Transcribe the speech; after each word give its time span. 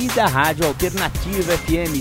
e 0.00 0.06
da 0.08 0.26
Rádio 0.26 0.66
Alternativa 0.66 1.56
FM 1.58 2.00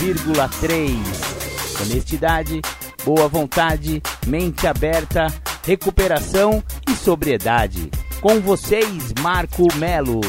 106,3. 0.00 1.82
Honestidade, 1.82 2.62
boa 3.04 3.28
vontade, 3.28 4.02
mente 4.26 4.66
aberta, 4.66 5.26
recuperação 5.64 6.64
e 6.88 6.92
sobriedade. 6.92 7.90
Com 8.22 8.40
vocês, 8.40 9.12
Marco 9.20 9.66
Melo. 9.76 10.22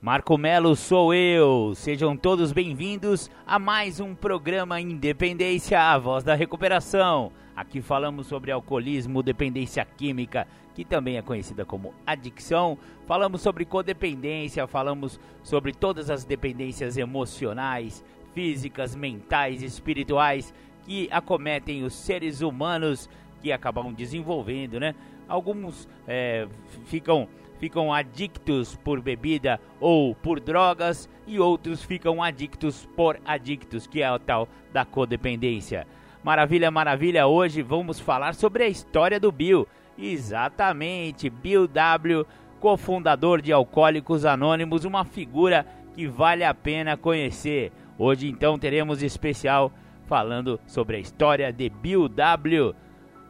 Marco 0.00 0.36
Melo 0.36 0.74
sou 0.74 1.14
eu. 1.14 1.72
Sejam 1.76 2.16
todos 2.16 2.52
bem-vindos 2.52 3.30
a 3.46 3.60
mais 3.60 4.00
um 4.00 4.12
programa 4.12 4.80
Independência, 4.80 5.80
a 5.80 5.96
voz 5.98 6.24
da 6.24 6.34
recuperação. 6.34 7.30
Aqui 7.56 7.80
falamos 7.80 8.26
sobre 8.26 8.50
alcoolismo, 8.50 9.22
dependência 9.22 9.84
química, 9.84 10.46
que 10.74 10.84
também 10.84 11.16
é 11.16 11.22
conhecida 11.22 11.64
como 11.64 11.94
adicção. 12.04 12.76
Falamos 13.06 13.42
sobre 13.42 13.64
codependência, 13.64 14.66
falamos 14.66 15.20
sobre 15.42 15.72
todas 15.72 16.10
as 16.10 16.24
dependências 16.24 16.96
emocionais, 16.96 18.04
físicas, 18.32 18.96
mentais, 18.96 19.62
espirituais 19.62 20.52
que 20.84 21.08
acometem 21.12 21.84
os 21.84 21.94
seres 21.94 22.40
humanos 22.40 23.08
que 23.40 23.52
acabam 23.52 23.92
desenvolvendo, 23.92 24.80
né? 24.80 24.94
Alguns 25.28 25.88
é, 26.06 26.48
ficam 26.86 27.28
ficam 27.58 27.92
adictos 27.92 28.76
por 28.76 29.00
bebida 29.00 29.60
ou 29.80 30.14
por 30.14 30.40
drogas 30.40 31.08
e 31.26 31.38
outros 31.38 31.82
ficam 31.82 32.22
adictos 32.22 32.86
por 32.96 33.18
adictos, 33.24 33.86
que 33.86 34.02
é 34.02 34.12
o 34.12 34.18
tal 34.18 34.48
da 34.72 34.84
codependência. 34.84 35.86
Maravilha, 36.24 36.70
maravilha, 36.70 37.26
hoje 37.26 37.60
vamos 37.60 38.00
falar 38.00 38.34
sobre 38.34 38.64
a 38.64 38.66
história 38.66 39.20
do 39.20 39.30
Bill. 39.30 39.68
Exatamente, 39.98 41.28
Bill 41.28 41.68
W, 41.68 42.26
cofundador 42.58 43.42
de 43.42 43.52
Alcoólicos 43.52 44.24
Anônimos, 44.24 44.86
uma 44.86 45.04
figura 45.04 45.66
que 45.92 46.06
vale 46.06 46.42
a 46.42 46.54
pena 46.54 46.96
conhecer. 46.96 47.70
Hoje 47.98 48.26
então 48.26 48.58
teremos 48.58 49.02
especial 49.02 49.70
falando 50.06 50.58
sobre 50.66 50.96
a 50.96 50.98
história 50.98 51.52
de 51.52 51.68
Bill 51.68 52.08
W. 52.08 52.74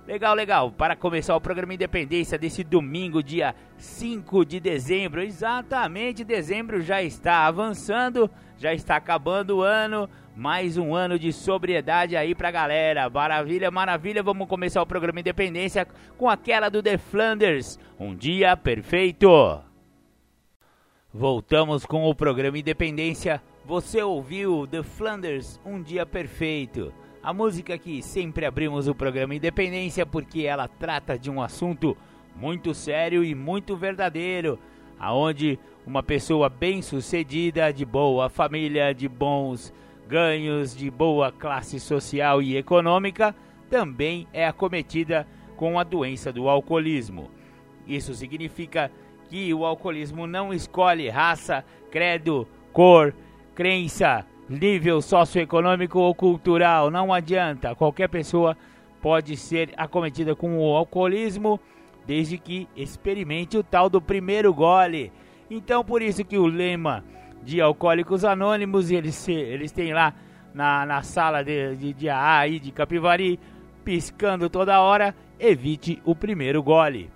Legal, 0.06 0.34
legal. 0.36 0.70
Para 0.70 0.94
começar 0.94 1.34
o 1.34 1.40
programa 1.40 1.74
Independência 1.74 2.38
desse 2.38 2.62
domingo, 2.62 3.24
dia 3.24 3.56
5 3.76 4.44
de 4.44 4.60
dezembro. 4.60 5.20
Exatamente, 5.20 6.22
dezembro 6.22 6.80
já 6.80 7.02
está 7.02 7.46
avançando, 7.46 8.30
já 8.56 8.72
está 8.72 8.94
acabando 8.94 9.56
o 9.56 9.62
ano. 9.62 10.08
Mais 10.36 10.76
um 10.76 10.92
ano 10.96 11.16
de 11.16 11.32
sobriedade 11.32 12.16
aí 12.16 12.34
pra 12.34 12.50
galera. 12.50 13.08
Maravilha, 13.08 13.70
maravilha. 13.70 14.20
Vamos 14.20 14.48
começar 14.48 14.82
o 14.82 14.86
programa 14.86 15.20
Independência 15.20 15.86
com 16.18 16.28
aquela 16.28 16.68
do 16.68 16.82
The 16.82 16.98
Flanders. 16.98 17.78
Um 18.00 18.16
dia 18.16 18.56
perfeito. 18.56 19.28
Voltamos 21.12 21.86
com 21.86 22.10
o 22.10 22.14
programa 22.16 22.58
Independência. 22.58 23.40
Você 23.64 24.02
ouviu 24.02 24.66
The 24.66 24.82
Flanders, 24.82 25.60
Um 25.64 25.80
Dia 25.80 26.04
Perfeito. 26.04 26.92
A 27.22 27.32
música 27.32 27.78
que 27.78 28.02
sempre 28.02 28.44
abrimos 28.44 28.88
o 28.88 28.94
programa 28.94 29.36
Independência 29.36 30.04
porque 30.04 30.42
ela 30.42 30.66
trata 30.66 31.16
de 31.16 31.30
um 31.30 31.40
assunto 31.40 31.96
muito 32.34 32.74
sério 32.74 33.22
e 33.22 33.36
muito 33.36 33.76
verdadeiro, 33.76 34.58
aonde 34.98 35.60
uma 35.86 36.02
pessoa 36.02 36.48
bem-sucedida, 36.48 37.72
de 37.72 37.84
boa 37.84 38.28
família, 38.28 38.92
de 38.92 39.08
bons 39.08 39.72
ganhos, 40.08 40.76
de 40.76 40.90
boa 40.90 41.32
classe 41.32 41.80
social 41.80 42.42
e 42.42 42.56
econômica, 42.56 43.34
também 43.68 44.26
é 44.32 44.46
acometida 44.46 45.26
com 45.56 45.78
a 45.78 45.84
doença 45.84 46.32
do 46.32 46.48
alcoolismo. 46.48 47.30
Isso 47.86 48.14
significa 48.14 48.90
que 49.28 49.52
o 49.52 49.64
alcoolismo 49.64 50.26
não 50.26 50.52
escolhe 50.52 51.08
raça, 51.08 51.64
credo, 51.90 52.46
cor, 52.72 53.14
crença, 53.54 54.26
nível 54.48 55.00
socioeconômico 55.00 55.98
ou 55.98 56.14
cultural, 56.14 56.90
não 56.90 57.12
adianta. 57.12 57.74
Qualquer 57.74 58.08
pessoa 58.08 58.56
pode 59.00 59.36
ser 59.36 59.72
acometida 59.76 60.34
com 60.34 60.58
o 60.58 60.76
alcoolismo 60.76 61.60
desde 62.06 62.38
que 62.38 62.68
experimente 62.76 63.56
o 63.56 63.62
tal 63.62 63.88
do 63.88 64.00
primeiro 64.00 64.52
gole. 64.52 65.12
Então, 65.50 65.84
por 65.84 66.02
isso 66.02 66.24
que 66.24 66.38
o 66.38 66.46
lema 66.46 67.04
de 67.44 67.60
Alcoólicos 67.60 68.24
Anônimos, 68.24 68.90
eles, 68.90 69.28
eles 69.28 69.70
têm 69.70 69.92
lá 69.92 70.14
na, 70.54 70.86
na 70.86 71.02
sala 71.02 71.42
de, 71.42 71.76
de, 71.76 71.92
de 71.92 72.08
AA 72.08 72.38
aí 72.38 72.58
de 72.58 72.70
Capivari, 72.72 73.38
piscando 73.84 74.48
toda 74.48 74.80
hora, 74.80 75.14
evite 75.38 76.00
o 76.04 76.14
primeiro 76.14 76.62
gole. 76.62 77.10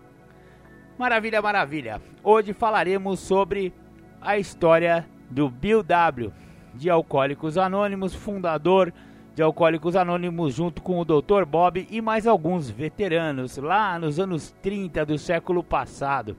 Maravilha, 0.98 1.40
maravilha. 1.40 2.02
Hoje 2.22 2.52
falaremos 2.52 3.20
sobre 3.20 3.72
a 4.20 4.36
história 4.36 5.06
do 5.30 5.48
Bill 5.48 5.82
W 5.82 6.32
de 6.74 6.90
Alcoólicos 6.90 7.56
Anônimos, 7.56 8.14
fundador 8.14 8.92
de 9.34 9.42
Alcoólicos 9.42 9.96
Anônimos, 9.96 10.54
junto 10.54 10.82
com 10.82 10.98
o 10.98 11.04
Dr. 11.04 11.44
Bob 11.46 11.86
e 11.88 12.00
mais 12.00 12.26
alguns 12.26 12.68
veteranos, 12.68 13.56
lá 13.56 13.98
nos 13.98 14.18
anos 14.18 14.50
30 14.60 15.06
do 15.06 15.16
século 15.16 15.62
passado. 15.62 16.36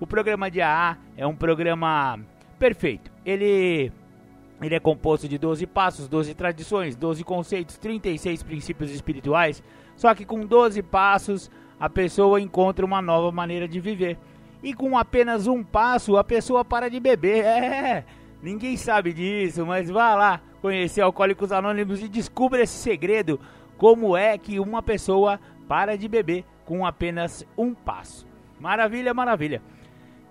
O 0.00 0.06
programa 0.06 0.50
de 0.50 0.60
AA 0.60 0.98
é 1.16 1.26
um 1.26 1.36
programa 1.36 2.18
perfeito. 2.60 3.10
Ele, 3.24 3.90
ele 4.60 4.74
é 4.74 4.78
composto 4.78 5.26
de 5.26 5.38
12 5.38 5.66
passos, 5.66 6.06
12 6.06 6.34
tradições, 6.34 6.94
12 6.94 7.24
conceitos, 7.24 7.78
36 7.78 8.42
princípios 8.42 8.90
espirituais. 8.90 9.62
Só 9.96 10.14
que 10.14 10.26
com 10.26 10.44
12 10.46 10.82
passos 10.82 11.50
a 11.80 11.88
pessoa 11.88 12.40
encontra 12.40 12.84
uma 12.84 13.00
nova 13.00 13.32
maneira 13.32 13.66
de 13.66 13.80
viver. 13.80 14.18
E 14.62 14.74
com 14.74 14.98
apenas 14.98 15.46
um 15.46 15.64
passo 15.64 16.18
a 16.18 16.22
pessoa 16.22 16.64
para 16.64 16.90
de 16.90 17.00
beber. 17.00 17.44
É, 17.50 18.04
Ninguém 18.42 18.74
sabe 18.74 19.12
disso, 19.12 19.66
mas 19.66 19.90
vá 19.90 20.14
lá 20.14 20.40
conhecer 20.62 21.02
Alcoólicos 21.02 21.52
Anônimos 21.52 22.02
e 22.02 22.08
descubra 22.08 22.62
esse 22.62 22.78
segredo. 22.78 23.38
Como 23.76 24.16
é 24.16 24.38
que 24.38 24.58
uma 24.58 24.82
pessoa 24.82 25.38
para 25.68 25.96
de 25.96 26.08
beber 26.08 26.44
com 26.64 26.86
apenas 26.86 27.46
um 27.56 27.74
passo. 27.74 28.26
Maravilha, 28.58 29.12
maravilha. 29.12 29.62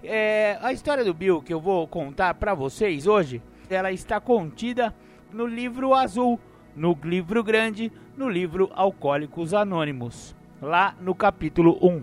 É, 0.04 0.58
a 0.62 0.72
história 0.72 1.04
do 1.04 1.14
Bill 1.14 1.42
que 1.42 1.54
eu 1.54 1.60
vou 1.60 1.86
contar 1.86 2.34
para 2.36 2.54
vocês 2.54 3.06
hoje, 3.06 3.42
ela 3.70 3.92
está 3.92 4.20
contida 4.20 4.96
no 5.32 5.46
livro 5.46 5.94
azul, 5.94 6.40
no 6.74 6.98
livro 7.04 7.44
grande, 7.44 7.92
no 8.16 8.30
livro 8.30 8.72
Alcoólicos 8.74 9.54
Anônimos, 9.54 10.34
lá 10.62 10.96
no 11.02 11.14
capítulo 11.14 11.78
1. 11.82 12.02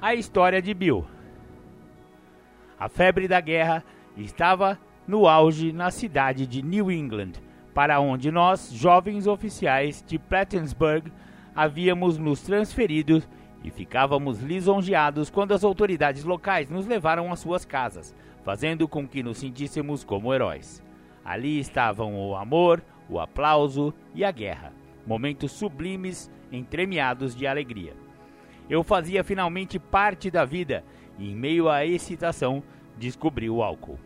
A 0.00 0.14
história 0.14 0.60
de 0.60 0.74
Bill. 0.74 1.06
A 2.78 2.90
febre 2.90 3.26
da 3.26 3.40
guerra 3.40 3.82
estava 4.18 4.78
no 5.08 5.26
auge 5.26 5.72
na 5.72 5.90
cidade 5.90 6.46
de 6.46 6.62
New 6.62 6.90
England, 6.90 7.32
para 7.72 8.00
onde 8.00 8.30
nós, 8.30 8.70
jovens 8.70 9.26
oficiais 9.26 10.04
de 10.06 10.18
Plattsburgh, 10.18 11.10
havíamos 11.54 12.18
nos 12.18 12.42
transferido 12.42 13.22
e 13.66 13.70
ficávamos 13.70 14.40
lisonjeados 14.40 15.28
quando 15.28 15.52
as 15.52 15.64
autoridades 15.64 16.22
locais 16.22 16.70
nos 16.70 16.86
levaram 16.86 17.32
às 17.32 17.40
suas 17.40 17.64
casas, 17.64 18.14
fazendo 18.44 18.86
com 18.86 19.08
que 19.08 19.24
nos 19.24 19.38
sentíssemos 19.38 20.04
como 20.04 20.32
heróis. 20.32 20.80
Ali 21.24 21.58
estavam 21.58 22.14
o 22.16 22.36
amor, 22.36 22.80
o 23.10 23.18
aplauso 23.18 23.92
e 24.14 24.24
a 24.24 24.30
guerra, 24.30 24.72
momentos 25.04 25.50
sublimes 25.50 26.30
entremeados 26.52 27.34
de 27.34 27.44
alegria. 27.44 27.94
Eu 28.70 28.84
fazia 28.84 29.24
finalmente 29.24 29.80
parte 29.80 30.30
da 30.30 30.44
vida 30.44 30.84
e, 31.18 31.32
em 31.32 31.34
meio 31.34 31.68
à 31.68 31.84
excitação, 31.84 32.62
descobri 32.96 33.50
o 33.50 33.64
álcool. 33.64 33.98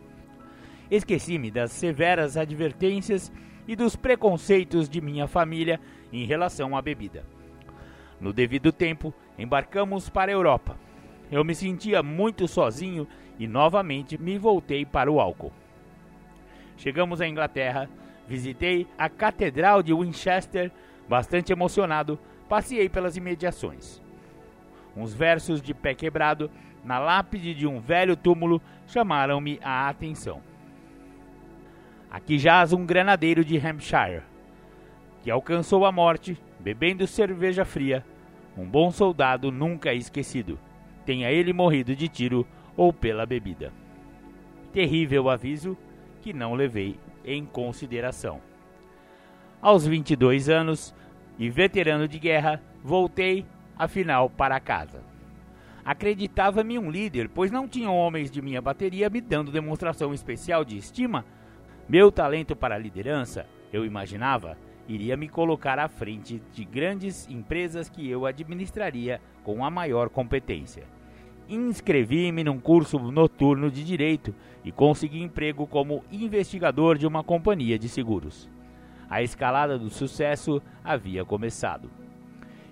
Esqueci-me 0.89 1.51
das 1.51 1.71
severas 1.71 2.35
advertências 2.35 3.31
e 3.67 3.75
dos 3.75 3.95
preconceitos 3.95 4.89
de 4.89 4.99
minha 4.99 5.27
família 5.27 5.79
em 6.11 6.25
relação 6.25 6.75
à 6.75 6.81
bebida. 6.81 7.23
No 8.21 8.31
devido 8.31 8.71
tempo, 8.71 9.11
embarcamos 9.37 10.07
para 10.07 10.31
a 10.31 10.33
Europa. 10.33 10.77
Eu 11.31 11.43
me 11.43 11.55
sentia 11.55 12.03
muito 12.03 12.47
sozinho 12.47 13.07
e 13.39 13.47
novamente 13.47 14.15
me 14.15 14.37
voltei 14.37 14.85
para 14.85 15.11
o 15.11 15.19
álcool. 15.19 15.51
Chegamos 16.77 17.19
à 17.19 17.27
Inglaterra, 17.27 17.89
visitei 18.27 18.87
a 18.95 19.09
Catedral 19.09 19.81
de 19.81 19.91
Winchester, 19.91 20.71
bastante 21.09 21.51
emocionado, 21.51 22.19
passei 22.47 22.87
pelas 22.87 23.17
imediações. 23.17 23.99
uns 24.95 25.13
versos 25.13 25.61
de 25.61 25.73
pé 25.73 25.95
quebrado 25.95 26.51
na 26.83 26.99
lápide 26.99 27.53
de 27.53 27.65
um 27.65 27.79
velho 27.79 28.15
túmulo 28.15 28.61
chamaram-me 28.87 29.59
a 29.63 29.87
atenção. 29.87 30.41
Aqui 32.09 32.37
jaz 32.37 32.73
um 32.73 32.85
granadeiro 32.85 33.43
de 33.45 33.57
Hampshire, 33.57 34.23
que 35.23 35.31
alcançou 35.31 35.85
a 35.85 35.91
morte 35.91 36.37
bebendo 36.59 37.07
cerveja 37.07 37.63
fria, 37.63 38.05
um 38.57 38.65
bom 38.65 38.91
soldado 38.91 39.51
nunca 39.51 39.89
é 39.89 39.95
esquecido, 39.95 40.59
tenha 41.05 41.31
ele 41.31 41.53
morrido 41.53 41.95
de 41.95 42.07
tiro 42.07 42.45
ou 42.75 42.91
pela 42.91 43.25
bebida. 43.25 43.71
Terrível 44.73 45.29
aviso 45.29 45.77
que 46.21 46.33
não 46.33 46.53
levei 46.53 46.97
em 47.25 47.45
consideração. 47.45 48.41
Aos 49.61 49.85
22 49.85 50.49
anos 50.49 50.93
e 51.37 51.49
veterano 51.49 52.07
de 52.07 52.19
guerra, 52.19 52.61
voltei 52.83 53.45
afinal 53.77 54.29
para 54.29 54.59
casa. 54.59 55.03
Acreditava-me 55.83 56.77
um 56.77 56.91
líder, 56.91 57.29
pois 57.29 57.51
não 57.51 57.67
tinham 57.67 57.95
homens 57.95 58.29
de 58.29 58.41
minha 58.41 58.61
bateria 58.61 59.09
me 59.09 59.19
dando 59.19 59.51
demonstração 59.51 60.13
especial 60.13 60.63
de 60.63 60.77
estima. 60.77 61.25
Meu 61.89 62.11
talento 62.11 62.55
para 62.55 62.77
liderança, 62.77 63.47
eu 63.73 63.83
imaginava, 63.83 64.57
iria 64.87 65.15
me 65.15 65.27
colocar 65.27 65.79
à 65.79 65.87
frente 65.87 66.41
de 66.53 66.65
grandes 66.65 67.29
empresas 67.29 67.89
que 67.89 68.09
eu 68.09 68.25
administraria 68.25 69.21
com 69.43 69.63
a 69.63 69.69
maior 69.69 70.09
competência. 70.09 70.83
Inscrevi-me 71.47 72.43
num 72.43 72.59
curso 72.59 72.97
noturno 72.99 73.69
de 73.69 73.83
direito 73.83 74.33
e 74.63 74.71
consegui 74.71 75.21
emprego 75.21 75.67
como 75.67 76.03
investigador 76.11 76.97
de 76.97 77.05
uma 77.05 77.23
companhia 77.23 77.77
de 77.77 77.89
seguros. 77.89 78.49
A 79.09 79.21
escalada 79.21 79.77
do 79.77 79.89
sucesso 79.89 80.61
havia 80.83 81.25
começado. 81.25 81.89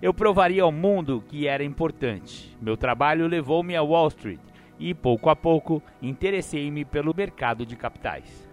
Eu 0.02 0.14
provaria 0.14 0.64
ao 0.64 0.72
mundo 0.72 1.22
que 1.28 1.46
era 1.46 1.64
importante. 1.64 2.56
Meu 2.62 2.78
trabalho 2.78 3.28
levou-me 3.28 3.76
a 3.76 3.84
Wall 3.84 4.08
Street 4.08 4.40
e, 4.80 4.94
pouco 4.94 5.30
a 5.30 5.36
pouco, 5.36 5.84
interessei-me 6.02 6.86
pelo 6.86 7.14
mercado 7.14 7.66
de 7.66 7.76
capitais. 7.76 8.48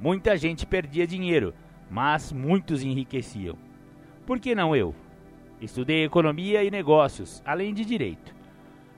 Muita 0.00 0.36
gente 0.36 0.66
perdia 0.66 1.06
dinheiro, 1.06 1.54
mas 1.92 2.32
muitos 2.32 2.82
enriqueciam. 2.82 3.54
Por 4.24 4.40
que 4.40 4.54
não 4.54 4.74
eu? 4.74 4.94
Estudei 5.60 6.04
economia 6.04 6.64
e 6.64 6.70
negócios, 6.70 7.42
além 7.44 7.74
de 7.74 7.84
direito. 7.84 8.34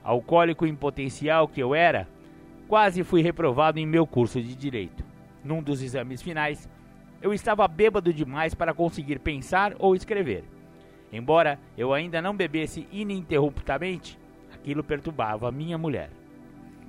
Alcoólico 0.05 0.65
em 0.65 0.77
potencial 0.77 1.49
que 1.49 1.61
eu 1.61 1.75
era, 1.75 2.09
quase 2.69 3.03
fui 3.03 3.21
reprovado 3.21 3.81
em 3.81 3.87
meu 3.87 4.07
curso 4.07 4.41
de 4.41 4.55
direito. 4.55 5.05
Num 5.43 5.61
dos 5.61 5.83
exames 5.83 6.23
finais, 6.23 6.69
eu 7.21 7.35
estava 7.35 7.67
bêbado 7.67 8.13
demais 8.13 8.55
para 8.55 8.73
conseguir 8.73 9.19
pensar 9.19 9.75
ou 9.81 9.97
escrever. 9.97 10.45
Embora 11.13 11.59
eu 11.77 11.93
ainda 11.93 12.23
não 12.23 12.37
bebesse 12.37 12.87
ininterruptamente, 12.93 14.17
aquilo 14.55 14.85
perturbava 14.85 15.51
minha 15.51 15.77
mulher. 15.77 16.11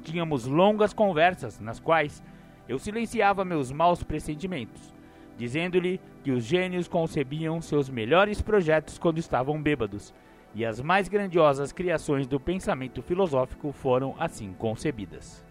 Tínhamos 0.03 0.45
longas 0.45 0.93
conversas 0.93 1.59
nas 1.59 1.79
quais 1.79 2.23
eu 2.69 2.77
silenciava 2.77 3.43
meus 3.43 3.71
maus 3.71 4.03
pressentimentos, 4.03 4.94
dizendo-lhe 5.37 5.99
que 6.23 6.31
os 6.31 6.43
gênios 6.43 6.87
concebiam 6.87 7.61
seus 7.61 7.89
melhores 7.89 8.41
projetos 8.41 8.97
quando 8.97 9.17
estavam 9.17 9.61
bêbados, 9.61 10.13
e 10.53 10.65
as 10.65 10.79
mais 10.79 11.09
grandiosas 11.09 11.71
criações 11.71 12.25
do 12.25 12.39
pensamento 12.39 13.01
filosófico 13.01 13.71
foram 13.71 14.15
assim 14.17 14.53
concebidas. 14.53 15.43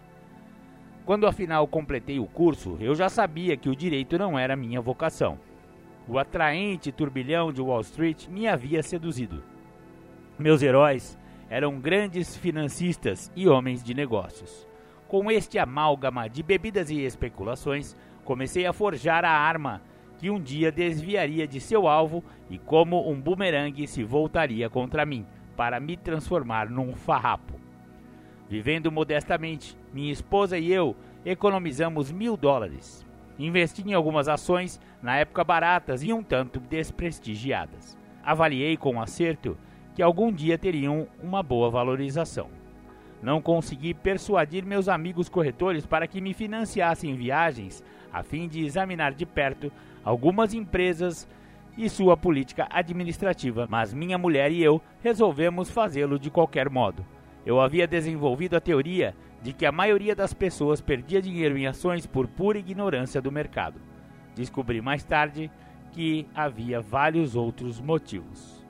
Quando 1.05 1.27
afinal 1.27 1.67
completei 1.67 2.19
o 2.19 2.27
curso, 2.27 2.79
eu 2.81 2.95
já 2.95 3.11
sabia 3.11 3.57
que 3.59 3.69
o 3.69 3.77
direito 3.77 4.17
não 4.17 4.39
era 4.39 4.57
minha 4.57 4.81
vocação. 4.81 5.39
O 6.09 6.19
atraente 6.19 6.91
turbilhão 6.91 7.53
de 7.53 7.61
Wall 7.61 7.83
Street 7.83 8.27
me 8.29 8.49
havia 8.49 8.83
seduzido. 8.83 9.43
Meus 10.39 10.63
heróis 10.63 11.19
eram 11.51 11.79
grandes 11.79 12.35
financistas 12.35 13.31
e 13.37 13.47
homens 13.47 13.83
de 13.83 13.93
negócios. 13.93 14.67
Com 15.07 15.31
este 15.31 15.59
amálgama 15.59 16.27
de 16.27 16.43
bebidas 16.43 16.89
e 16.89 17.01
especulações, 17.01 17.95
comecei 18.25 18.67
a 18.67 18.73
forjar 18.73 19.25
a 19.25 19.31
arma 19.31 19.83
que 20.19 20.31
um 20.31 20.41
dia 20.41 20.73
desviaria 20.73 21.47
de 21.47 21.61
seu 21.61 21.87
alvo 21.87 22.25
e, 22.49 22.59
como 22.59 23.11
um 23.11 23.21
bumerangue, 23.21 23.87
se 23.87 24.03
voltaria 24.03 24.71
contra 24.71 25.05
mim, 25.05 25.27
para 25.57 25.79
me 25.79 25.97
transformar 25.97 26.69
num 26.69 26.95
farrapo. 26.95 27.55
Vivendo 28.49 28.91
modestamente, 28.91 29.77
minha 29.93 30.13
esposa 30.13 30.59
e 30.59 30.73
eu 30.73 30.97
economizamos 31.25 32.11
mil 32.11 32.37
dólares. 32.37 33.07
Investi 33.39 33.83
em 33.87 33.95
algumas 33.95 34.29
ações, 34.29 34.81
na 35.03 35.17
época 35.17 35.43
baratas 35.43 36.03
e 36.03 36.13
um 36.13 36.23
tanto 36.23 36.61
desprestigiadas. 36.61 37.99
Avaliei 38.23 38.77
com 38.77 39.01
acerto 39.01 39.57
que 39.95 40.03
algum 40.03 40.33
dia 40.33 40.59
teriam 40.59 41.07
uma 41.23 41.43
boa 41.43 41.71
valorização. 41.71 42.49
Não 43.23 43.41
consegui 43.41 43.95
persuadir 43.95 44.65
meus 44.67 44.89
amigos 44.89 45.29
corretores 45.29 45.87
para 45.87 46.07
que 46.07 46.21
me 46.21 46.35
financiassem 46.35 47.15
viagens 47.17 47.83
a 48.15 48.23
fim 48.23 48.47
de 48.47 48.65
examinar 48.65 49.13
de 49.13 49.27
perto 49.27 49.73
algumas 50.05 50.55
empresas 50.55 51.29
e 51.77 51.89
sua 51.89 52.17
política 52.17 52.69
administrativa, 52.71 53.67
mas 53.69 53.93
minha 53.93 54.17
mulher 54.17 54.53
e 54.53 54.63
eu 54.63 54.81
resolvemos 55.03 55.69
fazê-lo 55.69 56.17
de 56.17 56.31
qualquer 56.31 56.71
modo. 56.71 57.05
Eu 57.45 57.61
havia 57.61 57.89
desenvolvido 57.89 58.57
a 58.57 58.61
teoria 58.61 59.15
de 59.43 59.53
que 59.53 59.67
a 59.67 59.73
maioria 59.73 60.15
das 60.15 60.33
pessoas 60.33 60.81
perdia 60.81 61.21
dinheiro 61.21 61.59
em 61.59 61.67
ações 61.67 62.07
por 62.07 62.29
pura 62.29 62.59
ignorância 62.59 63.21
do 63.21 63.33
mercado. 63.33 63.81
Descobri 64.37 64.81
mais 64.81 65.03
tarde 65.03 65.51
que 65.91 66.27
havia 66.35 66.81
vários 66.81 67.35
outros 67.35 67.81
motivos. 67.81 68.65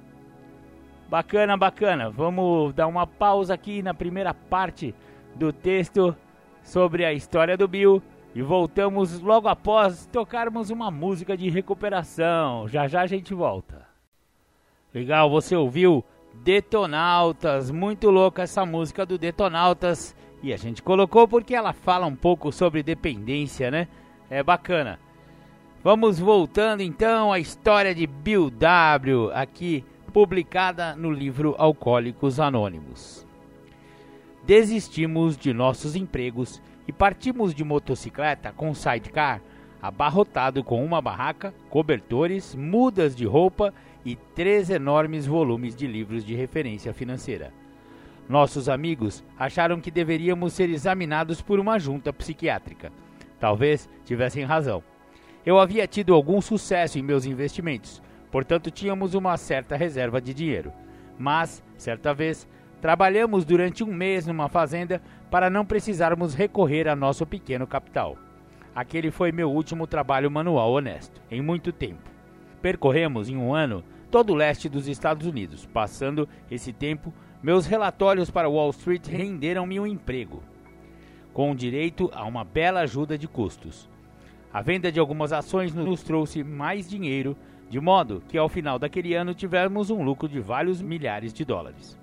Bacana, 1.08 1.56
bacana. 1.56 2.10
Vamos 2.10 2.72
dar 2.72 2.86
uma 2.86 3.06
pausa 3.06 3.54
aqui 3.54 3.82
na 3.82 3.92
primeira 3.92 4.32
parte 4.32 4.94
do 5.36 5.52
texto 5.52 6.16
sobre 6.62 7.04
a 7.04 7.12
história 7.12 7.56
do 7.56 7.68
Bill 7.68 8.02
e 8.34 8.42
voltamos 8.42 9.20
logo 9.20 9.46
após 9.46 10.06
tocarmos 10.06 10.70
uma 10.70 10.90
música 10.90 11.36
de 11.36 11.48
recuperação. 11.48 12.66
Já 12.68 12.88
já 12.88 13.02
a 13.02 13.06
gente 13.06 13.32
volta. 13.32 13.86
Legal, 14.92 15.30
você 15.30 15.54
ouviu 15.54 16.04
Detonautas, 16.42 17.70
muito 17.70 18.10
louca 18.10 18.42
essa 18.42 18.66
música 18.66 19.06
do 19.06 19.16
Detonautas 19.16 20.16
e 20.42 20.52
a 20.52 20.56
gente 20.56 20.82
colocou 20.82 21.28
porque 21.28 21.54
ela 21.54 21.72
fala 21.72 22.06
um 22.06 22.16
pouco 22.16 22.50
sobre 22.50 22.82
dependência, 22.82 23.70
né? 23.70 23.86
É 24.28 24.42
bacana. 24.42 24.98
Vamos 25.82 26.18
voltando 26.18 26.82
então 26.82 27.32
à 27.32 27.38
história 27.38 27.94
de 27.94 28.06
Bill 28.06 28.50
W, 28.50 29.30
aqui 29.32 29.84
publicada 30.12 30.96
no 30.96 31.10
livro 31.10 31.54
Alcoólicos 31.56 32.40
Anônimos. 32.40 33.26
Desistimos 34.44 35.36
de 35.36 35.52
nossos 35.52 35.94
empregos 35.94 36.60
e 36.86 36.92
partimos 36.92 37.54
de 37.54 37.64
motocicleta 37.64 38.52
com 38.52 38.74
sidecar, 38.74 39.40
abarrotado 39.80 40.64
com 40.64 40.84
uma 40.84 41.00
barraca, 41.00 41.54
cobertores, 41.68 42.54
mudas 42.54 43.14
de 43.14 43.26
roupa 43.26 43.72
e 44.04 44.16
três 44.16 44.70
enormes 44.70 45.26
volumes 45.26 45.74
de 45.74 45.86
livros 45.86 46.24
de 46.24 46.34
referência 46.34 46.92
financeira. 46.92 47.52
Nossos 48.28 48.68
amigos 48.68 49.22
acharam 49.38 49.80
que 49.80 49.90
deveríamos 49.90 50.54
ser 50.54 50.70
examinados 50.70 51.42
por 51.42 51.60
uma 51.60 51.78
junta 51.78 52.12
psiquiátrica. 52.12 52.90
Talvez 53.38 53.88
tivessem 54.04 54.44
razão. 54.44 54.82
Eu 55.44 55.58
havia 55.58 55.86
tido 55.86 56.14
algum 56.14 56.40
sucesso 56.40 56.98
em 56.98 57.02
meus 57.02 57.26
investimentos, 57.26 58.02
portanto 58.30 58.70
tínhamos 58.70 59.12
uma 59.12 59.36
certa 59.36 59.76
reserva 59.76 60.20
de 60.20 60.32
dinheiro. 60.32 60.72
Mas, 61.18 61.62
certa 61.76 62.14
vez, 62.14 62.48
trabalhamos 62.80 63.44
durante 63.44 63.84
um 63.84 63.92
mês 63.92 64.26
numa 64.26 64.48
fazenda 64.48 65.02
para 65.34 65.50
não 65.50 65.66
precisarmos 65.66 66.32
recorrer 66.32 66.86
a 66.86 66.94
nosso 66.94 67.26
pequeno 67.26 67.66
capital. 67.66 68.16
Aquele 68.72 69.10
foi 69.10 69.32
meu 69.32 69.50
último 69.50 69.84
trabalho 69.84 70.30
manual 70.30 70.70
honesto, 70.70 71.20
em 71.28 71.42
muito 71.42 71.72
tempo. 71.72 72.08
Percorremos 72.62 73.28
em 73.28 73.36
um 73.36 73.52
ano 73.52 73.82
todo 74.12 74.30
o 74.30 74.36
leste 74.36 74.68
dos 74.68 74.86
Estados 74.86 75.26
Unidos, 75.26 75.66
passando 75.66 76.28
esse 76.48 76.72
tempo 76.72 77.12
meus 77.42 77.66
relatórios 77.66 78.30
para 78.30 78.48
Wall 78.48 78.70
Street 78.70 79.04
renderam-me 79.08 79.80
um 79.80 79.86
emprego, 79.88 80.40
com 81.32 81.52
direito 81.52 82.08
a 82.14 82.24
uma 82.24 82.44
bela 82.44 82.82
ajuda 82.82 83.18
de 83.18 83.26
custos. 83.26 83.90
A 84.52 84.62
venda 84.62 84.92
de 84.92 85.00
algumas 85.00 85.32
ações 85.32 85.74
nos 85.74 86.04
trouxe 86.04 86.44
mais 86.44 86.88
dinheiro, 86.88 87.36
de 87.68 87.80
modo 87.80 88.22
que 88.28 88.38
ao 88.38 88.48
final 88.48 88.78
daquele 88.78 89.14
ano 89.14 89.34
tivemos 89.34 89.90
um 89.90 90.04
lucro 90.04 90.28
de 90.28 90.38
vários 90.38 90.80
milhares 90.80 91.32
de 91.32 91.44
dólares. 91.44 91.98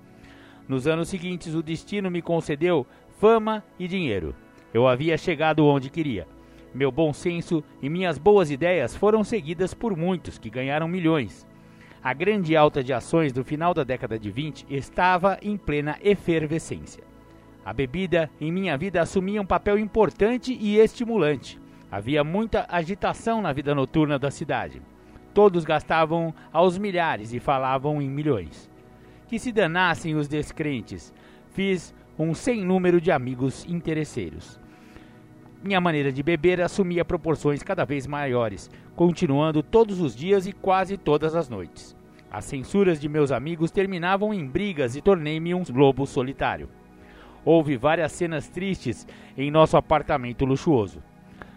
Nos 0.68 0.86
anos 0.86 1.08
seguintes, 1.08 1.54
o 1.54 1.62
destino 1.62 2.10
me 2.10 2.22
concedeu 2.22 2.86
fama 3.22 3.62
e 3.78 3.86
dinheiro. 3.86 4.34
Eu 4.74 4.88
havia 4.88 5.16
chegado 5.16 5.64
onde 5.64 5.88
queria. 5.88 6.26
Meu 6.74 6.90
bom 6.90 7.12
senso 7.12 7.62
e 7.80 7.88
minhas 7.88 8.18
boas 8.18 8.50
ideias 8.50 8.96
foram 8.96 9.22
seguidas 9.22 9.72
por 9.72 9.96
muitos 9.96 10.38
que 10.38 10.50
ganharam 10.50 10.88
milhões. 10.88 11.46
A 12.02 12.12
grande 12.12 12.56
alta 12.56 12.82
de 12.82 12.92
ações 12.92 13.32
do 13.32 13.44
final 13.44 13.72
da 13.72 13.84
década 13.84 14.18
de 14.18 14.28
20 14.28 14.66
estava 14.68 15.38
em 15.40 15.56
plena 15.56 15.96
efervescência. 16.02 17.04
A 17.64 17.72
bebida 17.72 18.28
em 18.40 18.50
minha 18.50 18.76
vida 18.76 19.00
assumia 19.00 19.40
um 19.40 19.46
papel 19.46 19.78
importante 19.78 20.58
e 20.60 20.76
estimulante. 20.78 21.60
Havia 21.92 22.24
muita 22.24 22.66
agitação 22.68 23.40
na 23.40 23.52
vida 23.52 23.72
noturna 23.72 24.18
da 24.18 24.32
cidade. 24.32 24.82
Todos 25.32 25.64
gastavam 25.64 26.34
aos 26.52 26.76
milhares 26.76 27.32
e 27.32 27.38
falavam 27.38 28.02
em 28.02 28.10
milhões. 28.10 28.68
Que 29.28 29.38
se 29.38 29.52
danassem 29.52 30.16
os 30.16 30.26
descrentes. 30.26 31.14
Fiz 31.52 31.94
um 32.18 32.34
sem 32.34 32.64
número 32.64 33.00
de 33.00 33.10
amigos 33.10 33.64
interesseiros. 33.68 34.60
Minha 35.62 35.80
maneira 35.80 36.10
de 36.10 36.22
beber 36.22 36.60
assumia 36.60 37.04
proporções 37.04 37.62
cada 37.62 37.84
vez 37.84 38.06
maiores, 38.06 38.70
continuando 38.96 39.62
todos 39.62 40.00
os 40.00 40.14
dias 40.14 40.46
e 40.46 40.52
quase 40.52 40.96
todas 40.96 41.34
as 41.34 41.48
noites. 41.48 41.96
As 42.30 42.44
censuras 42.46 43.00
de 43.00 43.08
meus 43.08 43.30
amigos 43.30 43.70
terminavam 43.70 44.32
em 44.32 44.44
brigas 44.46 44.96
e 44.96 45.00
tornei-me 45.00 45.54
um 45.54 45.62
lobo 45.72 46.06
solitário. 46.06 46.68
Houve 47.44 47.76
várias 47.76 48.10
cenas 48.12 48.48
tristes 48.48 49.06
em 49.36 49.50
nosso 49.50 49.76
apartamento 49.76 50.44
luxuoso. 50.44 51.02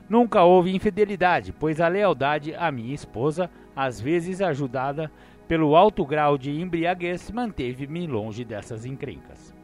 Nunca 0.09 0.43
houve 0.43 0.75
infidelidade, 0.75 1.51
pois 1.51 1.81
a 1.81 1.87
lealdade 1.87 2.53
à 2.53 2.71
minha 2.71 2.93
esposa, 2.93 3.49
às 3.75 3.99
vezes 3.99 4.41
ajudada 4.41 5.11
pelo 5.47 5.75
alto 5.75 6.05
grau 6.05 6.37
de 6.37 6.51
embriaguez, 6.51 7.31
manteve-me 7.31 8.05
longe 8.05 8.43
dessas 8.43 8.85
encrencas. 8.85 9.54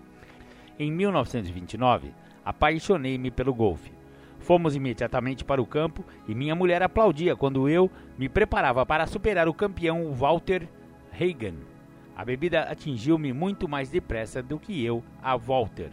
Em 0.81 0.91
1929, 0.91 2.11
apaixonei-me 2.43 3.29
pelo 3.29 3.53
golfe. 3.53 3.91
Fomos 4.39 4.75
imediatamente 4.75 5.45
para 5.45 5.61
o 5.61 5.65
campo 5.67 6.03
e 6.27 6.33
minha 6.33 6.55
mulher 6.55 6.81
aplaudia 6.81 7.35
quando 7.35 7.69
eu 7.69 7.87
me 8.17 8.27
preparava 8.27 8.83
para 8.83 9.05
superar 9.05 9.47
o 9.47 9.53
campeão 9.53 10.11
Walter 10.11 10.67
Hagen. 11.13 11.53
A 12.17 12.25
bebida 12.25 12.61
atingiu-me 12.61 13.31
muito 13.31 13.69
mais 13.69 13.91
depressa 13.91 14.41
do 14.41 14.57
que 14.57 14.83
eu 14.83 15.03
a 15.21 15.37
Walter. 15.37 15.91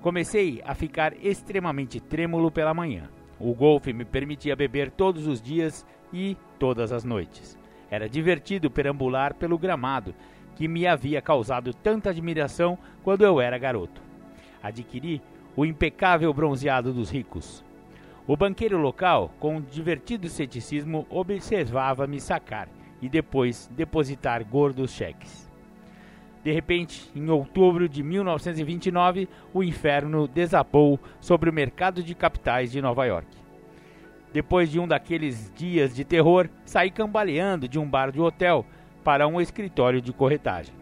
Comecei 0.00 0.62
a 0.64 0.74
ficar 0.74 1.12
extremamente 1.22 2.00
trêmulo 2.00 2.50
pela 2.50 2.72
manhã. 2.72 3.10
O 3.38 3.54
golfe 3.54 3.92
me 3.92 4.06
permitia 4.06 4.56
beber 4.56 4.90
todos 4.90 5.26
os 5.26 5.42
dias 5.42 5.84
e 6.10 6.34
todas 6.58 6.92
as 6.92 7.04
noites. 7.04 7.58
Era 7.90 8.08
divertido 8.08 8.70
perambular 8.70 9.34
pelo 9.34 9.58
gramado, 9.58 10.14
que 10.56 10.68
me 10.68 10.86
havia 10.86 11.22
causado 11.22 11.72
tanta 11.74 12.10
admiração 12.10 12.78
quando 13.02 13.24
eu 13.24 13.40
era 13.40 13.58
garoto. 13.58 14.00
Adquiri 14.62 15.20
o 15.56 15.64
impecável 15.64 16.32
bronzeado 16.32 16.92
dos 16.92 17.10
ricos. 17.10 17.64
O 18.26 18.36
banqueiro 18.36 18.78
local, 18.78 19.32
com 19.40 19.60
divertido 19.60 20.28
ceticismo, 20.28 21.06
observava-me 21.10 22.20
sacar 22.20 22.68
e 23.00 23.08
depois 23.08 23.68
depositar 23.74 24.44
gordos 24.44 24.92
cheques. 24.92 25.50
De 26.44 26.52
repente, 26.52 27.10
em 27.14 27.28
outubro 27.28 27.88
de 27.88 28.02
1929, 28.02 29.28
o 29.52 29.62
inferno 29.62 30.26
desabou 30.26 30.98
sobre 31.20 31.50
o 31.50 31.52
mercado 31.52 32.02
de 32.02 32.14
capitais 32.14 32.72
de 32.72 32.80
Nova 32.80 33.04
York. 33.04 33.28
Depois 34.32 34.70
de 34.70 34.80
um 34.80 34.88
daqueles 34.88 35.52
dias 35.54 35.94
de 35.94 36.04
terror, 36.04 36.48
saí 36.64 36.90
cambaleando 36.90 37.68
de 37.68 37.78
um 37.78 37.88
bar 37.88 38.10
de 38.10 38.20
hotel 38.20 38.64
para 39.02 39.26
um 39.26 39.40
escritório 39.40 40.00
de 40.00 40.12
corretagem. 40.12 40.74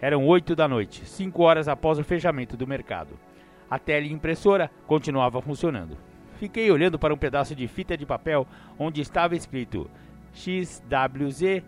Eram 0.00 0.26
oito 0.26 0.54
da 0.54 0.68
noite, 0.68 1.04
cinco 1.06 1.42
horas 1.42 1.68
após 1.68 1.98
o 1.98 2.04
fechamento 2.04 2.56
do 2.56 2.66
mercado. 2.66 3.18
A 3.68 3.78
teleimpressora 3.78 4.70
continuava 4.86 5.40
funcionando. 5.40 5.96
Fiquei 6.38 6.70
olhando 6.70 6.98
para 6.98 7.14
um 7.14 7.16
pedaço 7.16 7.54
de 7.54 7.66
fita 7.66 7.96
de 7.96 8.04
papel 8.04 8.46
onde 8.78 9.00
estava 9.00 9.34
escrito 9.34 9.90
XWZ 10.32 11.64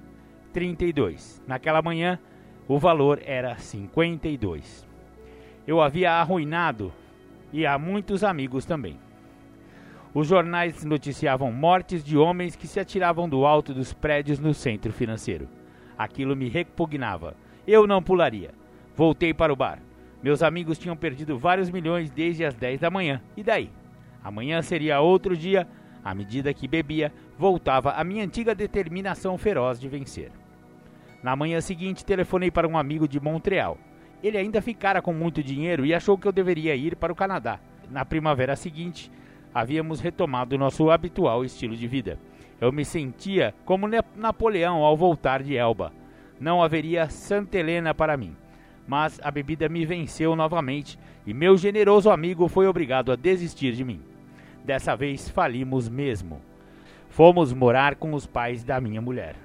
32. 0.52 1.42
Naquela 1.46 1.82
manhã, 1.82 2.18
o 2.68 2.78
valor 2.78 3.20
era 3.24 3.56
52. 3.56 4.86
Eu 5.66 5.80
havia 5.80 6.12
arruinado 6.12 6.92
e 7.52 7.66
há 7.66 7.78
muitos 7.78 8.22
amigos 8.22 8.64
também. 8.64 8.98
Os 10.14 10.26
jornais 10.26 10.84
noticiavam 10.84 11.50
mortes 11.52 12.04
de 12.04 12.16
homens 12.16 12.56
que 12.56 12.66
se 12.66 12.80
atiravam 12.80 13.28
do 13.28 13.46
alto 13.46 13.72
dos 13.72 13.92
prédios 13.92 14.38
no 14.38 14.52
centro 14.52 14.92
financeiro. 14.92 15.48
Aquilo 15.98 16.36
me 16.36 16.48
repugnava. 16.48 17.34
Eu 17.66 17.86
não 17.86 18.00
pularia. 18.00 18.52
Voltei 18.96 19.34
para 19.34 19.52
o 19.52 19.56
bar. 19.56 19.80
Meus 20.22 20.42
amigos 20.42 20.78
tinham 20.78 20.96
perdido 20.96 21.36
vários 21.36 21.70
milhões 21.70 22.10
desde 22.10 22.44
as 22.44 22.54
10 22.54 22.80
da 22.80 22.90
manhã. 22.90 23.20
E 23.36 23.42
daí? 23.42 23.70
Amanhã 24.22 24.62
seria 24.62 25.00
outro 25.00 25.36
dia. 25.36 25.66
À 26.04 26.14
medida 26.14 26.54
que 26.54 26.68
bebia, 26.68 27.12
voltava 27.36 27.92
a 27.92 28.04
minha 28.04 28.24
antiga 28.24 28.54
determinação 28.54 29.36
feroz 29.36 29.80
de 29.80 29.88
vencer. 29.88 30.30
Na 31.22 31.34
manhã 31.34 31.60
seguinte, 31.60 32.04
telefonei 32.04 32.50
para 32.50 32.68
um 32.68 32.78
amigo 32.78 33.08
de 33.08 33.20
Montreal. 33.20 33.76
Ele 34.22 34.38
ainda 34.38 34.62
ficara 34.62 35.02
com 35.02 35.12
muito 35.12 35.42
dinheiro 35.42 35.84
e 35.84 35.92
achou 35.92 36.16
que 36.16 36.26
eu 36.26 36.32
deveria 36.32 36.74
ir 36.74 36.96
para 36.96 37.12
o 37.12 37.16
Canadá. 37.16 37.58
Na 37.90 38.04
primavera 38.04 38.54
seguinte, 38.54 39.10
havíamos 39.52 40.00
retomado 40.00 40.58
nosso 40.58 40.90
habitual 40.90 41.44
estilo 41.44 41.76
de 41.76 41.86
vida. 41.86 42.18
Eu 42.60 42.72
me 42.72 42.84
sentia 42.84 43.54
como 43.64 43.88
Napoleão 44.16 44.82
ao 44.82 44.96
voltar 44.96 45.42
de 45.42 45.56
Elba. 45.56 45.92
Não 46.40 46.62
haveria 46.62 47.08
Santa 47.08 47.58
Helena 47.58 47.94
para 47.94 48.16
mim. 48.16 48.36
Mas 48.86 49.20
a 49.22 49.30
bebida 49.30 49.68
me 49.68 49.84
venceu 49.84 50.34
novamente 50.34 50.98
e 51.26 51.34
meu 51.34 51.56
generoso 51.56 52.10
amigo 52.10 52.48
foi 52.48 52.66
obrigado 52.66 53.12
a 53.12 53.16
desistir 53.16 53.72
de 53.74 53.84
mim. 53.84 54.00
Dessa 54.64 54.96
vez 54.96 55.28
falimos 55.28 55.88
mesmo. 55.88 56.40
Fomos 57.08 57.52
morar 57.52 57.96
com 57.96 58.12
os 58.14 58.26
pais 58.26 58.64
da 58.64 58.80
minha 58.80 59.00
mulher. 59.00 59.36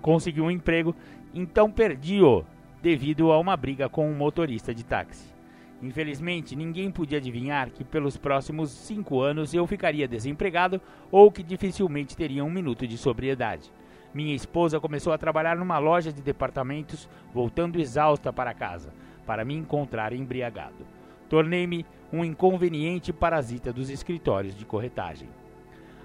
Consegui 0.00 0.40
um 0.40 0.50
emprego, 0.50 0.94
então 1.34 1.70
perdi-o 1.70 2.44
devido 2.82 3.32
a 3.32 3.38
uma 3.38 3.56
briga 3.56 3.88
com 3.88 4.08
um 4.08 4.14
motorista 4.14 4.74
de 4.74 4.84
táxi. 4.84 5.35
Infelizmente, 5.82 6.56
ninguém 6.56 6.90
podia 6.90 7.18
adivinhar 7.18 7.70
que 7.70 7.84
pelos 7.84 8.16
próximos 8.16 8.70
cinco 8.70 9.20
anos 9.20 9.52
eu 9.52 9.66
ficaria 9.66 10.08
desempregado 10.08 10.80
ou 11.10 11.30
que 11.30 11.42
dificilmente 11.42 12.16
teria 12.16 12.44
um 12.44 12.50
minuto 12.50 12.86
de 12.86 12.96
sobriedade. 12.96 13.70
Minha 14.14 14.34
esposa 14.34 14.80
começou 14.80 15.12
a 15.12 15.18
trabalhar 15.18 15.56
numa 15.56 15.78
loja 15.78 16.10
de 16.10 16.22
departamentos, 16.22 17.06
voltando 17.34 17.78
exausta 17.78 18.32
para 18.32 18.54
casa, 18.54 18.90
para 19.26 19.44
me 19.44 19.54
encontrar 19.54 20.14
embriagado. 20.14 20.86
Tornei-me 21.28 21.84
um 22.10 22.24
inconveniente 22.24 23.12
parasita 23.12 23.72
dos 23.72 23.90
escritórios 23.90 24.56
de 24.56 24.64
corretagem. 24.64 25.28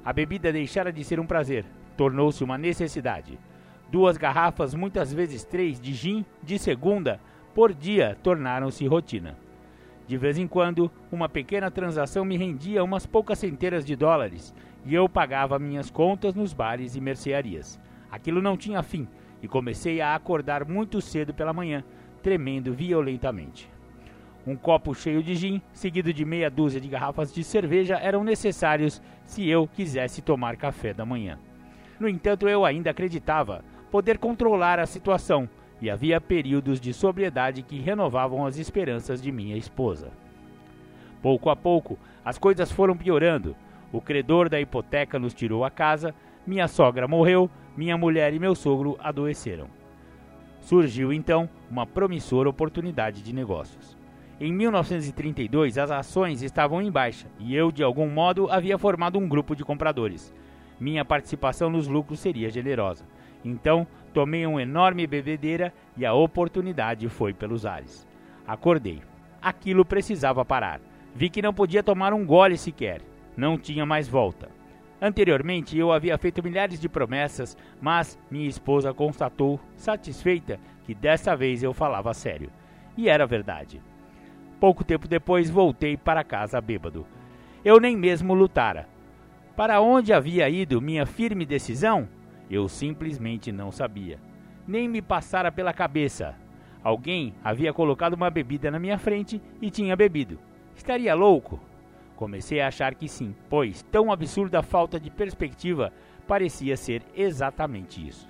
A 0.04 0.12
bebida 0.12 0.52
deixara 0.52 0.92
de 0.92 1.04
ser 1.06 1.20
um 1.20 1.26
prazer, 1.26 1.64
tornou-se 1.96 2.44
uma 2.44 2.58
necessidade. 2.58 3.40
Duas 3.90 4.18
garrafas, 4.18 4.74
muitas 4.74 5.14
vezes 5.14 5.46
três, 5.46 5.80
de 5.80 5.94
gin 5.94 6.26
de 6.44 6.60
segunda 6.60 7.22
por 7.54 7.74
dia 7.74 8.18
tornaram-se 8.22 8.86
rotina. 8.88 9.38
De 10.12 10.18
vez 10.18 10.38
em 10.38 10.46
quando, 10.46 10.92
uma 11.10 11.30
pequena 11.30 11.72
transação 11.72 12.26
me 12.26 12.36
rendia 12.36 12.84
umas 12.84 13.06
poucas 13.06 13.40
centenas 13.40 13.86
de 13.86 13.96
dólares 13.96 14.54
e 14.86 14.94
eu 14.94 15.08
pagava 15.08 15.58
minhas 15.58 15.90
contas 15.90 16.36
nos 16.36 16.52
bares 16.52 16.98
e 16.98 17.00
mercearias. 17.00 17.80
Aquilo 18.12 18.42
não 18.42 18.58
tinha 18.58 18.84
fim 18.84 19.08
e 19.42 19.48
comecei 19.48 20.02
a 20.02 20.14
acordar 20.14 20.68
muito 20.68 21.00
cedo 21.00 21.34
pela 21.34 21.54
manhã, 21.54 21.82
tremendo 22.22 22.74
violentamente. 22.74 23.70
Um 24.46 24.58
copo 24.58 24.94
cheio 24.94 25.24
de 25.24 25.34
gin, 25.34 25.62
seguido 25.72 26.12
de 26.12 26.26
meia 26.26 26.52
dúzia 26.52 26.82
de 26.82 26.90
garrafas 26.90 27.34
de 27.34 27.42
cerveja, 27.42 27.96
eram 27.96 28.22
necessários 28.22 29.02
se 29.24 29.48
eu 29.48 29.66
quisesse 29.66 30.22
tomar 30.22 30.58
café 30.58 30.94
da 30.94 31.06
manhã. 31.06 31.40
No 31.98 32.10
entanto, 32.10 32.50
eu 32.50 32.66
ainda 32.66 32.92
acreditava 32.92 33.64
poder 33.90 34.18
controlar 34.18 34.78
a 34.78 34.86
situação 34.86 35.48
e 35.82 35.90
havia 35.90 36.22
períodos 36.22 36.80
de 36.80 36.94
sobriedade 36.94 37.64
que 37.64 37.80
renovavam 37.80 38.46
as 38.46 38.58
esperanças 38.58 39.22
de 39.22 39.32
minha 39.32 39.58
esposa. 39.58 40.12
Pouco 41.22 41.50
a 41.50 41.56
pouco, 41.56 41.98
as 42.24 42.38
coisas 42.38 42.72
foram 42.72 42.96
piorando. 42.96 43.56
O 43.92 44.00
credor 44.00 44.48
da 44.48 44.60
hipoteca 44.60 45.20
nos 45.20 45.34
tirou 45.34 45.66
a 45.66 45.70
casa, 45.70 46.14
minha 46.46 46.68
sogra 46.68 47.08
morreu, 47.08 47.50
minha 47.76 47.98
mulher 47.98 48.34
e 48.34 48.40
meu 48.40 48.56
sogro 48.56 48.98
adoeceram. 49.00 49.68
Surgiu 50.62 51.12
então 51.12 51.50
uma 51.70 51.86
promissora 51.86 52.50
oportunidade 52.50 53.22
de 53.22 53.34
negócios. 53.34 53.98
Em 54.40 54.52
1932, 54.52 55.78
as 55.78 55.92
ações 55.92 56.42
estavam 56.42 56.82
em 56.82 56.92
baixa 56.92 57.28
e 57.40 57.56
eu, 57.56 57.72
de 57.72 57.84
algum 57.84 58.10
modo, 58.10 58.50
havia 58.52 58.78
formado 58.78 59.20
um 59.20 59.28
grupo 59.28 59.56
de 59.56 59.64
compradores. 59.64 60.34
Minha 60.80 61.06
participação 61.06 61.70
nos 61.70 61.88
lucros 61.88 62.20
seria 62.20 62.50
generosa. 62.50 63.06
Então, 63.46 63.86
tomei 64.14 64.46
uma 64.46 64.62
enorme 64.62 65.08
bebedeira 65.08 65.74
e 65.98 66.06
a 66.06 66.14
oportunidade 66.14 67.08
foi 67.10 67.34
pelos 67.34 67.66
ares. 67.66 68.08
Acordei. 68.48 69.02
Aquilo 69.42 69.84
precisava 69.84 70.46
parar. 70.46 70.80
Vi 71.16 71.30
que 71.30 71.42
não 71.42 71.54
podia 71.54 71.84
tomar 71.84 72.14
um 72.14 72.26
gole 72.26 72.58
sequer. 72.58 73.02
Não 73.36 73.58
tinha 73.58 73.86
mais 73.86 74.08
volta. 74.08 74.50
Anteriormente 75.02 75.78
eu 75.78 75.92
havia 75.92 76.18
feito 76.18 76.44
milhares 76.44 76.80
de 76.80 76.88
promessas, 76.88 77.58
mas 77.82 78.20
minha 78.30 78.48
esposa 78.48 78.94
constatou, 78.94 79.60
satisfeita, 79.76 80.60
que 80.86 80.94
dessa 80.94 81.36
vez 81.36 81.64
eu 81.64 81.74
falava 81.74 82.14
sério. 82.14 82.52
E 82.96 83.10
era 83.10 83.26
verdade. 83.26 83.82
Pouco 84.60 84.84
tempo 84.84 85.08
depois 85.08 85.50
voltei 85.50 85.98
para 85.98 86.24
casa 86.24 86.62
bêbado. 86.62 87.06
Eu 87.66 87.80
nem 87.80 87.98
mesmo 87.98 88.36
lutara. 88.36 88.88
Para 89.56 89.82
onde 89.82 90.14
havia 90.14 90.48
ido 90.50 90.80
minha 90.80 91.06
firme 91.06 91.46
decisão? 91.46 92.08
Eu 92.52 92.68
simplesmente 92.68 93.50
não 93.50 93.72
sabia. 93.72 94.20
Nem 94.68 94.86
me 94.90 95.02
passara 95.02 95.50
pela 95.50 95.72
cabeça. 95.72 96.36
Alguém 96.84 97.34
havia 97.42 97.72
colocado 97.72 98.14
uma 98.14 98.30
bebida 98.30 98.70
na 98.70 98.78
minha 98.78 98.98
frente 98.98 99.42
e 99.62 99.72
tinha 99.72 99.96
bebido. 99.96 100.38
Estaria 100.76 101.16
louco? 101.16 101.62
Comecei 102.18 102.60
a 102.60 102.68
achar 102.68 102.94
que 102.94 103.08
sim, 103.08 103.34
pois 103.50 103.82
tão 103.84 104.12
absurda 104.12 104.62
falta 104.62 105.00
de 105.00 105.10
perspectiva 105.10 105.94
parecia 106.28 106.76
ser 106.76 107.02
exatamente 107.16 108.06
isso. 108.06 108.28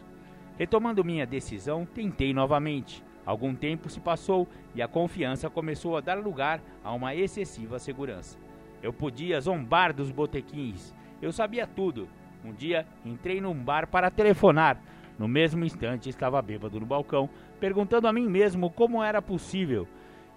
Retomando 0.56 1.04
minha 1.04 1.26
decisão, 1.26 1.84
tentei 1.84 2.32
novamente. 2.32 3.04
Algum 3.26 3.56
tempo 3.56 3.90
se 3.90 4.00
passou 4.00 4.48
e 4.76 4.84
a 4.84 4.88
confiança 4.88 5.50
começou 5.50 5.98
a 5.98 6.02
dar 6.02 6.20
lugar 6.20 6.62
a 6.84 6.94
uma 6.94 7.16
excessiva 7.16 7.80
segurança. 7.80 8.38
Eu 8.84 8.94
podia 8.94 9.42
zombar 9.42 9.94
dos 9.94 10.12
botequins, 10.12 10.94
eu 11.22 11.32
sabia 11.32 11.66
tudo. 11.66 12.08
Um 12.44 12.52
dia 12.52 12.86
entrei 13.06 13.40
num 13.40 13.54
bar 13.54 13.88
para 13.88 14.10
telefonar. 14.10 14.78
No 15.18 15.28
mesmo 15.28 15.64
instante 15.64 16.10
estava 16.10 16.42
bêbado 16.42 16.80
no 16.80 16.86
balcão, 16.86 17.30
perguntando 17.60 18.08
a 18.08 18.14
mim 18.14 18.28
mesmo 18.28 18.70
como 18.70 19.04
era 19.04 19.22
possível. 19.22 19.88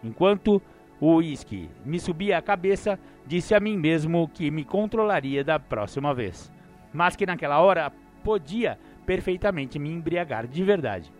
Enquanto 0.03 0.61
o 1.01 1.17
uísque 1.17 1.71
me 1.85 1.99
subia 1.99 2.39
a 2.39 2.43
cabeça, 2.43 2.99
disse 3.27 3.55
a 3.55 3.61
mim 3.61 3.77
mesmo 3.77 4.29
que 4.29 4.51
me 4.51 4.65
controlaria 4.65 5.43
da 5.43 5.59
próxima 5.59 6.13
vez. 6.13 6.53
Mas 6.93 7.17
que 7.17 7.27
naquela 7.27 7.61
hora 7.61 7.91
podia 8.23 8.79
perfeitamente 9.07 9.79
me 9.79 9.91
embriagar 9.91 10.47
de 10.47 10.63
verdade. 10.63 11.13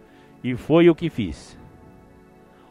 E 0.43 0.55
foi 0.55 0.91
o 0.91 0.95
que 0.95 1.09
fiz. 1.09 1.59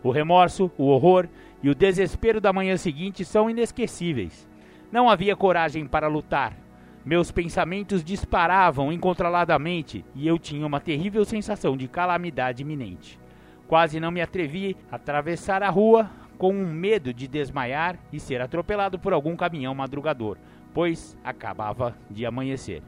O 0.03 0.11
remorso, 0.11 0.71
o 0.77 0.85
horror 0.85 1.27
e 1.61 1.69
o 1.69 1.75
desespero 1.75 2.39
da 2.39 2.53
manhã 2.53 2.77
seguinte 2.77 3.25
são 3.25 3.49
inesquecíveis. 3.49 4.47
Não 4.91 5.09
havia 5.09 5.35
coragem 5.35 5.87
para 5.87 6.07
lutar. 6.07 6.62
Meus 7.05 7.31
pensamentos 7.31 8.01
disparavam 8.01 8.89
incontroladamente 8.89 10.05
e 10.15 10.25
eu 10.25 10.39
tinha 10.39 10.65
uma 10.65 10.79
terrível 10.79 11.25
sensação 11.25 11.75
de 11.75 11.85
calamidade 11.85 12.61
iminente. 12.61 13.19
Quase 13.67 13.99
não 13.99 14.09
me 14.09 14.21
atrevi 14.21 14.77
a 14.89 14.95
atravessar 14.95 15.61
a 15.63 15.69
rua 15.69 16.09
com 16.37 16.53
um 16.53 16.65
medo 16.65 17.13
de 17.13 17.27
desmaiar 17.27 17.99
e 18.11 18.21
ser 18.21 18.39
atropelado 18.39 18.97
por 18.97 19.11
algum 19.11 19.35
caminhão 19.35 19.75
madrugador, 19.75 20.37
pois 20.73 21.17
acabava 21.25 21.93
de 22.09 22.25
amanhecer. 22.25 22.81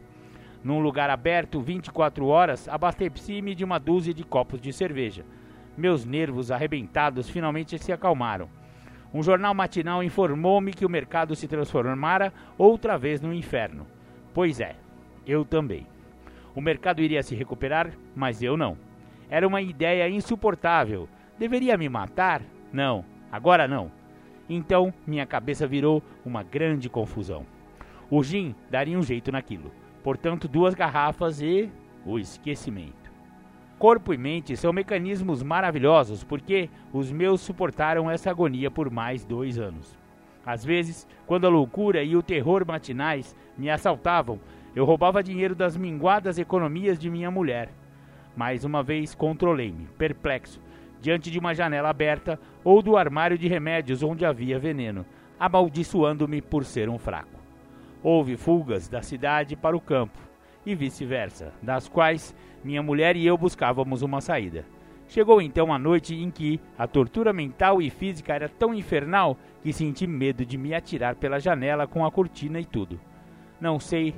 Num 0.64 0.80
lugar 0.80 1.10
aberto 1.10 1.60
24 1.60 2.26
horas, 2.26 2.70
abasteci-me 2.70 3.54
de 3.54 3.66
uma 3.66 3.80
dúzia 3.80 4.14
de 4.14 4.24
copos 4.24 4.62
de 4.62 4.72
cerveja. 4.72 5.26
Meus 5.78 6.06
nervos 6.06 6.52
arrebentados 6.52 7.30
finalmente 7.30 7.78
se 7.78 7.92
acalmaram. 7.92 8.48
Um 9.14 9.22
jornal 9.22 9.54
matinal 9.54 10.02
informou-me 10.02 10.74
que 10.74 10.86
o 10.86 10.90
mercado 10.90 11.36
se 11.36 11.50
transformara 11.50 12.32
outra 12.58 12.98
vez 12.98 13.20
no 13.20 13.34
inferno. 13.34 13.86
Pois 14.36 14.60
é, 14.60 14.76
eu 15.26 15.44
também. 15.44 15.88
O 16.54 16.62
mercado 16.62 17.02
iria 17.02 17.24
se 17.24 17.34
recuperar, 17.34 17.92
mas 18.16 18.44
eu 18.44 18.56
não. 18.56 18.78
Era 19.28 19.48
uma 19.48 19.62
ideia 19.62 20.08
insuportável. 20.08 21.10
Deveria 21.40 21.76
me 21.76 21.90
matar? 21.90 22.44
Não, 22.72 23.04
agora 23.32 23.68
não. 23.68 23.92
Então 24.48 24.94
minha 25.08 25.26
cabeça 25.26 25.66
virou 25.66 26.04
uma 26.24 26.44
grande 26.44 26.88
confusão. 26.88 27.48
O 28.12 28.22
gin 28.22 28.54
daria 28.70 29.00
um 29.00 29.02
jeito 29.02 29.32
naquilo 29.32 29.72
portanto, 30.06 30.48
duas 30.48 30.76
garrafas 30.76 31.42
e 31.42 31.68
o 32.06 32.20
esquecimento. 32.20 33.12
Corpo 33.80 34.14
e 34.14 34.18
mente 34.20 34.56
são 34.56 34.72
mecanismos 34.72 35.42
maravilhosos 35.42 36.24
porque 36.24 36.70
os 36.94 37.12
meus 37.12 37.42
suportaram 37.42 38.10
essa 38.12 38.30
agonia 38.30 38.70
por 38.70 38.92
mais 38.92 39.26
dois 39.26 39.58
anos. 39.58 39.98
Às 40.46 40.64
vezes, 40.64 41.08
quando 41.26 41.48
a 41.48 41.50
loucura 41.50 42.04
e 42.04 42.16
o 42.16 42.22
terror 42.22 42.64
matinais 42.68 43.36
me 43.58 43.70
assaltavam, 43.70 44.40
eu 44.76 44.86
roubava 44.86 45.24
dinheiro 45.24 45.56
das 45.56 45.78
minguadas 45.78 46.38
economias 46.38 47.00
de 47.00 47.10
minha 47.10 47.32
mulher. 47.32 47.70
Mais 48.36 48.66
uma 48.66 48.84
vez 48.84 49.16
controlei-me, 49.16 49.88
perplexo, 49.98 50.62
diante 51.02 51.32
de 51.32 51.40
uma 51.40 51.54
janela 51.54 51.90
aberta 51.90 52.40
ou 52.64 52.82
do 52.82 52.98
armário 52.98 53.38
de 53.38 53.48
remédios 53.48 54.04
onde 54.04 54.26
havia 54.26 54.60
veneno, 54.60 55.06
amaldiçoando-me 55.40 56.42
por 56.42 56.66
ser 56.66 56.90
um 56.90 56.98
fraco. 56.98 57.40
Houve 58.04 58.36
fugas 58.36 58.88
da 58.88 59.02
cidade 59.02 59.56
para 59.56 59.78
o 59.78 59.82
campo 59.82 60.20
e 60.66 60.76
vice-versa, 60.76 61.54
das 61.62 61.88
quais 61.88 62.36
minha 62.64 62.84
mulher 62.84 63.16
e 63.16 63.26
eu 63.26 63.38
buscávamos 63.38 64.02
uma 64.02 64.20
saída. 64.20 64.66
Chegou 65.08 65.42
então 65.42 65.72
a 65.72 65.78
noite 65.78 66.16
em 66.16 66.32
que 66.32 66.60
a 66.78 66.88
tortura 66.88 67.32
mental 67.32 67.82
e 67.82 67.90
física 67.90 68.34
era 68.34 68.50
tão 68.50 68.74
infernal 68.74 69.38
que 69.62 69.72
senti 69.72 70.08
medo 70.08 70.44
de 70.46 70.58
me 70.58 70.74
atirar 70.74 71.16
pela 71.16 71.40
janela 71.40 71.88
com 71.88 72.06
a 72.06 72.12
cortina 72.12 72.60
e 72.60 72.66
tudo. 72.66 73.00
Não 73.60 73.80
sei 73.80 74.14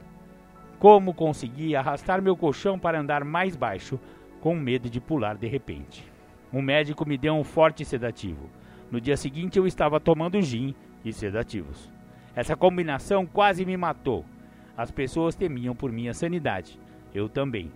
como 0.79 1.13
consegui 1.13 1.75
arrastar 1.75 2.21
meu 2.21 2.35
colchão 2.35 2.77
para 2.77 2.99
andar 2.99 3.23
mais 3.23 3.55
baixo, 3.55 3.99
com 4.41 4.55
medo 4.55 4.89
de 4.89 5.01
pular 5.01 5.35
de 5.35 5.47
repente. 5.47 6.05
Um 6.53 6.61
médico 6.61 7.07
me 7.07 7.17
deu 7.17 7.33
um 7.33 7.43
forte 7.43 7.83
sedativo. 7.83 8.49
No 8.89 9.01
dia 9.01 9.17
seguinte 9.17 9.57
eu 9.57 9.67
estava 9.67 9.99
tomando 9.99 10.41
gin 10.41 10.73
e 11.03 11.11
sedativos. 11.11 11.91
Essa 12.35 12.55
combinação 12.55 13.25
quase 13.25 13.65
me 13.65 13.75
matou. 13.75 14.23
As 14.77 14.91
pessoas 14.91 15.35
temiam 15.35 15.75
por 15.75 15.91
minha 15.91 16.13
sanidade. 16.13 16.79
Eu 17.13 17.27
também. 17.27 17.71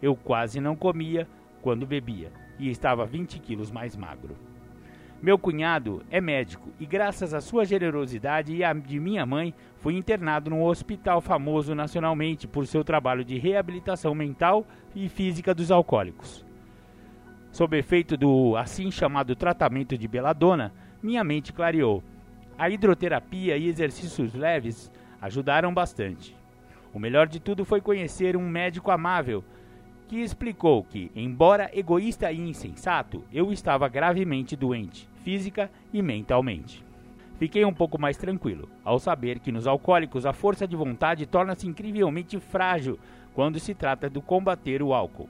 Eu 0.00 0.16
quase 0.16 0.60
não 0.60 0.74
comia 0.74 1.28
quando 1.60 1.86
bebia 1.86 2.32
e 2.58 2.70
estava 2.70 3.04
20 3.04 3.38
quilos 3.38 3.70
mais 3.70 3.94
magro. 3.94 4.36
Meu 5.22 5.38
cunhado 5.38 6.02
é 6.10 6.20
médico 6.20 6.68
e, 6.78 6.84
graças 6.84 7.32
à 7.32 7.40
sua 7.40 7.64
generosidade 7.64 8.54
e 8.54 8.62
à 8.62 8.72
de 8.72 9.00
minha 9.00 9.24
mãe, 9.24 9.54
fui 9.78 9.96
internado 9.96 10.50
num 10.50 10.62
hospital 10.62 11.22
famoso 11.22 11.74
nacionalmente 11.74 12.46
por 12.46 12.66
seu 12.66 12.84
trabalho 12.84 13.24
de 13.24 13.38
reabilitação 13.38 14.14
mental 14.14 14.66
e 14.94 15.08
física 15.08 15.54
dos 15.54 15.70
alcoólicos. 15.70 16.44
Sob 17.50 17.76
efeito 17.78 18.16
do 18.16 18.54
assim 18.56 18.90
chamado 18.90 19.34
tratamento 19.34 19.96
de 19.96 20.06
beladona, 20.06 20.72
minha 21.02 21.24
mente 21.24 21.50
clareou 21.50 22.02
a 22.58 22.68
hidroterapia 22.68 23.56
e 23.56 23.68
exercícios 23.68 24.34
leves 24.34 24.92
ajudaram 25.20 25.72
bastante. 25.72 26.36
O 26.92 26.98
melhor 26.98 27.26
de 27.26 27.40
tudo 27.40 27.64
foi 27.64 27.80
conhecer 27.80 28.36
um 28.36 28.46
médico 28.46 28.90
amável 28.90 29.42
que 30.08 30.22
explicou 30.22 30.84
que, 30.84 31.10
embora 31.14 31.70
egoísta 31.72 32.30
e 32.30 32.38
insensato, 32.38 33.24
eu 33.32 33.52
estava 33.52 33.88
gravemente 33.88 34.54
doente, 34.54 35.08
física 35.24 35.70
e 35.92 36.00
mentalmente. 36.00 36.84
Fiquei 37.38 37.64
um 37.64 37.74
pouco 37.74 38.00
mais 38.00 38.16
tranquilo 38.16 38.68
ao 38.84 38.98
saber 38.98 39.40
que 39.40 39.52
nos 39.52 39.66
alcoólicos 39.66 40.24
a 40.24 40.32
força 40.32 40.66
de 40.66 40.74
vontade 40.74 41.26
torna-se 41.26 41.66
incrivelmente 41.66 42.40
frágil 42.40 42.98
quando 43.34 43.60
se 43.60 43.74
trata 43.74 44.08
de 44.08 44.20
combater 44.20 44.82
o 44.82 44.94
álcool, 44.94 45.28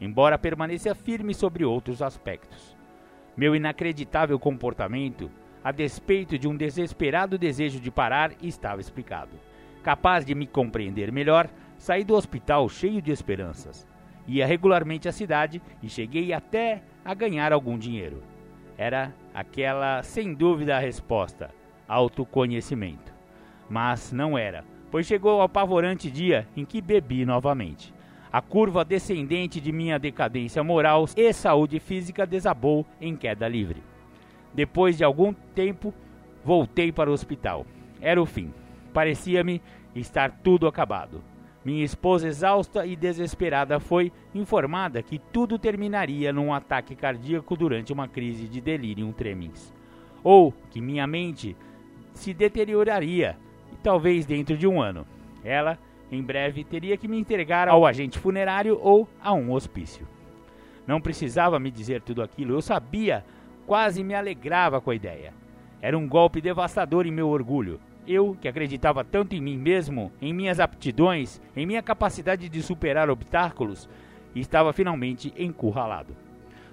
embora 0.00 0.38
permaneça 0.38 0.94
firme 0.94 1.34
sobre 1.34 1.64
outros 1.64 2.02
aspectos. 2.02 2.76
Meu 3.36 3.56
inacreditável 3.56 4.38
comportamento 4.38 5.30
a 5.62 5.72
despeito 5.72 6.38
de 6.38 6.48
um 6.48 6.56
desesperado 6.56 7.36
desejo 7.36 7.80
de 7.80 7.90
parar, 7.90 8.32
estava 8.42 8.80
explicado. 8.80 9.36
Capaz 9.82 10.24
de 10.24 10.34
me 10.34 10.46
compreender 10.46 11.12
melhor, 11.12 11.48
saí 11.76 12.02
do 12.02 12.14
hospital 12.14 12.68
cheio 12.68 13.02
de 13.02 13.10
esperanças. 13.10 13.86
Ia 14.26 14.46
regularmente 14.46 15.08
à 15.08 15.12
cidade 15.12 15.60
e 15.82 15.88
cheguei 15.88 16.32
até 16.32 16.82
a 17.04 17.14
ganhar 17.14 17.52
algum 17.52 17.78
dinheiro. 17.78 18.22
Era 18.76 19.14
aquela, 19.34 20.02
sem 20.02 20.32
dúvida, 20.32 20.76
a 20.76 20.80
resposta: 20.80 21.50
autoconhecimento. 21.88 23.12
Mas 23.68 24.12
não 24.12 24.36
era, 24.38 24.64
pois 24.90 25.06
chegou 25.06 25.38
o 25.38 25.42
apavorante 25.42 26.10
dia 26.10 26.46
em 26.56 26.64
que 26.64 26.80
bebi 26.80 27.24
novamente. 27.24 27.92
A 28.32 28.40
curva 28.40 28.84
descendente 28.84 29.60
de 29.60 29.72
minha 29.72 29.98
decadência 29.98 30.62
moral 30.62 31.06
e 31.16 31.32
saúde 31.32 31.80
física 31.80 32.24
desabou 32.24 32.86
em 33.00 33.16
queda 33.16 33.48
livre. 33.48 33.82
Depois 34.54 34.96
de 34.96 35.02
algum 35.02 35.32
tempo, 35.32 35.92
voltei 36.44 36.92
para 36.92 37.10
o 37.10 37.12
hospital. 37.12 37.66
Era 38.00 38.22
o 38.22 38.26
fim. 38.26 38.52
Parecia-me 38.92 39.60
estar 39.94 40.30
tudo 40.42 40.66
acabado. 40.66 41.22
Minha 41.64 41.84
esposa, 41.84 42.26
exausta 42.26 42.86
e 42.86 42.96
desesperada, 42.96 43.78
foi 43.78 44.12
informada 44.34 45.02
que 45.02 45.18
tudo 45.18 45.58
terminaria 45.58 46.32
num 46.32 46.54
ataque 46.54 46.94
cardíaco 46.94 47.56
durante 47.56 47.92
uma 47.92 48.08
crise 48.08 48.48
de 48.48 48.60
delírio 48.60 49.12
tremens. 49.12 49.74
Ou 50.24 50.52
que 50.70 50.80
minha 50.80 51.06
mente 51.06 51.56
se 52.14 52.32
deterioraria, 52.32 53.36
e 53.72 53.76
talvez 53.76 54.24
dentro 54.24 54.56
de 54.56 54.66
um 54.66 54.80
ano. 54.80 55.06
Ela, 55.44 55.78
em 56.10 56.22
breve, 56.22 56.64
teria 56.64 56.96
que 56.96 57.08
me 57.08 57.18
entregar 57.18 57.68
ao 57.68 57.84
agente 57.84 58.18
funerário 58.18 58.78
ou 58.80 59.08
a 59.22 59.32
um 59.32 59.52
hospício. 59.52 60.06
Não 60.86 61.00
precisava 61.00 61.58
me 61.58 61.70
dizer 61.70 62.02
tudo 62.02 62.22
aquilo, 62.22 62.54
eu 62.54 62.62
sabia 62.62 63.24
Quase 63.70 64.02
me 64.02 64.14
alegrava 64.14 64.80
com 64.80 64.90
a 64.90 64.94
ideia. 64.96 65.32
Era 65.80 65.96
um 65.96 66.08
golpe 66.08 66.40
devastador 66.40 67.06
em 67.06 67.12
meu 67.12 67.28
orgulho. 67.28 67.78
Eu, 68.06 68.36
que 68.40 68.48
acreditava 68.48 69.04
tanto 69.04 69.34
em 69.34 69.40
mim 69.40 69.56
mesmo, 69.56 70.10
em 70.20 70.32
minhas 70.32 70.58
aptidões, 70.58 71.40
em 71.56 71.66
minha 71.66 71.82
capacidade 71.82 72.48
de 72.48 72.62
superar 72.62 73.10
obstáculos, 73.10 73.88
estava 74.34 74.72
finalmente 74.72 75.32
encurralado. 75.36 76.16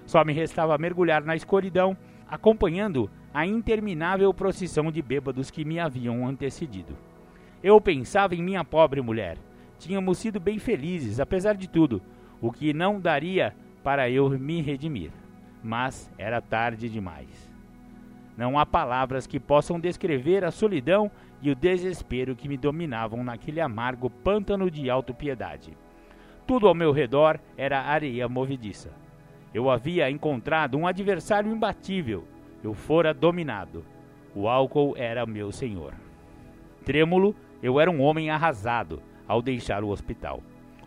Só 0.06 0.24
me 0.24 0.32
restava 0.32 0.78
mergulhar 0.78 1.22
na 1.22 1.36
escuridão, 1.36 1.96
acompanhando 2.28 3.10
a 3.32 3.46
interminável 3.46 4.32
procissão 4.32 4.90
de 4.90 5.02
bêbados 5.02 5.50
que 5.50 5.64
me 5.64 5.78
haviam 5.78 6.26
antecedido. 6.26 6.96
Eu 7.62 7.80
pensava 7.80 8.34
em 8.34 8.42
minha 8.42 8.64
pobre 8.64 9.00
mulher. 9.00 9.36
Tínhamos 9.78 10.18
sido 10.18 10.40
bem 10.40 10.58
felizes, 10.58 11.20
apesar 11.20 11.54
de 11.54 11.68
tudo, 11.68 12.02
o 12.40 12.50
que 12.50 12.72
não 12.72 13.00
daria 13.00 13.54
para 13.82 14.10
eu 14.10 14.30
me 14.30 14.60
redimir 14.60 15.10
mas 15.62 16.10
era 16.16 16.40
tarde 16.40 16.88
demais. 16.88 17.47
Não 18.38 18.56
há 18.56 18.64
palavras 18.64 19.26
que 19.26 19.40
possam 19.40 19.80
descrever 19.80 20.44
a 20.44 20.52
solidão 20.52 21.10
e 21.42 21.50
o 21.50 21.56
desespero 21.56 22.36
que 22.36 22.48
me 22.48 22.56
dominavam 22.56 23.24
naquele 23.24 23.60
amargo 23.60 24.08
pântano 24.08 24.70
de 24.70 24.88
autopiedade. 24.88 25.76
Tudo 26.46 26.68
ao 26.68 26.74
meu 26.74 26.92
redor 26.92 27.40
era 27.56 27.82
areia 27.82 28.28
movediça. 28.28 28.92
Eu 29.52 29.68
havia 29.68 30.08
encontrado 30.08 30.78
um 30.78 30.86
adversário 30.86 31.50
imbatível. 31.50 32.28
Eu 32.62 32.74
fora 32.74 33.12
dominado. 33.12 33.84
O 34.36 34.46
álcool 34.46 34.94
era 34.96 35.26
meu 35.26 35.50
senhor. 35.50 35.94
Trêmulo, 36.84 37.34
eu 37.60 37.80
era 37.80 37.90
um 37.90 38.00
homem 38.00 38.30
arrasado 38.30 39.02
ao 39.26 39.42
deixar 39.42 39.82
o 39.82 39.88
hospital. 39.88 40.44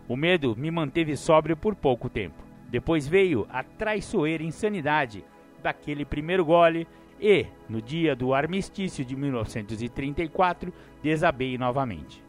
O 0.08 0.16
medo 0.16 0.56
me 0.56 0.70
manteve 0.70 1.14
sóbrio 1.18 1.54
por 1.54 1.74
pouco 1.74 2.08
tempo. 2.08 2.42
Depois 2.70 3.06
veio 3.06 3.46
a 3.50 3.62
traiçoeira 3.62 4.42
insanidade 4.42 5.22
daquele 5.62 6.06
primeiro 6.06 6.46
gole 6.46 6.88
e, 7.22 7.46
no 7.68 7.80
dia 7.80 8.16
do 8.16 8.34
armistício 8.34 9.04
de 9.04 9.14
1934, 9.14 10.72
desabei 11.00 11.56
novamente. 11.56 12.20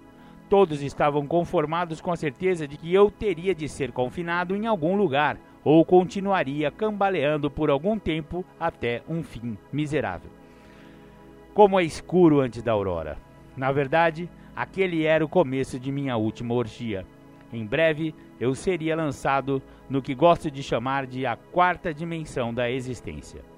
Todos 0.47 0.83
estavam 0.83 1.25
conformados 1.25 1.99
com 1.99 2.11
a 2.11 2.15
certeza 2.15 2.67
de 2.67 2.77
que 2.77 2.93
eu 2.93 3.09
teria 3.09 3.55
de 3.55 3.67
ser 3.67 3.91
confinado 3.91 4.55
em 4.55 4.67
algum 4.67 4.95
lugar 4.95 5.39
ou 5.63 5.83
continuaria 5.83 6.69
cambaleando 6.69 7.49
por 7.49 7.71
algum 7.71 7.97
tempo 7.97 8.45
até 8.59 9.01
um 9.09 9.23
fim 9.23 9.57
miserável. 9.71 10.29
Como 11.55 11.79
é 11.79 11.83
escuro 11.83 12.39
antes 12.39 12.61
da 12.61 12.71
aurora. 12.71 13.17
Na 13.57 13.71
verdade, 13.71 14.29
aquele 14.55 15.05
era 15.05 15.25
o 15.25 15.29
começo 15.29 15.79
de 15.79 15.91
minha 15.91 16.17
última 16.17 16.53
orgia. 16.53 17.03
Em 17.51 17.65
breve, 17.65 18.13
eu 18.39 18.53
seria 18.53 18.95
lançado 18.95 19.59
no 19.89 20.03
que 20.03 20.13
gosto 20.13 20.51
de 20.51 20.61
chamar 20.61 21.07
de 21.07 21.25
a 21.25 21.35
quarta 21.35 21.91
dimensão 21.91 22.53
da 22.53 22.69
existência. 22.69 23.52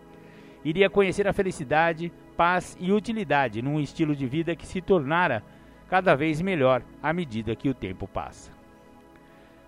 Iria 0.65 0.89
conhecer 0.89 1.28
a 1.28 1.34
felicidade, 1.34 2.12
paz 2.36 2.75
e 2.80 2.91
utilidade 2.91 3.62
num 3.62 3.80
estilo 3.80 4.15
de 4.15 4.25
vida 4.25 4.56
que 4.56 4.65
se 4.65 4.82
tornara 4.82 5.43
cada 5.88 6.15
vez 6.15 6.41
melhor 6.41 6.82
à 7.04 7.13
medida 7.13 7.56
que 7.56 7.69
o 7.69 7.73
tempo 7.73 8.08
passa. 8.08 8.51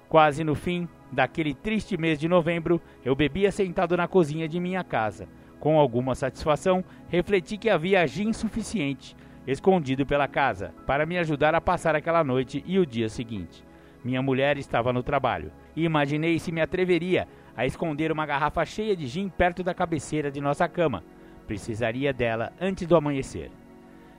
Quase 0.09 0.43
no 0.43 0.55
fim 0.55 0.89
daquele 1.11 1.53
triste 1.53 1.95
mês 1.97 2.19
de 2.19 2.27
novembro, 2.27 2.81
eu 3.05 3.15
bebia 3.15 3.51
sentado 3.51 3.95
na 3.95 4.07
cozinha 4.07 4.47
de 4.47 4.59
minha 4.59 4.83
casa. 4.83 5.27
Com 5.59 5.79
alguma 5.79 6.15
satisfação, 6.15 6.83
refleti 7.09 7.57
que 7.57 7.69
havia 7.69 8.07
gin 8.07 8.33
suficiente, 8.33 9.15
escondido 9.45 10.03
pela 10.03 10.27
casa, 10.27 10.73
para 10.87 11.05
me 11.05 11.19
ajudar 11.19 11.53
a 11.53 11.61
passar 11.61 11.95
aquela 11.95 12.23
noite 12.23 12.63
e 12.65 12.79
o 12.79 12.85
dia 12.85 13.07
seguinte. 13.07 13.63
Minha 14.03 14.21
mulher 14.21 14.57
estava 14.57 14.91
no 14.91 15.03
trabalho, 15.03 15.51
e 15.75 15.83
imaginei 15.83 16.39
se 16.39 16.51
me 16.51 16.61
atreveria 16.61 17.27
a 17.57 17.65
esconder 17.65 18.11
uma 18.11 18.25
garrafa 18.25 18.63
cheia 18.63 18.95
de 18.95 19.07
gin 19.07 19.27
perto 19.27 19.63
da 19.63 19.73
cabeceira 19.73 20.29
de 20.29 20.39
nossa 20.39 20.67
cama. 20.69 21.03
Precisaria 21.47 22.13
dela 22.13 22.53
antes 22.61 22.85
do 22.85 22.95
amanhecer. 22.95 23.49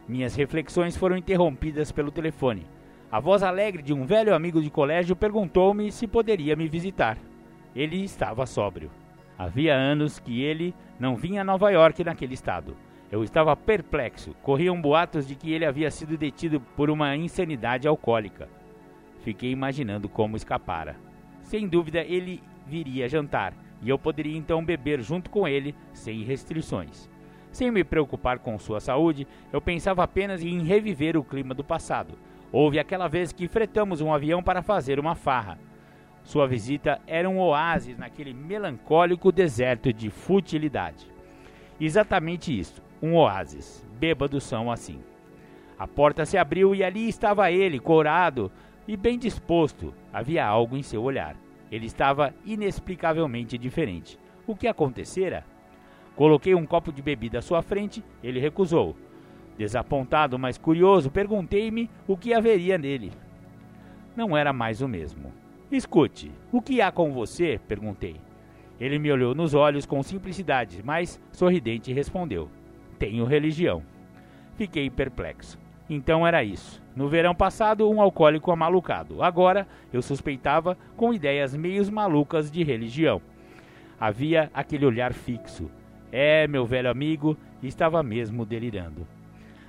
Minhas 0.09 0.35
reflexões 0.35 0.97
foram 0.97 1.17
interrompidas 1.17 1.93
pelo 1.93 2.11
telefone. 2.11 2.67
A 3.13 3.21
voz 3.21 3.45
alegre 3.45 3.81
de 3.81 3.95
um 3.95 4.05
velho 4.05 4.35
amigo 4.35 4.61
de 4.61 4.69
colégio 4.69 5.15
perguntou-me 5.15 5.93
se 5.93 6.09
poderia 6.09 6.57
me 6.57 6.67
visitar. 6.69 7.17
Ele 7.77 8.03
estava 8.03 8.45
sóbrio. 8.45 8.91
Havia 9.39 9.73
anos 9.73 10.19
que 10.19 10.43
ele 10.43 10.75
não 10.99 11.15
vinha 11.15 11.43
a 11.43 11.45
Nova 11.45 11.71
York 11.71 12.03
naquele 12.03 12.35
estado. 12.35 12.77
Eu 13.11 13.23
estava 13.23 13.55
perplexo. 13.55 14.35
Corriam 14.43 14.81
boatos 14.81 15.29
de 15.29 15.37
que 15.37 15.53
ele 15.53 15.65
havia 15.65 15.91
sido 15.93 16.17
detido 16.17 16.61
por 16.61 16.91
uma 16.91 17.15
insanidade 17.15 17.87
alcoólica. 17.87 18.49
Fiquei 19.23 19.53
imaginando 19.53 20.09
como 20.09 20.37
escapara. 20.37 20.97
Sem 21.43 21.69
dúvida, 21.69 22.01
ele 22.01 22.43
viria 22.69 23.09
jantar 23.09 23.55
e 23.83 23.89
eu 23.89 23.99
poderia 23.99 24.37
então 24.37 24.65
beber 24.65 25.01
junto 25.01 25.31
com 25.31 25.49
ele 25.49 25.75
sem 25.93 26.23
restrições. 26.23 27.09
Sem 27.51 27.71
me 27.71 27.83
preocupar 27.83 28.39
com 28.39 28.59
sua 28.59 28.79
saúde, 28.79 29.27
eu 29.53 29.61
pensava 29.61 30.03
apenas 30.03 30.43
em 30.43 30.63
reviver 30.63 31.17
o 31.17 31.25
clima 31.25 31.55
do 31.55 31.65
passado 31.65 32.17
Houve 32.51 32.79
aquela 32.79 33.09
vez 33.09 33.31
que 33.31 33.47
fretamos 33.47 34.01
um 34.01 34.13
avião 34.13 34.43
para 34.43 34.63
fazer 34.63 34.99
uma 34.99 35.15
farra. 35.15 35.59
Sua 36.25 36.47
visita 36.47 37.01
era 37.07 37.29
um 37.29 37.39
oásis 37.39 37.97
naquele 37.97 38.33
melancólico 38.33 39.31
deserto 39.31 39.93
de 39.93 40.11
futilidade. 40.11 41.07
Exatamente 41.81 42.59
isso, 42.59 42.83
um 43.03 43.15
oásis. 43.15 43.87
Bêbados 43.99 44.45
são 44.45 44.71
assim. 44.71 45.01
A 45.79 45.87
porta 45.87 46.25
se 46.25 46.37
abriu 46.37 46.75
e 46.75 46.83
ali 46.83 47.09
estava 47.09 47.51
ele, 47.51 47.79
corado 47.79 48.51
e 48.87 48.97
bem 48.97 49.19
disposto. 49.19 49.95
Havia 50.13 50.47
algo 50.47 50.77
em 50.77 50.83
seu 50.83 51.03
olhar. 51.03 51.37
Ele 51.71 51.87
estava 51.87 52.35
inexplicavelmente 52.45 53.59
diferente. 53.59 54.19
O 54.47 54.57
que 54.57 54.67
acontecera? 54.67 55.45
Coloquei 56.17 56.55
um 56.55 56.67
copo 56.67 56.93
de 56.93 57.03
bebida 57.03 57.39
à 57.39 57.43
sua 57.43 57.63
frente, 57.63 58.03
ele 58.23 58.41
recusou. 58.41 58.97
Desapontado, 59.57 60.39
mas 60.39 60.57
curioso, 60.57 61.11
perguntei-me 61.11 61.91
o 62.07 62.17
que 62.17 62.33
haveria 62.33 62.79
nele. 62.79 63.13
Não 64.17 64.37
era 64.37 64.53
mais 64.53 64.81
o 64.81 64.89
mesmo. 64.89 65.33
Escute, 65.71 66.33
o 66.51 66.63
que 66.63 66.81
há 66.81 66.91
com 66.91 67.13
você? 67.13 67.61
perguntei. 67.69 68.17
Ele 68.81 68.99
me 68.99 69.13
olhou 69.13 69.35
nos 69.35 69.55
olhos 69.55 69.85
com 69.85 70.03
simplicidade, 70.03 70.81
mas 70.85 71.21
sorridente 71.33 71.93
respondeu: 71.93 72.49
Tenho 72.99 73.25
religião. 73.25 73.83
Fiquei 74.57 74.89
perplexo. 74.89 75.59
Então 75.89 76.27
era 76.27 76.45
isso. 76.45 76.83
No 76.95 77.09
verão 77.09 77.35
passado, 77.35 77.89
um 77.89 78.01
alcoólico 78.01 78.51
amalucado. 78.51 79.23
Agora, 79.23 79.67
eu 79.93 80.03
suspeitava 80.03 80.77
com 80.97 81.15
ideias 81.15 81.55
meios 81.55 81.89
malucas 81.89 82.51
de 82.51 82.63
religião. 82.63 83.23
Havia 83.99 84.51
aquele 84.53 84.85
olhar 84.85 85.13
fixo. 85.13 85.71
É, 86.11 86.47
meu 86.47 86.67
velho 86.67 86.91
amigo, 86.91 87.37
estava 87.63 88.03
mesmo 88.03 88.45
delirando 88.45 89.07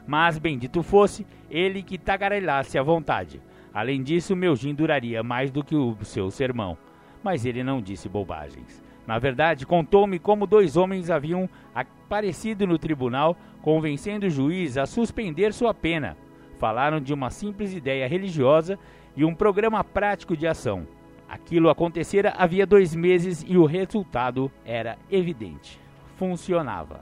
mas 0.10 0.40
bendito 0.40 0.82
fosse 0.82 1.24
ele 1.52 1.84
que 1.84 1.96
tagarelasse 1.96 2.80
à 2.80 2.82
vontade. 2.82 3.40
Além 3.72 4.02
disso, 4.02 4.36
meu 4.36 4.56
gin 4.56 4.74
duraria 4.74 5.22
mais 5.22 5.52
do 5.52 5.64
que 5.64 5.76
o 5.76 5.96
seu 6.02 6.32
sermão. 6.32 6.76
Mas 7.24 7.46
ele 7.46 7.64
não 7.64 7.80
disse 7.80 8.10
bobagens. 8.10 8.84
Na 9.06 9.20
verdade, 9.20 9.68
contou-me 9.68 10.18
como 10.18 10.48
dois 10.48 10.76
homens 10.76 11.12
haviam 11.12 11.48
aparecido 11.76 12.66
no 12.66 12.80
tribunal, 12.80 13.38
convencendo 13.62 14.28
o 14.28 14.30
juiz 14.30 14.78
a 14.78 14.86
suspender 14.86 15.54
sua 15.54 15.74
pena. 15.74 16.18
Falaram 16.58 17.00
de 17.00 17.14
uma 17.14 17.30
simples 17.30 17.74
ideia 17.74 18.08
religiosa 18.08 18.78
e 19.16 19.24
um 19.24 19.34
programa 19.34 19.84
prático 19.84 20.36
de 20.36 20.48
ação. 20.48 20.88
Aquilo 21.28 21.70
acontecera 21.70 22.34
havia 22.38 22.66
dois 22.66 22.96
meses 22.96 23.46
e 23.48 23.58
o 23.58 23.66
resultado 23.66 24.52
era 24.66 24.98
evidente. 25.12 25.80
Funcionava. 26.18 27.02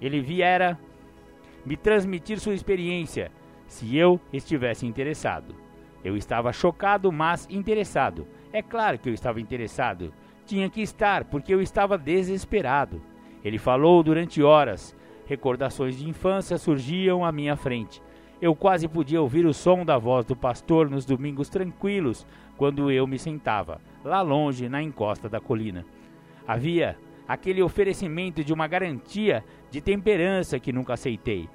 Ele 0.00 0.20
viera 0.20 0.78
me 1.64 1.76
transmitir 1.76 2.40
sua 2.40 2.54
experiência, 2.54 3.30
se 3.66 3.96
eu 3.96 4.20
estivesse 4.32 4.86
interessado. 4.86 5.54
Eu 6.02 6.16
estava 6.16 6.52
chocado, 6.52 7.12
mas 7.12 7.46
interessado. 7.50 8.26
É 8.52 8.62
claro 8.62 8.98
que 8.98 9.08
eu 9.08 9.14
estava 9.14 9.40
interessado. 9.40 10.12
Tinha 10.46 10.68
que 10.68 10.80
estar, 10.80 11.24
porque 11.24 11.54
eu 11.54 11.60
estava 11.60 11.96
desesperado. 11.96 13.00
Ele 13.44 13.58
falou 13.58 14.02
durante 14.02 14.42
horas. 14.42 14.96
Recordações 15.30 15.96
de 15.96 16.08
infância 16.08 16.58
surgiam 16.58 17.24
à 17.24 17.30
minha 17.30 17.54
frente. 17.54 18.02
Eu 18.42 18.52
quase 18.52 18.88
podia 18.88 19.22
ouvir 19.22 19.46
o 19.46 19.54
som 19.54 19.84
da 19.84 19.96
voz 19.96 20.26
do 20.26 20.34
pastor 20.34 20.90
nos 20.90 21.04
domingos 21.04 21.48
tranquilos, 21.48 22.26
quando 22.56 22.90
eu 22.90 23.06
me 23.06 23.16
sentava, 23.16 23.80
lá 24.04 24.22
longe, 24.22 24.68
na 24.68 24.82
encosta 24.82 25.28
da 25.28 25.38
colina. 25.38 25.86
Havia 26.48 26.98
aquele 27.28 27.62
oferecimento 27.62 28.42
de 28.42 28.52
uma 28.52 28.66
garantia 28.66 29.44
de 29.70 29.80
temperança 29.80 30.58
que 30.58 30.72
nunca 30.72 30.94
aceitei. 30.94 31.48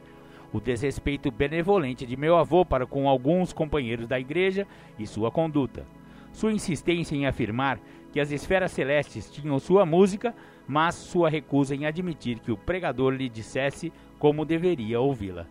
O 0.54 0.62
desrespeito 0.62 1.30
benevolente 1.30 2.06
de 2.06 2.16
meu 2.16 2.38
avô 2.38 2.64
para 2.64 2.86
com 2.86 3.10
alguns 3.10 3.52
companheiros 3.52 4.08
da 4.08 4.18
igreja 4.18 4.66
e 4.98 5.06
sua 5.06 5.30
conduta. 5.30 5.86
Sua 6.32 6.54
insistência 6.54 7.14
em 7.14 7.28
afirmar 7.28 7.78
que 8.14 8.22
as 8.22 8.32
esferas 8.32 8.72
celestes 8.72 9.30
tinham 9.30 9.60
sua 9.60 9.86
música, 9.86 10.34
mas 10.68 10.96
sua 10.96 11.30
recusa 11.30 11.76
em 11.76 11.86
admitir 11.86 12.40
que 12.40 12.52
o 12.52 12.58
pregador 12.58 13.14
lhe 13.14 13.30
dissesse 13.30 13.92
como 14.18 14.46
deveria 14.46 15.00
ouvi-la. 15.00 15.46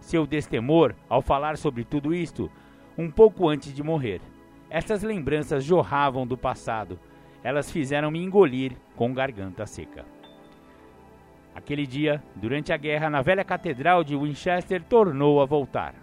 Seu 0.00 0.26
destemor 0.26 0.94
ao 1.08 1.22
falar 1.22 1.56
sobre 1.56 1.84
tudo 1.84 2.14
isto, 2.14 2.50
um 2.96 3.10
pouco 3.10 3.48
antes 3.48 3.72
de 3.74 3.82
morrer. 3.82 4.20
Estas 4.68 5.02
lembranças 5.02 5.64
jorravam 5.64 6.26
do 6.26 6.36
passado, 6.36 6.98
elas 7.42 7.70
fizeram-me 7.70 8.22
engolir 8.22 8.72
com 8.94 9.12
garganta 9.12 9.66
seca. 9.66 10.04
Aquele 11.54 11.86
dia, 11.86 12.22
durante 12.36 12.72
a 12.72 12.76
guerra 12.76 13.10
na 13.10 13.22
velha 13.22 13.44
catedral 13.44 14.04
de 14.04 14.16
Winchester, 14.16 14.82
tornou 14.82 15.40
a 15.40 15.46
voltar. 15.46 15.94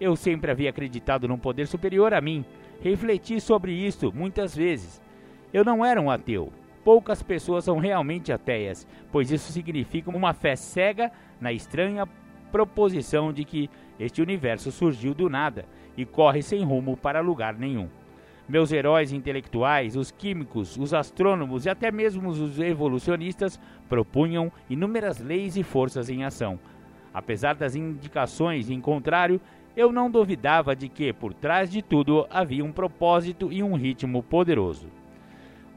Eu 0.00 0.16
sempre 0.16 0.50
havia 0.50 0.70
acreditado 0.70 1.28
num 1.28 1.38
poder 1.38 1.66
superior 1.66 2.12
a 2.12 2.20
mim. 2.20 2.44
Refleti 2.80 3.40
sobre 3.40 3.72
isso 3.72 4.12
muitas 4.12 4.54
vezes. 4.54 5.00
Eu 5.52 5.64
não 5.64 5.84
era 5.84 6.00
um 6.00 6.10
ateu. 6.10 6.52
Poucas 6.84 7.22
pessoas 7.22 7.64
são 7.64 7.78
realmente 7.78 8.30
ateias, 8.30 8.86
pois 9.10 9.30
isso 9.30 9.50
significa 9.50 10.10
uma 10.10 10.34
fé 10.34 10.54
cega 10.54 11.10
na 11.40 11.50
estranha 11.50 12.06
proposição 12.52 13.32
de 13.32 13.44
que 13.44 13.70
este 13.98 14.20
universo 14.20 14.70
surgiu 14.70 15.14
do 15.14 15.30
nada 15.30 15.64
e 15.96 16.04
corre 16.04 16.42
sem 16.42 16.62
rumo 16.62 16.96
para 16.96 17.20
lugar 17.20 17.54
nenhum. 17.54 17.88
Meus 18.46 18.70
heróis 18.70 19.12
intelectuais, 19.12 19.96
os 19.96 20.10
químicos, 20.10 20.76
os 20.76 20.92
astrônomos 20.92 21.64
e 21.64 21.70
até 21.70 21.90
mesmo 21.90 22.28
os 22.28 22.60
evolucionistas 22.60 23.58
propunham 23.88 24.52
inúmeras 24.68 25.18
leis 25.18 25.56
e 25.56 25.62
forças 25.62 26.10
em 26.10 26.22
ação. 26.22 26.58
Apesar 27.14 27.54
das 27.54 27.74
indicações 27.74 28.68
em 28.68 28.80
contrário, 28.80 29.40
eu 29.74 29.90
não 29.90 30.10
duvidava 30.10 30.76
de 30.76 30.90
que, 30.90 31.12
por 31.12 31.32
trás 31.32 31.70
de 31.70 31.80
tudo, 31.80 32.26
havia 32.30 32.64
um 32.64 32.72
propósito 32.72 33.50
e 33.50 33.62
um 33.62 33.74
ritmo 33.74 34.22
poderoso. 34.22 34.88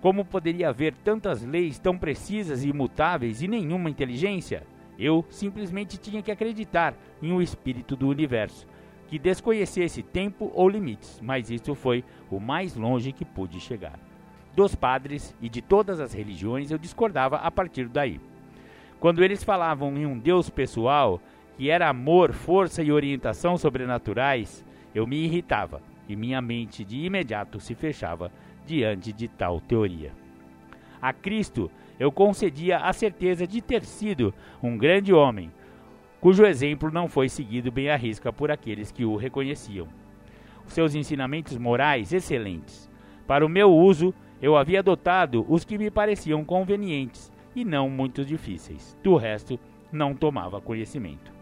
Como 0.02 0.24
poderia 0.24 0.70
haver 0.70 0.94
tantas 0.94 1.44
leis 1.44 1.80
tão 1.80 1.98
precisas 1.98 2.64
e 2.64 2.70
imutáveis 2.70 3.42
e 3.42 3.48
nenhuma 3.48 3.90
inteligência? 3.90 4.64
Eu 4.98 5.26
simplesmente 5.30 5.98
tinha 5.98 6.22
que 6.22 6.32
acreditar 6.32 6.94
em 7.22 7.32
um 7.32 7.42
espírito 7.42 7.96
do 7.96 8.08
universo, 8.08 8.68
que 9.08 9.18
desconhecesse 9.18 10.04
tempo 10.04 10.52
ou 10.54 10.70
limites, 10.70 11.20
mas 11.22 11.50
isso 11.50 11.74
foi 11.74 12.04
o 12.30 12.40
mais 12.40 12.76
longe 12.76 13.12
que 13.12 13.26
pude 13.26 13.60
chegar. 13.60 14.00
Dos 14.56 14.76
padres 14.76 15.36
e 15.42 15.50
de 15.50 15.62
todas 15.62 16.00
as 16.00 16.14
religiões 16.14 16.70
eu 16.70 16.78
discordava 16.78 17.38
a 17.38 17.50
partir 17.50 17.88
daí. 17.88 18.20
Quando 19.00 19.24
eles 19.24 19.44
falavam 19.44 19.96
em 19.98 20.06
um 20.06 20.18
Deus 20.18 20.50
pessoal, 20.50 21.20
que 21.58 21.70
era 21.70 21.90
amor, 21.90 22.34
força 22.34 22.84
e 22.84 22.92
orientação 22.92 23.58
sobrenaturais, 23.58 24.64
eu 24.94 25.08
me 25.08 25.24
irritava 25.24 25.82
e 26.08 26.16
minha 26.16 26.42
mente 26.42 26.84
de 26.84 27.06
imediato 27.06 27.60
se 27.60 27.76
fechava 27.76 28.32
diante 28.68 29.14
de 29.14 29.28
tal 29.28 29.62
teoria. 29.62 30.12
A 31.02 31.14
Cristo 31.14 31.72
eu 32.00 32.12
concedia 32.12 32.78
a 32.78 32.94
certeza 32.94 33.48
de 33.48 33.62
ter 33.62 33.84
sido 33.84 34.34
um 34.62 34.78
grande 34.78 35.14
homem, 35.14 35.52
cujo 36.20 36.46
exemplo 36.46 36.92
não 36.92 37.08
foi 37.08 37.30
seguido 37.30 37.72
bem 37.72 37.90
à 37.90 37.96
risca 37.96 38.32
por 38.32 38.52
aqueles 38.52 38.92
que 38.92 39.06
o 39.06 39.16
reconheciam. 39.16 39.88
Os 40.66 40.74
seus 40.74 40.94
ensinamentos 40.94 41.58
morais 41.58 42.12
excelentes. 42.12 42.90
Para 43.26 43.46
o 43.46 43.50
meu 43.50 43.74
uso, 43.74 44.14
eu 44.42 44.56
havia 44.56 44.80
adotado 44.80 45.46
os 45.48 45.64
que 45.64 45.78
me 45.78 45.90
pareciam 45.90 46.44
convenientes 46.44 47.32
e 47.56 47.64
não 47.64 47.90
muito 47.90 48.24
difíceis. 48.24 48.96
Do 49.02 49.16
resto, 49.16 49.60
não 49.92 50.14
tomava 50.14 50.62
conhecimento. 50.62 51.37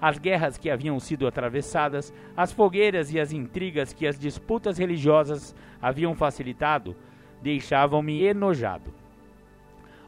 As 0.00 0.18
guerras 0.18 0.58
que 0.58 0.70
haviam 0.70 1.00
sido 1.00 1.26
atravessadas, 1.26 2.12
as 2.36 2.52
fogueiras 2.52 3.12
e 3.12 3.18
as 3.18 3.32
intrigas 3.32 3.92
que 3.92 4.06
as 4.06 4.18
disputas 4.18 4.78
religiosas 4.78 5.54
haviam 5.80 6.14
facilitado, 6.14 6.94
deixavam-me 7.42 8.22
enojado. 8.22 8.92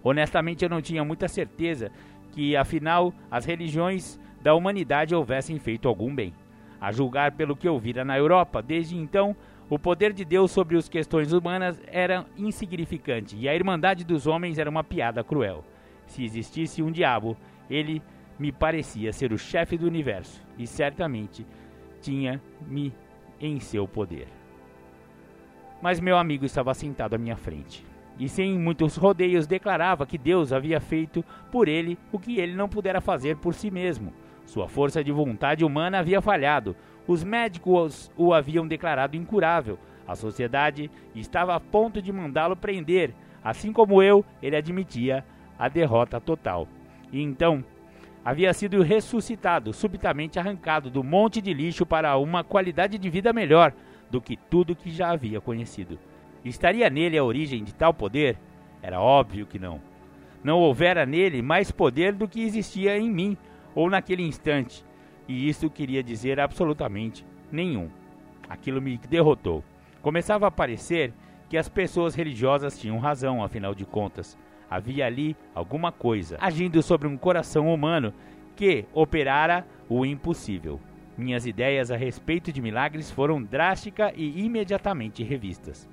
Honestamente, 0.03 0.65
eu 0.65 0.71
não 0.71 0.83
tinha 0.83 1.05
muita 1.05 1.29
certeza 1.29 1.91
que, 2.33 2.57
afinal, 2.57 3.13
as 3.31 3.45
religiões 3.45 4.19
da 4.41 4.55
humanidade 4.55 5.15
houvessem 5.15 5.59
feito 5.59 5.89
algum 5.89 6.15
bem. 6.15 6.33
A 6.81 6.93
julgar 6.93 7.33
pelo 7.33 7.57
que 7.57 7.67
eu 7.67 7.79
vira 7.79 8.05
na 8.05 8.17
Europa, 8.17 8.63
desde 8.63 8.97
então, 8.97 9.35
o 9.69 9.79
poder 9.79 10.13
de 10.13 10.25
Deus 10.25 10.51
sobre 10.51 10.77
as 10.77 10.89
questões 10.89 11.33
humanas 11.33 11.81
era 11.87 12.25
insignificante 12.37 13.37
e 13.37 13.49
a 13.49 13.55
irmandade 13.55 14.05
dos 14.05 14.27
homens 14.27 14.59
era 14.59 14.71
uma 14.71 14.85
piada 14.85 15.25
cruel. 15.25 15.65
Se 16.07 16.25
existisse 16.25 16.83
um 16.83 16.91
diabo, 16.91 17.37
ele 17.69 18.01
me 18.39 18.53
parecia 18.53 19.13
ser 19.13 19.33
o 19.33 19.39
chefe 19.39 19.77
do 19.77 19.87
universo 19.87 20.43
e 20.57 20.67
certamente 20.67 21.47
tinha-me 22.01 22.93
em 23.41 23.59
seu 23.61 23.87
poder. 23.87 24.29
Mas 25.81 26.01
meu 26.01 26.17
amigo 26.17 26.45
estava 26.45 26.75
sentado 26.75 27.15
à 27.15 27.19
minha 27.19 27.37
frente 27.37 27.85
e 28.19 28.29
sem 28.29 28.59
muitos 28.59 28.97
rodeios 28.97 29.47
declarava 29.47 30.07
que 30.07 30.19
Deus 30.19 30.53
havia 30.53 30.81
feito 30.81 31.25
por 31.53 31.69
ele 31.69 31.97
o 32.11 32.19
que 32.19 32.39
ele 32.41 32.55
não 32.55 32.69
pudera 32.69 33.01
fazer 33.01 33.37
por 33.37 33.55
si 33.55 33.71
mesmo. 33.71 34.13
Sua 34.45 34.67
força 34.67 35.05
de 35.05 35.13
vontade 35.13 35.65
humana 35.65 35.99
havia 35.99 36.21
falhado. 36.21 36.75
Os 37.07 37.23
médicos 37.23 38.11
o 38.17 38.35
haviam 38.35 38.67
declarado 38.67 39.17
incurável. 39.17 39.79
A 40.07 40.17
sociedade 40.17 40.91
estava 41.15 41.55
a 41.55 41.61
ponto 41.61 42.03
de 42.03 42.13
mandá-lo 42.13 42.57
prender. 42.57 43.15
Assim 43.45 43.73
como 43.73 44.03
eu, 44.03 44.25
ele 44.43 44.57
admitia 44.57 45.25
a 45.59 45.69
derrota 45.69 46.21
total. 46.21 46.67
E 47.13 47.23
então, 47.23 47.63
havia 48.25 48.53
sido 48.53 48.83
ressuscitado, 48.83 49.73
subitamente 49.73 50.39
arrancado 50.39 50.91
do 50.91 51.03
monte 51.03 51.41
de 51.41 51.53
lixo 51.53 51.87
para 51.87 52.17
uma 52.17 52.45
qualidade 52.45 52.99
de 52.99 53.11
vida 53.11 53.33
melhor 53.33 53.73
do 54.11 54.21
que 54.21 54.37
tudo 54.37 54.77
que 54.77 54.91
já 54.91 55.11
havia 55.11 55.41
conhecido. 55.41 55.99
Estaria 56.45 56.89
nele 56.89 57.19
a 57.19 57.25
origem 57.25 57.65
de 57.65 57.75
tal 57.75 57.93
poder? 57.93 58.39
Era 58.83 59.01
óbvio 59.01 59.47
que 59.47 59.59
não. 59.59 59.81
Não 60.43 60.59
houvera 60.59 61.05
nele 61.05 61.43
mais 61.43 61.71
poder 61.71 62.13
do 62.13 62.29
que 62.29 62.43
existia 62.43 62.97
em 62.97 63.11
mim, 63.11 63.37
ou 63.75 63.91
naquele 63.91 64.23
instante, 64.23 64.85
e 65.27 65.49
isso 65.49 65.69
queria 65.69 66.03
dizer 66.03 66.41
absolutamente 66.41 67.25
nenhum. 67.51 67.91
Aquilo 68.49 68.81
me 68.81 68.97
derrotou. 68.97 69.63
Começava 70.01 70.47
a 70.47 70.51
parecer 70.51 71.13
que 71.49 71.57
as 71.57 71.69
pessoas 71.69 72.15
religiosas 72.15 72.79
tinham 72.79 72.99
razão, 72.99 73.43
afinal 73.43 73.75
de 73.75 73.85
contas. 73.85 74.39
Havia 74.71 75.07
ali 75.07 75.37
alguma 75.55 75.91
coisa 75.91 76.37
agindo 76.41 76.83
sobre 76.83 77.09
um 77.09 77.17
coração 77.17 77.73
humano 77.73 78.13
que 78.55 78.85
operara 78.93 79.67
o 79.89 80.05
impossível. 80.05 80.81
Minhas 81.17 81.47
ideias 81.47 81.91
a 81.91 81.97
respeito 81.97 82.53
de 82.53 82.61
milagres 82.61 83.11
foram 83.11 83.43
drástica 83.43 84.13
e 84.15 84.45
imediatamente 84.45 85.23
revistas. 85.23 85.89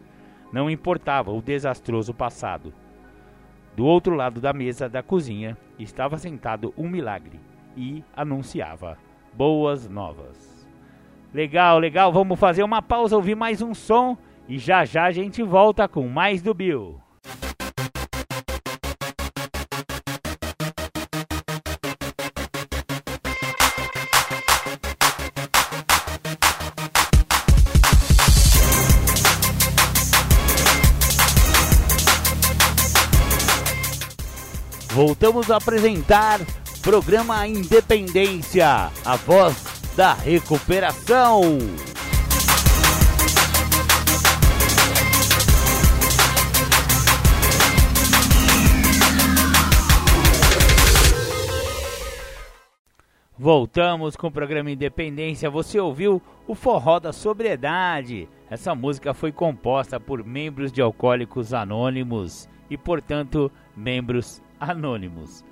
Não 0.52 0.70
importava 0.70 1.32
o 1.32 1.42
desastroso 1.42 2.14
passado. 2.14 2.74
Do 3.76 3.86
outro 3.86 4.16
lado 4.16 4.40
da 4.40 4.54
mesa 4.54 4.88
da 4.88 5.02
cozinha 5.02 5.58
estava 5.78 6.18
sentado 6.18 6.74
um 6.78 6.88
milagre 6.88 7.40
e 7.76 8.04
anunciava 8.16 8.98
boas 9.34 9.90
novas. 9.90 10.68
Legal, 11.34 11.80
legal, 11.80 12.14
vamos 12.14 12.40
fazer 12.40 12.64
uma 12.64 12.82
pausa, 12.82 13.16
ouvir 13.16 13.36
mais 13.36 13.62
um 13.62 13.74
som 13.74 14.18
e 14.48 14.58
já 14.58 14.86
já 14.86 15.06
a 15.06 15.12
gente 15.12 15.44
volta 15.44 15.88
com 15.88 16.08
mais 16.08 16.42
do 16.42 16.54
Bill. 16.54 17.05
Voltamos 35.08 35.52
a 35.52 35.58
apresentar 35.58 36.40
programa 36.82 37.48
Independência, 37.48 38.90
a 39.06 39.16
voz 39.16 39.56
da 39.96 40.16
recuperação. 40.16 41.60
Voltamos 53.38 54.16
com 54.16 54.26
o 54.26 54.32
programa 54.32 54.72
Independência. 54.72 55.52
Você 55.52 55.80
ouviu 55.80 56.20
o 56.48 56.56
Forró 56.56 57.00
da 57.00 57.14
Sobriedade. 57.14 58.28
Essa 58.50 58.74
música 58.74 59.14
foi 59.14 59.32
composta 59.32 60.00
por 60.00 60.26
membros 60.26 60.72
de 60.72 60.82
Alcoólicos 60.82 61.54
Anônimos 61.54 62.50
e, 62.72 62.76
portanto, 62.76 63.52
membros 63.78 64.42
anônimos. 64.70 65.44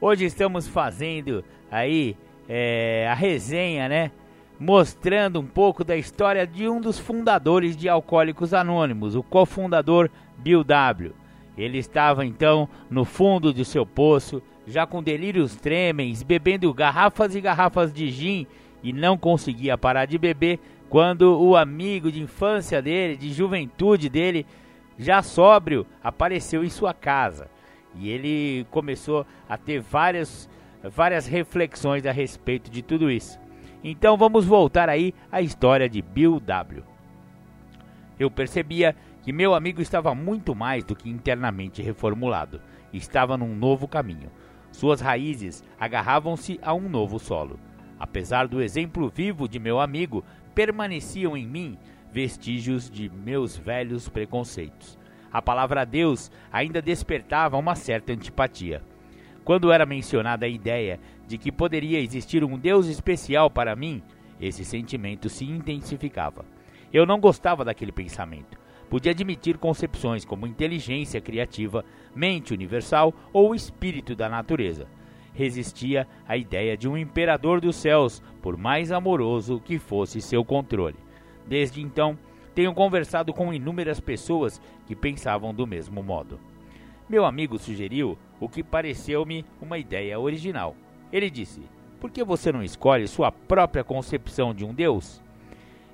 Hoje 0.00 0.24
estamos 0.24 0.68
fazendo 0.68 1.44
aí 1.70 2.16
é, 2.48 3.08
a 3.10 3.14
resenha, 3.14 3.88
né? 3.88 4.10
Mostrando 4.58 5.40
um 5.40 5.46
pouco 5.46 5.82
da 5.82 5.96
história 5.96 6.46
de 6.46 6.68
um 6.68 6.80
dos 6.80 6.98
fundadores 6.98 7.76
de 7.76 7.88
Alcoólicos 7.88 8.54
Anônimos, 8.54 9.16
o 9.16 9.22
cofundador 9.22 10.08
Bill 10.38 10.62
W. 10.62 11.12
Ele 11.56 11.78
estava 11.78 12.24
então 12.24 12.68
no 12.90 13.04
fundo 13.04 13.52
de 13.52 13.64
seu 13.64 13.84
poço, 13.84 14.42
já 14.66 14.86
com 14.86 15.02
delírios 15.02 15.56
tremens, 15.56 16.22
bebendo 16.22 16.72
garrafas 16.72 17.34
e 17.34 17.40
garrafas 17.40 17.92
de 17.92 18.10
gin 18.10 18.46
e 18.82 18.92
não 18.92 19.16
conseguia 19.16 19.78
parar 19.78 20.06
de 20.06 20.18
beber 20.18 20.60
quando 20.88 21.40
o 21.40 21.56
amigo 21.56 22.12
de 22.12 22.20
infância 22.20 22.80
dele, 22.80 23.16
de 23.16 23.32
juventude 23.32 24.08
dele, 24.08 24.46
já 24.98 25.22
sóbrio, 25.22 25.86
apareceu 26.02 26.62
em 26.62 26.70
sua 26.70 26.94
casa. 26.94 27.48
E 27.96 28.08
ele 28.08 28.66
começou 28.70 29.26
a 29.48 29.56
ter 29.56 29.80
várias, 29.80 30.48
várias 30.82 31.26
reflexões 31.26 32.04
a 32.06 32.12
respeito 32.12 32.70
de 32.70 32.82
tudo 32.82 33.10
isso. 33.10 33.38
Então 33.82 34.16
vamos 34.16 34.44
voltar 34.44 34.88
aí 34.88 35.14
à 35.30 35.40
história 35.40 35.88
de 35.88 36.02
Bill 36.02 36.40
W. 36.40 36.82
Eu 38.18 38.30
percebia 38.30 38.96
que 39.22 39.32
meu 39.32 39.54
amigo 39.54 39.80
estava 39.80 40.14
muito 40.14 40.54
mais 40.54 40.84
do 40.84 40.94
que 40.94 41.08
internamente 41.08 41.82
reformulado, 41.82 42.60
estava 42.92 43.36
num 43.36 43.54
novo 43.54 43.86
caminho. 43.86 44.30
Suas 44.70 45.00
raízes 45.00 45.62
agarravam-se 45.78 46.58
a 46.62 46.74
um 46.74 46.88
novo 46.88 47.18
solo. 47.18 47.58
Apesar 47.98 48.48
do 48.48 48.60
exemplo 48.60 49.08
vivo 49.08 49.48
de 49.48 49.58
meu 49.58 49.80
amigo, 49.80 50.24
permaneciam 50.54 51.36
em 51.36 51.46
mim 51.46 51.78
vestígios 52.12 52.90
de 52.90 53.08
meus 53.08 53.56
velhos 53.56 54.08
preconceitos 54.08 54.98
a 55.34 55.42
palavra 55.42 55.84
Deus 55.84 56.30
ainda 56.52 56.80
despertava 56.80 57.56
uma 57.56 57.74
certa 57.74 58.12
antipatia. 58.12 58.80
Quando 59.44 59.72
era 59.72 59.84
mencionada 59.84 60.46
a 60.46 60.48
ideia 60.48 61.00
de 61.26 61.36
que 61.36 61.50
poderia 61.50 61.98
existir 61.98 62.44
um 62.44 62.56
Deus 62.56 62.86
especial 62.86 63.50
para 63.50 63.74
mim, 63.74 64.00
esse 64.40 64.64
sentimento 64.64 65.28
se 65.28 65.44
intensificava. 65.44 66.44
Eu 66.92 67.04
não 67.04 67.18
gostava 67.18 67.64
daquele 67.64 67.90
pensamento. 67.90 68.56
Podia 68.88 69.10
admitir 69.10 69.58
concepções 69.58 70.24
como 70.24 70.46
inteligência 70.46 71.20
criativa, 71.20 71.84
mente 72.14 72.54
universal 72.54 73.12
ou 73.32 73.56
espírito 73.56 74.14
da 74.14 74.28
natureza. 74.28 74.86
Resistia 75.32 76.06
à 76.28 76.36
ideia 76.36 76.76
de 76.76 76.88
um 76.88 76.96
imperador 76.96 77.60
dos 77.60 77.74
céus, 77.74 78.22
por 78.40 78.56
mais 78.56 78.92
amoroso 78.92 79.60
que 79.64 79.80
fosse 79.80 80.20
seu 80.20 80.44
controle. 80.44 80.94
Desde 81.44 81.82
então, 81.82 82.16
tenho 82.54 82.72
conversado 82.72 83.32
com 83.32 83.52
inúmeras 83.52 84.00
pessoas 84.00 84.60
que 84.86 84.94
pensavam 84.94 85.52
do 85.52 85.66
mesmo 85.66 86.02
modo. 86.02 86.38
Meu 87.08 87.24
amigo 87.24 87.58
sugeriu 87.58 88.16
o 88.40 88.48
que 88.48 88.62
pareceu-me 88.62 89.44
uma 89.60 89.76
ideia 89.76 90.18
original. 90.18 90.76
Ele 91.12 91.28
disse: 91.28 91.60
Por 92.00 92.10
que 92.10 92.22
você 92.24 92.52
não 92.52 92.62
escolhe 92.62 93.06
sua 93.08 93.30
própria 93.30 93.84
concepção 93.84 94.54
de 94.54 94.64
um 94.64 94.72
Deus? 94.72 95.22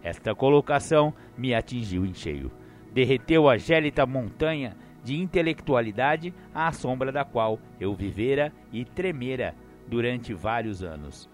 Esta 0.03 0.35
colocação 0.35 1.13
me 1.37 1.55
atingiu 1.55 2.07
em 2.07 2.15
cheio. 2.15 2.51
Derreteu 2.93 3.49
a 3.49 3.57
gélida 3.57 4.07
montanha 4.07 4.77
de 5.03 5.19
intelectualidade 5.19 6.35
à 6.55 6.73
sombra 6.73 7.11
da 7.11 7.25
qual 7.25 7.59
eu 7.79 7.95
vivera 7.95 8.53
e 8.73 8.85
tremera 8.85 9.55
durante 9.89 10.35
vários 10.35 10.83
anos. 10.83 11.29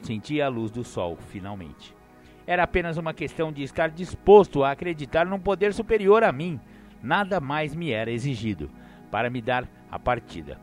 Senti 0.00 0.40
a 0.40 0.48
luz 0.48 0.70
do 0.70 0.82
sol, 0.82 1.16
finalmente. 1.28 1.94
Era 2.50 2.64
apenas 2.64 2.96
uma 2.96 3.14
questão 3.14 3.52
de 3.52 3.62
estar 3.62 3.90
disposto 3.90 4.64
a 4.64 4.72
acreditar 4.72 5.24
num 5.24 5.38
poder 5.38 5.72
superior 5.72 6.24
a 6.24 6.32
mim. 6.32 6.58
Nada 7.00 7.38
mais 7.38 7.76
me 7.76 7.92
era 7.92 8.10
exigido 8.10 8.68
para 9.08 9.30
me 9.30 9.40
dar 9.40 9.68
a 9.88 10.00
partida. 10.00 10.58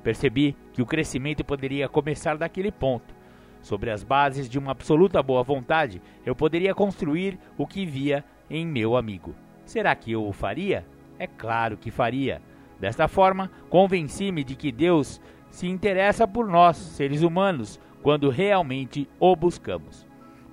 Percebi 0.00 0.56
que 0.72 0.80
o 0.80 0.86
crescimento 0.86 1.44
poderia 1.44 1.88
começar 1.88 2.38
daquele 2.38 2.70
ponto. 2.70 3.12
Sobre 3.60 3.90
as 3.90 4.04
bases 4.04 4.48
de 4.48 4.60
uma 4.60 4.70
absoluta 4.70 5.20
boa 5.20 5.42
vontade, 5.42 6.00
eu 6.24 6.36
poderia 6.36 6.72
construir 6.72 7.36
o 7.56 7.66
que 7.66 7.84
via 7.84 8.24
em 8.48 8.64
meu 8.64 8.96
amigo. 8.96 9.34
Será 9.64 9.96
que 9.96 10.12
eu 10.12 10.24
o 10.24 10.32
faria? 10.32 10.86
É 11.18 11.26
claro 11.26 11.76
que 11.76 11.90
faria. 11.90 12.40
Desta 12.78 13.08
forma, 13.08 13.50
convenci-me 13.68 14.44
de 14.44 14.54
que 14.54 14.70
Deus 14.70 15.20
se 15.50 15.66
interessa 15.66 16.28
por 16.28 16.46
nós, 16.46 16.76
seres 16.76 17.22
humanos, 17.22 17.80
quando 18.04 18.30
realmente 18.30 19.10
o 19.18 19.34
buscamos. 19.34 20.07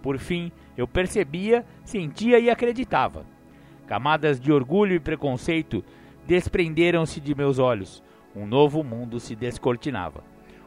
Por 0.06 0.20
fim, 0.20 0.52
eu 0.78 0.88
percebia, 0.88 1.66
sentia 1.84 2.38
e 2.38 2.48
acreditava. 2.48 3.26
Camadas 3.88 4.40
de 4.40 4.52
orgulho 4.52 4.94
e 4.94 5.00
preconceito 5.00 5.84
desprenderam-se 6.28 7.20
de 7.20 7.34
meus 7.34 7.58
olhos. 7.58 8.04
Um 8.36 8.46
novo 8.46 8.84
mundo 8.84 9.20
se 9.20 9.36
descortinava. 9.36 10.24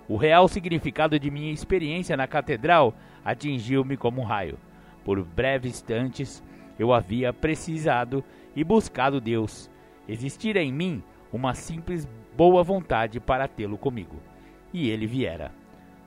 O 0.09 0.17
real 0.17 0.49
significado 0.49 1.21
de 1.21 1.31
minha 1.31 1.53
experiência 1.53 2.17
na 2.17 2.27
catedral 2.27 2.93
atingiu-me 3.25 3.97
como 3.97 4.23
um 4.23 4.25
raio. 4.25 4.59
Por 5.05 5.23
breves 5.23 5.71
instantes, 5.71 6.43
eu 6.77 6.93
havia 6.93 7.33
precisado 7.33 8.25
e 8.57 8.65
buscado 8.65 9.21
Deus, 9.21 9.71
Existira 10.09 10.61
em 10.61 10.73
mim 10.73 11.01
uma 11.33 11.55
simples 11.55 12.09
boa 12.37 12.65
vontade 12.65 13.21
para 13.21 13.47
tê-lo 13.47 13.79
comigo. 13.79 14.17
E 14.73 14.91
ele 14.91 15.07
viera. 15.07 15.53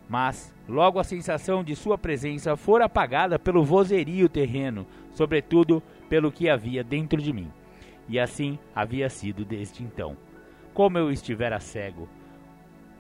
Mas 0.10 0.54
logo 0.72 1.00
a 1.00 1.04
sensação 1.04 1.64
de 1.64 1.76
sua 1.76 1.98
presença 1.98 2.56
fora 2.56 2.86
apagada 2.86 3.38
pelo 3.38 3.64
vozerio 3.64 4.30
terreno, 4.30 4.88
sobretudo 5.12 5.84
pelo 6.10 6.32
que 6.32 6.50
havia 6.50 6.84
dentro 6.84 7.22
de 7.22 7.34
mim. 7.34 7.52
E 8.08 8.18
assim 8.18 8.58
havia 8.74 9.10
sido 9.10 9.44
desde 9.44 9.84
então. 9.84 10.16
Como 10.74 10.98
eu 10.98 11.12
estivera 11.12 11.60
cego. 11.60 12.08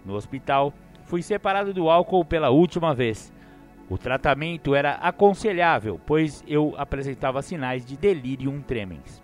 No 0.05 0.15
hospital, 0.15 0.73
fui 1.05 1.21
separado 1.21 1.73
do 1.73 1.89
álcool 1.89 2.25
pela 2.25 2.49
última 2.49 2.93
vez. 2.93 3.33
O 3.89 3.97
tratamento 3.97 4.75
era 4.75 4.93
aconselhável, 4.95 5.99
pois 6.05 6.43
eu 6.47 6.73
apresentava 6.77 7.41
sinais 7.41 7.85
de 7.85 7.95
delirium 7.95 8.61
tremens. 8.61 9.23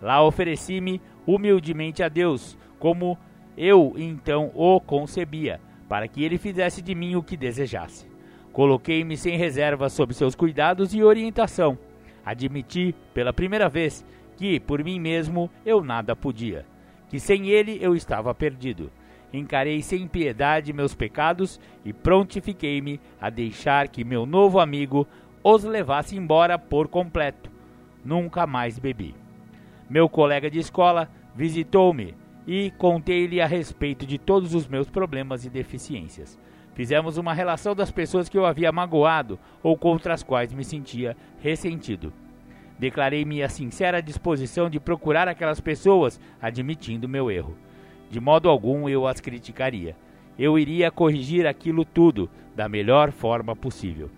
Lá 0.00 0.22
ofereci-me 0.22 1.00
humildemente 1.26 2.02
a 2.02 2.08
Deus, 2.08 2.56
como 2.78 3.18
eu 3.56 3.94
então 3.96 4.50
o 4.54 4.80
concebia, 4.80 5.60
para 5.88 6.06
que 6.06 6.22
ele 6.22 6.38
fizesse 6.38 6.82
de 6.82 6.94
mim 6.94 7.16
o 7.16 7.22
que 7.22 7.36
desejasse. 7.36 8.06
Coloquei-me 8.52 9.16
sem 9.16 9.36
reserva 9.36 9.88
sob 9.88 10.12
seus 10.12 10.34
cuidados 10.34 10.92
e 10.94 11.02
orientação. 11.02 11.78
Admiti, 12.24 12.94
pela 13.14 13.32
primeira 13.32 13.68
vez, 13.68 14.04
que 14.36 14.60
por 14.60 14.82
mim 14.84 15.00
mesmo 15.00 15.50
eu 15.64 15.82
nada 15.82 16.14
podia, 16.14 16.66
que 17.08 17.18
sem 17.18 17.48
ele 17.48 17.78
eu 17.80 17.94
estava 17.94 18.34
perdido. 18.34 18.90
Encarei 19.32 19.82
sem 19.82 20.06
piedade 20.06 20.72
meus 20.72 20.94
pecados 20.94 21.60
e 21.84 21.92
prontifiquei-me 21.92 23.00
a 23.20 23.30
deixar 23.30 23.88
que 23.88 24.04
meu 24.04 24.24
novo 24.24 24.58
amigo 24.58 25.06
os 25.42 25.64
levasse 25.64 26.16
embora 26.16 26.58
por 26.58 26.88
completo. 26.88 27.50
Nunca 28.04 28.46
mais 28.46 28.78
bebi. 28.78 29.14
Meu 29.88 30.08
colega 30.08 30.50
de 30.50 30.58
escola 30.58 31.10
visitou-me 31.34 32.14
e 32.48 32.70
contei-lhe 32.78 33.42
a 33.42 33.46
respeito 33.46 34.06
de 34.06 34.16
todos 34.16 34.54
os 34.54 34.66
meus 34.66 34.88
problemas 34.88 35.44
e 35.44 35.50
deficiências. 35.50 36.38
Fizemos 36.72 37.18
uma 37.18 37.34
relação 37.34 37.74
das 37.74 37.90
pessoas 37.90 38.26
que 38.26 38.38
eu 38.38 38.46
havia 38.46 38.72
magoado 38.72 39.38
ou 39.62 39.76
contra 39.76 40.14
as 40.14 40.22
quais 40.22 40.50
me 40.50 40.64
sentia 40.64 41.14
ressentido. 41.42 42.10
Declarei 42.78 43.22
minha 43.22 43.50
sincera 43.50 44.00
disposição 44.00 44.70
de 44.70 44.80
procurar 44.80 45.28
aquelas 45.28 45.60
pessoas, 45.60 46.18
admitindo 46.40 47.06
meu 47.06 47.30
erro. 47.30 47.54
De 48.10 48.18
modo 48.18 48.48
algum 48.48 48.88
eu 48.88 49.06
as 49.06 49.20
criticaria. 49.20 49.94
Eu 50.38 50.58
iria 50.58 50.90
corrigir 50.90 51.46
aquilo 51.46 51.84
tudo 51.84 52.30
da 52.56 52.66
melhor 52.66 53.12
forma 53.12 53.54
possível. 53.54 54.08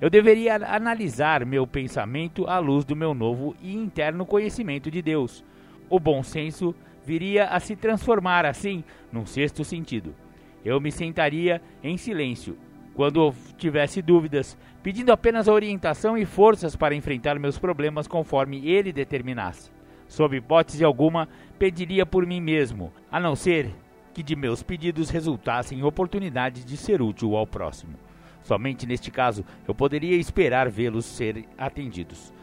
Eu 0.00 0.10
deveria 0.10 0.56
analisar 0.56 1.46
meu 1.46 1.64
pensamento 1.64 2.44
à 2.48 2.58
luz 2.58 2.84
do 2.84 2.96
meu 2.96 3.14
novo 3.14 3.54
e 3.62 3.72
interno 3.72 4.26
conhecimento 4.26 4.90
de 4.90 5.00
Deus. 5.00 5.44
O 5.88 6.00
bom 6.00 6.24
senso 6.24 6.74
viria 7.08 7.46
a 7.46 7.58
se 7.58 7.74
transformar 7.74 8.44
assim 8.44 8.84
num 9.10 9.24
sexto 9.24 9.64
sentido. 9.64 10.14
Eu 10.62 10.78
me 10.78 10.92
sentaria 10.92 11.62
em 11.82 11.96
silêncio 11.96 12.58
quando 12.94 13.32
tivesse 13.56 14.02
dúvidas, 14.02 14.58
pedindo 14.82 15.10
apenas 15.10 15.48
orientação 15.48 16.18
e 16.18 16.26
forças 16.26 16.76
para 16.76 16.94
enfrentar 16.94 17.38
meus 17.38 17.56
problemas 17.58 18.06
conforme 18.06 18.68
ele 18.68 18.92
determinasse. 18.92 19.70
Sob 20.06 20.36
hipótese 20.36 20.84
alguma, 20.84 21.28
pediria 21.58 22.04
por 22.04 22.26
mim 22.26 22.40
mesmo, 22.40 22.92
a 23.10 23.18
não 23.18 23.34
ser 23.34 23.70
que 24.12 24.22
de 24.22 24.36
meus 24.36 24.62
pedidos 24.62 25.08
resultassem 25.08 25.82
oportunidades 25.82 26.62
de 26.62 26.76
ser 26.76 27.00
útil 27.00 27.36
ao 27.36 27.46
próximo. 27.46 27.94
Somente 28.42 28.86
neste 28.86 29.10
caso 29.10 29.46
eu 29.66 29.74
poderia 29.74 30.16
esperar 30.16 30.68
vê-los 30.68 31.06
ser 31.06 31.44
atendidos. 31.56 32.34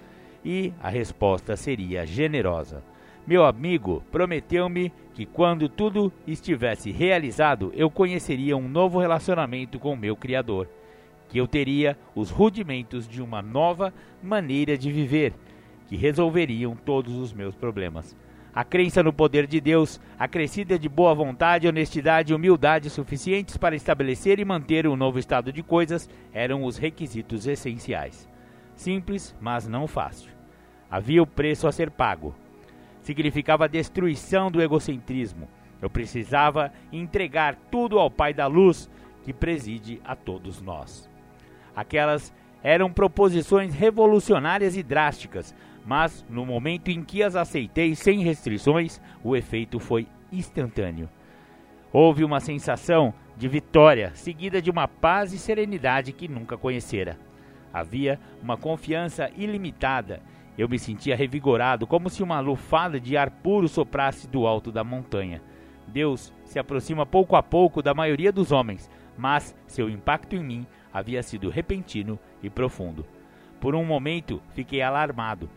E 0.43 0.73
a 0.81 0.89
resposta 0.89 1.55
seria 1.55 2.05
generosa. 2.05 2.83
Meu 3.27 3.43
amigo 3.43 4.03
prometeu-me 4.11 4.93
que 5.15 5.25
quando 5.25 5.67
tudo 5.67 6.13
estivesse 6.27 6.91
realizado, 6.91 7.71
eu 7.75 7.89
conheceria 7.89 8.55
um 8.55 8.69
novo 8.69 8.99
relacionamento 8.99 9.79
com 9.79 9.95
meu 9.95 10.15
Criador, 10.15 10.67
que 11.27 11.39
eu 11.39 11.47
teria 11.47 11.97
os 12.13 12.29
rudimentos 12.29 13.07
de 13.07 13.23
uma 13.23 13.41
nova 13.41 13.91
maneira 14.21 14.77
de 14.77 14.91
viver, 14.91 15.33
que 15.87 15.95
resolveriam 15.95 16.75
todos 16.75 17.17
os 17.17 17.33
meus 17.33 17.55
problemas. 17.55 18.15
A 18.53 18.63
crença 18.63 19.01
no 19.01 19.11
poder 19.11 19.47
de 19.47 19.59
Deus, 19.59 19.99
acrescida 20.19 20.77
de 20.77 20.87
boa 20.87 21.15
vontade, 21.15 21.67
honestidade 21.67 22.31
e 22.31 22.35
humildade 22.35 22.91
suficientes 22.91 23.57
para 23.57 23.75
estabelecer 23.75 24.39
e 24.39 24.45
manter 24.45 24.87
um 24.87 24.95
novo 24.95 25.17
estado 25.17 25.51
de 25.51 25.63
coisas 25.63 26.07
eram 26.31 26.63
os 26.63 26.77
requisitos 26.77 27.47
essenciais. 27.47 28.29
Simples, 28.75 29.35
mas 29.41 29.67
não 29.67 29.87
fácil. 29.87 30.31
Havia 30.89 31.23
o 31.23 31.27
preço 31.27 31.67
a 31.67 31.71
ser 31.71 31.89
pago. 31.89 32.35
Significava 33.05 33.65
a 33.65 33.67
destruição 33.67 34.49
do 34.49 34.59
egocentrismo. 34.59 35.47
Eu 35.79 35.91
precisava 35.91 36.73
entregar 36.91 37.55
tudo 37.69 37.99
ao 37.99 38.09
Pai 38.09 38.33
da 38.33 38.47
Luz 38.47 38.89
que 39.21 39.31
preside 39.31 40.01
a 40.03 40.15
todos 40.15 40.59
nós. 40.59 41.07
Aquelas 41.75 42.33
eram 42.63 42.91
proposições 42.91 43.75
revolucionárias 43.75 44.75
e 44.75 44.81
drásticas, 44.81 45.53
mas 45.85 46.25
no 46.27 46.47
momento 46.47 46.89
em 46.89 47.03
que 47.03 47.21
as 47.21 47.35
aceitei 47.35 47.93
sem 47.93 48.23
restrições, 48.23 48.99
o 49.23 49.35
efeito 49.35 49.79
foi 49.79 50.07
instantâneo. 50.31 51.07
Houve 51.93 52.23
uma 52.23 52.39
sensação 52.39 53.13
de 53.37 53.47
vitória, 53.47 54.15
seguida 54.15 54.59
de 54.59 54.71
uma 54.71 54.87
paz 54.87 55.31
e 55.31 55.37
serenidade 55.37 56.11
que 56.11 56.27
nunca 56.27 56.57
conhecera. 56.57 57.19
Havia 57.71 58.19
uma 58.41 58.57
confiança 58.57 59.29
ilimitada. 59.37 60.23
Eu 60.57 60.69
me 60.69 60.79
sentia 60.79 61.15
revigorado, 61.15 61.85
como 61.85 62.09
se 62.09 62.23
uma 62.23 62.39
lufada 62.39 62.99
de 62.99 63.17
ar 63.17 63.29
puro 63.29 63.67
soprasse 63.67 64.27
do 64.27 64.47
alto 64.47 64.71
da 64.71 64.83
montanha. 64.83 65.41
Deus 65.87 66.33
se 66.43 66.57
aproxima 66.57 67.05
pouco 67.05 67.35
a 67.35 67.43
pouco 67.43 67.81
da 67.81 67.93
maioria 67.93 68.31
dos 68.31 68.51
homens, 68.51 68.89
mas 69.17 69.55
seu 69.67 69.89
impacto 69.89 70.35
em 70.35 70.43
mim 70.43 70.67
havia 70.93 71.21
sido 71.21 71.49
repentino 71.49 72.17
e 72.41 72.49
profundo. 72.49 73.05
Por 73.59 73.75
um 73.75 73.83
momento 73.83 74.41
fiquei 74.53 74.81
alarmado. 74.81 75.49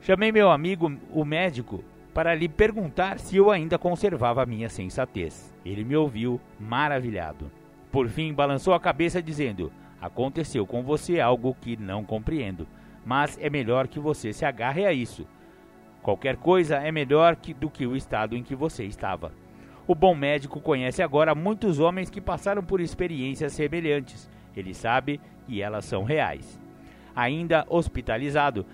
Chamei 0.00 0.30
meu 0.30 0.50
amigo, 0.50 0.96
o 1.12 1.24
médico, 1.24 1.82
para 2.14 2.34
lhe 2.34 2.48
perguntar 2.48 3.18
se 3.18 3.36
eu 3.36 3.50
ainda 3.50 3.78
conservava 3.78 4.46
minha 4.46 4.68
sensatez. 4.68 5.54
Ele 5.64 5.84
me 5.84 5.96
ouviu, 5.96 6.40
maravilhado. 6.58 7.50
Por 7.90 8.08
fim, 8.08 8.32
balançou 8.32 8.74
a 8.74 8.80
cabeça, 8.80 9.22
dizendo: 9.22 9.72
Aconteceu 10.00 10.66
com 10.66 10.82
você 10.82 11.20
algo 11.20 11.56
que 11.60 11.76
não 11.76 12.04
compreendo, 12.04 12.66
mas 13.06 13.38
é 13.40 13.48
melhor 13.48 13.86
que 13.86 14.00
você 14.00 14.32
se 14.32 14.44
agarre 14.44 14.84
a 14.84 14.92
isso. 14.92 15.24
Qualquer 16.02 16.36
coisa 16.36 16.76
é 16.78 16.90
melhor 16.90 17.36
que, 17.36 17.54
do 17.54 17.70
que 17.70 17.86
o 17.86 17.94
estado 17.94 18.36
em 18.36 18.42
que 18.42 18.56
você 18.56 18.84
estava. 18.84 19.32
O 19.86 19.94
bom 19.94 20.12
médico 20.12 20.60
conhece 20.60 21.00
agora 21.00 21.32
muitos 21.32 21.78
homens 21.78 22.10
que 22.10 22.20
passaram 22.20 22.64
por 22.64 22.80
experiências 22.80 23.52
semelhantes. 23.52 24.28
Ele 24.56 24.74
sabe 24.74 25.20
que 25.46 25.62
elas 25.62 25.84
são 25.84 26.02
reais. 26.02 26.60
Ainda 27.14 27.64
hospitalizado, 27.68 28.66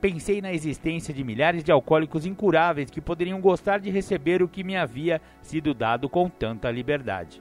pensei 0.00 0.42
na 0.42 0.52
existência 0.52 1.14
de 1.14 1.22
milhares 1.22 1.62
de 1.62 1.70
alcoólicos 1.70 2.26
incuráveis 2.26 2.90
que 2.90 3.00
poderiam 3.00 3.40
gostar 3.40 3.78
de 3.78 3.90
receber 3.90 4.42
o 4.42 4.48
que 4.48 4.64
me 4.64 4.76
havia 4.76 5.20
sido 5.40 5.72
dado 5.72 6.08
com 6.08 6.28
tanta 6.28 6.68
liberdade. 6.68 7.40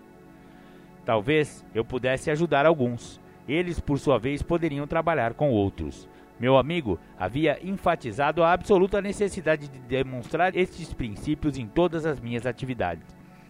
Talvez 1.03 1.65
eu 1.73 1.83
pudesse 1.83 2.29
ajudar 2.29 2.67
alguns. 2.67 3.19
Eles, 3.47 3.79
por 3.79 3.97
sua 3.97 4.19
vez, 4.19 4.43
poderiam 4.43 4.85
trabalhar 4.85 5.33
com 5.33 5.49
outros. 5.49 6.07
Meu 6.41 6.57
amigo 6.57 6.99
havia 7.19 7.59
enfatizado 7.63 8.41
a 8.41 8.51
absoluta 8.51 8.99
necessidade 8.99 9.67
de 9.67 9.77
demonstrar 9.77 10.57
estes 10.57 10.91
princípios 10.91 11.55
em 11.55 11.67
todas 11.67 12.03
as 12.03 12.19
minhas 12.19 12.47
atividades. 12.47 13.05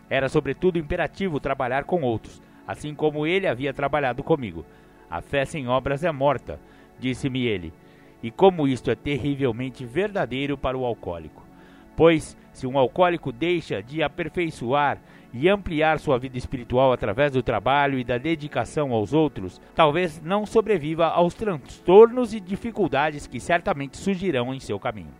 Era, 0.10 0.28
sobretudo, 0.28 0.78
imperativo 0.78 1.40
trabalhar 1.40 1.86
com 1.86 2.02
outros, 2.02 2.42
assim 2.68 2.94
como 2.94 3.26
ele 3.26 3.48
havia 3.48 3.74
trabalhado 3.74 4.22
comigo. 4.22 4.66
A 5.10 5.22
fé 5.22 5.46
sem 5.46 5.70
obras 5.70 6.04
é 6.04 6.12
morta, 6.12 6.60
disse-me 7.00 7.46
ele, 7.46 7.72
e 8.22 8.30
como 8.30 8.68
isto 8.68 8.92
é 8.92 8.96
terrivelmente 8.96 9.86
verdadeiro 9.86 10.58
para 10.58 10.78
o 10.78 10.84
alcoólico. 10.84 11.46
Pois, 11.96 12.38
se 12.52 12.68
um 12.68 12.78
alcoólico 12.78 13.32
deixa 13.32 13.82
de 13.82 14.04
aperfeiçoar 14.04 15.00
e 15.34 15.48
ampliar 15.48 16.00
sua 16.00 16.20
vida 16.20 16.38
espiritual 16.38 16.92
através 16.92 17.32
do 17.32 17.42
trabalho 17.42 17.98
e 17.98 18.04
da 18.04 18.18
dedicação 18.18 18.92
aos 18.92 19.14
outros, 19.14 19.62
talvez 19.74 20.22
não 20.22 20.46
sobreviva 20.46 21.08
aos 21.08 21.34
transtornos 21.34 22.34
e 22.34 22.40
dificuldades 22.40 23.28
que 23.28 23.40
certamente 23.40 23.98
surgirão 23.98 24.54
em 24.54 24.60
seu 24.60 24.80
caminho. 24.80 25.14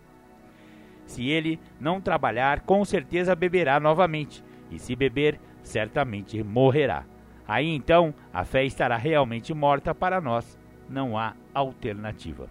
Se 1.06 1.28
ele 1.28 1.58
não 1.80 2.00
trabalhar, 2.00 2.60
com 2.60 2.84
certeza 2.84 3.34
beberá 3.34 3.80
novamente, 3.80 4.44
e 4.70 4.78
se 4.78 4.94
beber, 4.94 5.38
certamente 5.62 6.42
morrerá. 6.42 7.04
Aí 7.46 7.68
então 7.68 8.14
a 8.32 8.44
fé 8.44 8.64
estará 8.64 8.96
realmente 8.96 9.52
morta 9.52 9.94
para 9.94 10.20
nós, 10.20 10.58
não 10.88 11.18
há 11.18 11.34
alternativa. 11.52 12.48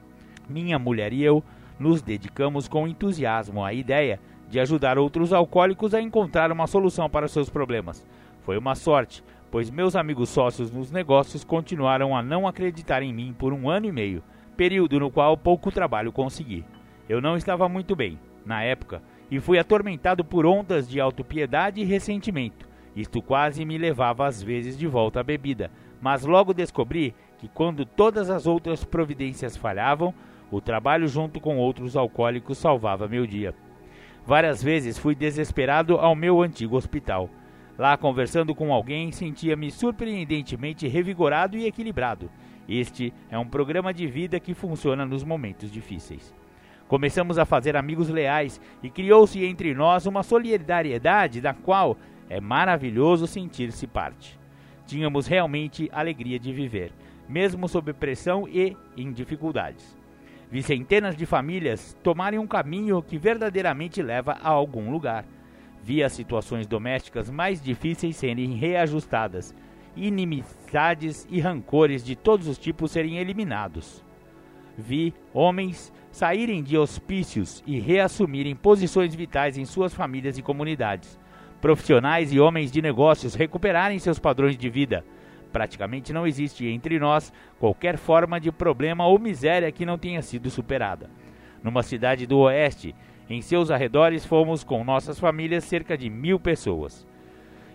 Minha 0.49 0.77
mulher 0.77 1.13
e 1.13 1.23
eu 1.23 1.43
nos 1.79 2.01
dedicamos 2.01 2.67
com 2.67 2.87
entusiasmo 2.87 3.63
à 3.63 3.73
ideia 3.73 4.19
de 4.51 4.59
ajudar 4.59 4.97
outros 4.97 5.31
alcoólicos 5.31 5.93
a 5.93 6.01
encontrar 6.01 6.51
uma 6.51 6.67
solução 6.67 7.09
para 7.09 7.29
seus 7.29 7.49
problemas. 7.49 8.05
Foi 8.41 8.57
uma 8.57 8.75
sorte, 8.75 9.23
pois 9.49 9.71
meus 9.71 9.95
amigos 9.95 10.27
sócios 10.27 10.69
nos 10.69 10.91
negócios 10.91 11.45
continuaram 11.45 12.13
a 12.13 12.21
não 12.21 12.45
acreditar 12.45 13.01
em 13.01 13.13
mim 13.13 13.33
por 13.37 13.53
um 13.53 13.69
ano 13.69 13.85
e 13.85 13.93
meio, 13.93 14.21
período 14.57 14.99
no 14.99 15.09
qual 15.09 15.37
pouco 15.37 15.71
trabalho 15.71 16.11
consegui. 16.11 16.65
Eu 17.07 17.21
não 17.21 17.37
estava 17.37 17.69
muito 17.69 17.95
bem, 17.95 18.19
na 18.45 18.61
época, 18.61 19.01
e 19.31 19.39
fui 19.39 19.57
atormentado 19.57 20.25
por 20.25 20.45
ondas 20.45 20.85
de 20.85 20.99
autopiedade 20.99 21.79
e 21.79 21.85
ressentimento. 21.85 22.67
Isto 22.93 23.21
quase 23.21 23.63
me 23.63 23.77
levava 23.77 24.27
às 24.27 24.43
vezes 24.43 24.77
de 24.77 24.85
volta 24.85 25.21
à 25.21 25.23
bebida, 25.23 25.71
mas 26.01 26.25
logo 26.25 26.53
descobri 26.53 27.15
que 27.39 27.47
quando 27.47 27.85
todas 27.85 28.29
as 28.29 28.45
outras 28.45 28.83
providências 28.83 29.55
falhavam, 29.55 30.13
o 30.51 30.59
trabalho 30.59 31.07
junto 31.07 31.39
com 31.39 31.57
outros 31.57 31.95
alcoólicos 31.95 32.57
salvava 32.57 33.07
meu 33.07 33.25
dia. 33.25 33.55
Várias 34.25 34.61
vezes 34.61 34.97
fui 34.97 35.15
desesperado 35.15 35.95
ao 35.95 36.15
meu 36.15 36.41
antigo 36.41 36.77
hospital. 36.77 37.29
Lá, 37.77 37.97
conversando 37.97 38.53
com 38.53 38.71
alguém, 38.71 39.11
sentia-me 39.11 39.71
surpreendentemente 39.71 40.87
revigorado 40.87 41.57
e 41.57 41.65
equilibrado. 41.65 42.29
Este 42.69 43.11
é 43.31 43.39
um 43.39 43.47
programa 43.47 43.91
de 43.91 44.05
vida 44.05 44.39
que 44.39 44.53
funciona 44.53 45.05
nos 45.05 45.23
momentos 45.23 45.71
difíceis. 45.71 46.33
Começamos 46.87 47.39
a 47.39 47.45
fazer 47.45 47.75
amigos 47.75 48.09
leais 48.09 48.61
e 48.83 48.89
criou-se 48.89 49.43
entre 49.43 49.73
nós 49.73 50.05
uma 50.05 50.21
solidariedade 50.21 51.41
da 51.41 51.53
qual 51.53 51.97
é 52.29 52.39
maravilhoso 52.39 53.25
sentir-se 53.25 53.87
parte. 53.87 54.39
Tínhamos 54.85 55.25
realmente 55.25 55.89
alegria 55.91 56.37
de 56.37 56.53
viver, 56.53 56.93
mesmo 57.27 57.67
sob 57.67 57.91
pressão 57.93 58.47
e 58.47 58.77
em 58.95 59.11
dificuldades. 59.11 60.00
Vi 60.51 60.61
centenas 60.61 61.15
de 61.15 61.25
famílias 61.25 61.95
tomarem 62.03 62.37
um 62.37 62.45
caminho 62.45 63.01
que 63.01 63.17
verdadeiramente 63.17 64.01
leva 64.01 64.37
a 64.43 64.49
algum 64.49 64.91
lugar. 64.91 65.23
Vi 65.81 66.03
as 66.03 66.11
situações 66.11 66.67
domésticas 66.67 67.29
mais 67.29 67.61
difíceis 67.61 68.17
serem 68.17 68.55
reajustadas, 68.55 69.55
inimizades 69.95 71.25
e 71.31 71.39
rancores 71.39 72.03
de 72.03 72.17
todos 72.17 72.49
os 72.49 72.57
tipos 72.57 72.91
serem 72.91 73.17
eliminados. 73.17 74.03
Vi 74.77 75.13
homens 75.33 75.93
saírem 76.11 76.61
de 76.61 76.77
hospícios 76.77 77.63
e 77.65 77.79
reassumirem 77.79 78.53
posições 78.53 79.15
vitais 79.15 79.57
em 79.57 79.63
suas 79.63 79.93
famílias 79.93 80.37
e 80.37 80.41
comunidades. 80.41 81.17
Profissionais 81.61 82.33
e 82.33 82.41
homens 82.41 82.69
de 82.73 82.81
negócios 82.81 83.35
recuperarem 83.35 83.99
seus 83.99 84.19
padrões 84.19 84.57
de 84.57 84.69
vida 84.69 85.05
Praticamente 85.51 86.13
não 86.13 86.25
existe 86.25 86.65
entre 86.67 86.97
nós 86.97 87.31
qualquer 87.59 87.97
forma 87.97 88.39
de 88.39 88.51
problema 88.51 89.05
ou 89.05 89.19
miséria 89.19 89.71
que 89.71 89.85
não 89.85 89.97
tenha 89.97 90.21
sido 90.21 90.49
superada. 90.49 91.09
Numa 91.63 91.83
cidade 91.83 92.25
do 92.25 92.39
Oeste, 92.39 92.95
em 93.29 93.41
seus 93.41 93.69
arredores, 93.69 94.25
fomos 94.25 94.63
com 94.63 94.83
nossas 94.83 95.19
famílias 95.19 95.63
cerca 95.63 95.97
de 95.97 96.09
mil 96.09 96.39
pessoas. 96.39 97.07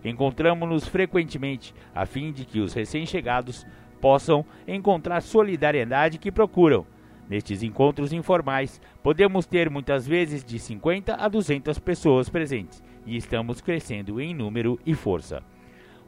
Encontramos-nos 0.05 0.87
frequentemente 0.87 1.74
a 1.95 2.07
fim 2.07 2.33
de 2.33 2.45
que 2.45 2.61
os 2.61 2.72
recém-chegados 2.72 3.66
possam 4.01 4.45
encontrar 4.66 5.20
solidariedade 5.20 6.18
que 6.18 6.31
procuram. 6.31 6.87
Nestes 7.29 7.62
encontros 7.62 8.12
informais, 8.12 8.81
podemos 9.03 9.47
ter 9.47 9.68
muitas 9.68 10.07
vezes 10.07 10.45
de 10.45 10.59
50 10.59 11.14
a 11.14 11.29
200 11.29 11.79
pessoas 11.79 12.29
presentes 12.29 12.83
e 13.05 13.16
estamos 13.16 13.61
crescendo 13.61 14.20
em 14.20 14.35
número 14.35 14.79
e 14.87 14.95
força. 14.95 15.43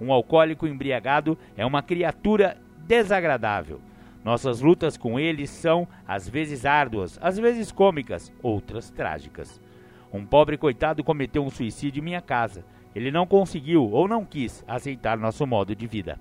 Um 0.01 0.13
alcoólico 0.13 0.67
embriagado 0.67 1.39
é 1.57 1.65
uma 1.65 1.83
criatura 1.83 2.57
desagradável. 2.87 3.81
Nossas 4.25 4.61
lutas 4.61 4.97
com 4.97 5.19
ele 5.19 5.47
são 5.47 5.87
às 6.07 6.29
vezes 6.29 6.67
árduas, 6.67 7.19
às 7.23 7.39
vezes 7.39 7.73
cômicas, 7.73 8.33
outras 8.43 8.91
trágicas. 8.91 9.61
Um 10.13 10.25
pobre 10.25 10.57
coitado 10.57 11.05
cometeu 11.05 11.45
um 11.45 11.51
suicídio 11.51 12.01
em 12.01 12.05
minha 12.05 12.21
casa. 12.21 12.65
Ele 12.95 13.11
não 13.11 13.27
conseguiu 13.27 13.91
ou 13.91 14.09
não 14.09 14.25
quis 14.25 14.65
aceitar 14.67 15.19
nosso 15.19 15.47
modo 15.47 15.75
de 15.75 15.87
vida. 15.87 16.19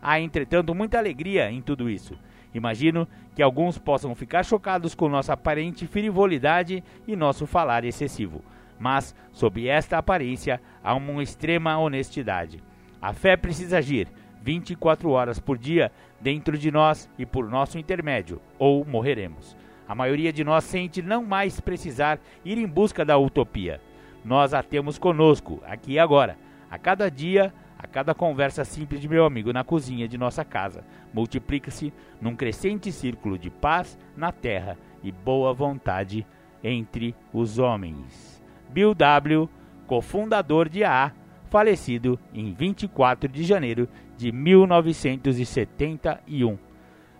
Há, 0.00 0.20
entretanto, 0.20 0.74
muita 0.74 0.98
alegria 0.98 1.50
em 1.50 1.60
tudo 1.60 1.88
isso. 1.88 2.18
Imagino 2.54 3.06
que 3.34 3.42
alguns 3.42 3.78
possam 3.78 4.14
ficar 4.14 4.44
chocados 4.44 4.94
com 4.94 5.08
nossa 5.08 5.32
aparente 5.32 5.86
frivolidade 5.86 6.82
e 7.06 7.14
nosso 7.14 7.46
falar 7.46 7.84
excessivo. 7.84 8.42
Mas, 8.78 9.14
sob 9.32 9.66
esta 9.66 9.98
aparência, 9.98 10.60
há 10.82 10.94
uma 10.94 11.22
extrema 11.22 11.78
honestidade. 11.78 12.62
A 13.00 13.12
fé 13.12 13.36
precisa 13.36 13.78
agir 13.78 14.08
24 14.42 15.10
horas 15.10 15.38
por 15.38 15.58
dia 15.58 15.92
dentro 16.20 16.56
de 16.56 16.70
nós 16.70 17.08
e 17.18 17.24
por 17.24 17.48
nosso 17.48 17.78
intermédio, 17.78 18.40
ou 18.58 18.84
morreremos. 18.84 19.56
A 19.86 19.94
maioria 19.94 20.32
de 20.32 20.44
nós 20.44 20.64
sente 20.64 21.00
não 21.00 21.24
mais 21.24 21.60
precisar 21.60 22.18
ir 22.44 22.58
em 22.58 22.66
busca 22.66 23.04
da 23.04 23.16
utopia. 23.16 23.80
Nós 24.24 24.52
a 24.52 24.62
temos 24.62 24.98
conosco, 24.98 25.62
aqui 25.66 25.92
e 25.92 25.98
agora. 25.98 26.36
A 26.70 26.76
cada 26.76 27.10
dia, 27.10 27.52
a 27.78 27.86
cada 27.86 28.14
conversa 28.14 28.64
simples 28.64 29.00
de 29.00 29.08
meu 29.08 29.24
amigo 29.24 29.52
na 29.52 29.64
cozinha 29.64 30.06
de 30.08 30.18
nossa 30.18 30.44
casa, 30.44 30.84
multiplica-se 31.14 31.92
num 32.20 32.36
crescente 32.36 32.92
círculo 32.92 33.38
de 33.38 33.48
paz 33.48 33.98
na 34.16 34.32
terra 34.32 34.76
e 35.02 35.10
boa 35.10 35.54
vontade 35.54 36.26
entre 36.62 37.14
os 37.32 37.58
homens. 37.58 38.42
Bill 38.68 38.94
W., 38.94 39.48
cofundador 39.86 40.68
de 40.68 40.84
AA, 40.84 41.12
falecido 41.50 42.18
em 42.32 42.52
24 42.52 43.28
de 43.28 43.44
janeiro 43.44 43.88
de 44.16 44.32
1971. 44.32 46.58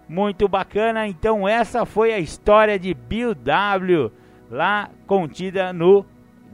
Muito 0.08 0.48
bacana, 0.48 1.06
então 1.06 1.46
essa 1.46 1.84
foi 1.84 2.12
a 2.12 2.18
história 2.18 2.78
de 2.78 2.94
Bill 2.94 3.34
W, 3.34 4.10
lá 4.50 4.90
contida 5.06 5.72
no 5.72 6.04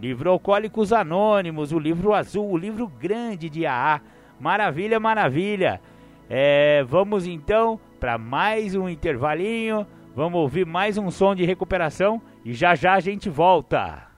livro 0.01 0.31
Alcoólicos 0.31 0.93
Anônimos, 0.93 1.72
o 1.72 1.79
livro 1.79 2.12
azul, 2.12 2.51
o 2.51 2.59
livro 2.59 2.89
grande 2.89 3.49
de 3.49 3.64
AA. 3.64 4.01
Maravilha, 4.41 4.99
maravilha. 4.99 5.81
É, 6.29 6.83
vamos 6.85 7.27
então 7.27 7.79
para 8.01 8.18
mais 8.18 8.75
um 8.75 8.89
intervalinho, 8.89 9.87
vamos 10.14 10.41
ouvir 10.41 10.66
mais 10.66 10.99
um 10.99 11.11
som 11.11 11.35
de 11.35 11.45
recuperação 11.45 12.20
e 12.45 12.53
já 12.53 12.75
já 12.75 12.95
a 12.95 13.01
gente 13.01 13.31
volta. 13.31 14.09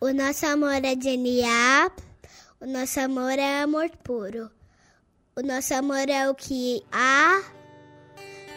O 0.00 0.12
nosso 0.12 0.46
amor 0.46 0.84
é 0.84 1.00
genial. 1.00 1.90
O 2.58 2.64
nosso 2.64 2.98
amor 3.00 3.38
é 3.38 3.60
amor 3.60 3.90
puro. 4.02 4.50
O 5.36 5.42
nosso 5.42 5.74
amor 5.74 6.08
é 6.08 6.26
o 6.26 6.34
que 6.34 6.82
há, 6.90 7.42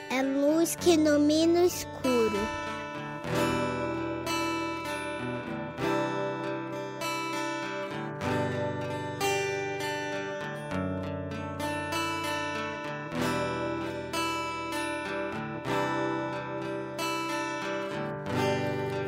é 0.10 0.22
luz 0.22 0.74
que 0.78 0.91
ilumina 0.91 1.60
o 1.60 1.66
escuro. 1.66 2.39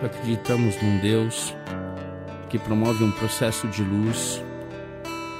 Acreditamos 0.03 0.75
num 0.81 0.99
Deus 0.99 1.55
que 2.49 2.59
promove 2.59 3.05
um 3.05 3.11
processo 3.13 3.69
de 3.69 3.81
luz 3.81 4.43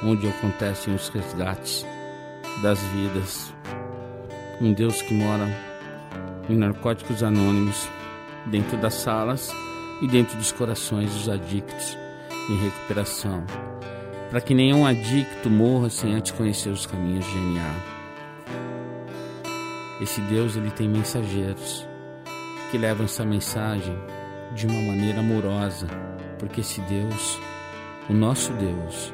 onde 0.04 0.28
acontecem 0.28 0.93
os 0.93 1.10
resgates 1.10 1.86
das 2.62 2.80
vidas. 2.80 3.54
Um 4.60 4.74
Deus 4.74 5.02
que 5.02 5.14
mora 5.14 5.47
em 6.49 6.56
Narcóticos 6.56 7.24
Anônimos 7.24 7.88
dentro 8.45 8.78
das 8.78 8.95
salas 8.95 9.52
e 10.02 10.08
dentro 10.08 10.38
dos 10.38 10.52
corações 10.52 11.14
dos 11.14 11.30
adictos 11.30 11.97
em 12.49 12.58
recuperação, 12.58 13.43
para 14.30 14.41
que 14.41 14.54
nenhum 14.54 14.86
adicto 14.86 15.49
morra 15.49 15.89
sem 15.89 16.14
antes 16.16 16.32
conhecer 16.32 16.70
os 16.70 16.86
caminhos 16.86 17.26
de 17.26 17.38
NA. 17.38 17.76
Esse 20.02 20.20
Deus 20.22 20.56
ele 20.56 20.72
tem 20.72 20.89
mensageiros 20.89 21.88
que 22.72 22.78
levam 22.78 23.06
essa 23.06 23.24
mensagem 23.24 23.95
de 24.56 24.66
uma 24.66 24.82
maneira 24.82 25.20
amorosa, 25.20 25.88
porque 26.39 26.62
esse 26.62 26.82
Deus, 26.82 27.39
o 28.10 28.14
nosso 28.14 28.52
Deus, 28.54 29.14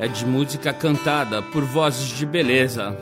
é 0.00 0.08
de 0.08 0.24
música 0.24 0.72
cantada 0.72 1.42
por 1.42 1.62
vozes 1.62 2.08
de 2.08 2.24
beleza. 2.24 2.96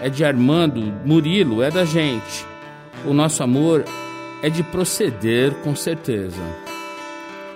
É 0.00 0.08
de 0.08 0.24
Armando, 0.24 0.80
Murilo, 1.04 1.60
é 1.60 1.72
da 1.72 1.84
gente. 1.84 2.46
O 3.04 3.12
nosso 3.12 3.42
amor 3.42 3.84
é 4.44 4.48
de 4.48 4.62
proceder 4.62 5.52
com 5.64 5.74
certeza. 5.74 6.40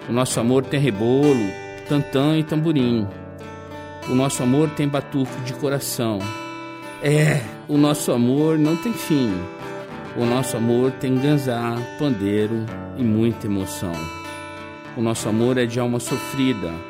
O 0.08 0.12
nosso 0.12 0.40
amor 0.40 0.64
tem 0.64 0.80
rebolo, 0.80 1.46
tantã 1.88 2.36
e 2.36 2.42
tamborim. 2.42 3.06
O 4.08 4.14
nosso 4.16 4.42
amor 4.42 4.68
tem 4.70 4.88
batuque 4.88 5.40
de 5.42 5.52
coração. 5.52 6.18
É, 7.00 7.40
o 7.68 7.78
nosso 7.78 8.10
amor 8.10 8.58
não 8.58 8.74
tem 8.74 8.92
fim. 8.92 9.32
O 10.16 10.24
nosso 10.24 10.56
amor 10.56 10.90
tem 10.92 11.14
ganzá, 11.16 11.76
pandeiro 11.96 12.66
e 12.98 13.04
muita 13.04 13.46
emoção. 13.46 13.92
O 14.96 15.00
nosso 15.00 15.28
amor 15.28 15.56
é 15.58 15.64
de 15.64 15.78
alma 15.78 16.00
sofrida 16.00 16.89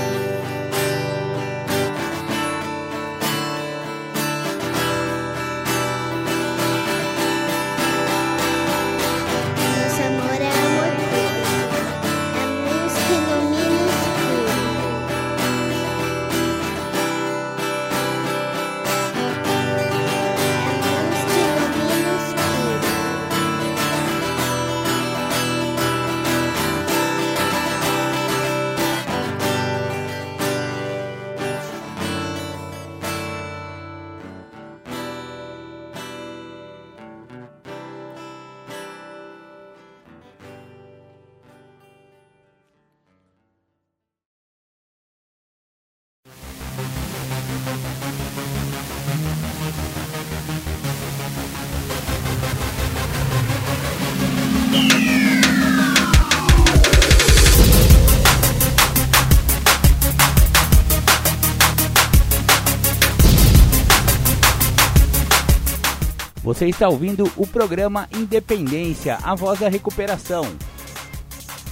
Você 66.61 66.67
está 66.67 66.87
ouvindo 66.87 67.23
o 67.37 67.47
programa 67.47 68.07
Independência, 68.15 69.17
a 69.23 69.33
voz 69.33 69.59
da 69.59 69.67
recuperação. 69.67 70.43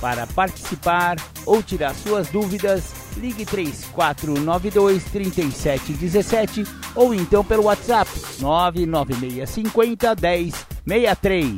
Para 0.02 0.26
participar 0.26 1.18
ou 1.46 1.62
tirar 1.62 1.94
suas 1.94 2.28
dúvidas, 2.30 2.92
ligue 3.16 3.46
3492 3.46 5.04
3717 5.12 6.64
ou 6.96 7.14
então 7.14 7.46
pelo 7.46 7.66
WhatsApp 7.66 8.10
99650 8.40 10.16
1063. 10.88 11.54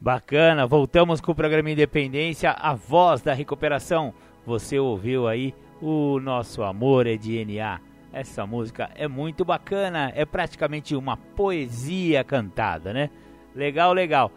Bacana, 0.00 0.66
voltamos 0.66 1.20
com 1.20 1.30
o 1.30 1.36
programa 1.36 1.70
Independência, 1.70 2.50
a 2.50 2.74
voz 2.74 3.22
da 3.22 3.32
recuperação. 3.32 4.12
Você 4.44 4.80
ouviu 4.80 5.28
aí 5.28 5.54
o 5.80 6.18
nosso 6.18 6.64
amor 6.64 7.06
é 7.06 7.16
DNA. 7.16 7.91
Essa 8.12 8.46
música 8.46 8.90
é 8.94 9.08
muito 9.08 9.42
bacana, 9.42 10.12
é 10.14 10.26
praticamente 10.26 10.94
uma 10.94 11.16
poesia 11.16 12.22
cantada, 12.22 12.92
né? 12.92 13.08
Legal, 13.54 13.94
legal. 13.94 14.30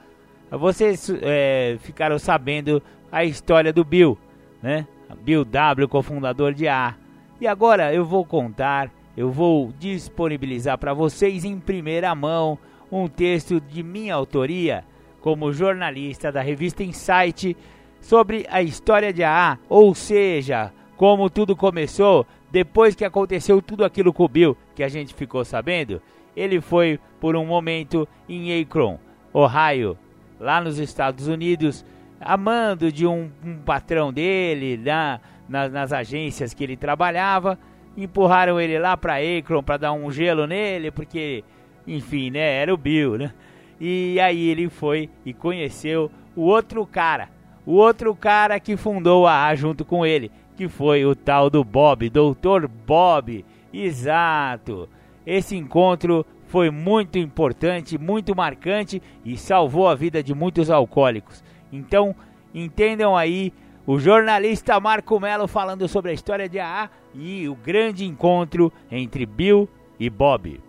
Vocês 0.49 1.11
é, 1.21 1.77
ficaram 1.81 2.17
sabendo 2.17 2.81
a 3.11 3.25
história 3.25 3.73
do 3.73 3.83
Bill, 3.83 4.17
né? 4.61 4.87
Bill 5.21 5.43
W, 5.43 5.87
cofundador 5.89 6.53
de 6.53 6.67
A. 6.67 6.95
E 7.39 7.45
agora 7.45 7.93
eu 7.93 8.05
vou 8.05 8.23
contar, 8.25 8.89
eu 9.17 9.29
vou 9.29 9.73
disponibilizar 9.77 10.77
para 10.77 10.93
vocês 10.93 11.43
em 11.43 11.59
primeira 11.59 12.15
mão 12.15 12.57
um 12.89 13.07
texto 13.07 13.59
de 13.59 13.83
minha 13.83 14.15
autoria, 14.15 14.85
como 15.19 15.51
jornalista 15.51 16.31
da 16.31 16.41
revista 16.41 16.81
Insight, 16.81 17.57
sobre 17.99 18.45
a 18.49 18.61
história 18.61 19.11
de 19.11 19.23
AA, 19.23 19.57
ou 19.67 19.93
seja, 19.93 20.71
como 20.95 21.29
tudo 21.29 21.55
começou 21.55 22.25
depois 22.55 22.95
que 22.95 23.03
aconteceu 23.03 23.61
tudo 23.61 23.83
aquilo 23.83 24.13
com 24.13 24.23
o 24.23 24.29
Bill, 24.29 24.57
que 24.73 24.81
a 24.81 24.87
gente 24.87 25.13
ficou 25.13 25.43
sabendo, 25.43 26.01
ele 26.37 26.61
foi 26.61 26.97
por 27.19 27.35
um 27.35 27.45
momento 27.45 28.07
em 28.29 28.61
Akron, 28.61 28.97
Ohio, 29.33 29.97
lá 30.39 30.61
nos 30.61 30.79
Estados 30.79 31.27
Unidos, 31.27 31.83
amando 32.17 32.93
de 32.93 33.05
um, 33.05 33.29
um 33.43 33.57
patrão 33.57 34.13
dele 34.13 34.77
na, 34.77 35.19
na, 35.49 35.67
nas 35.67 35.91
agências 35.91 36.53
que 36.53 36.63
ele 36.63 36.77
trabalhava. 36.77 37.59
Empurraram 37.97 38.57
ele 38.57 38.79
lá 38.79 38.95
para 38.95 39.15
Akron 39.15 39.61
para 39.61 39.75
dar 39.75 39.91
um 39.91 40.09
gelo 40.09 40.47
nele, 40.47 40.91
porque, 40.91 41.43
enfim, 41.85 42.29
né, 42.29 42.61
era 42.61 42.73
o 42.73 42.77
Bill, 42.77 43.17
né? 43.17 43.33
E 43.81 44.17
aí 44.21 44.47
ele 44.47 44.69
foi 44.69 45.09
e 45.25 45.33
conheceu 45.33 46.09
o 46.33 46.43
outro 46.43 46.85
cara, 46.85 47.27
o 47.65 47.73
outro 47.73 48.15
cara 48.15 48.61
que 48.61 48.77
fundou 48.77 49.27
a 49.27 49.45
A 49.45 49.55
junto 49.55 49.83
com 49.83 50.05
ele, 50.05 50.31
que 50.55 50.67
foi 50.67 51.05
o 51.05 51.15
tal 51.15 51.49
do 51.49 51.63
Bob, 51.63 52.09
Dr. 52.09 52.67
Bob. 52.67 53.45
Exato. 53.73 54.89
Esse 55.25 55.55
encontro 55.55 56.25
foi 56.47 56.69
muito 56.69 57.17
importante, 57.17 57.97
muito 57.97 58.35
marcante 58.35 59.01
e 59.23 59.37
salvou 59.37 59.87
a 59.87 59.95
vida 59.95 60.23
de 60.23 60.33
muitos 60.33 60.69
alcoólicos. 60.69 61.43
Então, 61.71 62.15
entendam 62.53 63.17
aí 63.17 63.51
o 63.85 63.99
jornalista 63.99 64.79
Marco 64.79 65.19
Melo 65.19 65.47
falando 65.47 65.87
sobre 65.87 66.11
a 66.11 66.13
história 66.13 66.47
de 66.47 66.59
AA 66.59 66.89
e 67.13 67.47
o 67.49 67.55
grande 67.55 68.05
encontro 68.05 68.71
entre 68.89 69.25
Bill 69.25 69.67
e 69.99 70.09
Bob. 70.09 70.61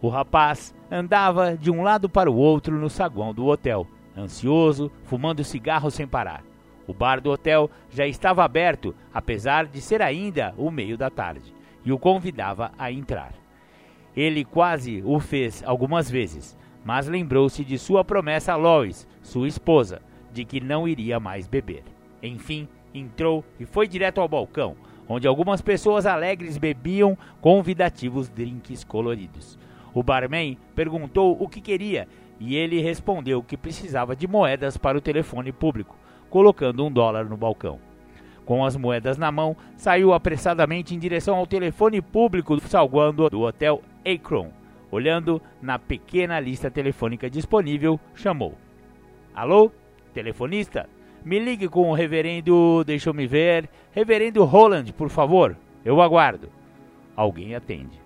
O 0.00 0.08
rapaz 0.08 0.74
andava 0.90 1.56
de 1.56 1.70
um 1.70 1.82
lado 1.82 2.08
para 2.08 2.30
o 2.30 2.36
outro 2.36 2.76
no 2.76 2.90
saguão 2.90 3.32
do 3.32 3.46
hotel, 3.46 3.86
ansioso, 4.16 4.90
fumando 5.04 5.44
cigarro 5.44 5.90
sem 5.90 6.06
parar. 6.06 6.42
O 6.86 6.92
bar 6.92 7.20
do 7.20 7.30
hotel 7.30 7.70
já 7.90 8.06
estava 8.06 8.44
aberto, 8.44 8.94
apesar 9.12 9.66
de 9.66 9.80
ser 9.80 10.02
ainda 10.02 10.54
o 10.56 10.70
meio 10.70 10.96
da 10.96 11.10
tarde, 11.10 11.54
e 11.84 11.92
o 11.92 11.98
convidava 11.98 12.72
a 12.78 12.90
entrar. 12.90 13.32
Ele 14.16 14.44
quase 14.44 15.02
o 15.04 15.18
fez 15.20 15.62
algumas 15.64 16.10
vezes, 16.10 16.56
mas 16.84 17.06
lembrou-se 17.06 17.64
de 17.64 17.78
sua 17.78 18.04
promessa 18.04 18.52
a 18.52 18.56
Lois, 18.56 19.06
sua 19.22 19.48
esposa, 19.48 20.02
de 20.32 20.44
que 20.44 20.60
não 20.60 20.86
iria 20.88 21.20
mais 21.20 21.46
beber. 21.46 21.84
Enfim, 22.22 22.68
entrou 22.92 23.44
e 23.58 23.64
foi 23.64 23.86
direto 23.86 24.20
ao 24.20 24.28
balcão, 24.28 24.76
onde 25.08 25.26
algumas 25.26 25.60
pessoas 25.60 26.06
alegres 26.06 26.56
bebiam 26.58 27.16
convidativos 27.40 28.28
drinks 28.28 28.84
coloridos. 28.84 29.58
O 29.94 30.02
barman 30.02 30.56
perguntou 30.74 31.36
o 31.38 31.48
que 31.48 31.60
queria 31.60 32.08
e 32.40 32.56
ele 32.56 32.80
respondeu 32.80 33.42
que 33.42 33.56
precisava 33.56 34.16
de 34.16 34.26
moedas 34.26 34.76
para 34.76 34.98
o 34.98 35.02
telefone 35.02 35.52
público, 35.52 35.96
colocando 36.32 36.82
um 36.82 36.90
dólar 36.90 37.26
no 37.26 37.36
balcão. 37.36 37.78
Com 38.46 38.64
as 38.64 38.74
moedas 38.74 39.18
na 39.18 39.30
mão, 39.30 39.54
saiu 39.76 40.14
apressadamente 40.14 40.94
em 40.94 40.98
direção 40.98 41.36
ao 41.36 41.46
telefone 41.46 42.00
público 42.00 42.58
salguando 42.58 43.28
do 43.28 43.42
hotel 43.42 43.82
Akron. 44.02 44.48
Olhando 44.90 45.42
na 45.60 45.78
pequena 45.78 46.40
lista 46.40 46.70
telefônica 46.70 47.28
disponível, 47.28 48.00
chamou: 48.14 48.54
Alô? 49.34 49.70
Telefonista? 50.14 50.88
Me 51.22 51.38
ligue 51.38 51.68
com 51.68 51.90
o 51.90 51.94
reverendo. 51.94 52.82
Deixa 52.82 53.10
eu 53.10 53.14
me 53.14 53.26
ver. 53.26 53.68
Reverendo 53.92 54.42
Roland, 54.44 54.90
por 54.96 55.10
favor. 55.10 55.54
Eu 55.84 56.00
aguardo. 56.00 56.48
Alguém 57.14 57.54
atende. 57.54 58.00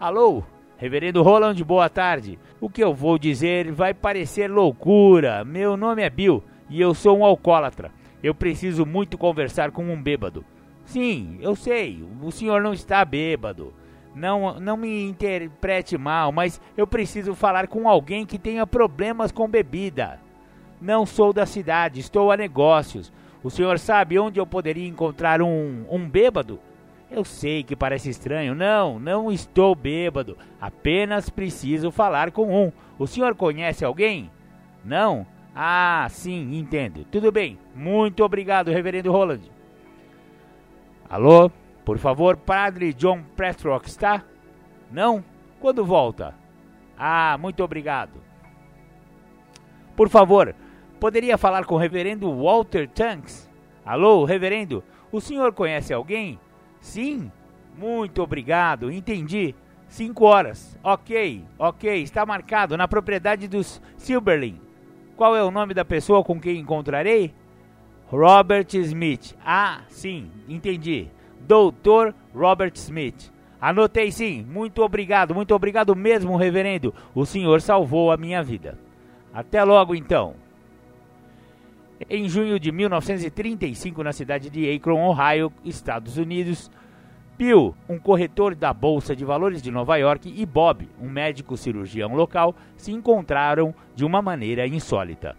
Alô? 0.00 0.42
Reverendo 0.78 1.22
Roland, 1.22 1.62
boa 1.62 1.90
tarde. 1.90 2.38
O 2.58 2.70
que 2.70 2.82
eu 2.82 2.94
vou 2.94 3.18
dizer 3.18 3.70
vai 3.70 3.92
parecer 3.92 4.50
loucura. 4.50 5.44
Meu 5.44 5.76
nome 5.76 6.02
é 6.02 6.08
Bill 6.08 6.42
e 6.70 6.80
eu 6.80 6.94
sou 6.94 7.18
um 7.18 7.24
alcoólatra. 7.24 7.90
Eu 8.22 8.34
preciso 8.34 8.86
muito 8.86 9.18
conversar 9.18 9.70
com 9.70 9.84
um 9.84 10.00
bêbado. 10.00 10.44
Sim, 10.84 11.38
eu 11.40 11.54
sei, 11.54 12.02
o 12.22 12.30
senhor 12.30 12.62
não 12.62 12.72
está 12.72 13.04
bêbado. 13.04 13.74
Não, 14.14 14.58
não 14.58 14.76
me 14.76 15.04
interprete 15.04 15.96
mal, 15.96 16.32
mas 16.32 16.60
eu 16.76 16.86
preciso 16.86 17.34
falar 17.34 17.68
com 17.68 17.88
alguém 17.88 18.26
que 18.26 18.38
tenha 18.38 18.66
problemas 18.66 19.30
com 19.30 19.48
bebida. 19.48 20.18
Não 20.80 21.04
sou 21.04 21.32
da 21.32 21.46
cidade, 21.46 22.00
estou 22.00 22.32
a 22.32 22.36
negócios. 22.36 23.12
O 23.42 23.50
senhor 23.50 23.78
sabe 23.78 24.18
onde 24.18 24.40
eu 24.40 24.46
poderia 24.46 24.86
encontrar 24.86 25.40
um, 25.40 25.84
um 25.88 26.08
bêbado? 26.08 26.58
Eu 27.10 27.24
sei 27.24 27.62
que 27.62 27.74
parece 27.74 28.08
estranho. 28.08 28.54
Não, 28.54 28.98
não 28.98 29.32
estou 29.32 29.74
bêbado. 29.74 30.36
Apenas 30.60 31.28
preciso 31.28 31.90
falar 31.90 32.30
com 32.30 32.66
um. 32.66 32.72
O 32.98 33.06
senhor 33.06 33.34
conhece 33.34 33.84
alguém? 33.84 34.30
Não? 34.84 35.26
Ah, 35.54 36.06
sim, 36.10 36.56
entendo. 36.56 37.04
Tudo 37.04 37.32
bem. 37.32 37.58
Muito 37.74 38.24
obrigado, 38.24 38.70
reverendo 38.70 39.12
Roland. 39.12 39.42
Alô? 41.08 41.50
Por 41.84 41.98
favor, 41.98 42.36
padre 42.36 42.92
John 42.92 43.22
Prestrock 43.34 43.88
está? 43.88 44.22
Não? 44.92 45.24
Quando 45.58 45.84
volta? 45.84 46.34
Ah, 46.96 47.36
muito 47.40 47.64
obrigado. 47.64 48.12
Por 49.96 50.08
favor, 50.08 50.54
poderia 51.00 51.36
falar 51.36 51.64
com 51.64 51.74
o 51.74 51.78
reverendo 51.78 52.32
Walter 52.32 52.88
Tanks? 52.88 53.50
Alô, 53.84 54.24
reverendo? 54.24 54.84
O 55.10 55.20
senhor 55.20 55.52
conhece 55.52 55.92
alguém? 55.92 56.38
Sim? 56.80 57.30
Muito 57.76 58.22
obrigado, 58.22 58.90
entendi. 58.92 59.54
Cinco 59.88 60.24
horas. 60.24 60.78
Ok, 60.84 61.44
ok, 61.58 62.02
está 62.02 62.24
marcado 62.24 62.76
na 62.76 62.86
propriedade 62.86 63.48
dos 63.48 63.82
Silberlin. 63.96 64.60
Qual 65.20 65.36
é 65.36 65.44
o 65.44 65.50
nome 65.50 65.74
da 65.74 65.84
pessoa 65.84 66.24
com 66.24 66.40
quem 66.40 66.58
encontrarei? 66.60 67.34
Robert 68.06 68.68
Smith. 68.72 69.36
Ah, 69.44 69.82
sim, 69.86 70.30
entendi. 70.48 71.08
Doutor 71.40 72.14
Robert 72.34 72.72
Smith. 72.76 73.30
Anotei 73.60 74.10
sim. 74.10 74.42
Muito 74.42 74.80
obrigado, 74.80 75.34
muito 75.34 75.54
obrigado 75.54 75.94
mesmo, 75.94 76.38
reverendo. 76.38 76.94
O 77.14 77.26
senhor 77.26 77.60
salvou 77.60 78.10
a 78.10 78.16
minha 78.16 78.42
vida. 78.42 78.78
Até 79.30 79.62
logo 79.62 79.94
então. 79.94 80.36
Em 82.08 82.26
junho 82.26 82.58
de 82.58 82.72
1935, 82.72 84.02
na 84.02 84.14
cidade 84.14 84.48
de 84.48 84.74
Akron, 84.74 85.06
Ohio, 85.06 85.52
Estados 85.62 86.16
Unidos, 86.16 86.70
Bill, 87.40 87.74
um 87.88 87.98
corretor 87.98 88.54
da 88.54 88.70
Bolsa 88.70 89.16
de 89.16 89.24
Valores 89.24 89.62
de 89.62 89.70
Nova 89.70 89.96
York, 89.96 90.30
e 90.36 90.44
Bob, 90.44 90.86
um 91.00 91.08
médico 91.08 91.56
cirurgião 91.56 92.14
local, 92.14 92.54
se 92.76 92.92
encontraram 92.92 93.74
de 93.96 94.04
uma 94.04 94.20
maneira 94.20 94.66
insólita. 94.66 95.34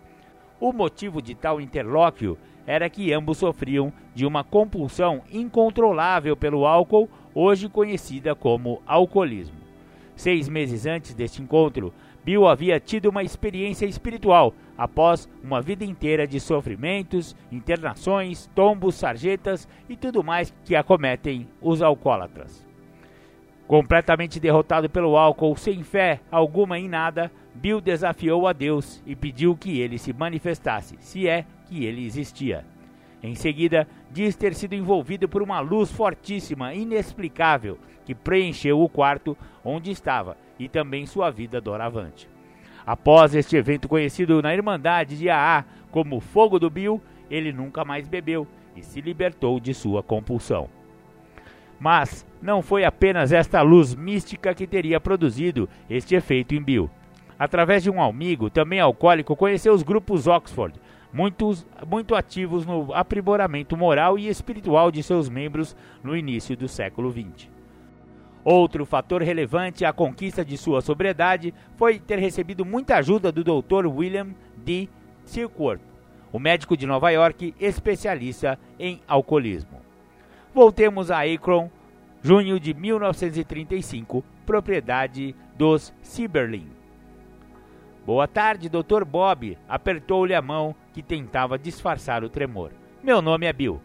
O 0.60 0.74
motivo 0.74 1.22
de 1.22 1.36
tal 1.36 1.62
interlóquio 1.62 2.40
era 2.66 2.90
que 2.90 3.14
ambos 3.14 3.38
sofriam 3.38 3.94
de 4.16 4.26
uma 4.26 4.44
compulsão 4.44 5.22
incontrolável 5.32 6.36
pelo 6.36 6.66
álcool, 6.66 7.08
hoje 7.36 7.70
conhecida 7.70 8.34
como 8.34 8.82
alcoolismo. 8.88 9.62
Seis 10.16 10.50
meses 10.50 10.88
antes 10.88 11.14
deste 11.14 11.40
encontro, 11.40 11.94
Bill 12.26 12.48
havia 12.48 12.80
tido 12.80 13.10
uma 13.10 13.22
experiência 13.22 13.86
espiritual 13.86 14.56
após 14.82 15.30
uma 15.44 15.62
vida 15.62 15.86
inteira 15.86 16.26
de 16.26 16.40
sofrimentos, 16.40 17.36
internações, 17.52 18.50
tombos, 18.56 18.96
sarjetas 18.96 19.68
e 19.88 19.96
tudo 19.96 20.24
mais 20.24 20.52
que 20.66 20.76
acometem 20.76 21.48
os 21.62 21.84
alcoólatras. 21.84 22.66
Completamente 23.68 24.40
derrotado 24.40 24.90
pelo 24.90 25.16
álcool, 25.16 25.56
sem 25.56 25.84
fé 25.84 26.20
alguma 26.32 26.80
em 26.80 26.90
nada, 26.90 27.32
Bill 27.54 27.80
desafiou 27.80 28.48
a 28.48 28.54
Deus 28.54 29.04
e 29.06 29.16
pediu 29.16 29.56
que 29.56 29.80
ele 29.80 30.00
se 30.00 30.14
manifestasse, 30.14 30.98
se 31.00 31.28
é 31.28 31.46
que 31.68 31.86
ele 31.86 32.04
existia. 32.04 32.66
Em 33.22 33.36
seguida, 33.36 33.88
diz 34.10 34.36
ter 34.36 34.56
sido 34.56 34.74
envolvido 34.74 35.30
por 35.30 35.44
uma 35.44 35.60
luz 35.60 35.92
fortíssima, 35.92 36.74
inexplicável, 36.74 37.78
que 38.04 38.16
preencheu 38.16 38.82
o 38.82 38.90
quarto 38.90 39.38
onde 39.64 39.92
estava 39.92 40.36
e 40.58 40.68
também 40.68 41.06
sua 41.06 41.30
vida 41.30 41.62
doravante. 41.62 42.31
Após 42.92 43.34
este 43.34 43.56
evento 43.56 43.88
conhecido 43.88 44.42
na 44.42 44.54
Irmandade 44.54 45.18
de 45.18 45.30
AA 45.30 45.64
como 45.92 46.20
Fogo 46.20 46.60
do 46.60 46.70
Bill, 46.70 47.02
ele 47.30 47.54
nunca 47.54 47.86
mais 47.86 48.06
bebeu 48.06 48.46
e 48.76 48.84
se 48.84 49.00
libertou 49.00 49.62
de 49.62 49.74
sua 49.74 50.04
compulsão. 50.04 50.68
Mas 51.80 52.28
não 52.42 52.62
foi 52.62 52.84
apenas 52.84 53.32
esta 53.32 53.62
luz 53.62 53.96
mística 53.96 54.54
que 54.54 54.68
teria 54.68 55.00
produzido 55.00 55.70
este 55.90 56.16
efeito 56.16 56.54
em 56.54 56.62
Bill. 56.62 56.90
Através 57.40 57.82
de 57.82 57.90
um 57.90 58.04
amigo, 58.04 58.50
também 58.50 58.82
alcoólico, 58.82 59.38
conheceu 59.38 59.74
os 59.74 59.84
grupos 59.84 60.28
Oxford, 60.28 60.78
muitos, 61.14 61.66
muito 61.90 62.14
ativos 62.14 62.66
no 62.66 62.94
aprimoramento 62.94 63.78
moral 63.78 64.20
e 64.20 64.28
espiritual 64.28 64.92
de 64.92 65.02
seus 65.02 65.30
membros 65.30 65.78
no 66.04 66.14
início 66.14 66.58
do 66.58 66.68
século 66.68 67.10
XX. 67.10 67.61
Outro 68.44 68.86
fator 68.86 69.22
relevante 69.22 69.86
à 69.86 69.94
conquista 69.94 70.44
de 70.44 70.58
sua 70.58 70.82
sobriedade 70.82 71.54
foi 71.76 72.00
ter 72.00 72.18
recebido 72.18 72.66
muita 72.66 72.96
ajuda 72.96 73.32
do 73.32 73.44
Dr. 73.44 73.86
William 73.86 74.30
D. 74.58 74.90
Silkworth, 75.26 75.82
o 76.32 76.40
médico 76.40 76.76
de 76.76 76.88
Nova 76.88 77.12
York 77.12 77.54
especialista 77.60 78.58
em 78.80 79.00
alcoolismo. 79.08 79.80
Voltemos 80.54 81.12
a 81.12 81.22
Akron, 81.22 81.70
junho 82.24 82.60
de 82.60 82.74
1935, 82.74 84.24
propriedade 84.46 85.36
dos 85.56 85.94
Sieberlin. 86.02 86.68
Boa 88.04 88.28
tarde, 88.28 88.68
Dr. 88.68 89.06
Bob. 89.06 89.56
Apertou-lhe 89.70 90.34
a 90.34 90.42
mão 90.42 90.76
que 90.92 91.04
tentava 91.04 91.60
disfarçar 91.60 92.24
o 92.24 92.30
tremor. 92.30 92.72
Meu 93.04 93.22
nome 93.22 93.46
é 93.46 93.54
Bill. 93.54 93.80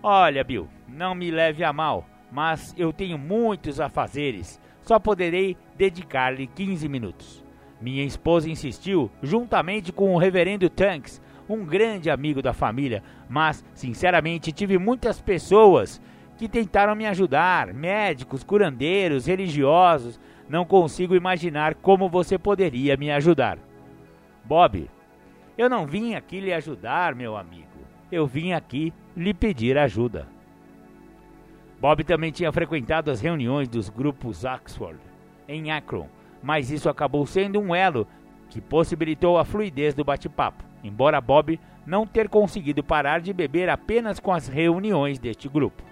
Olha, 0.00 0.44
Bill, 0.44 0.68
não 0.88 1.14
me 1.14 1.30
leve 1.30 1.64
a 1.64 1.72
mal 1.72 2.06
mas 2.30 2.74
eu 2.76 2.92
tenho 2.92 3.18
muitos 3.18 3.80
afazeres. 3.80 4.60
Só 4.82 4.98
poderei 4.98 5.56
dedicar-lhe 5.76 6.46
15 6.46 6.88
minutos. 6.88 7.44
Minha 7.80 8.04
esposa 8.04 8.50
insistiu, 8.50 9.10
juntamente 9.22 9.92
com 9.92 10.14
o 10.14 10.18
reverendo 10.18 10.68
Tanks, 10.68 11.20
um 11.48 11.64
grande 11.64 12.10
amigo 12.10 12.40
da 12.42 12.52
família, 12.52 13.02
mas, 13.28 13.64
sinceramente, 13.74 14.52
tive 14.52 14.78
muitas 14.78 15.20
pessoas 15.20 16.00
que 16.36 16.48
tentaram 16.48 16.94
me 16.94 17.06
ajudar, 17.06 17.74
médicos, 17.74 18.44
curandeiros, 18.44 19.26
religiosos. 19.26 20.18
Não 20.48 20.64
consigo 20.64 21.14
imaginar 21.14 21.74
como 21.74 22.08
você 22.08 22.38
poderia 22.38 22.96
me 22.96 23.10
ajudar. 23.10 23.58
Bob, 24.44 24.90
eu 25.58 25.68
não 25.68 25.86
vim 25.86 26.14
aqui 26.14 26.40
lhe 26.40 26.52
ajudar, 26.52 27.14
meu 27.14 27.36
amigo. 27.36 27.66
Eu 28.10 28.26
vim 28.26 28.52
aqui 28.52 28.92
lhe 29.16 29.34
pedir 29.34 29.76
ajuda. 29.76 30.26
Bob 31.80 32.04
também 32.04 32.30
tinha 32.30 32.52
frequentado 32.52 33.10
as 33.10 33.22
reuniões 33.22 33.66
dos 33.66 33.88
grupos 33.88 34.44
Oxford, 34.44 34.98
em 35.48 35.72
Akron, 35.72 36.06
mas 36.42 36.70
isso 36.70 36.90
acabou 36.90 37.26
sendo 37.26 37.58
um 37.58 37.74
elo 37.74 38.06
que 38.50 38.60
possibilitou 38.60 39.38
a 39.38 39.44
fluidez 39.44 39.94
do 39.94 40.04
bate-papo, 40.04 40.62
embora 40.84 41.20
Bob 41.20 41.58
não 41.86 42.06
ter 42.06 42.28
conseguido 42.28 42.84
parar 42.84 43.20
de 43.20 43.32
beber 43.32 43.70
apenas 43.70 44.20
com 44.20 44.30
as 44.30 44.46
reuniões 44.46 45.18
deste 45.18 45.48
grupo. 45.48 45.82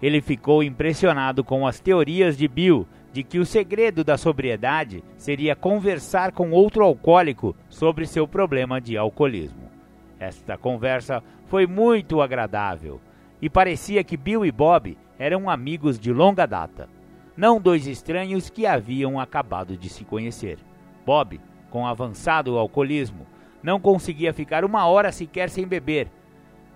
Ele 0.00 0.22
ficou 0.22 0.62
impressionado 0.62 1.44
com 1.44 1.66
as 1.66 1.80
teorias 1.80 2.36
de 2.36 2.48
Bill 2.48 2.86
de 3.12 3.22
que 3.22 3.38
o 3.38 3.46
segredo 3.46 4.02
da 4.02 4.16
sobriedade 4.16 5.04
seria 5.16 5.54
conversar 5.54 6.32
com 6.32 6.50
outro 6.50 6.82
alcoólico 6.82 7.54
sobre 7.68 8.06
seu 8.06 8.26
problema 8.26 8.80
de 8.80 8.96
alcoolismo. 8.96 9.70
Esta 10.18 10.56
conversa 10.56 11.22
foi 11.46 11.66
muito 11.66 12.20
agradável 12.20 13.00
e 13.44 13.50
parecia 13.50 14.02
que 14.02 14.16
Bill 14.16 14.46
e 14.46 14.50
Bob 14.50 14.96
eram 15.18 15.50
amigos 15.50 15.98
de 15.98 16.10
longa 16.10 16.46
data, 16.46 16.88
não 17.36 17.60
dois 17.60 17.86
estranhos 17.86 18.48
que 18.48 18.64
haviam 18.64 19.20
acabado 19.20 19.76
de 19.76 19.90
se 19.90 20.02
conhecer. 20.02 20.56
Bob, 21.04 21.38
com 21.68 21.86
avançado 21.86 22.56
alcoolismo, 22.56 23.26
não 23.62 23.78
conseguia 23.78 24.32
ficar 24.32 24.64
uma 24.64 24.86
hora 24.86 25.12
sequer 25.12 25.50
sem 25.50 25.66
beber 25.66 26.10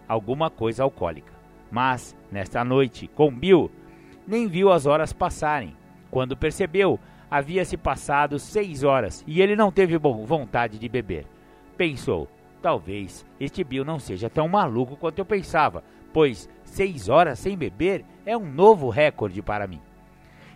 alguma 0.06 0.50
coisa 0.50 0.82
alcoólica. 0.82 1.32
Mas, 1.70 2.14
nesta 2.30 2.62
noite, 2.62 3.08
com 3.14 3.34
Bill, 3.34 3.70
nem 4.26 4.46
viu 4.46 4.70
as 4.70 4.84
horas 4.84 5.10
passarem 5.10 5.74
quando 6.10 6.36
percebeu, 6.36 7.00
havia 7.30 7.64
se 7.64 7.78
passado 7.78 8.38
seis 8.38 8.82
horas 8.84 9.24
e 9.26 9.40
ele 9.40 9.56
não 9.56 9.72
teve 9.72 9.96
vontade 9.96 10.78
de 10.78 10.86
beber. 10.86 11.24
Pensou, 11.78 12.28
talvez 12.60 13.24
este 13.40 13.64
Bill 13.64 13.86
não 13.86 13.98
seja 13.98 14.28
tão 14.28 14.46
maluco 14.46 14.96
quanto 14.96 15.18
eu 15.18 15.24
pensava, 15.24 15.82
pois 16.12 16.46
seis 16.78 17.08
horas 17.08 17.40
sem 17.40 17.58
beber 17.58 18.04
é 18.24 18.36
um 18.36 18.48
novo 18.48 18.88
recorde 18.88 19.42
para 19.42 19.66
mim. 19.66 19.80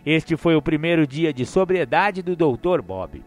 Este 0.05 0.37
foi 0.37 0.55
o 0.55 0.61
primeiro 0.61 1.05
dia 1.05 1.33
de 1.33 1.45
sobriedade 1.45 2.21
do 2.21 2.33
Dr. 2.33 2.81
Bob. 2.81 3.21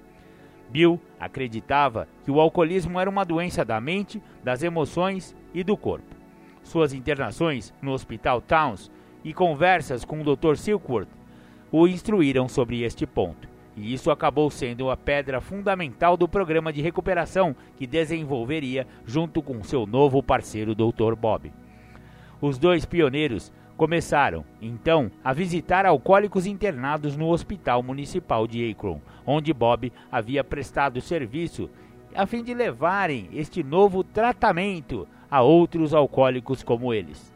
Bill 0.70 0.98
acreditava 1.20 2.08
que 2.24 2.30
o 2.30 2.40
alcoolismo 2.40 2.98
era 2.98 3.10
uma 3.10 3.22
doença 3.22 3.66
da 3.66 3.78
mente, 3.82 4.22
das 4.42 4.62
emoções 4.62 5.36
e 5.52 5.62
do 5.62 5.76
corpo. 5.76 6.16
Suas 6.62 6.94
internações 6.94 7.70
no 7.82 7.92
Hospital 7.92 8.40
Towns 8.40 8.90
e 9.22 9.34
conversas 9.34 10.02
com 10.02 10.22
o 10.22 10.34
Dr. 10.34 10.56
Silkworth 10.56 11.10
o 11.70 11.86
instruíram 11.86 12.48
sobre 12.48 12.82
este 12.82 13.06
ponto. 13.06 13.46
E 13.76 13.92
isso 13.92 14.10
acabou 14.10 14.50
sendo 14.50 14.88
a 14.88 14.96
pedra 14.96 15.38
fundamental 15.42 16.16
do 16.16 16.26
programa 16.26 16.72
de 16.72 16.80
recuperação 16.80 17.54
que 17.76 17.86
desenvolveria 17.86 18.86
junto 19.04 19.42
com 19.42 19.62
seu 19.62 19.86
novo 19.86 20.22
parceiro 20.22 20.74
Dr. 20.74 21.14
Bob. 21.14 21.52
Os 22.40 22.58
dois 22.58 22.84
pioneiros 22.84 23.52
começaram, 23.76 24.44
então, 24.60 25.10
a 25.24 25.32
visitar 25.32 25.86
alcoólicos 25.86 26.46
internados 26.46 27.16
no 27.16 27.28
Hospital 27.28 27.82
Municipal 27.82 28.46
de 28.46 28.70
Akron, 28.70 29.00
onde 29.26 29.52
Bob 29.52 29.92
havia 30.10 30.44
prestado 30.44 31.00
serviço, 31.00 31.70
a 32.14 32.26
fim 32.26 32.42
de 32.42 32.54
levarem 32.54 33.28
este 33.32 33.62
novo 33.62 34.02
tratamento 34.02 35.06
a 35.30 35.42
outros 35.42 35.92
alcoólicos 35.92 36.62
como 36.62 36.92
eles. 36.92 37.34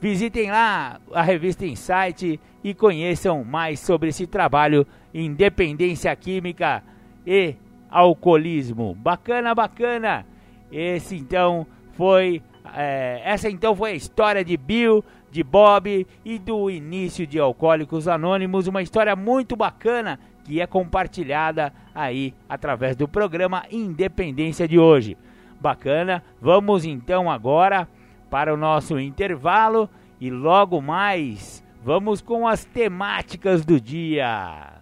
Visitem 0.00 0.50
lá 0.50 1.00
a 1.12 1.22
revista 1.22 1.66
Insight 1.66 2.38
e 2.62 2.74
conheçam 2.74 3.42
mais 3.42 3.80
sobre 3.80 4.10
esse 4.10 4.26
trabalho 4.26 4.86
em 5.12 5.34
dependência 5.34 6.14
química 6.14 6.84
e 7.26 7.56
alcoolismo. 7.90 8.94
Bacana, 8.94 9.54
bacana. 9.54 10.24
Esse 10.70 11.16
então 11.16 11.66
foi 11.92 12.42
é, 12.76 13.22
essa 13.24 13.50
então 13.50 13.74
foi 13.74 13.92
a 13.92 13.94
história 13.94 14.44
de 14.44 14.56
Bill, 14.56 15.04
de 15.32 15.42
Bob 15.42 16.06
e 16.24 16.38
do 16.38 16.70
início 16.70 17.26
de 17.26 17.38
Alcoólicos 17.38 18.06
Anônimos, 18.06 18.66
uma 18.66 18.82
história 18.82 19.16
muito 19.16 19.56
bacana 19.56 20.18
que 20.44 20.60
é 20.60 20.66
compartilhada 20.66 21.72
aí 21.94 22.32
através 22.48 22.96
do 22.96 23.08
programa 23.08 23.64
Independência 23.70 24.68
de 24.68 24.78
hoje. 24.78 25.16
Bacana? 25.60 26.22
Vamos 26.40 26.84
então 26.84 27.30
agora 27.30 27.88
para 28.30 28.52
o 28.52 28.56
nosso 28.56 28.98
intervalo 28.98 29.88
e 30.20 30.30
logo 30.30 30.80
mais 30.80 31.64
vamos 31.84 32.20
com 32.20 32.46
as 32.46 32.64
temáticas 32.64 33.64
do 33.64 33.80
dia. 33.80 34.78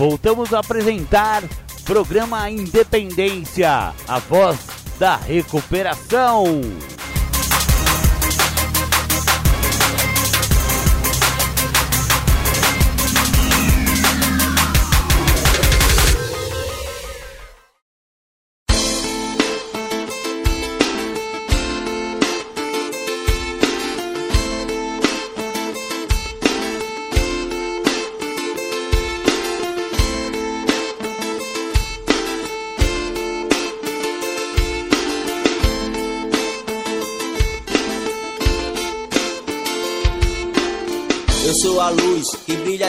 voltamos 0.00 0.54
a 0.54 0.60
apresentar 0.60 1.42
programa 1.84 2.48
Independência, 2.48 3.92
a 4.08 4.18
voz 4.18 4.79
da 5.00 5.16
recuperação. 5.16 6.44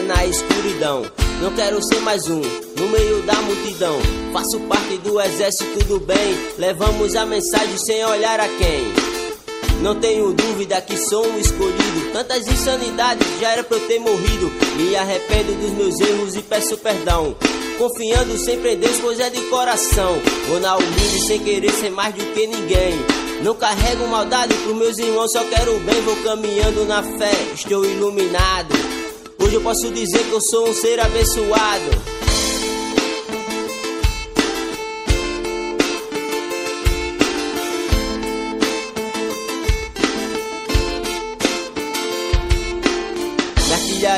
Na 0.03 0.25
escuridão. 0.25 1.03
Não 1.41 1.51
quero 1.55 1.81
ser 1.81 1.99
mais 2.01 2.27
um 2.29 2.41
no 2.41 2.87
meio 2.89 3.21
da 3.23 3.35
multidão. 3.41 3.97
Faço 4.33 4.59
parte 4.61 4.97
do 4.97 5.19
exército 5.19 5.83
do 5.85 5.99
bem. 5.99 6.37
Levamos 6.57 7.15
a 7.15 7.25
mensagem 7.25 7.77
sem 7.77 8.03
olhar 8.05 8.39
a 8.39 8.47
quem. 8.47 9.11
Não 9.81 9.95
tenho 9.95 10.31
dúvida 10.33 10.79
que 10.81 10.95
sou 10.97 11.25
um 11.25 11.39
escolhido. 11.39 12.11
Tantas 12.13 12.47
insanidades 12.47 13.27
já 13.39 13.49
era 13.49 13.63
pra 13.63 13.77
eu 13.77 13.87
ter 13.87 13.99
morrido. 13.99 14.51
Me 14.75 14.95
arrependo 14.95 15.53
dos 15.55 15.71
meus 15.71 15.99
erros 15.99 16.35
e 16.35 16.41
peço 16.41 16.77
perdão. 16.77 17.35
Confiando 17.79 18.37
sempre 18.37 18.73
em 18.73 18.77
Deus, 18.77 18.97
pois 19.01 19.19
é 19.19 19.31
de 19.31 19.41
coração. 19.49 20.21
Vou 20.47 20.59
na 20.59 20.77
humilde 20.77 21.25
sem 21.25 21.39
querer 21.39 21.71
ser 21.71 21.89
mais 21.89 22.13
do 22.13 22.23
que 22.33 22.45
ninguém. 22.45 22.93
Não 23.43 23.55
carrego 23.55 24.07
maldade 24.07 24.53
pros 24.53 24.75
meus 24.75 24.99
irmãos, 24.99 25.31
só 25.31 25.43
quero 25.45 25.75
o 25.75 25.79
bem. 25.79 25.99
Vou 26.01 26.15
caminhando 26.17 26.85
na 26.85 27.01
fé, 27.01 27.31
estou 27.55 27.83
iluminado. 27.83 29.00
Hoje 29.51 29.57
eu 29.57 29.63
posso 29.63 29.91
dizer 29.91 30.23
que 30.23 30.31
eu 30.31 30.39
sou 30.39 30.69
um 30.69 30.73
ser 30.73 30.97
abençoado. 30.97 32.10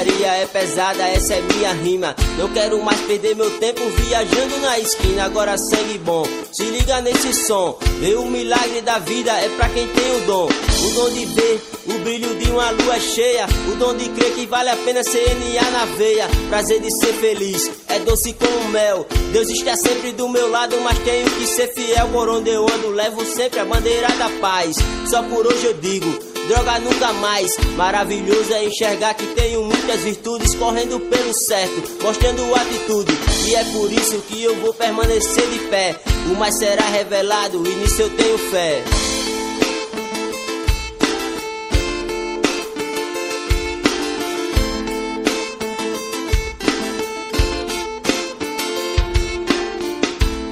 É 0.10 0.46
pesada, 0.46 1.04
essa 1.04 1.34
é 1.34 1.42
minha 1.42 1.72
rima. 1.74 2.16
Não 2.38 2.50
quero 2.50 2.82
mais 2.84 3.00
perder 3.02 3.36
meu 3.36 3.50
tempo 3.60 3.82
viajando 3.90 4.58
na 4.60 4.80
esquina. 4.80 5.26
Agora 5.26 5.58
sangue 5.58 5.98
bom, 6.00 6.26
se 6.52 6.64
liga 6.64 7.02
nesse 7.02 7.34
som. 7.34 7.78
Ver 8.00 8.16
o 8.16 8.26
milagre 8.26 8.82
da 8.82 9.00
vida 9.00 9.32
é 9.32 9.50
pra 9.50 9.70
quem 9.70 9.88
tem 9.88 10.18
o 10.18 10.26
dom. 10.26 10.48
O 10.48 10.92
dom 10.96 11.10
de 11.12 11.26
ver 11.26 11.62
o 11.88 11.94
brilho 12.00 12.36
de 12.36 12.52
uma 12.52 12.72
lua 12.72 13.00
cheia. 13.00 13.48
O 13.72 13.76
dom 13.76 13.96
de 13.96 14.10
crer 14.10 14.34
que 14.34 14.46
vale 14.46 14.70
a 14.70 14.76
pena 14.78 15.04
CNA 15.04 15.72
na 15.72 15.86
veia. 15.98 16.28
Prazer 16.50 16.82
de 16.82 16.92
ser 16.92 17.14
feliz, 17.14 17.72
é 17.88 18.00
doce 18.00 18.34
como 18.34 18.70
mel. 18.70 19.06
Deus 19.32 19.50
está 19.50 19.76
sempre 19.76 20.12
do 20.12 20.28
meu 20.28 20.50
lado, 20.50 20.80
mas 20.82 20.98
tenho 21.00 21.30
que 21.32 21.48
ser 21.48 21.74
fiel. 21.74 22.10
Por 22.10 22.30
onde 22.30 22.50
eu 22.50 22.64
ando, 22.64 22.90
levo 22.90 23.26
sempre 23.26 23.60
a 23.60 23.66
bandeira 23.66 24.10
da 24.10 24.30
paz. 24.42 24.76
Só 25.10 25.24
por 25.24 25.48
hoje 25.48 25.66
eu 25.66 25.74
digo 25.76 26.33
droga 26.48 26.80
nunca 26.80 27.14
mais. 27.14 27.52
Maravilhoso 27.76 28.54
é 28.54 28.66
enxergar 28.66 29.14
que 29.14 29.28
tenho 29.28 29.64
muitas 29.64 30.02
virtudes 30.02 30.56
correndo 30.56 31.00
pelo 31.00 31.34
certo, 31.34 32.04
mostrando 32.04 32.56
atitude. 32.56 33.14
E 33.48 33.56
é 33.56 33.64
por 33.66 33.92
isso 33.92 34.18
que 34.28 34.44
eu 34.44 34.56
vou 34.58 34.74
permanecer 34.74 35.48
de 35.50 35.60
pé. 35.70 35.96
O 36.32 36.36
mais 36.36 36.56
será 36.58 36.86
revelado 36.86 37.64
e 37.66 37.76
nisso 37.76 38.02
eu 38.02 38.10
tenho 38.12 38.38
fé. 38.38 38.84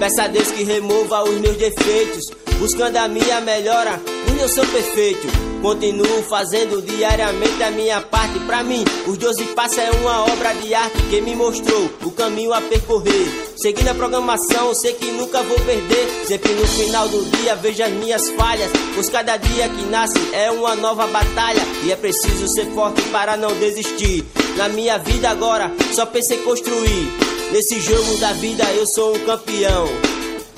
Peça 0.02 0.24
a 0.24 0.28
Deus 0.28 0.50
que 0.50 0.64
remova 0.64 1.24
os 1.24 1.40
meus 1.40 1.58
defeitos, 1.58 2.26
buscando 2.58 2.98
a 2.98 3.08
minha 3.08 3.40
melhora, 3.40 4.02
eu 4.42 4.50
sou 4.50 4.66
perfeito. 4.66 5.28
Continuo 5.62 6.24
fazendo 6.24 6.82
diariamente 6.82 7.62
a 7.62 7.70
minha 7.70 8.02
parte. 8.02 8.40
Pra 8.40 8.64
mim, 8.64 8.84
os 9.08 9.16
12 9.18 9.46
passos 9.54 9.78
é 9.78 9.92
uma 9.92 10.24
obra 10.24 10.54
de 10.56 10.74
arte 10.74 10.98
que 11.10 11.22
me 11.22 11.36
mostrou 11.36 11.92
o 12.04 12.12
caminho 12.12 12.52
a 12.52 12.60
percorrer. 12.60 13.52
Seguindo 13.56 13.90
a 13.90 13.94
programação, 13.94 14.74
sei 14.74 14.94
que 14.94 15.12
nunca 15.12 15.44
vou 15.44 15.60
perder. 15.60 16.26
Sempre 16.26 16.54
no 16.54 16.66
final 16.66 17.08
do 17.08 17.24
dia 17.38 17.56
vejo 17.56 17.84
as 17.84 17.92
minhas 17.92 18.30
falhas. 18.32 18.72
Pois 18.96 19.10
cada 19.10 19.38
dia 19.38 19.70
que 19.70 19.84
nasce 19.86 20.20
é 20.34 20.50
uma 20.50 20.76
nova 20.76 21.06
batalha. 21.06 21.62
E 21.84 21.92
é 21.92 21.96
preciso 21.96 22.48
ser 22.48 22.66
forte 22.74 23.02
para 23.12 23.38
não 23.38 23.54
desistir. 23.60 24.26
Na 24.58 24.68
minha 24.68 24.98
vida 24.98 25.30
agora, 25.30 25.72
só 25.94 26.06
pensei 26.08 26.38
construir. 26.40 27.12
Nesse 27.52 27.80
jogo 27.80 28.18
da 28.18 28.34
vida 28.34 28.64
eu 28.74 28.88
sou 28.88 29.16
um 29.16 29.20
campeão. 29.20 29.88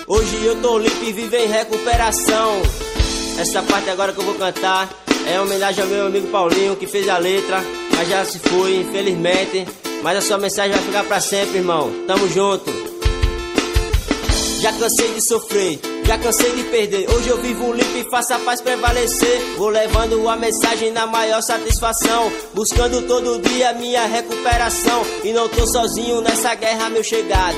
Hoje 0.08 0.46
eu 0.46 0.62
tô 0.62 0.78
limpo 0.78 1.04
e 1.04 1.12
vivo 1.12 1.36
em 1.36 1.48
recuperação. 1.48 2.62
Essa 3.38 3.62
parte 3.64 3.90
agora 3.90 4.14
que 4.14 4.20
eu 4.20 4.26
vou 4.26 4.36
cantar 4.36 4.90
é 5.28 5.40
homenagem 5.40 5.84
ao 5.84 5.90
meu 5.90 6.08
amigo 6.08 6.28
Paulinho 6.28 6.76
que 6.76 6.88
fez 6.88 7.10
a 7.10 7.18
letra, 7.18 7.62
mas 7.96 8.08
já 8.08 8.24
se 8.26 8.40
foi, 8.40 8.78
infelizmente. 8.78 9.66
Mas 10.02 10.18
a 10.18 10.22
sua 10.22 10.38
mensagem 10.38 10.72
vai 10.72 10.82
ficar 10.84 11.04
para 11.06 11.20
sempre, 11.20 11.58
irmão. 11.58 11.92
Tamo 12.06 12.28
junto. 12.30 12.72
Já 14.62 14.72
cansei 14.74 15.14
de 15.14 15.22
sofrer, 15.22 15.80
já 16.06 16.18
cansei 16.18 16.52
de 16.54 16.64
perder. 16.64 17.10
Hoje 17.10 17.28
eu 17.28 17.38
vivo 17.42 17.74
limpo 17.74 17.98
e 17.98 18.10
faço 18.10 18.34
a 18.34 18.40
paz 18.40 18.62
prevalecer. 18.62 19.42
Vou 19.58 19.70
levando 19.70 20.28
a 20.30 20.36
mensagem 20.36 20.92
na 20.92 21.06
maior 21.06 21.42
satisfação. 21.42 22.32
Buscando 22.54 23.02
todo 23.08 23.42
dia 23.42 23.74
minha 23.74 24.06
recuperação. 24.06 25.02
E 25.24 25.34
não 25.34 25.50
tô 25.50 25.68
sozinho 25.68 26.22
nessa 26.22 26.56
guerra, 26.56 26.90
meu 26.90 27.04
chegado. 27.04 27.58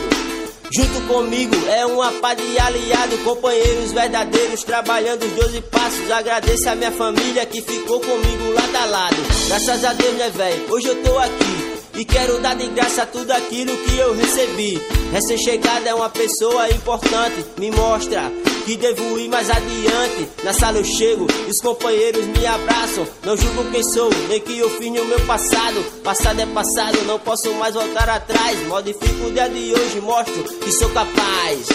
Junto 0.72 1.02
comigo 1.08 1.56
é 1.70 1.86
uma 1.86 2.12
pá 2.14 2.34
de 2.34 2.60
aliado, 2.60 3.18
companheiros 3.20 3.92
verdadeiros, 3.92 4.64
trabalhando 4.64 5.24
os 5.24 5.32
12 5.32 5.62
passos. 5.62 6.12
Agradeço 6.12 6.70
a 6.70 6.76
minha 6.76 6.92
família 6.92 7.46
que 7.46 7.62
ficou 7.62 8.00
comigo 8.00 8.52
lado 8.54 8.76
a 8.76 8.86
lado. 8.86 9.16
Graças 9.48 9.86
a 9.86 9.94
Deus, 9.94 10.16
né, 10.16 10.30
velho? 10.30 10.74
Hoje 10.74 10.88
eu 10.88 11.04
tô 11.04 11.18
aqui. 11.18 11.66
E 11.96 12.04
quero 12.04 12.40
dar 12.42 12.56
de 12.56 12.68
graça 12.68 13.06
tudo 13.06 13.32
aquilo 13.32 13.72
que 13.78 13.98
eu 13.98 14.14
recebi. 14.16 14.82
Recém-chegada 15.14 15.90
é 15.90 15.94
uma 15.94 16.10
pessoa 16.10 16.70
importante, 16.70 17.46
me 17.58 17.72
mostra 17.72 18.30
que 18.66 18.76
devo 18.76 19.20
ir 19.20 19.30
mais 19.30 19.50
adiante. 19.50 20.28
Na 20.44 20.52
sala 20.52 20.80
eu 20.80 20.84
chego 20.84 21.28
os 21.48 21.62
companheiros 21.62 22.26
me 22.26 22.46
abraçam. 22.46 23.08
Não 23.24 23.38
julgo 23.38 23.64
quem 23.72 23.84
sou, 23.84 24.10
nem 24.28 24.42
que 24.42 24.58
eu 24.58 24.70
fiz 24.72 24.92
no 24.92 25.06
meu 25.06 25.20
passado. 25.22 25.84
Passado 26.04 26.40
é 26.40 26.46
passado, 26.48 26.98
não 27.06 27.20
posso 27.20 27.54
mais 27.54 27.76
voltar 27.76 28.10
atrás. 28.10 28.68
Modifico 28.68 29.28
o 29.28 29.32
dia 29.32 29.48
de 29.48 29.74
hoje, 29.74 30.02
mostro 30.02 30.44
que 30.44 30.72
sou 30.72 30.90
capaz. 30.90 31.68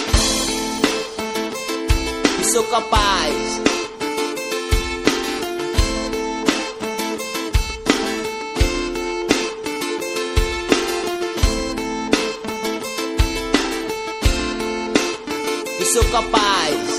Que 2.37 2.45
sou 2.45 2.65
capaz. 2.65 3.80
Sou 15.93 16.05
capaz. 16.05 16.90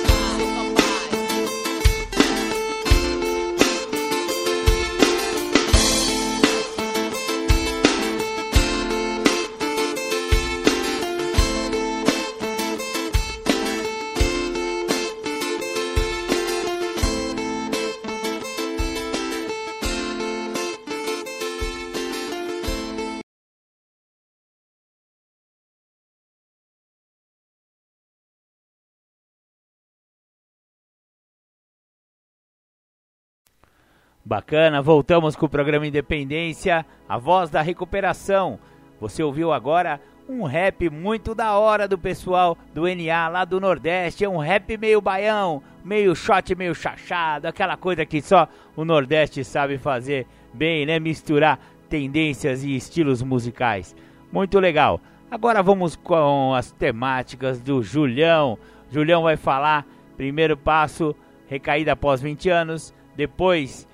Bacana, 34.24 34.84
voltamos 34.84 35.36
com 35.36 35.48
o 35.48 35.50
programa 35.50 35.88
Independência, 35.88 36.86
a 37.10 37.18
voz 37.18 37.50
da 37.50 37.62
recuperação. 37.62 38.60
Você 39.00 39.24
ouviu 39.24 39.52
agora 39.52 40.00
um 40.30 40.44
rap 40.44 40.92
muito 40.92 41.34
da 41.34 41.58
hora 41.58 41.88
do 41.88 41.98
pessoal 41.98 42.56
do 42.72 42.84
NA 42.84 43.28
lá 43.28 43.44
do 43.44 43.60
Nordeste. 43.60 44.24
É 44.24 44.30
um 44.30 44.38
rap 44.38 44.78
meio 44.78 45.02
baião, 45.02 45.64
meio 45.84 46.16
shot, 46.16 46.54
meio 46.54 46.76
chachado, 46.76 47.48
aquela 47.48 47.76
coisa 47.76 48.06
que 48.06 48.22
só 48.22 48.48
o 48.76 48.86
Nordeste 48.86 49.44
sabe 49.44 49.80
fazer 49.80 50.28
bem, 50.54 50.86
né? 50.86 51.00
Misturar 51.00 51.60
tendências 51.90 52.64
e 52.64 52.76
estilos 52.76 53.24
musicais. 53.24 53.96
Muito 54.32 54.60
legal. 54.60 55.02
Agora 55.32 55.64
vamos 55.64 55.96
com 55.96 56.54
as 56.54 56.72
temáticas 56.72 57.60
do 57.60 57.82
Julião. 57.82 58.56
Julião 58.92 59.24
vai 59.24 59.36
falar 59.36 59.84
primeiro 60.16 60.56
passo, 60.56 61.16
recaída 61.48 61.94
após 61.94 62.22
20 62.22 62.50
anos, 62.50 62.94
depois 63.16 63.88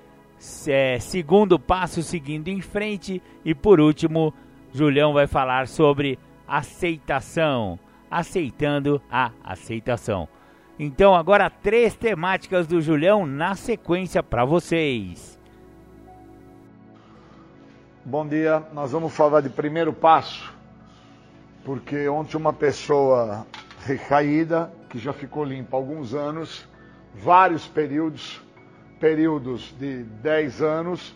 é, 0.66 0.98
segundo 1.00 1.58
passo 1.58 2.02
seguindo 2.02 2.48
em 2.48 2.60
frente 2.60 3.22
e 3.44 3.54
por 3.54 3.80
último, 3.80 4.32
Julião 4.72 5.12
vai 5.12 5.26
falar 5.26 5.66
sobre 5.66 6.18
aceitação, 6.46 7.78
aceitando 8.10 9.00
a 9.10 9.32
aceitação. 9.42 10.28
Então 10.78 11.14
agora 11.14 11.50
três 11.50 11.96
temáticas 11.96 12.66
do 12.66 12.80
Julião 12.80 13.26
na 13.26 13.54
sequência 13.54 14.22
para 14.22 14.44
vocês. 14.44 15.38
Bom 18.04 18.26
dia, 18.26 18.62
nós 18.72 18.92
vamos 18.92 19.12
falar 19.12 19.40
de 19.42 19.50
primeiro 19.50 19.92
passo, 19.92 20.54
porque 21.64 22.08
ontem 22.08 22.36
uma 22.36 22.52
pessoa 22.52 23.46
recaída, 23.84 24.72
que 24.88 24.98
já 24.98 25.12
ficou 25.12 25.44
limpa 25.44 25.76
há 25.76 25.80
alguns 25.80 26.14
anos, 26.14 26.66
vários 27.14 27.66
períodos, 27.66 28.40
períodos 29.00 29.74
de 29.78 30.02
10 30.02 30.62
anos, 30.62 31.14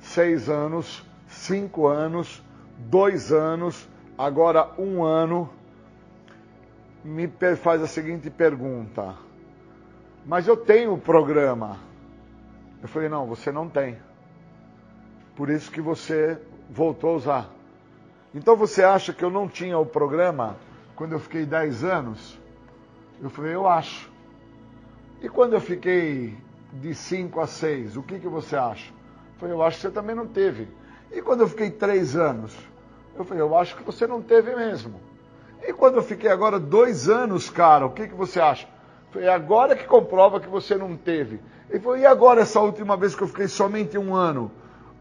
6 0.00 0.48
anos, 0.48 1.04
cinco 1.34 1.86
anos, 1.86 2.42
dois 2.78 3.32
anos, 3.32 3.88
agora 4.16 4.70
um 4.78 5.02
ano, 5.02 5.50
me 7.04 7.28
faz 7.56 7.82
a 7.82 7.86
seguinte 7.86 8.30
pergunta: 8.30 9.14
Mas 10.24 10.46
eu 10.46 10.56
tenho 10.56 10.94
o 10.94 10.98
programa. 10.98 11.78
Eu 12.80 12.88
falei: 12.88 13.08
Não, 13.08 13.26
você 13.26 13.52
não 13.52 13.68
tem. 13.68 13.98
Por 15.36 15.50
isso 15.50 15.70
que 15.70 15.80
você 15.80 16.38
voltou 16.70 17.10
a 17.10 17.14
usar. 17.14 17.50
Então 18.34 18.56
você 18.56 18.82
acha 18.82 19.12
que 19.12 19.24
eu 19.24 19.30
não 19.30 19.48
tinha 19.48 19.78
o 19.78 19.86
programa 19.86 20.56
quando 20.96 21.12
eu 21.12 21.20
fiquei 21.20 21.44
10 21.44 21.84
anos? 21.84 22.38
Eu 23.20 23.28
falei: 23.28 23.54
Eu 23.54 23.68
acho. 23.68 24.10
E 25.20 25.28
quando 25.28 25.54
eu 25.54 25.60
fiquei 25.60 26.36
de 26.74 26.94
5 26.94 27.40
a 27.40 27.46
6, 27.46 27.96
o 27.96 28.02
que, 28.02 28.18
que 28.18 28.28
você 28.28 28.56
acha? 28.56 28.92
Eu 29.34 29.40
falei: 29.40 29.54
Eu 29.54 29.62
acho 29.62 29.76
que 29.76 29.82
você 29.82 29.90
também 29.90 30.14
não 30.14 30.26
teve. 30.26 30.68
E 31.12 31.22
quando 31.22 31.40
eu 31.40 31.48
fiquei 31.48 31.70
3 31.70 32.16
anos? 32.16 32.56
Eu 33.16 33.24
falei: 33.24 33.42
Eu 33.42 33.56
acho 33.56 33.76
que 33.76 33.82
você 33.82 34.06
não 34.06 34.20
teve 34.20 34.54
mesmo. 34.54 35.00
E 35.66 35.72
quando 35.72 35.96
eu 35.96 36.02
fiquei 36.02 36.30
agora 36.30 36.60
dois 36.60 37.08
anos, 37.08 37.48
cara, 37.48 37.86
o 37.86 37.90
que, 37.90 38.08
que 38.08 38.14
você 38.14 38.38
acha? 38.38 38.68
Foi 39.10 39.26
agora 39.28 39.74
que 39.74 39.84
comprova 39.84 40.40
que 40.40 40.48
você 40.48 40.74
não 40.74 40.96
teve. 40.96 41.40
Ele 41.70 41.80
falou, 41.80 41.96
e 41.96 42.04
agora 42.04 42.42
essa 42.42 42.60
última 42.60 42.96
vez 42.96 43.14
que 43.14 43.22
eu 43.22 43.28
fiquei 43.28 43.48
somente 43.48 43.96
um 43.96 44.14
ano? 44.14 44.50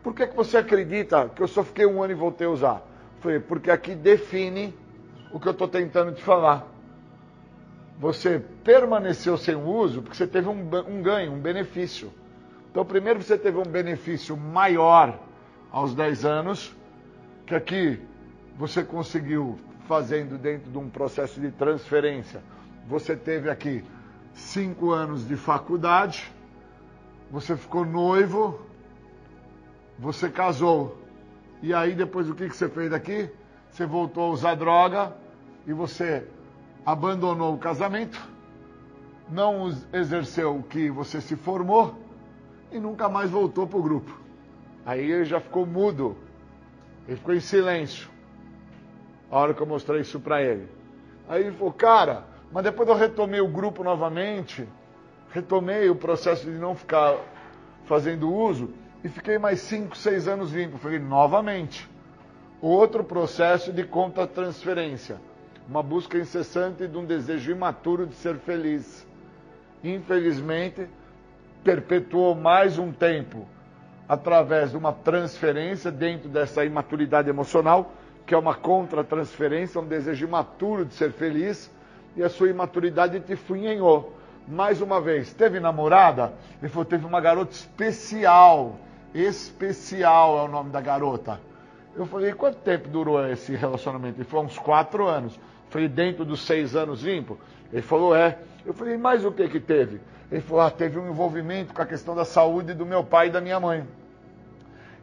Por 0.02 0.14
que, 0.14 0.28
que 0.28 0.36
você 0.36 0.58
acredita 0.58 1.30
que 1.36 1.42
eu 1.42 1.48
só 1.48 1.64
fiquei 1.64 1.86
um 1.86 2.02
ano 2.02 2.14
e 2.14 2.16
voltei 2.16 2.48
a 2.48 2.50
usar? 2.50 2.82
Foi 3.20 3.40
porque 3.40 3.70
aqui 3.70 3.94
define 3.94 4.74
o 5.32 5.40
que 5.40 5.48
eu 5.48 5.52
estou 5.52 5.68
tentando 5.68 6.14
te 6.14 6.24
falar. 6.24 6.66
Você 8.04 8.38
permaneceu 8.66 9.38
sem 9.38 9.56
uso 9.56 10.02
porque 10.02 10.18
você 10.18 10.28
teve 10.28 10.50
um, 10.50 10.60
um 10.90 11.02
ganho, 11.02 11.32
um 11.32 11.40
benefício. 11.40 12.12
Então, 12.70 12.84
primeiro 12.84 13.24
você 13.24 13.38
teve 13.38 13.58
um 13.58 13.64
benefício 13.64 14.36
maior 14.36 15.18
aos 15.72 15.96
10 15.96 16.26
anos, 16.26 16.76
que 17.48 17.56
aqui 17.56 18.02
você 18.58 18.84
conseguiu 18.84 19.58
fazendo 19.88 20.38
dentro 20.38 20.70
de 20.70 20.78
um 20.78 20.90
processo 20.90 21.40
de 21.40 21.50
transferência. 21.52 22.44
Você 22.90 23.16
teve 23.16 23.50
aqui 23.50 23.86
cinco 24.34 24.92
anos 24.92 25.26
de 25.26 25.38
faculdade, 25.38 26.30
você 27.32 27.56
ficou 27.56 27.86
noivo, 27.86 28.60
você 29.98 30.30
casou. 30.30 31.02
E 31.62 31.74
aí 31.74 31.96
depois 31.96 32.30
o 32.30 32.36
que, 32.36 32.50
que 32.50 32.58
você 32.58 32.68
fez 32.68 32.92
daqui? 32.92 33.30
Você 33.72 33.86
voltou 33.86 34.26
a 34.26 34.34
usar 34.34 34.56
droga 34.56 35.16
e 35.66 35.72
você 35.72 36.28
abandonou 36.86 37.54
o 37.54 37.58
casamento, 37.58 38.22
não 39.30 39.70
exerceu 39.92 40.58
o 40.58 40.64
que 40.64 40.90
você 40.90 41.22
se 41.22 41.36
formou 41.36 41.96
e 42.72 42.80
nunca 42.80 43.08
mais 43.08 43.30
voltou 43.30 43.68
para 43.68 43.80
o 43.80 43.84
grupo. 43.84 44.20
Aí 44.86 45.12
ele 45.12 45.26
já 45.26 45.40
ficou 45.40 45.66
mudo, 45.66 46.18
ele 47.08 47.18
ficou 47.18 47.34
em 47.34 47.40
silêncio 47.40 48.10
a 49.34 49.40
hora 49.40 49.54
que 49.54 49.62
eu 49.62 49.66
mostrei 49.66 50.02
isso 50.02 50.20
para 50.20 50.44
ele. 50.44 50.68
Aí 51.28 51.42
ele 51.42 51.56
falou, 51.56 51.74
cara, 51.74 52.24
mas 52.52 52.64
depois 52.64 52.88
eu 52.88 52.96
retomei 52.96 53.42
o 53.42 53.48
grupo 53.48 53.84
novamente, 53.84 54.68
retomei 55.32 55.90
o 55.90 55.96
processo 55.96 56.46
de 56.46 56.52
não 56.52 56.76
ficar 56.76 57.18
fazendo 57.86 58.32
uso 58.32 58.70
e 59.04 59.10
fiquei 59.10 59.40
mais 59.40 59.60
5, 59.62 59.98
6 59.98 60.28
anos 60.28 60.52
limpo. 60.52 60.78
Falei, 60.78 61.00
novamente, 61.00 61.90
outro 62.62 63.04
processo 63.04 63.74
de 63.74 63.84
contra-transferência, 63.84 65.20
uma 65.68 65.84
busca 65.84 66.18
incessante 66.18 66.88
de 66.88 66.98
um 66.98 67.06
desejo 67.06 67.52
imaturo 67.52 68.06
de 68.06 68.16
ser 68.16 68.38
feliz. 68.38 69.06
Infelizmente, 69.84 70.88
perpetuou 71.64 72.36
mais 72.36 72.78
um 72.78 72.92
tempo 72.92 73.48
através 74.08 74.72
de 74.72 74.78
uma 74.78 74.92
transferência 74.92 75.92
dentro 75.92 76.30
dessa 76.30 76.66
imaturidade 76.66 77.30
emocional 77.30 77.92
que 78.26 78.34
é 78.34 78.38
uma 78.38 78.56
contra-transferência, 78.56 79.80
um 79.80 79.86
desejo 79.86 80.26
imaturo 80.26 80.86
de 80.86 80.94
ser 80.94 81.12
feliz, 81.12 81.70
e 82.16 82.24
a 82.24 82.30
sua 82.30 82.50
imaturidade 82.50 83.20
te 83.20 83.36
funhenhou. 83.36 84.14
Mais 84.48 84.82
uma 84.82 85.02
vez, 85.02 85.34
teve 85.34 85.60
namorada? 85.60 86.34
Ele 86.62 86.70
falou, 86.70 86.86
teve 86.86 87.06
uma 87.06 87.20
garota 87.20 87.52
especial. 87.52 88.78
Especial 89.14 90.40
é 90.40 90.42
o 90.44 90.48
nome 90.48 90.70
da 90.70 90.82
garota. 90.82 91.40
Eu 91.96 92.06
falei, 92.06 92.34
quanto 92.34 92.58
tempo 92.58 92.90
durou 92.90 93.26
esse 93.28 93.56
relacionamento? 93.56 94.18
Ele 94.18 94.28
falou, 94.28 94.46
uns 94.46 94.58
quatro 94.58 95.08
anos. 95.08 95.40
Falei, 95.74 95.88
dentro 95.88 96.24
dos 96.24 96.46
seis 96.46 96.76
anos 96.76 97.02
limpo? 97.02 97.36
Ele 97.72 97.82
falou, 97.82 98.16
é. 98.16 98.38
Eu 98.64 98.76
falei, 98.76 98.96
mais 98.96 99.26
o 99.26 99.32
que 99.32 99.50
que 99.50 99.60
teve? 99.60 100.00
Ele 100.32 100.40
falou, 100.40 100.62
ah, 100.62 100.70
teve 100.70 101.00
um 101.00 101.10
envolvimento 101.10 101.74
com 101.74 101.82
a 101.82 101.86
questão 101.88 102.16
da 102.16 102.24
saúde 102.24 102.76
do 102.76 102.86
meu 102.86 103.04
pai 103.04 103.26
e 103.26 103.32
da 103.32 103.42
minha 103.42 103.60
mãe. 103.60 103.84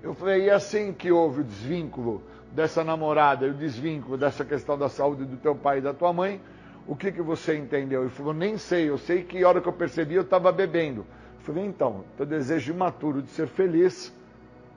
Eu 0.01 0.15
falei, 0.15 0.45
e 0.45 0.51
assim 0.51 0.93
que 0.93 1.11
houve 1.11 1.41
o 1.41 1.45
desvínculo 1.45 2.23
dessa 2.53 2.85
namorada 2.85 3.49
e 3.49 3.51
o 3.51 3.53
desvínculo 3.53 4.17
dessa 4.17 4.45
questão 4.45 4.79
da 4.79 4.89
saúde 4.89 5.25
do 5.25 5.37
teu 5.39 5.57
pai 5.57 5.79
e 5.79 5.81
da 5.81 5.93
tua 5.93 6.13
mãe, 6.13 6.41
o 6.87 6.95
que, 6.95 7.11
que 7.11 7.21
você 7.21 7.57
entendeu? 7.57 8.03
Ele 8.03 8.11
falou, 8.11 8.33
nem 8.33 8.57
sei, 8.57 8.91
eu 8.91 8.97
sei 8.97 9.25
que 9.25 9.43
a 9.43 9.49
hora 9.49 9.61
que 9.61 9.69
eu 9.69 9.73
percebi 9.73 10.15
eu 10.15 10.23
estava 10.23 10.53
bebendo. 10.53 11.01
Eu 11.01 11.41
falei, 11.41 11.65
então, 11.65 12.05
teu 12.17 12.25
desejo 12.25 12.73
imaturo 12.73 13.23
de 13.23 13.31
ser 13.31 13.49
feliz, 13.49 14.15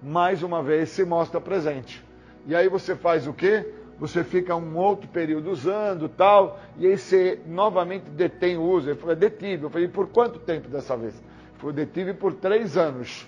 mais 0.02 0.42
uma 0.42 0.64
vez 0.64 0.90
se 0.90 1.06
mostra 1.06 1.40
presente. 1.40 2.04
E 2.48 2.56
aí 2.56 2.68
você 2.68 2.96
faz 2.96 3.28
o 3.28 3.34
quê? 3.34 3.83
Você 4.00 4.24
fica 4.24 4.56
um 4.56 4.76
outro 4.76 5.08
período 5.08 5.52
usando 5.52 6.10
tal, 6.10 6.60
e 6.78 6.88
aí 6.88 6.98
você 6.98 7.40
novamente 7.46 8.10
detém 8.10 8.58
o 8.58 8.64
uso. 8.64 8.90
Ele 8.90 8.98
falou, 8.98 9.14
é 9.14 9.16
detive. 9.16 9.64
Eu 9.64 9.70
falei, 9.70 9.88
por 9.88 10.08
quanto 10.08 10.40
tempo 10.40 10.68
dessa 10.68 10.98
vez? 10.98 11.14
Ele 11.14 11.58
falou, 11.58 11.74
detive 11.74 12.14
por 12.14 12.34
três 12.34 12.76
anos. 12.76 13.28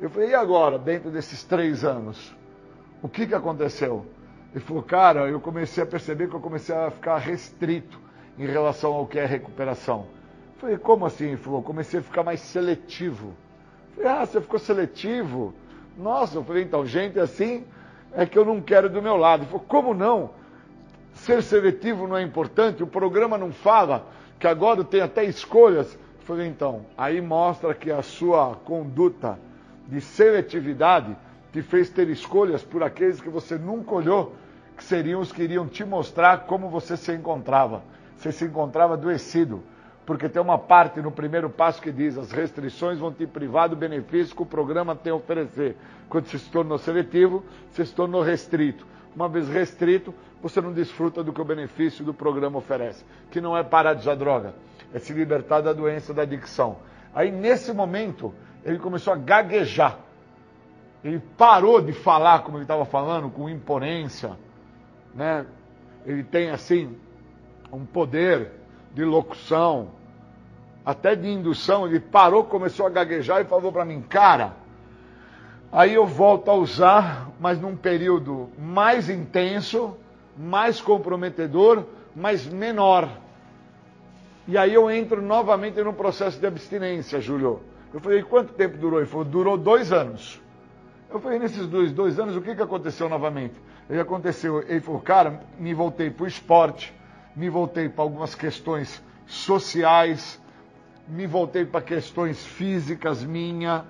Eu 0.00 0.08
falei, 0.08 0.30
e 0.30 0.34
agora, 0.34 0.78
dentro 0.78 1.10
desses 1.10 1.42
três 1.42 1.84
anos? 1.84 2.34
O 3.02 3.08
que, 3.08 3.26
que 3.26 3.34
aconteceu? 3.34 4.06
Ele 4.54 4.64
falou, 4.64 4.82
cara, 4.82 5.28
eu 5.28 5.40
comecei 5.40 5.82
a 5.82 5.86
perceber 5.86 6.28
que 6.28 6.34
eu 6.34 6.40
comecei 6.40 6.74
a 6.74 6.90
ficar 6.90 7.18
restrito 7.18 7.98
em 8.38 8.46
relação 8.46 8.94
ao 8.94 9.06
que 9.06 9.18
é 9.18 9.26
recuperação. 9.26 10.06
Eu 10.54 10.60
falei, 10.60 10.78
como 10.78 11.04
assim? 11.04 11.26
Ele 11.26 11.36
falou, 11.36 11.62
comecei 11.62 12.00
a 12.00 12.02
ficar 12.02 12.22
mais 12.22 12.40
seletivo. 12.40 13.34
Eu 13.96 14.04
falei, 14.04 14.10
ah, 14.10 14.26
você 14.26 14.40
ficou 14.40 14.58
seletivo? 14.58 15.52
Nossa, 15.96 16.38
eu 16.38 16.44
falei, 16.44 16.62
então, 16.62 16.86
gente 16.86 17.18
assim 17.18 17.64
é 18.12 18.26
que 18.26 18.38
eu 18.38 18.44
não 18.44 18.60
quero 18.60 18.88
do 18.88 19.02
meu 19.02 19.16
lado. 19.16 19.46
Falou, 19.46 19.64
como 19.66 19.94
não? 19.94 20.30
Ser 21.14 21.42
seletivo 21.42 22.06
não 22.06 22.16
é 22.16 22.22
importante? 22.22 22.82
O 22.82 22.86
programa 22.86 23.36
não 23.36 23.52
fala 23.52 24.06
que 24.38 24.46
agora 24.46 24.84
tem 24.84 25.00
até 25.00 25.24
escolhas? 25.24 25.92
Eu 25.94 26.24
falei, 26.24 26.46
então, 26.46 26.86
aí 26.96 27.20
mostra 27.20 27.74
que 27.74 27.90
a 27.90 28.02
sua 28.02 28.54
conduta 28.64 29.38
de 29.86 30.00
seletividade 30.00 31.16
te 31.52 31.62
fez 31.62 31.88
ter 31.88 32.08
escolhas 32.08 32.62
por 32.62 32.82
aqueles 32.82 33.20
que 33.20 33.28
você 33.28 33.56
nunca 33.56 33.94
olhou, 33.94 34.34
que 34.76 34.84
seriam 34.84 35.20
os 35.20 35.32
que 35.32 35.42
iriam 35.42 35.66
te 35.66 35.84
mostrar 35.84 36.46
como 36.46 36.68
você 36.68 36.96
se 36.96 37.12
encontrava. 37.12 37.82
Você 38.16 38.30
se 38.32 38.44
encontrava 38.44 38.94
adoecido. 38.94 39.62
Porque 40.08 40.26
tem 40.26 40.40
uma 40.40 40.56
parte 40.56 41.02
no 41.02 41.12
primeiro 41.12 41.50
passo 41.50 41.82
que 41.82 41.92
diz: 41.92 42.16
as 42.16 42.32
restrições 42.32 42.98
vão 42.98 43.12
te 43.12 43.26
privar 43.26 43.68
do 43.68 43.76
benefício 43.76 44.34
que 44.34 44.40
o 44.40 44.46
programa 44.46 44.96
tem 44.96 45.12
a 45.12 45.16
oferecer. 45.16 45.76
Quando 46.08 46.24
você 46.24 46.38
se 46.38 46.50
tornou 46.50 46.78
seletivo, 46.78 47.44
você 47.70 47.84
se 47.84 47.94
tornou 47.94 48.22
restrito. 48.22 48.86
Uma 49.14 49.28
vez 49.28 49.46
restrito, 49.50 50.14
você 50.42 50.62
não 50.62 50.72
desfruta 50.72 51.22
do 51.22 51.30
que 51.30 51.42
o 51.42 51.44
benefício 51.44 52.06
do 52.06 52.14
programa 52.14 52.56
oferece, 52.56 53.04
que 53.30 53.38
não 53.38 53.54
é 53.54 53.62
parar 53.62 53.92
de 53.92 54.00
usar 54.00 54.14
droga, 54.14 54.54
é 54.94 54.98
se 54.98 55.12
libertar 55.12 55.60
da 55.60 55.74
doença 55.74 56.14
da 56.14 56.22
adicção. 56.22 56.78
Aí, 57.14 57.30
nesse 57.30 57.70
momento, 57.74 58.32
ele 58.64 58.78
começou 58.78 59.12
a 59.12 59.16
gaguejar. 59.16 59.98
Ele 61.04 61.20
parou 61.36 61.82
de 61.82 61.92
falar 61.92 62.44
como 62.44 62.56
ele 62.56 62.64
estava 62.64 62.86
falando, 62.86 63.28
com 63.28 63.46
imponência. 63.46 64.38
Né? 65.14 65.44
Ele 66.06 66.24
tem, 66.24 66.48
assim, 66.48 66.96
um 67.70 67.84
poder 67.84 68.52
de 68.94 69.04
locução, 69.04 69.97
até 70.88 71.14
de 71.14 71.28
indução. 71.28 71.86
Ele 71.86 72.00
parou, 72.00 72.44
começou 72.44 72.86
a 72.86 72.88
gaguejar 72.88 73.42
e 73.42 73.44
falou 73.44 73.70
para 73.70 73.84
mim, 73.84 74.00
cara. 74.00 74.54
Aí 75.70 75.92
eu 75.92 76.06
volto 76.06 76.50
a 76.50 76.54
usar, 76.54 77.28
mas 77.38 77.60
num 77.60 77.76
período 77.76 78.48
mais 78.58 79.10
intenso, 79.10 79.94
mais 80.34 80.80
comprometedor, 80.80 81.84
mas 82.16 82.46
menor. 82.46 83.06
E 84.46 84.56
aí 84.56 84.72
eu 84.72 84.90
entro 84.90 85.20
novamente 85.20 85.78
no 85.82 85.92
processo 85.92 86.40
de 86.40 86.46
abstinência, 86.46 87.20
Júlio. 87.20 87.60
Eu 87.92 88.00
falei, 88.00 88.22
quanto 88.22 88.54
tempo 88.54 88.78
durou? 88.78 88.98
Ele 88.98 89.06
falou, 89.06 89.26
durou 89.26 89.58
dois 89.58 89.92
anos. 89.92 90.40
Eu 91.10 91.20
falei, 91.20 91.38
nesses 91.38 91.66
dois, 91.66 91.92
dois 91.92 92.18
anos, 92.18 92.34
o 92.34 92.40
que, 92.40 92.54
que 92.54 92.62
aconteceu 92.62 93.10
novamente? 93.10 93.60
Ele 93.90 94.00
aconteceu, 94.00 94.64
ele 94.66 94.80
falou, 94.80 95.02
cara, 95.02 95.42
me 95.58 95.74
voltei 95.74 96.08
para 96.08 96.24
o 96.24 96.26
esporte, 96.26 96.94
me 97.36 97.50
voltei 97.50 97.90
para 97.90 98.02
algumas 98.02 98.34
questões 98.34 99.02
sociais, 99.26 100.40
me 101.08 101.26
voltei 101.26 101.64
para 101.64 101.80
questões 101.80 102.44
físicas 102.44 103.24
minha, 103.24 103.84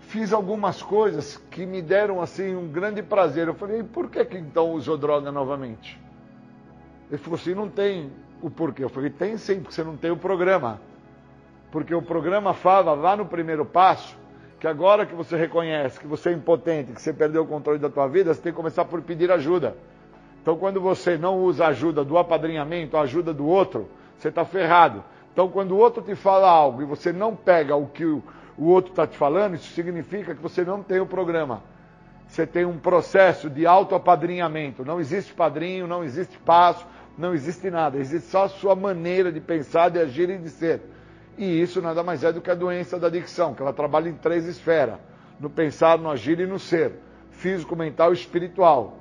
fiz 0.00 0.32
algumas 0.32 0.82
coisas 0.82 1.36
que 1.50 1.66
me 1.66 1.82
deram 1.82 2.20
assim 2.20 2.54
um 2.54 2.68
grande 2.68 3.02
prazer. 3.02 3.48
Eu 3.48 3.54
falei, 3.54 3.82
por 3.82 4.08
que, 4.08 4.24
que 4.24 4.38
então 4.38 4.72
usou 4.72 4.96
droga 4.96 5.30
novamente? 5.30 6.00
Ele 7.10 7.18
falou 7.18 7.38
assim, 7.38 7.54
não 7.54 7.68
tem 7.68 8.10
o 8.40 8.48
porquê. 8.48 8.84
Eu 8.84 8.88
falei, 8.88 9.10
tem 9.10 9.36
sim, 9.36 9.60
porque 9.60 9.74
você 9.74 9.84
não 9.84 9.96
tem 9.96 10.10
o 10.10 10.16
programa. 10.16 10.80
Porque 11.70 11.94
o 11.94 12.00
programa 12.00 12.54
fala 12.54 12.94
lá 12.94 13.16
no 13.16 13.26
primeiro 13.26 13.64
passo 13.64 14.16
que 14.58 14.66
agora 14.66 15.04
que 15.04 15.14
você 15.14 15.36
reconhece 15.36 16.00
que 16.00 16.06
você 16.06 16.30
é 16.30 16.32
impotente, 16.32 16.92
que 16.92 17.02
você 17.02 17.12
perdeu 17.12 17.42
o 17.42 17.46
controle 17.46 17.78
da 17.78 17.90
tua 17.90 18.06
vida, 18.06 18.32
você 18.32 18.40
tem 18.40 18.52
que 18.52 18.56
começar 18.56 18.86
por 18.86 19.02
pedir 19.02 19.30
ajuda. 19.30 19.76
Então, 20.40 20.56
quando 20.56 20.80
você 20.80 21.18
não 21.18 21.38
usa 21.38 21.66
a 21.66 21.68
ajuda 21.68 22.02
do 22.02 22.16
apadrinhamento, 22.16 22.96
a 22.96 23.02
ajuda 23.02 23.34
do 23.34 23.46
outro, 23.46 23.90
você 24.16 24.28
está 24.28 24.44
ferrado. 24.44 25.04
Então, 25.34 25.48
quando 25.48 25.72
o 25.72 25.76
outro 25.76 26.00
te 26.00 26.14
fala 26.14 26.48
algo 26.48 26.80
e 26.80 26.84
você 26.84 27.12
não 27.12 27.34
pega 27.34 27.74
o 27.74 27.88
que 27.88 28.04
o, 28.04 28.22
outro 28.56 28.92
está 28.92 29.04
te 29.04 29.18
falando, 29.18 29.56
isso 29.56 29.72
significa 29.72 30.32
que 30.32 30.40
você 30.40 30.64
não 30.64 30.80
tem 30.80 31.00
o 31.00 31.06
programa. 31.06 31.60
Você 32.28 32.46
tem 32.46 32.64
um 32.64 32.78
processo 32.78 33.50
de 33.50 33.66
autoapadrinhamento. 33.66 34.84
Não 34.84 35.00
existe 35.00 35.34
padrinho, 35.34 35.88
não 35.88 36.04
existe 36.04 36.38
passo, 36.38 36.86
não 37.18 37.34
existe 37.34 37.68
nada. 37.68 37.98
Existe 37.98 38.28
só 38.28 38.44
a 38.44 38.48
sua 38.48 38.76
maneira 38.76 39.32
de 39.32 39.40
pensar, 39.40 39.88
de 39.88 39.98
agir 39.98 40.30
e 40.30 40.38
de 40.38 40.50
ser. 40.50 40.80
E 41.36 41.60
isso 41.60 41.82
nada 41.82 42.04
mais 42.04 42.22
é 42.22 42.32
do 42.32 42.40
que 42.40 42.50
a 42.50 42.54
doença 42.54 42.96
da 42.96 43.08
adicção, 43.08 43.54
que 43.54 43.60
ela 43.60 43.72
trabalha 43.72 44.08
em 44.08 44.14
três 44.14 44.46
esferas: 44.46 45.00
no 45.40 45.50
pensar, 45.50 45.98
no 45.98 46.08
agir 46.08 46.38
e 46.38 46.46
no 46.46 46.60
ser 46.60 46.92
físico, 47.32 47.74
mental 47.74 48.12
e 48.12 48.14
espiritual. 48.14 48.98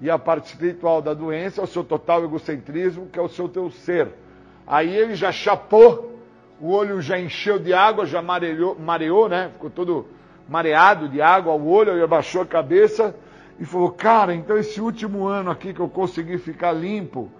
E 0.00 0.10
a 0.10 0.18
parte 0.18 0.46
espiritual 0.46 1.00
da 1.00 1.14
doença 1.14 1.60
é 1.60 1.64
o 1.64 1.66
seu 1.66 1.84
total 1.84 2.24
egocentrismo, 2.24 3.06
que 3.06 3.20
é 3.20 3.22
o 3.22 3.28
seu 3.28 3.48
teu 3.48 3.70
ser. 3.70 4.25
Aí 4.66 4.94
ele 4.94 5.14
já 5.14 5.30
chapou, 5.30 6.18
o 6.60 6.70
olho 6.72 7.00
já 7.00 7.18
encheu 7.18 7.58
de 7.58 7.72
água, 7.72 8.04
já 8.04 8.20
mareou, 8.20 8.76
mareou 8.78 9.28
né? 9.28 9.50
Ficou 9.52 9.70
todo 9.70 10.06
mareado 10.48 11.08
de 11.08 11.20
água 11.20 11.54
o 11.54 11.68
olho, 11.68 11.92
ele 11.92 12.02
abaixou 12.02 12.42
a 12.42 12.46
cabeça 12.46 13.14
e 13.58 13.64
falou: 13.64 13.90
Cara, 13.90 14.34
então 14.34 14.56
esse 14.58 14.80
último 14.80 15.26
ano 15.26 15.50
aqui 15.50 15.72
que 15.72 15.80
eu 15.80 15.88
consegui 15.88 16.38
ficar 16.38 16.72
limpo 16.72 17.30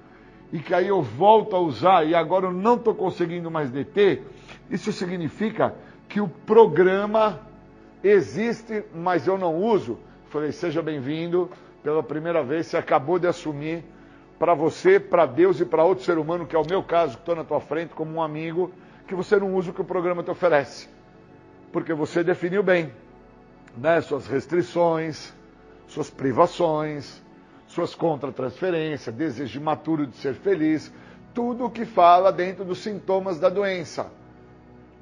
e 0.53 0.59
que 0.59 0.73
aí 0.73 0.89
eu 0.89 1.03
volto 1.03 1.57
a 1.57 1.59
usar 1.59 2.07
e 2.07 2.15
agora 2.15 2.47
eu 2.47 2.53
não 2.53 2.75
estou 2.75 2.95
conseguindo 2.95 3.51
mais 3.51 3.71
deter, 3.71 4.23
isso 4.71 4.93
significa 4.93 5.75
que 6.09 6.21
o 6.21 6.29
programa 6.29 7.41
existe, 8.03 8.85
mas 8.95 9.27
eu 9.27 9.37
não 9.37 9.57
uso. 9.57 9.99
Falei: 10.31 10.53
Seja 10.53 10.81
bem-vindo 10.83 11.51
pela 11.83 12.03
primeira 12.03 12.43
vez, 12.43 12.67
você 12.67 12.77
acabou 12.77 13.19
de 13.19 13.27
assumir 13.27 13.85
para 14.39 14.55
você, 14.55 15.01
para 15.01 15.27
Deus 15.27 15.61
e 15.61 15.65
para 15.65 15.85
outro 15.85 16.05
ser 16.05 16.19
humano, 16.19 16.47
que 16.47 16.55
é 16.55 16.59
o 16.59 16.67
meu 16.67 16.83
caso, 16.83 17.15
que 17.15 17.23
estou 17.23 17.37
na 17.37 17.45
tua 17.45 17.61
frente 17.61 17.95
como 17.95 18.13
um 18.13 18.23
amigo, 18.23 18.71
que 19.07 19.15
você 19.15 19.37
não 19.39 19.55
usa 19.55 19.71
o 19.71 19.75
que 19.75 19.81
o 19.81 19.85
programa 19.85 20.23
te 20.23 20.31
oferece. 20.31 20.89
Porque 21.73 21.95
você 21.95 22.23
definiu 22.23 22.63
bem 22.63 22.93
né, 23.77 24.01
suas 24.01 24.27
restrições, 24.27 25.33
suas 25.89 26.11
privações, 26.11 27.23
suas 27.67 27.95
contratransferências, 27.95 29.15
desejo 29.15 29.61
imaturo 29.61 30.07
de 30.07 30.17
ser 30.17 30.35
feliz, 30.35 30.93
tudo 31.35 31.67
o 31.67 31.71
que 31.71 31.85
fala 31.85 32.33
dentro 32.33 32.65
dos 32.65 32.79
sintomas 32.79 33.39
da 33.39 33.49
doença. 33.49 34.11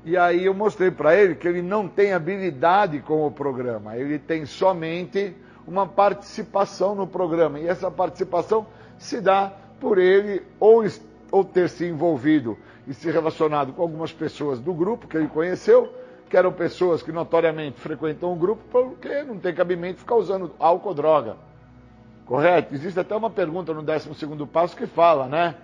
E 0.04 0.16
aí 0.16 0.44
eu 0.44 0.54
mostrei 0.54 0.90
para 0.90 1.14
ele 1.14 1.34
que 1.34 1.48
ele 1.48 1.62
não 1.62 1.88
tem 1.88 2.12
habilidade 2.12 3.00
com 3.00 3.26
o 3.26 3.30
programa, 3.30 3.96
ele 3.96 4.18
tem 4.18 4.44
somente 4.44 5.34
uma 5.66 5.86
participação 5.86 6.94
no 6.94 7.06
programa. 7.06 7.58
E 7.58 7.66
essa 7.66 7.90
participação 7.90 8.66
se 9.04 9.20
dá 9.20 9.52
por 9.78 9.98
ele 9.98 10.42
ou, 10.58 10.82
ou 11.30 11.44
ter 11.44 11.68
se 11.68 11.84
envolvido 11.86 12.56
e 12.86 12.94
se 12.94 13.10
relacionado 13.10 13.72
com 13.74 13.82
algumas 13.82 14.12
pessoas 14.12 14.58
do 14.58 14.72
grupo 14.72 15.06
que 15.06 15.16
ele 15.16 15.28
conheceu, 15.28 15.92
que 16.28 16.36
eram 16.36 16.50
pessoas 16.50 17.02
que 17.02 17.12
notoriamente 17.12 17.78
frequentam 17.78 18.32
o 18.32 18.36
grupo, 18.36 18.62
porque 18.70 19.22
não 19.24 19.38
tem 19.38 19.54
cabimento 19.54 20.00
ficar 20.00 20.16
usando 20.16 20.52
álcool 20.58 20.88
ou 20.88 20.94
droga. 20.94 21.36
Correto? 22.24 22.74
Existe 22.74 22.98
até 22.98 23.14
uma 23.14 23.28
pergunta 23.28 23.74
no 23.74 23.82
12 23.82 24.08
passo 24.50 24.74
que 24.74 24.86
fala, 24.86 25.28
né? 25.28 25.54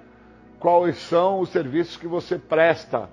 Quais 0.59 0.99
são 0.99 1.41
os 1.41 1.49
serviços 1.49 1.97
que 1.97 2.07
você 2.07 2.39
presta 2.39 3.09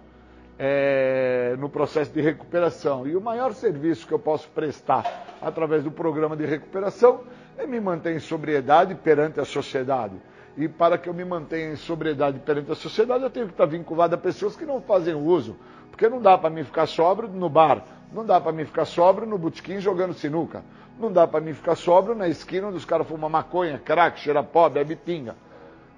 é, 0.60 1.56
no 1.58 1.70
processo 1.70 2.12
de 2.12 2.20
recuperação? 2.20 3.08
E 3.08 3.16
o 3.16 3.22
maior 3.22 3.54
serviço 3.54 4.06
que 4.06 4.14
eu 4.14 4.20
posso 4.20 4.50
prestar 4.50 5.26
através 5.42 5.86
do 5.86 5.92
programa 5.92 6.36
de 6.36 6.46
recuperação, 6.46 7.22
é 7.58 7.66
me 7.66 7.80
manter 7.80 8.16
em 8.16 8.20
sobriedade 8.20 8.94
perante 8.96 9.40
a 9.40 9.46
sociedade. 9.46 10.16
E 10.56 10.68
para 10.68 10.98
que 10.98 11.08
eu 11.10 11.14
me 11.14 11.26
mantenha 11.26 11.72
em 11.72 11.76
sobriedade 11.76 12.40
perante 12.40 12.72
a 12.72 12.76
sociedade, 12.76 13.24
eu 13.24 13.30
tenho 13.30 13.48
que 13.48 13.54
estar 13.54 13.66
vinculado 13.66 14.16
a 14.16 14.18
pessoas 14.18 14.56
que 14.56 14.66
não 14.66 14.82
fazem 14.82 15.14
uso. 15.14 15.56
Porque 15.90 16.08
não 16.08 16.22
dá 16.22 16.38
para 16.38 16.50
mim 16.50 16.64
ficar 16.64 16.86
sóbrio 16.86 17.30
no 17.30 17.50
bar, 17.50 17.84
não 18.14 18.26
dá 18.26 18.40
para 18.40 18.52
mim 18.52 18.66
ficar 18.66 18.86
sóbrio 18.86 19.28
no 19.28 19.38
botequim 19.38 19.80
jogando 19.80 20.14
sinuca, 20.14 20.64
não 21.00 21.12
dá 21.12 21.28
para 21.28 21.42
mim 21.42 21.54
ficar 21.54 21.76
sóbrio 21.76 22.16
na 22.16 22.28
esquina 22.28 22.68
onde 22.68 22.78
os 22.78 22.86
caras 22.86 23.08
fumam 23.08 23.30
maconha, 23.30 23.80
crack, 23.84 24.20
cheira 24.20 24.44
pó, 24.44 24.70
bebe. 24.70 24.98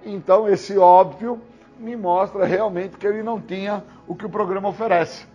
Então 0.04 0.48
esse 0.48 0.78
óbvio 0.78 1.40
me 1.78 1.96
mostra 1.96 2.44
realmente 2.44 2.96
que 2.96 3.06
ele 3.06 3.22
não 3.22 3.40
tinha 3.40 3.82
o 4.06 4.14
que 4.14 4.26
o 4.26 4.30
programa 4.30 4.68
oferece. 4.68 5.26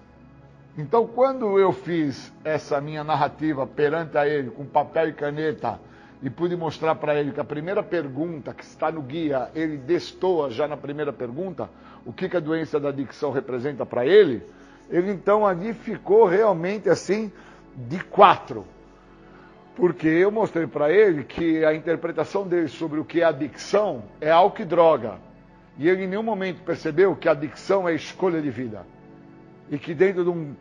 Então, 0.77 1.07
quando 1.07 1.57
eu 1.57 1.71
fiz 1.71 2.33
essa 2.43 2.81
minha 2.81 3.03
narrativa 3.03 3.65
perante 3.65 4.17
a 4.17 4.27
ele, 4.27 4.51
com 4.51 4.65
papel 4.65 5.09
e 5.09 5.13
caneta, 5.13 5.79
e 6.21 6.29
pude 6.29 6.55
mostrar 6.55 6.95
para 6.95 7.19
ele 7.19 7.31
que 7.31 7.39
a 7.39 7.43
primeira 7.43 7.83
pergunta 7.83 8.53
que 8.53 8.63
está 8.63 8.91
no 8.91 9.01
guia, 9.01 9.49
ele 9.53 9.77
destoa 9.77 10.49
já 10.49 10.67
na 10.67 10.77
primeira 10.77 11.11
pergunta, 11.11 11.69
o 12.05 12.13
que, 12.13 12.29
que 12.29 12.37
a 12.37 12.39
doença 12.39 12.79
da 12.79 12.89
adicção 12.89 13.31
representa 13.31 13.85
para 13.85 14.05
ele, 14.05 14.43
ele 14.89 15.11
então 15.11 15.45
ali 15.45 15.73
ficou 15.73 16.25
realmente 16.25 16.89
assim, 16.89 17.31
de 17.75 17.99
quatro. 17.99 18.65
Porque 19.75 20.07
eu 20.07 20.31
mostrei 20.31 20.65
para 20.67 20.91
ele 20.91 21.23
que 21.23 21.65
a 21.65 21.73
interpretação 21.73 22.47
dele 22.47 22.69
sobre 22.69 22.99
o 22.99 23.05
que 23.05 23.21
é 23.21 23.25
adicção 23.25 24.03
é 24.21 24.31
álcool 24.31 24.61
e 24.61 24.65
droga. 24.65 25.15
E 25.77 25.89
ele 25.89 26.05
em 26.05 26.07
nenhum 26.07 26.23
momento 26.23 26.63
percebeu 26.63 27.15
que 27.15 27.27
adicção 27.27 27.89
é 27.89 27.93
escolha 27.93 28.41
de 28.41 28.49
vida. 28.49 28.85
E 29.69 29.77
que 29.77 29.93
dentro 29.93 30.23
de 30.23 30.29
um 30.29 30.55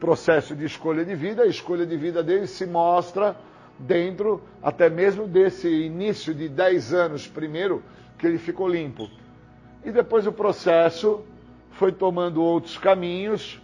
processo 0.00 0.56
de 0.56 0.64
escolha 0.64 1.04
de 1.04 1.14
vida, 1.14 1.42
a 1.42 1.46
escolha 1.46 1.84
de 1.84 1.96
vida 1.96 2.22
dele 2.22 2.46
se 2.46 2.64
mostra 2.64 3.36
dentro 3.78 4.42
até 4.62 4.88
mesmo 4.88 5.26
desse 5.26 5.68
início 5.68 6.34
de 6.34 6.48
10 6.48 6.94
anos 6.94 7.26
primeiro 7.26 7.82
que 8.18 8.26
ele 8.26 8.38
ficou 8.38 8.68
limpo. 8.68 9.08
E 9.84 9.90
depois 9.90 10.26
o 10.26 10.32
processo 10.32 11.24
foi 11.72 11.92
tomando 11.92 12.42
outros 12.42 12.78
caminhos, 12.78 13.60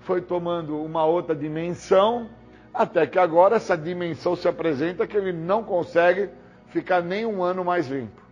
foi 0.00 0.20
tomando 0.20 0.82
uma 0.82 1.04
outra 1.04 1.34
dimensão, 1.34 2.28
até 2.72 3.06
que 3.06 3.18
agora 3.18 3.56
essa 3.56 3.76
dimensão 3.76 4.34
se 4.34 4.48
apresenta 4.48 5.06
que 5.06 5.16
ele 5.16 5.32
não 5.32 5.62
consegue 5.62 6.30
ficar 6.68 7.02
nem 7.02 7.26
um 7.26 7.42
ano 7.42 7.64
mais 7.64 7.88
limpo. 7.88 8.22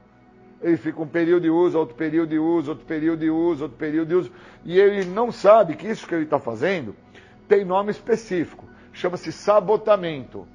Ele 0.63 0.77
fica 0.77 1.01
um 1.01 1.07
período 1.07 1.43
de 1.43 1.51
uso, 1.51 1.79
outro 1.79 1.95
período 1.95 2.31
de 2.31 2.39
uso, 2.39 2.71
outro 2.71 2.87
período 2.87 3.21
de 3.21 3.31
uso, 3.31 3.65
outro 3.65 3.79
período 3.79 4.09
de 4.09 4.15
uso, 4.15 4.33
e 4.65 4.79
ele 4.79 5.05
não 5.07 5.31
sabe 5.33 5.75
que 5.75 5.87
isso 5.87 6.07
que 6.07 6.15
ele 6.15 6.25
está 6.25 6.39
fazendo 6.39 6.95
tem 7.49 7.65
nome 7.65 7.91
específico, 7.91 8.65
chama-se 8.93 9.33
sabotamento. 9.33 10.47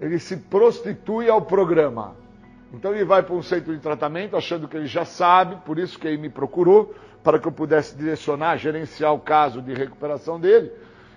Ele 0.00 0.18
se 0.18 0.36
prostitui 0.36 1.28
ao 1.28 1.42
programa. 1.42 2.14
Então 2.72 2.92
ele 2.94 3.04
vai 3.04 3.22
para 3.22 3.34
um 3.34 3.42
centro 3.42 3.74
de 3.74 3.80
tratamento 3.80 4.36
achando 4.36 4.68
que 4.68 4.76
ele 4.76 4.86
já 4.86 5.04
sabe, 5.04 5.56
por 5.64 5.78
isso 5.78 5.98
que 5.98 6.06
ele 6.06 6.18
me 6.18 6.28
procurou, 6.28 6.94
para 7.22 7.38
que 7.38 7.48
eu 7.48 7.52
pudesse 7.52 7.96
direcionar, 7.96 8.56
gerenciar 8.56 9.12
o 9.14 9.18
caso 9.18 9.62
de 9.62 9.72
recuperação 9.72 10.38
dele, 10.38 10.70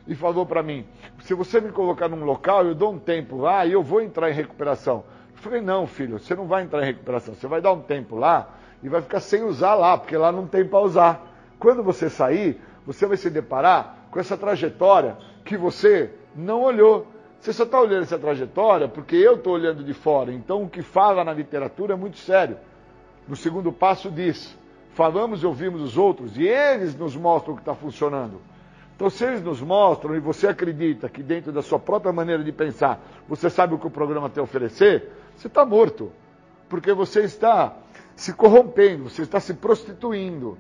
e 0.08 0.16
falou 0.16 0.46
para 0.46 0.64
mim: 0.64 0.86
se 1.22 1.34
você 1.34 1.60
me 1.60 1.72
colocar 1.72 2.08
num 2.08 2.24
local, 2.24 2.66
eu 2.66 2.74
dou 2.74 2.94
um 2.94 3.00
tempo 3.00 3.38
lá 3.38 3.66
e 3.66 3.74
eu 3.74 3.84
vou 3.84 4.02
entrar 4.02 4.30
em 4.30 4.34
recuperação. 4.34 5.04
Eu 5.32 5.38
falei: 5.38 5.62
não, 5.62 5.86
filho, 5.86 6.20
você 6.20 6.36
não 6.36 6.48
vai 6.48 6.64
entrar 6.64 6.82
em 6.82 6.86
recuperação, 6.86 7.36
você 7.36 7.48
vai 7.48 7.62
dar 7.62 7.74
um 7.74 7.82
tempo 7.82 8.16
lá 8.16 8.50
e 8.82 8.90
vai 8.90 9.02
ficar 9.02 9.20
sem 9.20 9.44
usar 9.44 9.76
lá, 9.76 9.98
porque 9.98 10.16
lá 10.18 10.32
não 10.32 10.48
tem 10.48 10.66
para 10.66 10.80
usar. 10.80 11.28
Quando 11.60 11.84
você 11.84 12.10
sair, 12.10 12.60
você 12.86 13.06
vai 13.06 13.18
se 13.18 13.30
deparar 13.30 14.08
com 14.10 14.20
essa 14.20 14.38
trajetória 14.38 15.18
que 15.44 15.58
você 15.58 16.12
não 16.36 16.64
olhou. 16.64 17.06
Você 17.40 17.54
só 17.54 17.64
está 17.64 17.80
olhando 17.80 18.04
essa 18.04 18.20
trajetória 18.20 18.88
porque 18.88 19.16
eu 19.16 19.36
estou 19.36 19.54
olhando 19.54 19.84
de 19.84 19.94
fora. 19.94 20.32
Então, 20.32 20.64
o 20.64 20.70
que 20.70 20.82
fala 20.82 21.24
na 21.24 21.34
literatura 21.34 21.94
é 21.94 21.96
muito 21.96 22.18
sério. 22.18 22.58
No 23.28 23.36
segundo 23.36 23.72
passo 23.72 24.12
diz: 24.12 24.58
falamos 24.94 25.42
e 25.42 25.46
ouvimos 25.46 25.82
os 25.82 25.98
outros 25.98 26.38
e 26.38 26.46
eles 26.46 26.96
nos 26.96 27.16
mostram 27.16 27.54
o 27.54 27.56
que 27.56 27.62
está 27.62 27.74
funcionando. 27.74 28.42
Então, 28.96 29.10
se 29.10 29.24
eles 29.24 29.42
nos 29.42 29.62
mostram 29.62 30.14
e 30.16 30.20
você 30.20 30.48
acredita 30.48 31.08
que 31.08 31.24
dentro 31.24 31.54
da 31.54 31.62
sua 31.62 31.80
própria 31.80 32.12
maneira 32.12 32.44
de 32.44 32.52
pensar 32.52 33.02
você 33.28 33.50
sabe 33.50 33.74
o 33.74 33.80
que 33.80 33.88
o 33.88 33.92
programa 33.92 34.30
tem 34.30 34.42
a 34.42 34.44
oferecer, 34.44 35.10
você 35.38 35.48
está 35.48 35.66
morto. 35.66 36.12
Porque 36.68 36.92
você 36.92 37.22
está 37.22 37.78
se 38.16 38.34
corrompendo, 38.34 39.10
você 39.10 39.22
está 39.22 39.40
se 39.40 39.54
prostituindo. 39.54 40.58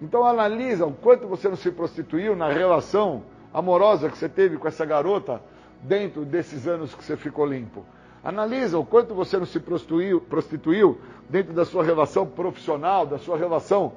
Então 0.00 0.24
analisa 0.24 0.86
o 0.86 0.92
quanto 0.92 1.26
você 1.26 1.48
não 1.48 1.56
se 1.56 1.72
prostituiu 1.72 2.36
na 2.36 2.48
relação 2.48 3.24
amorosa 3.52 4.08
que 4.08 4.16
você 4.16 4.28
teve 4.28 4.56
com 4.56 4.68
essa 4.68 4.86
garota 4.86 5.42
dentro 5.82 6.24
desses 6.24 6.66
anos 6.66 6.94
que 6.94 7.04
você 7.04 7.16
ficou 7.16 7.46
limpo. 7.46 7.84
Analisa 8.22 8.78
o 8.78 8.84
quanto 8.84 9.14
você 9.14 9.38
não 9.38 9.46
se 9.46 9.58
prostituiu, 9.58 10.20
prostituiu 10.20 11.00
dentro 11.28 11.52
da 11.52 11.64
sua 11.64 11.82
relação 11.82 12.26
profissional, 12.26 13.06
da 13.06 13.18
sua 13.18 13.38
relação 13.38 13.92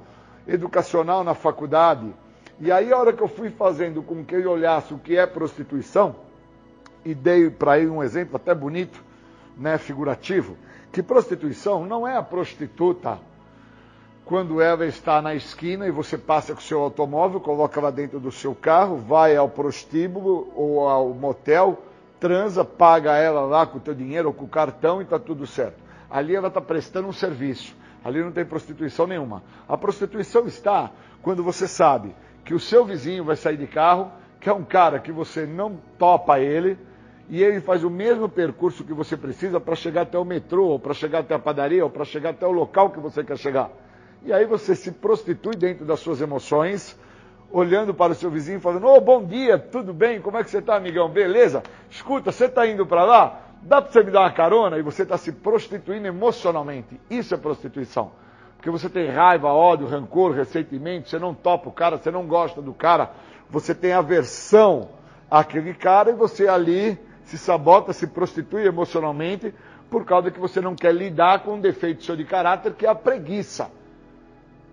educacional 0.46 1.22
na 1.22 1.34
faculdade. 1.34 2.14
E 2.60 2.72
aí, 2.72 2.92
a 2.92 2.96
hora 2.96 3.12
que 3.12 3.22
eu 3.22 3.28
fui 3.28 3.50
fazendo 3.50 4.02
com 4.02 4.24
que 4.24 4.34
ele 4.34 4.46
olhasse 4.46 4.94
o 4.94 4.98
que 4.98 5.16
é 5.16 5.26
prostituição, 5.26 6.16
e 7.04 7.14
dei 7.14 7.50
para 7.50 7.78
ele 7.78 7.90
um 7.90 8.02
exemplo 8.02 8.36
até 8.36 8.54
bonito, 8.54 9.02
né, 9.56 9.76
figurativo, 9.76 10.56
que 10.90 11.02
prostituição 11.02 11.84
não 11.84 12.08
é 12.08 12.16
a 12.16 12.22
prostituta 12.22 13.18
quando 14.24 14.58
ela 14.60 14.86
está 14.86 15.20
na 15.20 15.34
esquina 15.34 15.86
e 15.86 15.90
você 15.90 16.16
passa 16.16 16.54
com 16.54 16.60
o 16.60 16.62
seu 16.62 16.80
automóvel, 16.80 17.40
coloca 17.40 17.78
ela 17.78 17.92
dentro 17.92 18.18
do 18.18 18.32
seu 18.32 18.54
carro, 18.54 18.96
vai 18.96 19.36
ao 19.36 19.48
prostíbulo 19.50 20.50
ou 20.56 20.88
ao 20.88 21.10
motel, 21.10 21.82
transa, 22.18 22.64
paga 22.64 23.16
ela 23.16 23.42
lá 23.42 23.66
com 23.66 23.76
o 23.76 23.80
teu 23.80 23.94
dinheiro 23.94 24.28
ou 24.28 24.34
com 24.34 24.46
o 24.46 24.48
cartão 24.48 25.00
e 25.00 25.04
está 25.04 25.18
tudo 25.18 25.46
certo. 25.46 25.76
Ali 26.10 26.34
ela 26.34 26.48
está 26.48 26.60
prestando 26.60 27.06
um 27.06 27.12
serviço. 27.12 27.76
Ali 28.02 28.22
não 28.22 28.32
tem 28.32 28.46
prostituição 28.46 29.06
nenhuma. 29.06 29.42
A 29.68 29.76
prostituição 29.76 30.46
está 30.46 30.90
quando 31.22 31.42
você 31.42 31.68
sabe 31.68 32.14
que 32.46 32.54
o 32.54 32.60
seu 32.60 32.84
vizinho 32.84 33.24
vai 33.24 33.36
sair 33.36 33.58
de 33.58 33.66
carro, 33.66 34.10
que 34.40 34.48
é 34.48 34.52
um 34.52 34.64
cara 34.64 34.98
que 34.98 35.12
você 35.12 35.44
não 35.44 35.78
topa 35.98 36.38
ele, 36.38 36.78
e 37.28 37.42
ele 37.42 37.60
faz 37.60 37.84
o 37.84 37.90
mesmo 37.90 38.28
percurso 38.28 38.84
que 38.84 38.92
você 38.92 39.16
precisa 39.16 39.58
para 39.58 39.74
chegar 39.74 40.02
até 40.02 40.18
o 40.18 40.24
metrô, 40.24 40.68
ou 40.68 40.78
para 40.78 40.94
chegar 40.94 41.20
até 41.20 41.34
a 41.34 41.38
padaria, 41.38 41.84
ou 41.84 41.90
para 41.90 42.04
chegar 42.04 42.30
até 42.30 42.46
o 42.46 42.52
local 42.52 42.90
que 42.90 43.00
você 43.00 43.24
quer 43.24 43.38
chegar. 43.38 43.70
E 44.24 44.32
aí 44.32 44.46
você 44.46 44.74
se 44.74 44.90
prostitui 44.90 45.54
dentro 45.54 45.84
das 45.84 46.00
suas 46.00 46.18
emoções, 46.22 46.98
olhando 47.52 47.92
para 47.92 48.12
o 48.12 48.14
seu 48.14 48.30
vizinho, 48.30 48.58
falando: 48.58 48.86
Ô, 48.86 48.96
oh, 48.96 49.00
bom 49.00 49.22
dia, 49.22 49.58
tudo 49.58 49.92
bem? 49.92 50.18
Como 50.18 50.38
é 50.38 50.42
que 50.42 50.50
você 50.50 50.58
está, 50.58 50.76
amigão? 50.76 51.10
Beleza? 51.10 51.62
Escuta, 51.90 52.32
você 52.32 52.46
está 52.46 52.66
indo 52.66 52.86
para 52.86 53.04
lá? 53.04 53.40
Dá 53.60 53.82
para 53.82 53.92
você 53.92 54.02
me 54.02 54.10
dar 54.10 54.20
uma 54.20 54.32
carona? 54.32 54.78
E 54.78 54.82
você 54.82 55.02
está 55.02 55.18
se 55.18 55.30
prostituindo 55.30 56.06
emocionalmente. 56.06 56.98
Isso 57.10 57.34
é 57.34 57.36
prostituição. 57.36 58.12
Porque 58.56 58.70
você 58.70 58.88
tem 58.88 59.10
raiva, 59.10 59.48
ódio, 59.48 59.86
rancor, 59.86 60.32
ressentimento, 60.32 61.10
você 61.10 61.18
não 61.18 61.34
topa 61.34 61.68
o 61.68 61.72
cara, 61.72 61.98
você 61.98 62.10
não 62.10 62.26
gosta 62.26 62.62
do 62.62 62.72
cara, 62.72 63.10
você 63.50 63.74
tem 63.74 63.92
aversão 63.92 64.88
àquele 65.30 65.74
cara 65.74 66.10
e 66.10 66.14
você 66.14 66.48
ali 66.48 66.98
se 67.24 67.36
sabota, 67.36 67.92
se 67.92 68.06
prostitui 68.06 68.64
emocionalmente 68.64 69.54
por 69.90 70.06
causa 70.06 70.30
que 70.30 70.40
você 70.40 70.62
não 70.62 70.74
quer 70.74 70.94
lidar 70.94 71.40
com 71.40 71.54
um 71.56 71.60
defeito 71.60 72.04
seu 72.04 72.16
de 72.16 72.24
caráter 72.24 72.72
que 72.72 72.86
é 72.86 72.88
a 72.88 72.94
preguiça. 72.94 73.70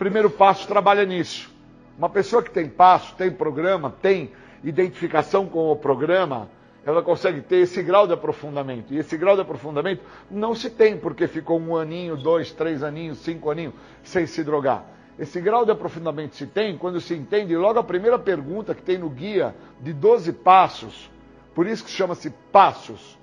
Primeiro 0.02 0.32
passo 0.32 0.68
trabalha 0.68 1.06
nisso. 1.06 1.54
Uma 1.96 2.10
pessoa 2.10 2.42
que 2.42 2.50
tem 2.50 2.68
passo, 2.68 3.14
tem 3.16 3.30
programa, 3.30 3.94
tem 4.02 4.32
identificação 4.64 5.46
com 5.46 5.72
o 5.72 5.76
programa, 5.76 6.50
ela 6.84 7.04
consegue 7.04 7.40
ter 7.40 7.58
esse 7.58 7.84
grau 7.84 8.08
de 8.08 8.14
aprofundamento. 8.14 8.92
E 8.92 8.98
esse 8.98 9.16
grau 9.16 9.36
de 9.36 9.44
aprofundamento 9.44 10.02
não 10.28 10.56
se 10.56 10.72
tem 10.72 10.98
porque 10.98 11.28
ficou 11.28 11.60
um 11.60 11.78
aninho, 11.78 12.18
dois, 12.18 12.52
três 12.52 12.82
aninhos, 12.82 13.20
cinco 13.20 13.52
aninhos 13.52 13.76
sem 14.02 14.26
se 14.26 14.44
drogar. 14.44 14.86
Esse 15.20 15.40
grau 15.40 15.66
de 15.66 15.72
aprofundamento 15.72 16.36
se 16.36 16.48
tem 16.48 16.80
quando 16.80 17.00
se 17.00 17.14
entende 17.14 17.56
logo 17.56 17.78
a 17.78 17.84
primeira 17.84 18.18
pergunta 18.18 18.74
que 18.74 18.82
tem 18.82 18.98
no 18.98 19.08
guia 19.08 19.54
de 19.80 19.94
12 19.94 20.34
passos. 20.34 21.12
Por 21.54 21.68
isso 21.68 21.86
que 21.86 21.92
chama-se 21.92 22.32
passos, 22.52 23.20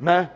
né? 0.00 0.32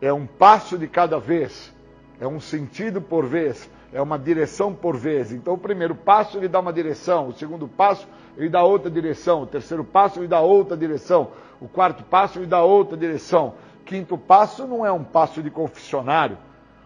É 0.00 0.10
um 0.10 0.26
passo 0.26 0.78
de 0.78 0.88
cada 0.88 1.18
vez, 1.18 1.74
é 2.18 2.26
um 2.26 2.40
sentido 2.40 3.02
por 3.02 3.26
vez, 3.26 3.68
é 3.92 4.00
uma 4.00 4.18
direção 4.18 4.74
por 4.74 4.96
vez. 4.96 5.32
Então 5.32 5.54
o 5.54 5.58
primeiro 5.58 5.94
passo 5.94 6.36
ele 6.36 6.48
dá 6.48 6.60
uma 6.60 6.72
direção, 6.72 7.28
o 7.28 7.32
segundo 7.32 7.68
passo 7.68 8.06
ele 8.36 8.48
dá 8.48 8.62
outra 8.62 8.90
direção, 8.90 9.42
o 9.42 9.46
terceiro 9.46 9.84
passo 9.84 10.18
ele 10.18 10.28
dá 10.28 10.40
outra 10.40 10.76
direção, 10.76 11.30
o 11.60 11.68
quarto 11.68 12.02
passo 12.04 12.38
ele 12.38 12.46
dá 12.46 12.62
outra 12.62 12.96
direção. 12.96 13.54
Quinto 13.84 14.18
passo 14.18 14.66
não 14.66 14.84
é 14.84 14.90
um 14.90 15.04
passo 15.04 15.42
de 15.42 15.50
confessionário, 15.50 16.36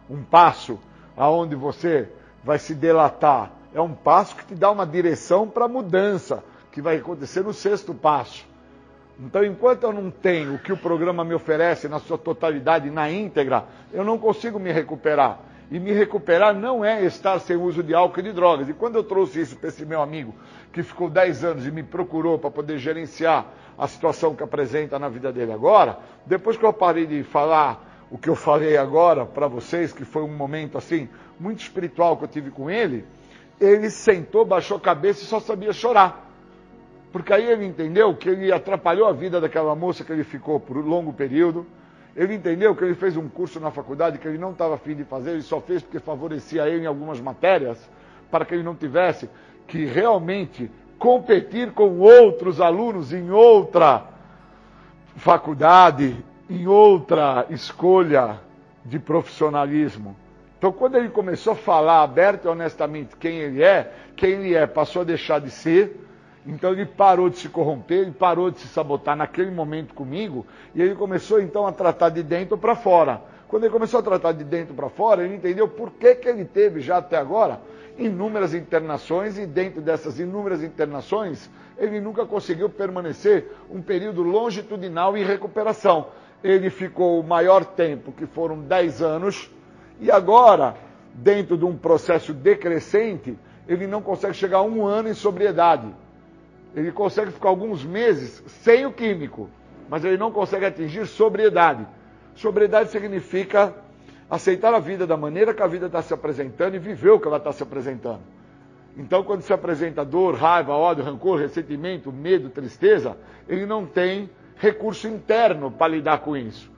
um 0.08 0.22
passo 0.22 0.78
aonde 1.16 1.54
você 1.54 2.08
vai 2.44 2.58
se 2.58 2.74
delatar. 2.74 3.52
É 3.74 3.80
um 3.80 3.94
passo 3.94 4.36
que 4.36 4.44
te 4.44 4.54
dá 4.54 4.70
uma 4.70 4.86
direção 4.86 5.48
para 5.48 5.64
a 5.64 5.68
mudança, 5.68 6.42
que 6.72 6.82
vai 6.82 6.96
acontecer 6.96 7.42
no 7.42 7.52
sexto 7.52 7.94
passo. 7.94 8.46
Então, 9.18 9.44
enquanto 9.44 9.82
eu 9.84 9.92
não 9.92 10.10
tenho 10.10 10.54
o 10.54 10.58
que 10.58 10.72
o 10.72 10.76
programa 10.76 11.24
me 11.24 11.34
oferece 11.34 11.88
na 11.88 12.00
sua 12.00 12.16
totalidade, 12.16 12.90
na 12.90 13.10
íntegra, 13.10 13.64
eu 13.92 14.02
não 14.02 14.18
consigo 14.18 14.58
me 14.58 14.72
recuperar. 14.72 15.38
E 15.70 15.78
me 15.78 15.92
recuperar 15.92 16.54
não 16.54 16.84
é 16.84 17.04
estar 17.04 17.38
sem 17.38 17.56
uso 17.56 17.82
de 17.82 17.94
álcool 17.94 18.20
e 18.20 18.24
de 18.24 18.32
drogas. 18.32 18.68
E 18.68 18.74
quando 18.74 18.96
eu 18.96 19.04
trouxe 19.04 19.40
isso 19.40 19.56
para 19.56 19.68
esse 19.68 19.86
meu 19.86 20.02
amigo, 20.02 20.34
que 20.72 20.82
ficou 20.82 21.08
10 21.08 21.44
anos 21.44 21.66
e 21.66 21.70
me 21.70 21.82
procurou 21.82 22.38
para 22.38 22.50
poder 22.50 22.78
gerenciar 22.78 23.46
a 23.78 23.86
situação 23.86 24.34
que 24.34 24.42
apresenta 24.42 24.98
na 24.98 25.08
vida 25.08 25.32
dele 25.32 25.52
agora, 25.52 25.98
depois 26.26 26.56
que 26.56 26.64
eu 26.64 26.72
parei 26.72 27.06
de 27.06 27.22
falar 27.22 27.88
o 28.10 28.18
que 28.18 28.28
eu 28.28 28.34
falei 28.34 28.76
agora 28.76 29.24
para 29.24 29.46
vocês, 29.46 29.92
que 29.92 30.04
foi 30.04 30.22
um 30.22 30.36
momento 30.36 30.76
assim, 30.76 31.08
muito 31.38 31.60
espiritual 31.60 32.16
que 32.16 32.24
eu 32.24 32.28
tive 32.28 32.50
com 32.50 32.68
ele, 32.68 33.04
ele 33.60 33.90
sentou, 33.90 34.44
baixou 34.44 34.78
a 34.78 34.80
cabeça 34.80 35.22
e 35.22 35.26
só 35.26 35.38
sabia 35.38 35.72
chorar. 35.72 36.28
Porque 37.12 37.32
aí 37.32 37.44
ele 37.48 37.64
entendeu 37.64 38.14
que 38.14 38.28
ele 38.28 38.52
atrapalhou 38.52 39.06
a 39.06 39.12
vida 39.12 39.40
daquela 39.40 39.74
moça 39.74 40.04
que 40.04 40.12
ele 40.12 40.24
ficou 40.24 40.58
por 40.58 40.76
um 40.76 40.82
longo 40.82 41.12
período. 41.12 41.66
Ele 42.16 42.34
entendeu 42.34 42.74
que 42.74 42.84
ele 42.84 42.94
fez 42.94 43.16
um 43.16 43.28
curso 43.28 43.60
na 43.60 43.70
faculdade 43.70 44.18
que 44.18 44.26
ele 44.26 44.38
não 44.38 44.52
estava 44.52 44.74
afim 44.74 44.94
de 44.94 45.04
fazer, 45.04 45.30
ele 45.32 45.42
só 45.42 45.60
fez 45.60 45.82
porque 45.82 46.00
favorecia 46.00 46.68
ele 46.68 46.84
em 46.84 46.86
algumas 46.86 47.20
matérias, 47.20 47.78
para 48.30 48.44
que 48.44 48.54
ele 48.54 48.62
não 48.62 48.74
tivesse 48.74 49.28
que 49.66 49.84
realmente 49.84 50.70
competir 50.98 51.72
com 51.72 51.98
outros 51.98 52.60
alunos 52.60 53.12
em 53.12 53.30
outra 53.30 54.04
faculdade, 55.16 56.16
em 56.48 56.66
outra 56.66 57.46
escolha 57.50 58.38
de 58.84 58.98
profissionalismo. 58.98 60.16
Então, 60.58 60.72
quando 60.72 60.96
ele 60.96 61.08
começou 61.08 61.54
a 61.54 61.56
falar 61.56 62.02
aberto 62.02 62.44
e 62.44 62.48
honestamente 62.48 63.16
quem 63.16 63.38
ele 63.38 63.62
é, 63.62 63.90
quem 64.14 64.32
ele 64.32 64.54
é 64.54 64.66
passou 64.66 65.02
a 65.02 65.04
deixar 65.06 65.40
de 65.40 65.50
ser. 65.50 66.08
Então 66.46 66.72
ele 66.72 66.86
parou 66.86 67.28
de 67.28 67.36
se 67.36 67.48
corromper, 67.48 67.98
ele 67.98 68.12
parou 68.12 68.50
de 68.50 68.60
se 68.60 68.68
sabotar 68.68 69.14
naquele 69.14 69.50
momento 69.50 69.94
comigo, 69.94 70.46
e 70.74 70.80
ele 70.80 70.94
começou 70.94 71.40
então 71.40 71.66
a 71.66 71.72
tratar 71.72 72.08
de 72.08 72.22
dentro 72.22 72.56
para 72.56 72.74
fora. 72.74 73.20
Quando 73.46 73.64
ele 73.64 73.72
começou 73.72 74.00
a 74.00 74.02
tratar 74.02 74.32
de 74.32 74.44
dentro 74.44 74.74
para 74.74 74.88
fora, 74.88 75.24
ele 75.24 75.34
entendeu 75.34 75.68
por 75.68 75.90
que, 75.90 76.14
que 76.14 76.28
ele 76.28 76.44
teve 76.44 76.80
já 76.80 76.98
até 76.98 77.16
agora 77.16 77.60
inúmeras 77.98 78.54
internações 78.54 79.36
e 79.38 79.44
dentro 79.44 79.80
dessas 79.80 80.18
inúmeras 80.18 80.62
internações, 80.62 81.50
ele 81.76 82.00
nunca 82.00 82.24
conseguiu 82.24 82.70
permanecer 82.70 83.52
um 83.70 83.82
período 83.82 84.22
longitudinal 84.22 85.16
em 85.16 85.24
recuperação. 85.24 86.06
Ele 86.42 86.70
ficou 86.70 87.20
o 87.20 87.24
maior 87.24 87.64
tempo, 87.64 88.12
que 88.12 88.24
foram 88.24 88.60
10 88.60 89.02
anos, 89.02 89.50
e 90.00 90.10
agora, 90.10 90.76
dentro 91.12 91.58
de 91.58 91.64
um 91.64 91.76
processo 91.76 92.32
decrescente, 92.32 93.36
ele 93.68 93.86
não 93.86 94.00
consegue 94.00 94.34
chegar 94.34 94.58
a 94.58 94.62
um 94.62 94.86
ano 94.86 95.08
em 95.08 95.14
sobriedade. 95.14 95.86
Ele 96.74 96.92
consegue 96.92 97.30
ficar 97.30 97.48
alguns 97.48 97.84
meses 97.84 98.42
sem 98.62 98.86
o 98.86 98.92
químico, 98.92 99.50
mas 99.88 100.04
ele 100.04 100.16
não 100.16 100.30
consegue 100.30 100.64
atingir 100.64 101.06
sobriedade. 101.06 101.86
Sobriedade 102.34 102.90
significa 102.90 103.74
aceitar 104.30 104.72
a 104.72 104.78
vida 104.78 105.06
da 105.06 105.16
maneira 105.16 105.52
que 105.52 105.62
a 105.62 105.66
vida 105.66 105.86
está 105.86 106.00
se 106.00 106.14
apresentando 106.14 106.76
e 106.76 106.78
viver 106.78 107.10
o 107.10 107.18
que 107.18 107.26
ela 107.26 107.38
está 107.38 107.50
se 107.52 107.62
apresentando. 107.62 108.20
Então, 108.96 109.22
quando 109.22 109.42
se 109.42 109.52
apresenta 109.52 110.04
dor, 110.04 110.34
raiva, 110.34 110.72
ódio, 110.72 111.04
rancor, 111.04 111.40
ressentimento, 111.40 112.12
medo, 112.12 112.50
tristeza, 112.50 113.16
ele 113.48 113.66
não 113.66 113.86
tem 113.86 114.30
recurso 114.56 115.08
interno 115.08 115.70
para 115.70 115.88
lidar 115.88 116.18
com 116.18 116.36
isso. 116.36 116.70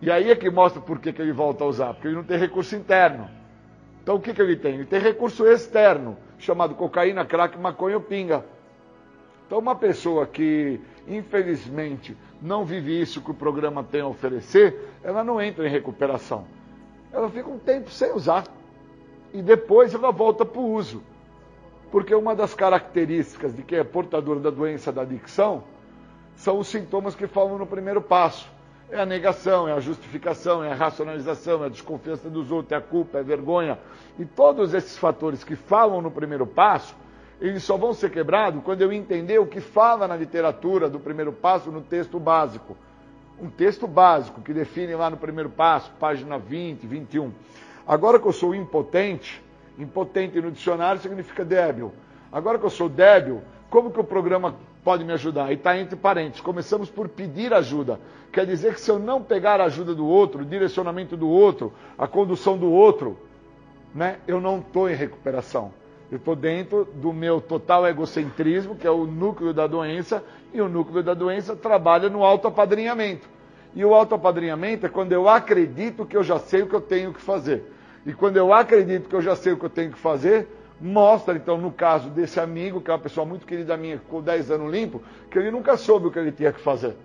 E 0.00 0.10
aí 0.10 0.30
é 0.30 0.36
que 0.36 0.48
mostra 0.48 0.80
por 0.80 0.98
que, 0.98 1.12
que 1.12 1.20
ele 1.20 1.32
volta 1.32 1.64
a 1.64 1.66
usar, 1.66 1.92
porque 1.92 2.08
ele 2.08 2.16
não 2.16 2.24
tem 2.24 2.38
recurso 2.38 2.74
interno. 2.74 3.28
Então, 4.02 4.14
o 4.14 4.20
que, 4.20 4.32
que 4.32 4.40
ele 4.40 4.56
tem? 4.56 4.74
Ele 4.74 4.86
tem 4.86 5.00
recurso 5.00 5.46
externo, 5.46 6.16
chamado 6.38 6.74
cocaína, 6.74 7.24
crack, 7.24 7.58
maconha 7.58 7.96
ou 7.96 8.02
pinga. 8.02 8.44
Então, 9.50 9.58
uma 9.58 9.74
pessoa 9.74 10.28
que, 10.28 10.80
infelizmente, 11.08 12.16
não 12.40 12.64
vive 12.64 13.00
isso 13.00 13.20
que 13.20 13.32
o 13.32 13.34
programa 13.34 13.82
tem 13.82 14.00
a 14.00 14.06
oferecer, 14.06 14.94
ela 15.02 15.24
não 15.24 15.42
entra 15.42 15.66
em 15.66 15.70
recuperação 15.70 16.46
ela 17.12 17.28
fica 17.28 17.48
um 17.48 17.58
tempo 17.58 17.90
sem 17.90 18.12
usar. 18.12 18.44
E 19.32 19.42
depois 19.42 19.94
ela 19.94 20.10
volta 20.10 20.44
para 20.44 20.60
o 20.60 20.72
uso. 20.72 21.02
Porque 21.90 22.14
uma 22.14 22.34
das 22.34 22.54
características 22.54 23.54
de 23.54 23.62
quem 23.62 23.78
é 23.78 23.84
portador 23.84 24.38
da 24.38 24.50
doença 24.50 24.92
da 24.92 25.02
adicção 25.02 25.64
são 26.36 26.58
os 26.58 26.68
sintomas 26.68 27.14
que 27.14 27.26
falam 27.26 27.58
no 27.58 27.66
primeiro 27.66 28.00
passo. 28.00 28.48
É 28.90 29.00
a 29.00 29.06
negação, 29.06 29.68
é 29.68 29.72
a 29.72 29.80
justificação, 29.80 30.64
é 30.64 30.72
a 30.72 30.74
racionalização, 30.74 31.62
é 31.62 31.66
a 31.66 31.68
desconfiança 31.70 32.28
dos 32.28 32.50
outros, 32.50 32.72
é 32.72 32.76
a 32.76 32.80
culpa, 32.80 33.18
é 33.18 33.20
a 33.20 33.24
vergonha. 33.24 33.78
E 34.18 34.24
todos 34.24 34.74
esses 34.74 34.96
fatores 34.96 35.44
que 35.44 35.54
falam 35.54 36.00
no 36.00 36.10
primeiro 36.10 36.46
passo, 36.46 36.96
eles 37.40 37.62
só 37.62 37.76
vão 37.76 37.92
ser 37.92 38.10
quebrados 38.10 38.62
quando 38.62 38.82
eu 38.82 38.92
entender 38.92 39.38
o 39.38 39.46
que 39.46 39.60
fala 39.60 40.06
na 40.06 40.16
literatura 40.16 40.88
do 40.88 41.00
primeiro 41.00 41.32
passo 41.32 41.70
no 41.70 41.80
texto 41.80 42.18
básico 42.20 42.76
um 43.40 43.48
texto 43.48 43.86
básico 43.86 44.42
que 44.42 44.52
define 44.52 44.94
lá 44.94 45.08
no 45.08 45.16
primeiro 45.16 45.48
passo, 45.48 45.90
página 45.98 46.38
20, 46.38 46.86
21. 46.86 47.32
Agora 47.86 48.18
que 48.20 48.26
eu 48.26 48.32
sou 48.32 48.54
impotente, 48.54 49.42
impotente 49.78 50.40
no 50.40 50.50
dicionário 50.50 51.00
significa 51.00 51.44
débil. 51.44 51.92
Agora 52.30 52.58
que 52.58 52.66
eu 52.66 52.70
sou 52.70 52.88
débil, 52.88 53.40
como 53.70 53.90
que 53.90 53.98
o 53.98 54.04
programa 54.04 54.56
pode 54.84 55.04
me 55.04 55.12
ajudar? 55.12 55.50
E 55.50 55.54
está 55.54 55.76
entre 55.78 55.96
parênteses. 55.96 56.40
Começamos 56.40 56.90
por 56.90 57.08
pedir 57.08 57.52
ajuda. 57.54 57.98
Quer 58.30 58.46
dizer 58.46 58.74
que 58.74 58.80
se 58.80 58.90
eu 58.90 58.98
não 58.98 59.22
pegar 59.22 59.60
a 59.60 59.64
ajuda 59.64 59.94
do 59.94 60.06
outro, 60.06 60.42
o 60.42 60.44
direcionamento 60.44 61.16
do 61.16 61.28
outro, 61.28 61.72
a 61.98 62.06
condução 62.06 62.58
do 62.58 62.70
outro, 62.70 63.18
né, 63.94 64.18
eu 64.28 64.40
não 64.40 64.58
estou 64.58 64.88
em 64.88 64.94
recuperação. 64.94 65.72
Eu 66.10 66.16
estou 66.16 66.34
dentro 66.34 66.84
do 66.84 67.12
meu 67.12 67.40
total 67.40 67.86
egocentrismo, 67.86 68.74
que 68.74 68.86
é 68.86 68.90
o 68.90 69.06
núcleo 69.06 69.54
da 69.54 69.66
doença, 69.66 70.24
e 70.52 70.60
o 70.60 70.68
núcleo 70.68 71.02
da 71.02 71.14
doença 71.14 71.54
trabalha 71.54 72.08
no 72.08 72.24
autoapadrinhamento. 72.24 73.28
E 73.74 73.84
o 73.84 73.94
autoapadrinhamento 73.94 74.86
é 74.86 74.88
quando 74.88 75.12
eu 75.12 75.28
acredito 75.28 76.04
que 76.04 76.16
eu 76.16 76.24
já 76.24 76.38
sei 76.40 76.62
o 76.62 76.66
que 76.66 76.74
eu 76.74 76.80
tenho 76.80 77.12
que 77.12 77.20
fazer. 77.20 77.62
E 78.04 78.12
quando 78.12 78.36
eu 78.36 78.52
acredito 78.52 79.08
que 79.08 79.14
eu 79.14 79.22
já 79.22 79.36
sei 79.36 79.52
o 79.52 79.56
que 79.56 79.64
eu 79.64 79.70
tenho 79.70 79.92
que 79.92 79.98
fazer, 79.98 80.48
mostra, 80.80 81.36
então, 81.36 81.56
no 81.58 81.70
caso 81.70 82.08
desse 82.10 82.40
amigo, 82.40 82.80
que 82.80 82.90
é 82.90 82.94
uma 82.94 82.98
pessoa 82.98 83.24
muito 83.24 83.46
querida 83.46 83.76
minha, 83.76 83.98
que 83.98 84.04
ficou 84.04 84.20
10 84.20 84.50
anos 84.50 84.72
limpo, 84.72 85.02
que 85.30 85.38
ele 85.38 85.52
nunca 85.52 85.76
soube 85.76 86.08
o 86.08 86.10
que 86.10 86.18
ele 86.18 86.32
tinha 86.32 86.52
que 86.52 86.60
fazer. 86.60 86.96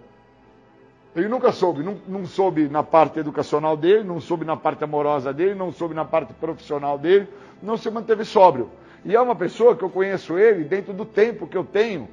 Ele 1.15 1.27
nunca 1.27 1.51
soube, 1.51 1.83
não, 1.83 1.97
não 2.07 2.25
soube 2.25 2.67
na 2.67 2.81
parte 2.81 3.19
educacional 3.19 3.77
dele, 3.77 4.03
não 4.03 4.19
soube 4.19 4.43
na 4.43 4.57
parte 4.57 4.83
amorosa 4.83 5.31
dele, 5.31 5.53
não 5.53 5.71
soube 5.71 5.93
na 5.93 6.03
parte 6.03 6.33
profissional 6.33 6.97
dele, 6.97 7.27
não 7.61 7.77
se 7.77 7.89
manteve 7.91 8.25
sóbrio. 8.25 8.69
E 9.05 9.15
é 9.15 9.21
uma 9.21 9.35
pessoa 9.35 9.75
que 9.75 9.83
eu 9.83 9.89
conheço 9.89 10.37
ele 10.37 10.63
dentro 10.63 10.91
do 10.91 11.05
tempo 11.05 11.45
que 11.45 11.55
eu 11.55 11.63
tenho 11.63 12.09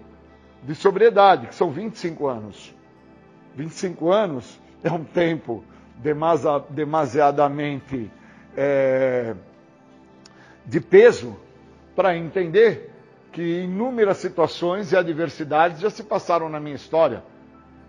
de 0.63 0.75
sobriedade, 0.75 1.47
que 1.47 1.55
são 1.55 1.71
25 1.71 2.27
anos. 2.29 2.75
25 3.57 4.13
anos 4.13 4.61
é 4.85 4.93
um 4.93 5.03
tempo 5.03 5.65
demasiadamente 6.69 8.11
é, 8.55 9.35
de 10.67 10.81
peso 10.81 11.35
para 11.97 12.15
entender 12.17 12.91
que 13.33 13.63
inúmeras 13.63 14.19
situações 14.19 14.93
e 14.93 14.97
adversidades 14.97 15.81
já 15.81 15.89
se 15.89 16.03
passaram 16.03 16.51
na 16.51 16.61
minha 16.61 16.77
história, 16.77 17.23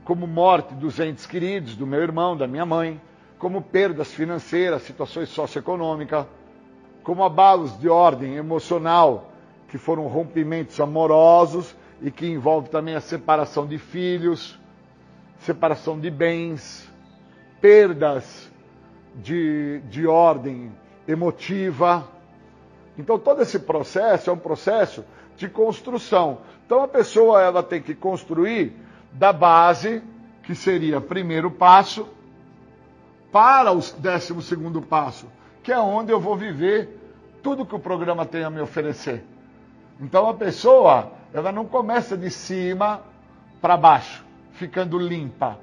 como 0.06 0.26
morte 0.26 0.74
dos 0.74 0.98
entes 1.00 1.26
queridos, 1.26 1.76
do 1.76 1.86
meu 1.86 2.02
irmão, 2.02 2.38
da 2.38 2.48
minha 2.48 2.66
mãe, 2.66 3.02
como 3.38 3.62
perdas 3.62 4.14
financeiras, 4.14 4.84
situações 4.84 5.28
socioeconômicas, 5.28 6.26
como 7.04 7.24
abalos 7.24 7.78
de 7.80 7.90
ordem 7.90 8.36
emocional, 8.36 9.32
que 9.68 9.78
foram 9.78 10.08
rompimentos 10.08 10.80
amorosos 10.80 11.76
e 12.02 12.10
que 12.12 12.26
envolve 12.26 12.70
também 12.70 12.96
a 12.96 13.02
separação 13.02 13.66
de 13.66 13.78
filhos, 13.78 14.60
separação 15.40 16.00
de 16.00 16.10
bens, 16.10 16.90
perdas 17.60 18.50
de, 19.16 19.82
de 19.90 20.08
ordem 20.08 20.72
emotiva. 21.08 22.08
Então 22.98 23.20
todo 23.20 23.42
esse 23.42 23.60
processo 23.60 24.30
é 24.30 24.34
um 24.34 24.38
processo 24.38 25.04
de 25.36 25.48
construção. 25.48 26.40
Então 26.66 26.84
a 26.84 26.88
pessoa 26.88 27.42
ela 27.42 27.64
tem 27.64 27.82
que 27.82 27.96
construir 27.96 28.74
da 29.12 29.34
base, 29.34 30.02
que 30.44 30.56
seria 30.56 31.02
primeiro 31.02 31.52
passo, 31.52 32.08
para 33.32 33.72
o 33.72 33.80
décimo 33.98 34.42
segundo 34.42 34.82
passo, 34.82 35.28
que 35.64 35.72
é 35.72 35.80
onde 35.80 36.12
eu 36.12 36.20
vou 36.20 36.36
viver 36.36 37.00
tudo 37.42 37.66
que 37.66 37.74
o 37.74 37.80
programa 37.80 38.26
tem 38.26 38.44
a 38.44 38.50
me 38.50 38.62
oferecer. 38.62 39.24
Então 40.00 40.28
a 40.28 40.34
pessoa, 40.34 41.12
ela 41.34 41.52
não 41.52 41.66
começa 41.66 42.18
de 42.18 42.30
cima 42.30 43.02
para 43.62 43.78
baixo, 43.78 44.26
ficando 44.52 45.00
limpa. 45.00 45.58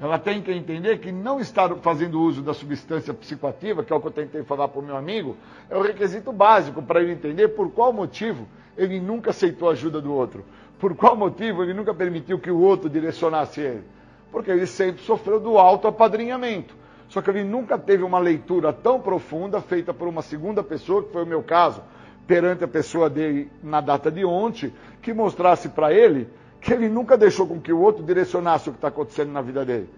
Ela 0.00 0.18
tem 0.18 0.42
que 0.42 0.52
entender 0.52 0.98
que 0.98 1.10
não 1.10 1.40
estar 1.40 1.74
fazendo 1.76 2.20
uso 2.20 2.42
da 2.42 2.52
substância 2.52 3.14
psicoativa, 3.14 3.82
que 3.82 3.92
é 3.92 3.96
o 3.96 4.00
que 4.00 4.06
eu 4.06 4.12
tentei 4.12 4.42
falar 4.42 4.68
para 4.68 4.80
o 4.80 4.84
meu 4.84 4.96
amigo, 4.96 5.36
é 5.70 5.76
o 5.76 5.82
requisito 5.82 6.32
básico 6.32 6.82
para 6.82 7.00
ele 7.00 7.12
entender 7.12 7.48
por 7.48 7.70
qual 7.70 7.92
motivo 7.92 8.46
ele 8.76 9.00
nunca 9.00 9.30
aceitou 9.30 9.68
a 9.68 9.72
ajuda 9.72 10.00
do 10.00 10.12
outro. 10.12 10.44
Por 10.78 10.94
qual 10.94 11.16
motivo 11.16 11.62
ele 11.62 11.72
nunca 11.72 11.94
permitiu 11.94 12.38
que 12.38 12.50
o 12.50 12.60
outro 12.60 12.90
direcionasse 12.90 13.60
ele. 13.60 13.84
Porque 14.30 14.50
ele 14.50 14.66
sempre 14.66 15.02
sofreu 15.02 15.40
do 15.40 15.56
auto-apadrinhamento. 15.56 16.74
Só 17.08 17.22
que 17.22 17.30
ele 17.30 17.44
nunca 17.44 17.78
teve 17.78 18.02
uma 18.02 18.18
leitura 18.18 18.72
tão 18.72 19.00
profunda 19.00 19.60
feita 19.60 19.94
por 19.94 20.08
uma 20.08 20.22
segunda 20.22 20.62
pessoa, 20.62 21.02
que 21.02 21.12
foi 21.12 21.22
o 21.22 21.26
meu 21.26 21.42
caso, 21.42 21.82
perante 22.26 22.64
a 22.64 22.68
pessoa 22.68 23.08
dele 23.08 23.50
na 23.62 23.80
data 23.80 24.10
de 24.10 24.24
ontem, 24.24 24.72
que 25.00 25.12
mostrasse 25.12 25.68
para 25.68 25.92
ele 25.92 26.28
que 26.60 26.72
ele 26.72 26.88
nunca 26.88 27.16
deixou 27.16 27.46
com 27.46 27.60
que 27.60 27.72
o 27.72 27.80
outro 27.80 28.02
direcionasse 28.02 28.68
o 28.68 28.72
que 28.72 28.78
está 28.78 28.88
acontecendo 28.88 29.30
na 29.30 29.40
vida 29.40 29.64
dele. 29.64 29.88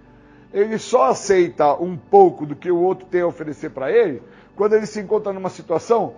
Ele 0.52 0.78
só 0.78 1.04
aceita 1.04 1.74
um 1.74 1.96
pouco 1.96 2.44
do 2.44 2.54
que 2.54 2.70
o 2.70 2.78
outro 2.78 3.06
tem 3.06 3.22
a 3.22 3.26
oferecer 3.26 3.70
para 3.70 3.90
ele 3.90 4.22
quando 4.54 4.74
ele 4.74 4.84
se 4.84 5.00
encontra 5.00 5.32
numa 5.32 5.48
situação 5.48 6.16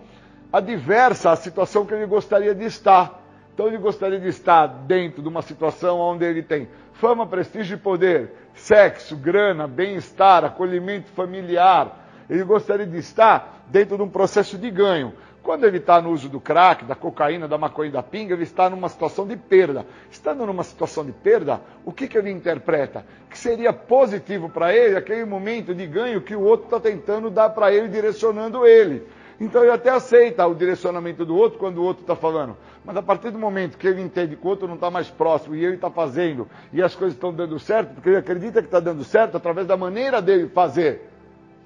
adversa 0.52 1.30
à 1.30 1.36
situação 1.36 1.86
que 1.86 1.94
ele 1.94 2.06
gostaria 2.06 2.54
de 2.54 2.64
estar. 2.64 3.22
Então 3.54 3.68
ele 3.68 3.78
gostaria 3.78 4.18
de 4.18 4.28
estar 4.28 4.66
dentro 4.66 5.22
de 5.22 5.28
uma 5.28 5.42
situação 5.42 5.98
onde 5.98 6.24
ele 6.24 6.42
tem 6.42 6.68
fama, 6.94 7.26
prestígio 7.26 7.76
e 7.76 7.80
poder, 7.80 8.32
sexo, 8.60 9.16
grana, 9.16 9.66
bem-estar, 9.66 10.44
acolhimento 10.44 11.10
familiar. 11.10 12.06
Ele 12.28 12.44
gostaria 12.44 12.86
de 12.86 12.98
estar 12.98 13.64
dentro 13.68 13.96
de 13.96 14.02
um 14.02 14.08
processo 14.08 14.58
de 14.58 14.70
ganho. 14.70 15.14
Quando 15.42 15.64
ele 15.64 15.78
está 15.78 16.00
no 16.02 16.10
uso 16.10 16.28
do 16.28 16.38
crack, 16.38 16.84
da 16.84 16.94
cocaína, 16.94 17.48
da 17.48 17.56
maconha 17.56 17.90
da 17.90 18.02
pinga, 18.02 18.34
ele 18.34 18.42
está 18.42 18.68
numa 18.68 18.90
situação 18.90 19.26
de 19.26 19.36
perda. 19.36 19.86
Estando 20.10 20.44
numa 20.44 20.62
situação 20.62 21.04
de 21.04 21.12
perda, 21.12 21.60
o 21.84 21.92
que, 21.92 22.06
que 22.06 22.18
ele 22.18 22.30
interpreta? 22.30 23.04
Que 23.30 23.38
seria 23.38 23.72
positivo 23.72 24.50
para 24.50 24.74
ele 24.74 24.96
aquele 24.96 25.24
momento 25.24 25.74
de 25.74 25.86
ganho 25.86 26.20
que 26.20 26.36
o 26.36 26.42
outro 26.42 26.66
está 26.66 26.78
tentando 26.78 27.30
dar 27.30 27.50
para 27.50 27.72
ele, 27.72 27.88
direcionando 27.88 28.66
ele. 28.66 29.08
Então 29.40 29.62
ele 29.62 29.72
até 29.72 29.88
aceita 29.90 30.46
o 30.46 30.54
direcionamento 30.54 31.24
do 31.24 31.34
outro 31.34 31.58
quando 31.58 31.78
o 31.78 31.82
outro 31.82 32.02
está 32.02 32.14
falando. 32.14 32.56
Mas 32.84 32.96
a 32.96 33.02
partir 33.02 33.30
do 33.30 33.38
momento 33.38 33.78
que 33.78 33.86
ele 33.86 34.02
entende 34.02 34.36
que 34.36 34.46
o 34.46 34.50
outro 34.50 34.68
não 34.68 34.74
está 34.74 34.90
mais 34.90 35.08
próximo 35.08 35.56
e 35.56 35.64
ele 35.64 35.76
está 35.76 35.90
fazendo 35.90 36.46
e 36.72 36.82
as 36.82 36.94
coisas 36.94 37.14
estão 37.14 37.32
dando 37.32 37.58
certo, 37.58 37.94
porque 37.94 38.10
ele 38.10 38.18
acredita 38.18 38.60
que 38.60 38.68
está 38.68 38.80
dando 38.80 39.02
certo 39.02 39.36
através 39.36 39.66
da 39.66 39.76
maneira 39.76 40.20
dele 40.20 40.48
fazer 40.48 41.10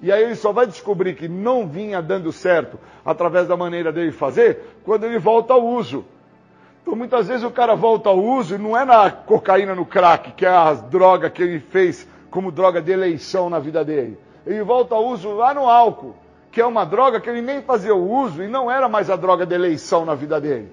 e 0.01 0.11
aí 0.11 0.23
ele 0.23 0.35
só 0.35 0.51
vai 0.51 0.67
descobrir 0.67 1.15
que 1.15 1.27
não 1.27 1.67
vinha 1.67 2.01
dando 2.01 2.31
certo 2.31 2.79
através 3.03 3.47
da 3.47 3.55
maneira 3.55 3.91
dele 3.91 4.11
fazer 4.11 4.77
quando 4.83 5.05
ele 5.05 5.17
volta 5.17 5.53
ao 5.53 5.65
uso. 5.65 6.05
Então 6.81 6.95
muitas 6.95 7.27
vezes 7.27 7.43
o 7.43 7.49
cara 7.49 7.75
volta 7.75 8.09
ao 8.09 8.19
uso 8.19 8.55
e 8.55 8.57
não 8.57 8.77
é 8.77 8.85
na 8.85 9.09
cocaína, 9.09 9.73
no 9.73 9.85
crack, 9.85 10.33
que 10.33 10.45
é 10.45 10.49
a 10.49 10.73
droga 10.73 11.29
que 11.29 11.41
ele 11.41 11.59
fez 11.59 12.07
como 12.29 12.51
droga 12.51 12.81
de 12.81 12.91
eleição 12.91 13.49
na 13.49 13.57
vida 13.57 13.83
dele. 13.83 14.19
Ele 14.45 14.61
volta 14.61 14.93
ao 14.93 15.07
uso 15.07 15.31
lá 15.31 15.53
no 15.53 15.67
álcool, 15.67 16.15
que 16.55 16.61
é 16.61 16.65
uma 16.65 16.85
droga 16.85 17.19
que 17.19 17.29
ele 17.29 17.41
nem 17.41 17.61
fazia 17.61 17.93
o 17.93 18.09
uso 18.09 18.41
e 18.41 18.47
não 18.47 18.71
era 18.71 18.87
mais 18.87 19.09
a 19.09 19.17
droga 19.17 19.45
de 19.45 19.53
eleição 19.53 20.05
na 20.05 20.15
vida 20.15 20.39
dele. 20.39 20.71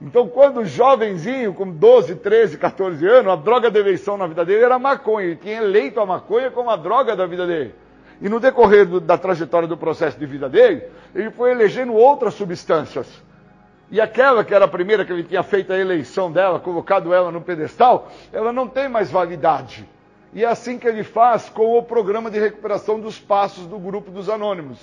Então, 0.00 0.28
quando 0.28 0.64
jovenzinho, 0.64 1.52
com 1.52 1.68
12, 1.68 2.14
13, 2.14 2.56
14 2.56 3.04
anos, 3.04 3.32
a 3.32 3.34
droga 3.34 3.68
de 3.68 3.80
eleição 3.80 4.16
na 4.16 4.28
vida 4.28 4.44
dele 4.44 4.62
era 4.62 4.76
a 4.76 4.78
maconha. 4.78 5.26
Ele 5.26 5.34
tinha 5.34 5.56
eleito 5.56 5.98
a 5.98 6.06
maconha 6.06 6.52
como 6.52 6.70
a 6.70 6.76
droga 6.76 7.16
da 7.16 7.26
vida 7.26 7.48
dele. 7.48 7.74
E 8.20 8.28
no 8.28 8.38
decorrer 8.38 8.86
do, 8.86 9.00
da 9.00 9.18
trajetória 9.18 9.66
do 9.66 9.76
processo 9.76 10.16
de 10.20 10.24
vida 10.24 10.48
dele, 10.48 10.84
ele 11.12 11.32
foi 11.32 11.50
elegendo 11.50 11.92
outras 11.92 12.34
substâncias. 12.34 13.08
E 13.90 14.00
aquela 14.00 14.44
que 14.44 14.54
era 14.54 14.66
a 14.66 14.68
primeira 14.68 15.04
que 15.04 15.12
ele 15.12 15.24
tinha 15.24 15.42
feito 15.42 15.72
a 15.72 15.76
eleição 15.76 16.30
dela, 16.30 16.60
colocado 16.60 17.12
ela 17.12 17.32
no 17.32 17.40
pedestal, 17.40 18.08
ela 18.32 18.52
não 18.52 18.68
tem 18.68 18.88
mais 18.88 19.10
validade. 19.10 19.84
E 20.36 20.44
é 20.44 20.46
assim 20.46 20.78
que 20.78 20.86
ele 20.86 21.02
faz 21.02 21.48
com 21.48 21.78
o 21.78 21.82
programa 21.82 22.30
de 22.30 22.38
recuperação 22.38 23.00
dos 23.00 23.18
passos 23.18 23.66
do 23.66 23.78
grupo 23.78 24.10
dos 24.10 24.28
anônimos. 24.28 24.78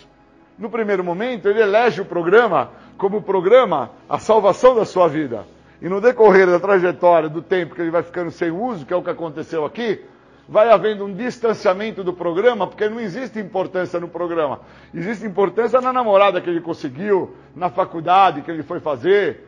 No 0.57 0.67
primeiro 0.67 1.03
momento, 1.03 1.47
ele 1.47 1.61
elege 1.61 2.01
o 2.01 2.05
programa 2.05 2.71
como 2.97 3.21
programa 3.21 3.91
a 4.09 4.17
salvação 4.17 4.73
da 4.73 4.83
sua 4.83 5.07
vida. 5.07 5.45
E 5.79 5.87
no 5.87 6.01
decorrer 6.01 6.47
da 6.47 6.59
trajetória 6.59 7.29
do 7.29 7.39
tempo 7.39 7.75
que 7.75 7.81
ele 7.81 7.91
vai 7.91 8.01
ficando 8.01 8.31
sem 8.31 8.49
uso, 8.49 8.83
que 8.83 8.91
é 8.91 8.97
o 8.97 9.03
que 9.03 9.11
aconteceu 9.11 9.63
aqui, 9.63 10.03
vai 10.49 10.71
havendo 10.71 11.05
um 11.05 11.13
distanciamento 11.13 12.03
do 12.03 12.13
programa, 12.13 12.65
porque 12.65 12.89
não 12.89 12.99
existe 12.99 13.37
importância 13.37 13.99
no 13.99 14.07
programa. 14.07 14.59
Existe 14.91 15.23
importância 15.23 15.79
na 15.79 15.93
namorada 15.93 16.41
que 16.41 16.49
ele 16.49 16.61
conseguiu, 16.61 17.35
na 17.55 17.69
faculdade 17.69 18.41
que 18.41 18.49
ele 18.49 18.63
foi 18.63 18.79
fazer, 18.79 19.47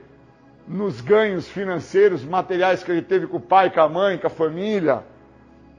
nos 0.68 1.02
ganhos 1.02 1.49
financeiros, 1.49 2.23
materiais 2.23 2.84
que 2.84 2.91
ele 2.91 3.02
teve 3.02 3.26
com 3.26 3.38
o 3.38 3.41
pai, 3.41 3.72
com 3.72 3.82
a 3.82 3.90
mãe, 3.90 4.19
com 4.19 4.27
a 4.27 4.30
família. 4.30 5.03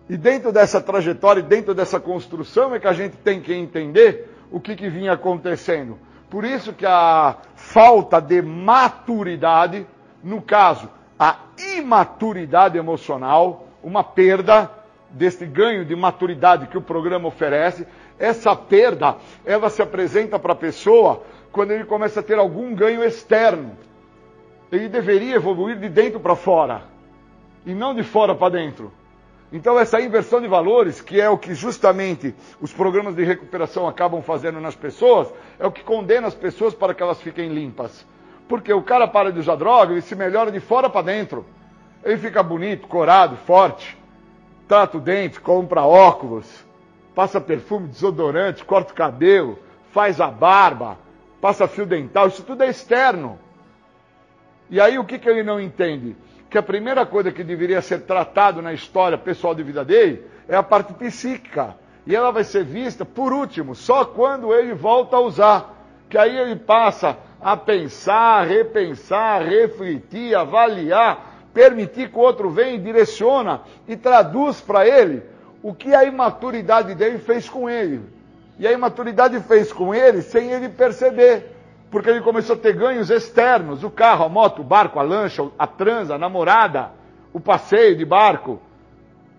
E 0.08 0.16
dentro 0.16 0.52
dessa 0.52 0.80
trajetória, 0.80 1.42
dentro 1.42 1.74
dessa 1.74 1.98
construção, 1.98 2.74
é 2.74 2.78
que 2.78 2.86
a 2.86 2.92
gente 2.92 3.16
tem 3.16 3.40
que 3.40 3.52
entender 3.52 4.30
o 4.50 4.60
que, 4.60 4.76
que 4.76 4.88
vinha 4.88 5.12
acontecendo. 5.12 5.98
Por 6.30 6.44
isso 6.44 6.72
que 6.72 6.86
a 6.86 7.36
falta 7.54 8.20
de 8.20 8.40
maturidade, 8.42 9.86
no 10.22 10.40
caso, 10.40 10.88
a 11.18 11.38
imaturidade 11.76 12.78
emocional, 12.78 13.68
uma 13.82 14.04
perda, 14.04 14.70
desse 15.10 15.46
ganho 15.46 15.84
de 15.84 15.96
maturidade 15.96 16.66
que 16.66 16.76
o 16.76 16.82
programa 16.82 17.28
oferece, 17.28 17.86
essa 18.18 18.54
perda, 18.54 19.16
ela 19.44 19.70
se 19.70 19.82
apresenta 19.82 20.38
para 20.38 20.52
a 20.52 20.56
pessoa 20.56 21.22
quando 21.52 21.70
ele 21.70 21.84
começa 21.84 22.20
a 22.20 22.22
ter 22.22 22.38
algum 22.38 22.74
ganho 22.74 23.02
externo. 23.02 23.72
Ele 24.70 24.88
deveria 24.88 25.36
evoluir 25.36 25.78
de 25.78 25.88
dentro 25.88 26.20
para 26.20 26.36
fora 26.36 26.82
e 27.64 27.74
não 27.74 27.94
de 27.94 28.02
fora 28.02 28.34
para 28.34 28.52
dentro. 28.52 28.92
Então 29.56 29.78
essa 29.78 30.00
inversão 30.00 30.40
de 30.40 30.48
valores, 30.48 31.00
que 31.00 31.20
é 31.20 31.28
o 31.28 31.38
que 31.38 31.54
justamente 31.54 32.34
os 32.60 32.72
programas 32.72 33.14
de 33.14 33.24
recuperação 33.24 33.88
acabam 33.88 34.22
fazendo 34.22 34.60
nas 34.60 34.74
pessoas, 34.74 35.28
é 35.58 35.66
o 35.66 35.72
que 35.72 35.82
condena 35.82 36.26
as 36.26 36.34
pessoas 36.34 36.74
para 36.74 36.94
que 36.94 37.02
elas 37.02 37.20
fiquem 37.20 37.48
limpas. 37.52 38.06
Porque 38.48 38.72
o 38.72 38.82
cara 38.82 39.08
para 39.08 39.32
de 39.32 39.40
usar 39.40 39.56
droga, 39.56 39.92
ele 39.92 40.02
se 40.02 40.14
melhora 40.14 40.52
de 40.52 40.60
fora 40.60 40.88
para 40.88 41.02
dentro. 41.02 41.44
Ele 42.04 42.18
fica 42.18 42.42
bonito, 42.42 42.86
corado, 42.86 43.36
forte 43.38 43.96
trata 44.66 44.98
o 44.98 45.00
dente, 45.00 45.40
compra 45.40 45.82
óculos, 45.82 46.64
passa 47.14 47.40
perfume, 47.40 47.88
desodorante, 47.88 48.64
corta 48.64 48.92
o 48.92 48.96
cabelo, 48.96 49.58
faz 49.92 50.20
a 50.20 50.28
barba, 50.28 50.98
passa 51.40 51.68
fio 51.68 51.86
dental, 51.86 52.28
isso 52.28 52.42
tudo 52.42 52.62
é 52.62 52.68
externo. 52.68 53.38
E 54.68 54.80
aí 54.80 54.98
o 54.98 55.04
que, 55.04 55.18
que 55.18 55.28
ele 55.28 55.42
não 55.42 55.60
entende? 55.60 56.16
Que 56.56 56.60
a 56.60 56.62
primeira 56.62 57.04
coisa 57.04 57.30
que 57.30 57.44
deveria 57.44 57.82
ser 57.82 58.00
tratado 58.04 58.62
na 58.62 58.72
história 58.72 59.18
pessoal 59.18 59.54
de 59.54 59.62
vida 59.62 59.84
dele 59.84 60.24
é 60.48 60.56
a 60.56 60.62
parte 60.62 60.94
psíquica, 60.94 61.76
E 62.06 62.16
ela 62.16 62.30
vai 62.30 62.44
ser 62.44 62.64
vista, 62.64 63.04
por 63.04 63.30
último, 63.30 63.74
só 63.74 64.06
quando 64.06 64.54
ele 64.54 64.72
volta 64.72 65.16
a 65.16 65.20
usar. 65.20 65.84
Que 66.08 66.16
aí 66.16 66.34
ele 66.34 66.56
passa 66.56 67.18
a 67.42 67.58
pensar, 67.58 68.46
repensar, 68.46 69.42
refletir, 69.42 70.34
avaliar, 70.34 71.44
permitir 71.52 72.08
que 72.08 72.16
o 72.16 72.22
outro 72.22 72.48
venha 72.48 72.76
e 72.76 72.78
direciona 72.78 73.60
e 73.86 73.94
traduz 73.94 74.58
para 74.58 74.88
ele 74.88 75.22
o 75.62 75.74
que 75.74 75.94
a 75.94 76.04
imaturidade 76.04 76.94
dele 76.94 77.18
fez 77.18 77.50
com 77.50 77.68
ele. 77.68 78.00
E 78.58 78.66
a 78.66 78.72
imaturidade 78.72 79.38
fez 79.40 79.70
com 79.70 79.94
ele 79.94 80.22
sem 80.22 80.50
ele 80.52 80.70
perceber. 80.70 81.54
Porque 81.90 82.10
ele 82.10 82.20
começou 82.20 82.56
a 82.56 82.58
ter 82.58 82.74
ganhos 82.74 83.10
externos: 83.10 83.84
o 83.84 83.90
carro, 83.90 84.24
a 84.24 84.28
moto, 84.28 84.60
o 84.60 84.64
barco, 84.64 84.98
a 84.98 85.02
lancha, 85.02 85.48
a 85.58 85.66
transa, 85.66 86.14
a 86.14 86.18
namorada, 86.18 86.90
o 87.32 87.40
passeio 87.40 87.96
de 87.96 88.04
barco, 88.04 88.60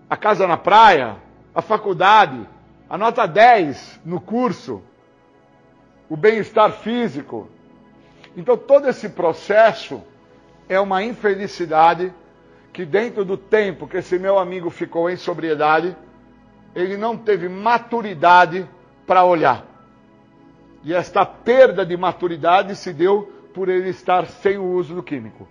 a 0.08 0.16
casa 0.16 0.46
na 0.46 0.56
praia, 0.56 1.16
a 1.54 1.60
faculdade, 1.60 2.46
a 2.88 2.96
nota 2.96 3.26
10 3.26 4.00
no 4.04 4.20
curso, 4.20 4.82
o 6.08 6.16
bem-estar 6.16 6.72
físico. 6.72 7.48
Então, 8.36 8.56
todo 8.56 8.88
esse 8.88 9.08
processo 9.10 10.02
é 10.68 10.78
uma 10.80 11.02
infelicidade 11.02 12.12
que, 12.72 12.84
dentro 12.84 13.24
do 13.24 13.36
tempo 13.36 13.86
que 13.86 13.96
esse 13.96 14.18
meu 14.18 14.38
amigo 14.38 14.70
ficou 14.70 15.10
em 15.10 15.16
sobriedade, 15.16 15.96
ele 16.74 16.96
não 16.96 17.16
teve 17.16 17.48
maturidade 17.48 18.68
para 19.06 19.24
olhar. 19.24 19.67
E 20.88 20.94
esta 20.94 21.26
perda 21.26 21.84
de 21.84 21.98
maturidade 21.98 22.74
se 22.74 22.94
deu 22.94 23.30
por 23.52 23.68
ele 23.68 23.90
estar 23.90 24.24
sem 24.24 24.56
o 24.56 24.64
uso 24.72 24.94
do 24.94 25.02
químico. 25.02 25.46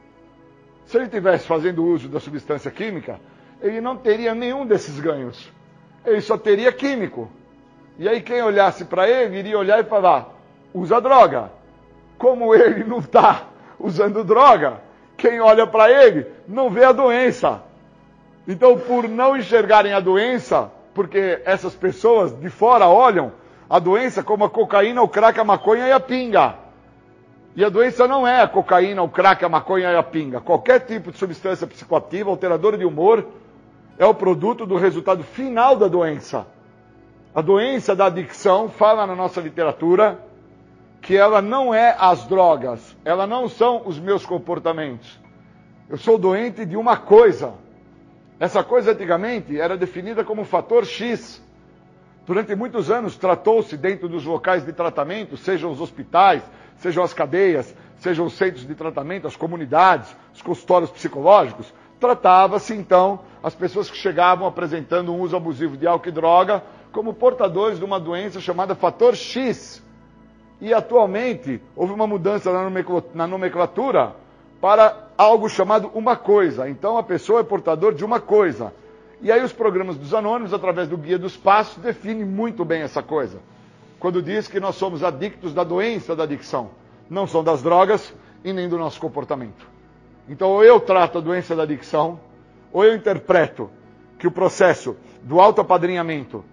Se 0.88 0.98
ele 0.98 1.08
tivesse 1.08 1.46
fazendo 1.46 1.86
uso 1.86 2.10
da 2.10 2.20
substância 2.20 2.72
química, 2.72 3.20
ele 3.62 3.80
não 3.80 3.96
teria 3.96 4.34
nenhum 4.34 4.66
desses 4.66 5.00
ganhos. 5.00 5.48
Ele 6.04 6.22
só 6.22 6.40
teria 6.40 6.72
químico. 6.72 7.30
E 8.00 8.10
aí 8.10 8.20
quem 8.20 8.42
olhasse 8.42 8.86
para 8.86 9.08
ele 9.08 9.38
iria 9.38 9.60
olhar 9.60 9.80
e 9.80 9.84
falar: 9.84 10.28
usa 10.74 11.00
droga. 11.00 11.52
Como 12.18 12.56
ele 12.56 12.84
não 12.84 12.98
está 12.98 13.46
usando 13.80 14.24
droga, 14.24 14.82
quem 15.16 15.40
olha 15.40 15.68
para 15.68 15.92
ele 15.92 16.26
não 16.48 16.72
vê 16.72 16.84
a 16.84 16.92
doença. 16.92 17.62
Então, 18.48 18.76
por 18.76 19.08
não 19.08 19.38
enxergarem 19.38 19.94
a 19.94 20.00
doença, 20.00 20.72
porque 20.96 21.44
essas 21.46 21.76
pessoas 21.76 22.36
de 22.40 22.50
fora 22.50 22.88
olham 22.88 23.34
a 23.70 23.80
doença 23.80 24.24
como 24.24 24.46
a 24.46 24.50
cocaína, 24.50 25.02
o 25.02 25.08
crack, 25.08 25.40
a 25.40 25.44
maconha 25.44 25.88
e 25.88 25.92
a 25.92 26.00
pinga. 26.00 26.56
E 27.56 27.66
a 27.66 27.70
doença 27.70 28.08
não 28.08 28.28
é 28.28 28.42
a 28.42 28.48
cocaína, 28.48 29.02
o 29.02 29.10
crack, 29.10 29.44
a 29.44 29.50
maconha 29.50 29.92
e 29.92 29.96
a 29.96 30.04
pinga. 30.04 30.40
Qualquer 30.40 30.82
tipo 30.82 31.12
de 31.12 31.18
substância 31.18 31.66
psicoativa, 31.66 32.30
alteradora 32.30 32.78
de 32.78 32.86
humor, 32.86 33.26
é 33.98 34.06
o 34.06 34.14
produto 34.14 34.66
do 34.66 34.78
resultado 34.78 35.24
final 35.24 35.76
da 35.76 35.88
doença. 35.88 36.46
A 37.34 37.42
doença 37.42 37.96
da 37.96 38.06
adicção 38.06 38.70
fala 38.70 39.06
na 39.08 39.16
nossa 39.16 39.42
literatura 39.42 40.20
que 41.02 41.16
ela 41.16 41.42
não 41.42 41.74
é 41.74 41.96
as 41.98 42.26
drogas, 42.26 42.96
ela 43.06 43.26
não 43.26 43.48
são 43.48 43.84
os 43.86 44.00
meus 44.00 44.26
comportamentos. 44.26 45.20
Eu 45.90 45.98
sou 45.98 46.18
doente 46.18 46.66
de 46.66 46.76
uma 46.76 46.98
coisa. 46.98 47.54
Essa 48.40 48.64
coisa 48.64 48.92
antigamente 48.92 49.60
era 49.60 49.78
definida 49.78 50.24
como 50.24 50.44
fator 50.44 50.86
X. 50.86 51.42
Durante 52.28 52.54
muitos 52.56 52.92
anos 52.92 53.16
tratou-se 53.16 53.78
dentro 53.78 54.10
dos 54.10 54.26
locais 54.26 54.66
de 54.66 54.74
tratamento, 54.74 55.38
sejam 55.38 55.72
os 55.72 55.80
hospitais, 55.80 56.44
sejam 56.76 57.02
as 57.02 57.14
cadeias, 57.14 57.74
sejam 58.00 58.26
os 58.26 58.34
centros 58.34 58.68
de 58.68 58.76
tratamento, 58.76 59.26
as 59.26 59.38
comunidades, 59.38 60.14
os 60.34 60.42
consultórios 60.42 60.92
psicológicos, 60.92 61.74
tratava-se 62.02 62.74
então 62.74 63.22
as 63.42 63.56
pessoas 63.56 63.90
que 63.90 63.96
chegavam 63.96 64.46
apresentando 64.46 65.14
um 65.14 65.22
uso 65.22 65.38
abusivo 65.38 65.78
de 65.78 65.88
álcool 65.88 66.10
e 66.10 66.12
droga 66.12 66.62
como 66.92 67.14
portadores 67.14 67.80
de 67.80 67.86
uma 67.86 67.98
doença 67.98 68.42
chamada 68.42 68.76
fator 68.76 69.16
X. 69.16 69.82
E 70.60 70.74
atualmente 70.74 71.62
houve 71.78 71.94
uma 71.94 72.08
mudança 72.08 72.52
na 73.14 73.26
nomenclatura 73.26 74.16
para 74.60 75.08
algo 75.18 75.48
chamado 75.48 75.90
uma 75.94 76.18
coisa. 76.18 76.70
Então 76.70 76.98
a 76.98 77.04
pessoa 77.04 77.40
é 77.40 77.44
portador 77.44 77.94
de 77.94 78.04
uma 78.04 78.20
coisa. 78.20 78.74
E 79.22 79.32
aí 79.32 79.44
os 79.44 79.52
programas 79.52 79.98
dos 79.98 80.14
anônimos, 80.14 80.54
através 80.54 80.88
do 80.88 80.98
Guia 80.98 81.18
dos 81.18 81.36
Passos, 81.36 81.82
definem 81.82 82.24
muito 82.24 82.64
bem 82.64 82.82
essa 82.82 83.02
coisa. 83.02 83.40
Quando 84.00 84.22
diz 84.22 84.48
que 84.48 84.60
nós 84.60 84.76
somos 84.76 85.04
adictos 85.04 85.54
da 85.54 85.64
doença 85.64 86.16
da 86.16 86.24
adicção, 86.24 86.70
não 87.10 87.26
são 87.26 87.44
das 87.44 87.64
drogas 87.64 88.14
e 88.44 88.54
nem 88.54 88.70
do 88.70 88.78
nosso 88.78 89.00
comportamento. 89.00 89.68
Então, 90.30 90.50
ou 90.50 90.64
eu 90.64 90.80
trato 90.80 91.18
a 91.18 91.22
doença 91.22 91.56
da 91.56 91.64
adicção, 91.64 92.20
ou 92.72 92.84
eu 92.84 92.96
interpreto 92.96 93.72
que 94.20 94.28
o 94.28 94.32
processo 94.32 94.96
do 95.24 95.40
autoapadrinhamento 95.40 96.44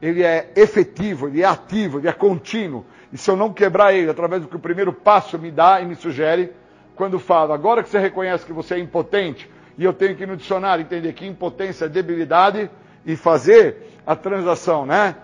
ele 0.00 0.22
é 0.22 0.52
efetivo, 0.56 1.28
ele 1.28 1.42
é 1.42 1.44
ativo, 1.44 1.98
ele 1.98 2.08
é 2.08 2.12
contínuo. 2.12 2.84
E 3.12 3.18
se 3.18 3.30
eu 3.30 3.36
não 3.36 3.52
quebrar 3.52 3.92
ele 3.94 4.10
através 4.10 4.42
do 4.42 4.48
que 4.48 4.56
o 4.56 4.60
primeiro 4.60 4.92
passo 4.92 5.38
me 5.38 5.50
dá 5.50 5.80
e 5.80 5.86
me 5.86 5.94
sugere, 5.94 6.52
quando 6.94 7.18
fala, 7.18 7.54
agora 7.54 7.82
que 7.82 7.88
você 7.88 7.98
reconhece 7.98 8.44
que 8.44 8.52
você 8.52 8.74
é 8.74 8.78
impotente, 8.78 9.48
e 9.78 9.84
eu 9.84 9.92
tenho 9.92 10.16
que 10.16 10.24
ir 10.24 10.26
no 10.26 10.36
dicionário 10.36 10.82
entender 10.82 11.12
que 11.12 11.24
impotência 11.24 11.84
é 11.84 11.88
debilidade 11.88 12.68
e 13.06 13.14
fazer 13.14 13.94
a 14.04 14.16
transação, 14.16 14.84
né? 14.84 15.14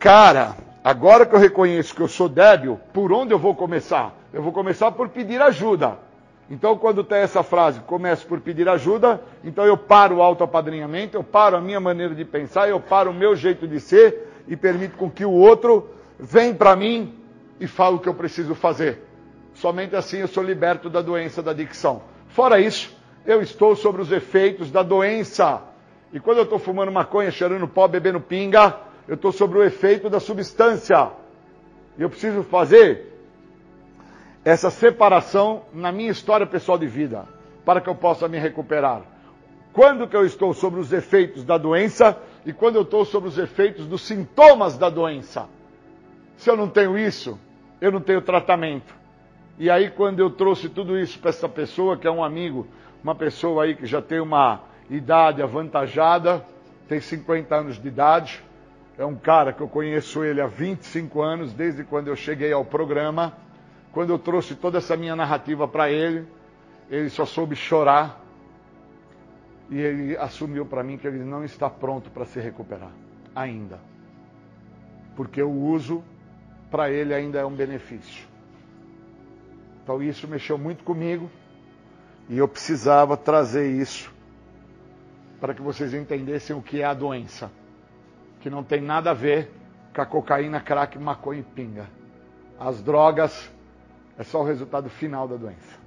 Cara, 0.00 0.56
agora 0.82 1.24
que 1.24 1.34
eu 1.34 1.38
reconheço 1.38 1.94
que 1.94 2.00
eu 2.00 2.08
sou 2.08 2.28
débil, 2.28 2.80
por 2.92 3.12
onde 3.12 3.32
eu 3.32 3.38
vou 3.38 3.54
começar? 3.54 4.14
Eu 4.32 4.42
vou 4.42 4.52
começar 4.52 4.90
por 4.90 5.08
pedir 5.08 5.40
ajuda. 5.40 5.96
Então, 6.50 6.76
quando 6.76 7.04
tem 7.04 7.18
essa 7.18 7.42
frase, 7.42 7.80
começo 7.80 8.26
por 8.26 8.40
pedir 8.40 8.68
ajuda, 8.68 9.22
então 9.44 9.64
eu 9.64 9.76
paro 9.76 10.16
o 10.16 10.22
autoapadrinhamento, 10.22 11.16
eu 11.16 11.22
paro 11.22 11.56
a 11.56 11.60
minha 11.60 11.78
maneira 11.78 12.14
de 12.14 12.24
pensar, 12.24 12.68
eu 12.68 12.80
paro 12.80 13.10
o 13.10 13.14
meu 13.14 13.36
jeito 13.36 13.66
de 13.68 13.78
ser 13.78 14.28
e 14.48 14.56
permito 14.56 14.96
com 14.96 15.08
que 15.08 15.24
o 15.24 15.30
outro 15.30 15.88
venha 16.18 16.52
para 16.52 16.74
mim 16.74 17.14
e 17.60 17.66
fale 17.68 17.96
o 17.96 17.98
que 18.00 18.08
eu 18.08 18.14
preciso 18.14 18.54
fazer. 18.56 19.02
Somente 19.54 19.94
assim 19.94 20.18
eu 20.18 20.28
sou 20.28 20.42
liberto 20.42 20.90
da 20.90 21.00
doença 21.00 21.40
da 21.42 21.52
adicção. 21.52 22.02
Fora 22.28 22.58
isso, 22.58 22.94
eu 23.24 23.40
estou 23.40 23.76
sobre 23.76 24.02
os 24.02 24.10
efeitos 24.10 24.70
da 24.70 24.82
doença. 24.82 25.62
E 26.12 26.20
quando 26.20 26.38
eu 26.38 26.44
estou 26.44 26.58
fumando 26.58 26.92
maconha, 26.92 27.30
cheirando 27.30 27.66
pó, 27.68 27.86
bebendo 27.88 28.20
pinga, 28.20 28.76
eu 29.06 29.14
estou 29.14 29.32
sobre 29.32 29.58
o 29.58 29.64
efeito 29.64 30.10
da 30.10 30.20
substância. 30.20 31.10
E 31.98 32.02
eu 32.02 32.10
preciso 32.10 32.42
fazer 32.42 33.12
essa 34.44 34.70
separação 34.70 35.62
na 35.72 35.92
minha 35.92 36.10
história 36.10 36.46
pessoal 36.46 36.76
de 36.76 36.86
vida, 36.86 37.26
para 37.64 37.80
que 37.80 37.88
eu 37.88 37.94
possa 37.94 38.26
me 38.28 38.38
recuperar. 38.38 39.02
Quando 39.72 40.06
que 40.06 40.16
eu 40.16 40.26
estou 40.26 40.52
sobre 40.52 40.80
os 40.80 40.92
efeitos 40.92 41.44
da 41.44 41.56
doença 41.56 42.18
e 42.44 42.52
quando 42.52 42.76
eu 42.76 42.82
estou 42.82 43.04
sobre 43.04 43.28
os 43.28 43.38
efeitos 43.38 43.86
dos 43.86 44.02
sintomas 44.02 44.76
da 44.76 44.90
doença. 44.90 45.48
Se 46.36 46.50
eu 46.50 46.56
não 46.56 46.68
tenho 46.68 46.98
isso, 46.98 47.38
eu 47.80 47.90
não 47.90 48.00
tenho 48.00 48.20
tratamento. 48.20 48.92
E 49.58 49.70
aí, 49.70 49.90
quando 49.90 50.18
eu 50.18 50.28
trouxe 50.28 50.68
tudo 50.68 50.98
isso 50.98 51.18
para 51.18 51.30
essa 51.30 51.48
pessoa, 51.48 51.96
que 51.96 52.06
é 52.06 52.10
um 52.10 52.24
amigo 52.24 52.66
uma 53.02 53.14
pessoa 53.14 53.64
aí 53.64 53.74
que 53.74 53.86
já 53.86 54.00
tem 54.00 54.20
uma 54.20 54.60
idade 54.88 55.42
avantajada, 55.42 56.44
tem 56.88 57.00
50 57.00 57.54
anos 57.54 57.80
de 57.80 57.88
idade, 57.88 58.42
é 58.98 59.04
um 59.04 59.16
cara 59.16 59.52
que 59.52 59.60
eu 59.60 59.68
conheço 59.68 60.22
ele 60.22 60.40
há 60.40 60.46
25 60.46 61.22
anos, 61.22 61.52
desde 61.52 61.82
quando 61.84 62.08
eu 62.08 62.16
cheguei 62.16 62.52
ao 62.52 62.64
programa. 62.64 63.32
Quando 63.92 64.10
eu 64.10 64.18
trouxe 64.18 64.54
toda 64.54 64.78
essa 64.78 64.96
minha 64.96 65.16
narrativa 65.16 65.66
para 65.66 65.90
ele, 65.90 66.26
ele 66.90 67.08
só 67.10 67.24
soube 67.24 67.56
chorar 67.56 68.20
e 69.70 69.78
ele 69.78 70.16
assumiu 70.16 70.66
para 70.66 70.82
mim 70.82 70.98
que 70.98 71.06
ele 71.06 71.24
não 71.24 71.44
está 71.44 71.68
pronto 71.68 72.10
para 72.10 72.26
se 72.26 72.38
recuperar 72.38 72.90
ainda. 73.34 73.80
Porque 75.16 75.42
o 75.42 75.50
uso 75.50 76.04
para 76.70 76.90
ele 76.90 77.14
ainda 77.14 77.38
é 77.38 77.44
um 77.44 77.54
benefício. 77.54 78.26
Então 79.82 80.02
isso 80.02 80.28
mexeu 80.28 80.56
muito 80.58 80.84
comigo. 80.84 81.30
E 82.32 82.38
eu 82.38 82.48
precisava 82.48 83.14
trazer 83.14 83.70
isso 83.70 84.10
para 85.38 85.52
que 85.52 85.60
vocês 85.60 85.92
entendessem 85.92 86.56
o 86.56 86.62
que 86.62 86.80
é 86.80 86.84
a 86.86 86.94
doença, 86.94 87.52
que 88.40 88.48
não 88.48 88.64
tem 88.64 88.80
nada 88.80 89.10
a 89.10 89.14
ver 89.14 89.50
com 89.94 90.00
a 90.00 90.06
cocaína, 90.06 90.58
crack, 90.58 90.98
maconha 90.98 91.40
e 91.40 91.42
pinga. 91.42 91.90
As 92.58 92.82
drogas 92.82 93.52
é 94.16 94.22
só 94.22 94.40
o 94.40 94.44
resultado 94.44 94.88
final 94.88 95.28
da 95.28 95.36
doença. 95.36 95.78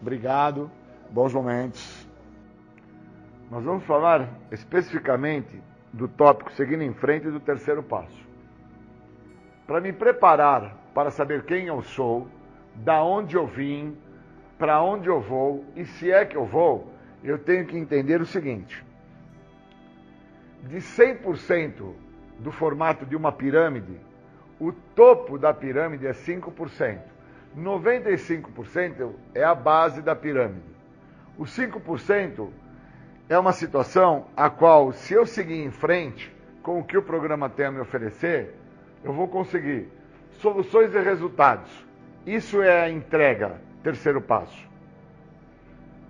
Obrigado, 0.00 0.68
bons 1.08 1.32
momentos. 1.32 2.04
Nós 3.48 3.62
vamos 3.62 3.84
falar 3.84 4.28
especificamente 4.50 5.62
do 5.92 6.08
tópico 6.08 6.50
seguindo 6.54 6.82
em 6.82 6.92
frente 6.94 7.30
do 7.30 7.38
terceiro 7.38 7.80
passo. 7.80 8.26
Para 9.68 9.80
me 9.80 9.92
preparar 9.92 10.76
para 10.92 11.12
saber 11.12 11.44
quem 11.44 11.66
eu 11.66 11.80
sou, 11.80 12.26
da 12.74 13.04
onde 13.04 13.36
eu 13.36 13.46
vim, 13.46 13.96
para 14.62 14.80
onde 14.80 15.08
eu 15.08 15.20
vou 15.20 15.64
e 15.74 15.84
se 15.84 16.12
é 16.12 16.24
que 16.24 16.36
eu 16.36 16.44
vou, 16.46 16.86
eu 17.24 17.36
tenho 17.36 17.66
que 17.66 17.76
entender 17.76 18.20
o 18.20 18.24
seguinte: 18.24 18.86
de 20.62 20.76
100% 20.76 21.92
do 22.38 22.52
formato 22.52 23.04
de 23.04 23.16
uma 23.16 23.32
pirâmide, 23.32 23.98
o 24.60 24.70
topo 24.70 25.36
da 25.36 25.52
pirâmide 25.52 26.06
é 26.06 26.12
5%. 26.12 27.00
95% 27.58 29.10
é 29.34 29.42
a 29.42 29.52
base 29.52 30.00
da 30.00 30.14
pirâmide. 30.14 30.62
Os 31.36 31.50
5% 31.58 32.48
é 33.28 33.36
uma 33.36 33.52
situação 33.52 34.26
a 34.36 34.48
qual, 34.48 34.92
se 34.92 35.12
eu 35.12 35.26
seguir 35.26 35.60
em 35.60 35.72
frente, 35.72 36.32
com 36.62 36.78
o 36.78 36.84
que 36.84 36.96
o 36.96 37.02
programa 37.02 37.50
tem 37.50 37.66
a 37.66 37.72
me 37.72 37.80
oferecer, 37.80 38.54
eu 39.02 39.12
vou 39.12 39.26
conseguir 39.26 39.88
soluções 40.34 40.94
e 40.94 41.00
resultados. 41.00 41.84
Isso 42.24 42.62
é 42.62 42.82
a 42.82 42.88
entrega, 42.88 43.60
terceiro 43.82 44.20
passo. 44.20 44.70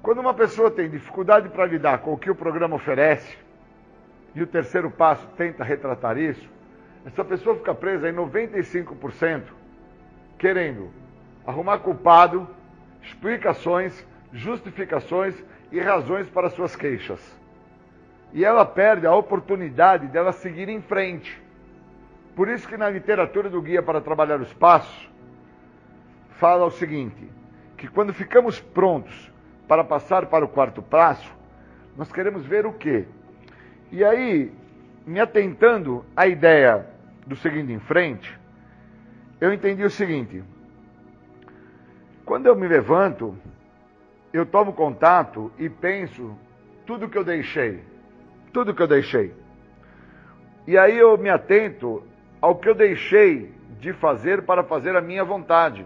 Quando 0.03 0.21
uma 0.21 0.35
pessoa 0.35 0.71
tem 0.71 0.91
dificuldade 0.91 1.49
para 1.49 1.67
lidar 1.67 1.99
com 1.99 2.13
o 2.13 2.19
que 2.19 2.31
o 2.31 2.35
programa 2.35 2.77
oferece, 2.77 3.37
e 4.35 4.43
o 4.43 4.47
terceiro 4.47 4.91
passo 4.91 5.27
tenta 5.37 5.63
retratar 5.63 6.19
isso, 6.19 6.49
essa 7.05 7.25
pessoa 7.25 7.57
fica 7.57 7.75
presa 7.75 8.09
em 8.09 8.13
95% 8.13 9.43
querendo 10.39 10.91
arrumar 11.47 11.79
culpado, 11.79 12.49
explicações, 13.03 14.07
justificações 14.33 15.35
e 15.71 15.81
razões 15.81 16.29
para 16.29 16.51
suas 16.51 16.75
queixas. 16.75 17.21
E 18.33 18.45
ela 18.45 18.65
perde 18.65 19.07
a 19.07 19.15
oportunidade 19.15 20.07
dela 20.07 20.33
seguir 20.33 20.69
em 20.69 20.81
frente. 20.81 21.41
Por 22.35 22.49
isso 22.49 22.67
que 22.67 22.77
na 22.77 22.89
literatura 22.89 23.51
do 23.51 23.61
Guia 23.61 23.83
para 23.83 24.01
Trabalhar 24.01 24.41
os 24.41 24.53
Passos, 24.55 25.11
fala 26.39 26.65
o 26.65 26.71
seguinte, 26.71 27.31
que 27.83 27.89
quando 27.89 28.15
ficamos 28.15 28.61
prontos 28.61 29.29
para 29.67 29.83
passar 29.83 30.27
para 30.27 30.45
o 30.45 30.49
quarto 30.49 30.81
passo, 30.81 31.29
nós 31.97 32.13
queremos 32.13 32.47
ver 32.47 32.65
o 32.65 32.73
quê? 32.73 33.07
E 33.91 34.05
aí, 34.05 34.53
me 35.05 35.19
atentando 35.19 36.07
à 36.17 36.29
ideia 36.29 36.87
do 37.27 37.35
seguinte 37.35 37.73
em 37.73 37.81
frente, 37.81 38.39
eu 39.41 39.53
entendi 39.53 39.83
o 39.83 39.91
seguinte: 39.91 40.45
quando 42.25 42.47
eu 42.47 42.55
me 42.55 42.69
levanto, 42.69 43.37
eu 44.33 44.47
tomo 44.47 44.73
contato 44.75 45.51
e 45.59 45.69
penso 45.69 46.39
tudo 46.87 47.09
que 47.09 47.19
eu 47.19 47.25
deixei, 47.25 47.83
tudo 48.53 48.73
que 48.73 48.83
eu 48.83 48.87
deixei. 48.87 49.35
E 50.69 50.79
aí 50.79 50.97
eu 50.97 51.19
me 51.19 51.31
atento 51.31 52.01
ao 52.41 52.55
que 52.55 52.69
eu 52.69 52.77
deixei 52.77 53.53
de 53.81 53.93
fazer 53.93 54.43
para 54.43 54.63
fazer 54.63 54.95
a 54.95 55.01
minha 55.01 55.25
vontade. 55.25 55.85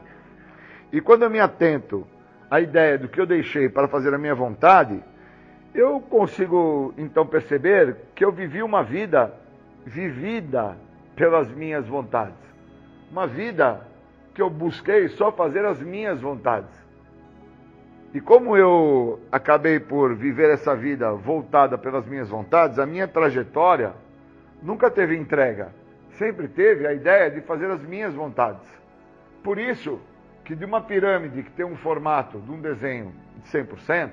E 0.93 1.01
quando 1.01 1.23
eu 1.23 1.31
me 1.31 1.41
atento 1.41 2.07
à 2.51 2.61
ideia 2.61 2.97
do 2.97 3.09
que 3.09 3.21
eu 3.21 3.27
deixei 3.27 3.69
para 3.69 3.89
fazer 3.89 4.15
a 4.15 4.19
minha 4.19 4.35
vontade, 4.35 5.03
eu 5.75 6.01
consigo 6.01 6.95
então 6.97 7.27
perceber 7.27 7.97
que 8.15 8.25
eu 8.25 8.33
vivi 8.33 8.63
uma 8.63 8.83
vida 8.83 9.33
vivida 9.85 10.77
pelas 11.15 11.51
minhas 11.51 11.87
vontades. 11.87 12.39
Uma 13.11 13.27
vida 13.27 13.81
que 14.35 14.43
eu 14.43 14.51
busquei 14.51 15.09
só 15.09 15.33
fazer 15.33 15.65
as 15.65 15.81
minhas 15.81 16.21
vontades. 16.21 16.71
E 18.15 18.21
como 18.21 18.57
eu 18.57 19.21
acabei 19.31 19.79
por 19.79 20.15
viver 20.15 20.51
essa 20.51 20.75
vida 20.75 21.13
voltada 21.13 21.77
pelas 21.77 22.07
minhas 22.07 22.29
vontades, 22.29 22.79
a 22.79 22.87
minha 22.87 23.07
trajetória 23.07 23.93
nunca 24.63 24.91
teve 24.91 25.17
entrega. 25.17 25.69
Sempre 26.13 26.49
teve 26.49 26.87
a 26.87 26.95
ideia 26.95 27.31
de 27.31 27.43
fazer 27.43 27.71
as 27.71 27.83
minhas 27.83 28.15
vontades. 28.15 28.67
Por 29.43 29.59
isso 29.59 30.01
que 30.47 30.55
de 30.55 30.65
uma 30.65 30.81
pirâmide 30.81 31.43
que 31.43 31.51
tem 31.51 31.67
um 31.67 31.77
formato 31.77 32.39
de 32.39 32.53
um 32.53 32.61
desenho 32.61 33.13
de 33.43 33.51
100%, 33.51 34.13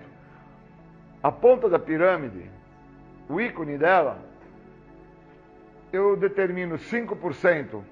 a 1.22 1.32
ponta 1.32 1.70
da 1.70 1.78
pirâmide, 1.78 2.50
o 3.30 3.40
ícone 3.40 3.78
dela, 3.78 4.18
eu 5.92 6.18
determino 6.18 6.76
5% 6.76 7.84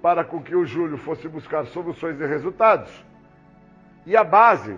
para 0.00 0.22
com 0.22 0.40
que 0.40 0.54
o 0.54 0.64
Júlio 0.64 0.96
fosse 0.96 1.28
buscar 1.28 1.66
soluções 1.66 2.20
e 2.20 2.24
resultados. 2.24 3.04
E 4.06 4.16
a 4.16 4.22
base 4.22 4.76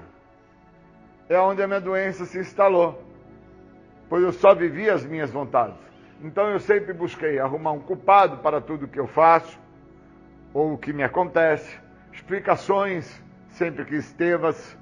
é 1.29 1.39
onde 1.39 1.63
a 1.63 1.67
minha 1.67 1.81
doença 1.83 2.25
se 2.25 2.39
instalou, 2.39 3.05
pois 4.09 4.25
eu 4.25 4.33
só 4.33 4.55
vivi 4.55 4.89
as 4.89 5.05
minhas 5.05 5.31
vontades. 5.31 5.79
Então 6.23 6.49
eu 6.49 6.59
sempre 6.59 6.95
busquei 6.95 7.39
arrumar 7.39 7.73
um 7.73 7.81
culpado 7.81 8.39
para 8.39 8.59
tudo 8.59 8.89
que 8.89 8.99
eu 8.99 9.07
faço 9.07 9.59
ou 10.55 10.73
o 10.73 10.79
que 10.79 10.95
me 10.95 11.03
acontece, 11.03 11.84
explicações 12.25 13.23
sempre 13.51 13.85
que 13.85 13.97
estevas, 13.97 14.77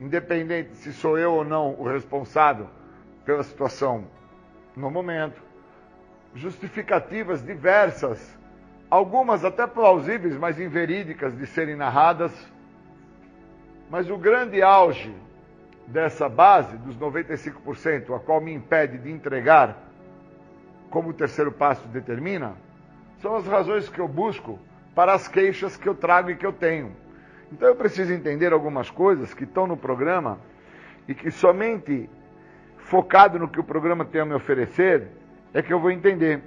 independente 0.00 0.74
se 0.76 0.94
sou 0.94 1.18
eu 1.18 1.34
ou 1.34 1.44
não 1.44 1.74
o 1.78 1.84
responsável 1.86 2.68
pela 3.22 3.42
situação 3.42 4.06
no 4.74 4.90
momento, 4.90 5.38
justificativas 6.34 7.44
diversas, 7.44 8.34
algumas 8.90 9.44
até 9.44 9.66
plausíveis, 9.66 10.38
mas 10.38 10.58
inverídicas 10.58 11.36
de 11.36 11.46
serem 11.46 11.76
narradas. 11.76 12.32
Mas 13.90 14.08
o 14.08 14.16
grande 14.16 14.62
auge 14.62 15.14
dessa 15.86 16.30
base, 16.30 16.78
dos 16.78 16.96
95%, 16.96 18.16
a 18.16 18.18
qual 18.20 18.40
me 18.40 18.54
impede 18.54 18.96
de 18.96 19.10
entregar, 19.10 19.76
como 20.88 21.10
o 21.10 21.14
terceiro 21.14 21.52
passo 21.52 21.86
determina, 21.88 22.54
são 23.20 23.36
as 23.36 23.46
razões 23.46 23.86
que 23.86 24.00
eu 24.00 24.08
busco 24.08 24.58
para 24.96 25.12
as 25.12 25.28
queixas 25.28 25.76
que 25.76 25.86
eu 25.86 25.94
trago 25.94 26.30
e 26.30 26.36
que 26.36 26.46
eu 26.46 26.54
tenho. 26.54 26.90
Então 27.52 27.68
eu 27.68 27.76
preciso 27.76 28.14
entender 28.14 28.50
algumas 28.50 28.90
coisas 28.90 29.34
que 29.34 29.44
estão 29.44 29.66
no 29.66 29.76
programa 29.76 30.40
e 31.06 31.14
que 31.14 31.30
somente 31.30 32.08
focado 32.78 33.38
no 33.38 33.46
que 33.46 33.60
o 33.60 33.64
programa 33.64 34.06
tem 34.06 34.22
a 34.22 34.24
me 34.24 34.32
oferecer 34.32 35.08
é 35.52 35.60
que 35.60 35.70
eu 35.70 35.78
vou 35.78 35.90
entender 35.90 36.40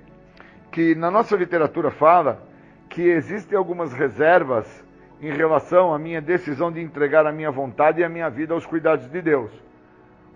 que 0.71 0.95
na 0.95 1.11
nossa 1.11 1.35
literatura 1.35 1.91
fala 1.91 2.41
que 2.89 3.03
existem 3.03 3.55
algumas 3.55 3.93
reservas 3.93 4.83
em 5.21 5.31
relação 5.31 5.93
à 5.93 5.99
minha 5.99 6.19
decisão 6.19 6.71
de 6.71 6.81
entregar 6.81 7.27
a 7.27 7.31
minha 7.31 7.51
vontade 7.51 8.01
e 8.01 8.03
a 8.03 8.09
minha 8.09 8.29
vida 8.29 8.55
aos 8.55 8.65
cuidados 8.65 9.09
de 9.11 9.21
Deus. 9.21 9.51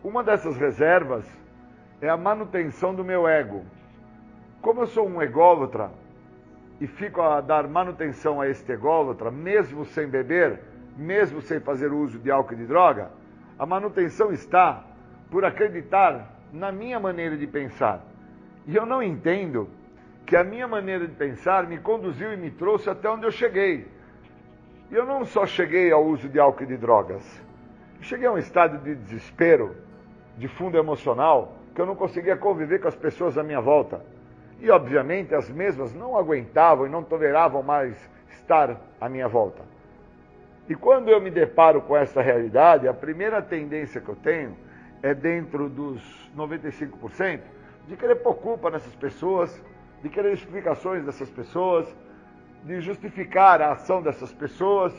Uma 0.03 0.23
dessas 0.23 0.55
reservas 0.55 1.25
é 1.99 2.09
a 2.09 2.17
manutenção 2.17 2.93
do 2.93 3.03
meu 3.03 3.27
ego. 3.27 3.63
Como 4.61 4.81
eu 4.81 4.87
sou 4.87 5.07
um 5.07 5.19
ególatra 5.19 5.89
e 6.83 6.87
fico 6.87 7.21
a 7.21 7.39
dar 7.39 7.65
manutenção 7.65 8.41
a 8.41 8.49
este 8.49 8.73
ególatra, 8.73 9.31
mesmo 9.31 9.85
sem 9.85 10.05
beber, 10.05 10.59
mesmo 10.97 11.41
sem 11.41 11.57
fazer 11.61 11.93
uso 11.93 12.19
de 12.19 12.29
álcool 12.29 12.55
e 12.55 12.57
de 12.57 12.65
droga, 12.65 13.09
a 13.57 13.65
manutenção 13.65 14.33
está 14.33 14.83
por 15.31 15.45
acreditar 15.45 16.35
na 16.51 16.73
minha 16.73 16.99
maneira 16.99 17.37
de 17.37 17.47
pensar. 17.47 18.01
E 18.67 18.75
eu 18.75 18.85
não 18.85 19.01
entendo 19.01 19.69
que 20.25 20.35
a 20.35 20.43
minha 20.43 20.67
maneira 20.67 21.07
de 21.07 21.15
pensar 21.15 21.65
me 21.67 21.77
conduziu 21.77 22.33
e 22.33 22.35
me 22.35 22.51
trouxe 22.51 22.89
até 22.89 23.09
onde 23.09 23.25
eu 23.25 23.31
cheguei. 23.31 23.87
E 24.91 24.93
eu 24.93 25.05
não 25.05 25.23
só 25.23 25.45
cheguei 25.45 25.89
ao 25.89 26.03
uso 26.03 26.27
de 26.27 26.37
álcool 26.37 26.63
e 26.63 26.67
de 26.67 26.75
drogas, 26.75 27.23
cheguei 28.01 28.27
a 28.27 28.33
um 28.33 28.37
estado 28.37 28.77
de 28.79 28.93
desespero, 28.93 29.73
de 30.37 30.49
fundo 30.49 30.77
emocional, 30.77 31.55
que 31.73 31.79
eu 31.79 31.85
não 31.85 31.95
conseguia 31.95 32.35
conviver 32.35 32.81
com 32.81 32.89
as 32.89 32.95
pessoas 32.95 33.37
à 33.37 33.41
minha 33.41 33.61
volta. 33.61 34.01
E, 34.63 34.71
obviamente, 34.71 35.35
as 35.35 35.49
mesmas 35.49 35.93
não 35.93 36.17
aguentavam 36.17 36.87
e 36.87 36.89
não 36.89 37.03
toleravam 37.03 37.61
mais 37.61 37.97
estar 38.29 38.79
à 39.01 39.09
minha 39.09 39.27
volta. 39.27 39.61
E 40.69 40.73
quando 40.73 41.09
eu 41.09 41.19
me 41.19 41.29
deparo 41.29 41.81
com 41.81 41.97
essa 41.97 42.21
realidade, 42.21 42.87
a 42.87 42.93
primeira 42.93 43.41
tendência 43.41 43.99
que 43.99 44.07
eu 44.07 44.15
tenho 44.15 44.55
é 45.01 45.13
dentro 45.13 45.67
dos 45.67 46.01
95% 46.33 47.41
de 47.89 47.97
querer 47.97 48.15
pôr 48.15 48.35
culpa 48.35 48.69
nessas 48.69 48.95
pessoas, 48.95 49.61
de 50.01 50.07
querer 50.07 50.31
explicações 50.31 51.03
dessas 51.03 51.29
pessoas, 51.29 51.93
de 52.63 52.79
justificar 52.79 53.61
a 53.61 53.73
ação 53.73 54.01
dessas 54.01 54.31
pessoas 54.31 54.93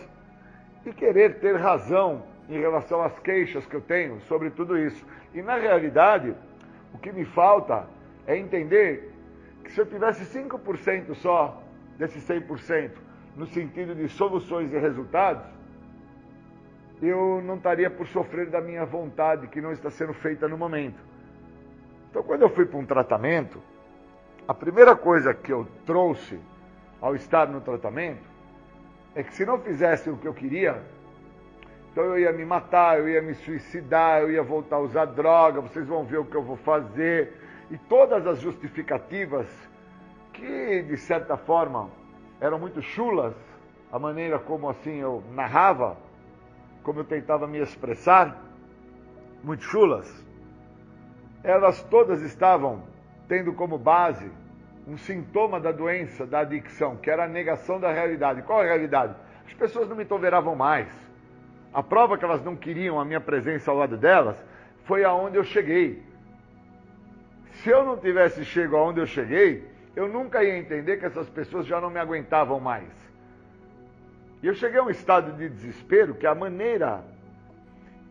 e 0.84 0.92
querer 0.92 1.38
ter 1.38 1.56
razão 1.56 2.22
em 2.50 2.60
relação 2.60 3.02
às 3.02 3.18
queixas 3.20 3.64
que 3.64 3.76
eu 3.76 3.80
tenho 3.80 4.20
sobre 4.28 4.50
tudo 4.50 4.76
isso. 4.76 5.06
E 5.32 5.40
na 5.40 5.56
realidade, 5.56 6.34
o 6.92 6.98
que 6.98 7.10
me 7.10 7.24
falta 7.24 7.88
é 8.26 8.36
entender 8.36 9.13
que 9.64 9.72
se 9.72 9.80
eu 9.80 9.86
tivesse 9.86 10.24
5% 10.26 11.14
só 11.14 11.62
desse 11.98 12.20
100%, 12.20 12.92
no 13.36 13.46
sentido 13.46 13.94
de 13.94 14.08
soluções 14.08 14.72
e 14.72 14.78
resultados, 14.78 15.44
eu 17.02 17.42
não 17.42 17.56
estaria 17.56 17.90
por 17.90 18.06
sofrer 18.06 18.48
da 18.48 18.60
minha 18.60 18.84
vontade 18.84 19.48
que 19.48 19.60
não 19.60 19.72
está 19.72 19.90
sendo 19.90 20.14
feita 20.14 20.46
no 20.46 20.56
momento. 20.56 21.00
Então, 22.10 22.22
quando 22.22 22.42
eu 22.42 22.48
fui 22.48 22.64
para 22.64 22.78
um 22.78 22.86
tratamento, 22.86 23.60
a 24.46 24.54
primeira 24.54 24.94
coisa 24.94 25.34
que 25.34 25.52
eu 25.52 25.66
trouxe 25.84 26.38
ao 27.00 27.16
estar 27.16 27.48
no 27.48 27.60
tratamento 27.60 28.22
é 29.14 29.22
que 29.22 29.34
se 29.34 29.44
não 29.44 29.58
fizesse 29.58 30.08
o 30.10 30.16
que 30.16 30.28
eu 30.28 30.34
queria, 30.34 30.80
então 31.90 32.04
eu 32.04 32.18
ia 32.18 32.32
me 32.32 32.44
matar, 32.44 32.98
eu 32.98 33.08
ia 33.08 33.22
me 33.22 33.34
suicidar, 33.34 34.20
eu 34.22 34.30
ia 34.30 34.42
voltar 34.42 34.76
a 34.76 34.80
usar 34.80 35.04
droga, 35.06 35.60
vocês 35.60 35.86
vão 35.86 36.04
ver 36.04 36.18
o 36.18 36.24
que 36.24 36.34
eu 36.34 36.42
vou 36.42 36.56
fazer. 36.56 37.32
E 37.70 37.78
todas 37.78 38.26
as 38.26 38.40
justificativas 38.40 39.46
que, 40.32 40.82
de 40.82 40.96
certa 40.96 41.36
forma, 41.36 41.90
eram 42.40 42.58
muito 42.58 42.82
chulas, 42.82 43.34
a 43.90 43.98
maneira 43.98 44.38
como 44.38 44.68
assim 44.68 44.96
eu 44.96 45.22
narrava, 45.32 45.96
como 46.82 47.00
eu 47.00 47.04
tentava 47.04 47.46
me 47.46 47.58
expressar, 47.58 48.36
muito 49.42 49.62
chulas, 49.62 50.24
elas 51.42 51.82
todas 51.84 52.22
estavam 52.22 52.82
tendo 53.28 53.52
como 53.52 53.78
base 53.78 54.30
um 54.86 54.96
sintoma 54.96 55.60
da 55.60 55.72
doença, 55.72 56.26
da 56.26 56.40
adicção, 56.40 56.96
que 56.96 57.10
era 57.10 57.24
a 57.24 57.28
negação 57.28 57.80
da 57.80 57.92
realidade. 57.92 58.42
Qual 58.42 58.60
a 58.60 58.64
realidade? 58.64 59.14
As 59.46 59.54
pessoas 59.54 59.88
não 59.88 59.96
me 59.96 60.04
toleravam 60.04 60.54
mais. 60.54 60.88
A 61.72 61.82
prova 61.82 62.18
que 62.18 62.24
elas 62.24 62.42
não 62.44 62.56
queriam 62.56 63.00
a 63.00 63.04
minha 63.04 63.20
presença 63.20 63.70
ao 63.70 63.76
lado 63.76 63.96
delas 63.96 64.36
foi 64.84 65.04
aonde 65.04 65.36
eu 65.36 65.44
cheguei. 65.44 66.02
Se 67.64 67.70
eu 67.70 67.82
não 67.82 67.96
tivesse 67.96 68.44
chego 68.44 68.76
aonde 68.76 69.00
eu 69.00 69.06
cheguei, 69.06 69.66
eu 69.96 70.06
nunca 70.06 70.44
ia 70.44 70.58
entender 70.58 70.98
que 70.98 71.06
essas 71.06 71.30
pessoas 71.30 71.66
já 71.66 71.80
não 71.80 71.88
me 71.88 71.98
aguentavam 71.98 72.60
mais. 72.60 72.92
E 74.42 74.46
eu 74.46 74.54
cheguei 74.54 74.78
a 74.78 74.82
um 74.82 74.90
estado 74.90 75.32
de 75.32 75.48
desespero 75.48 76.14
que 76.14 76.26
a 76.26 76.34
maneira 76.34 77.02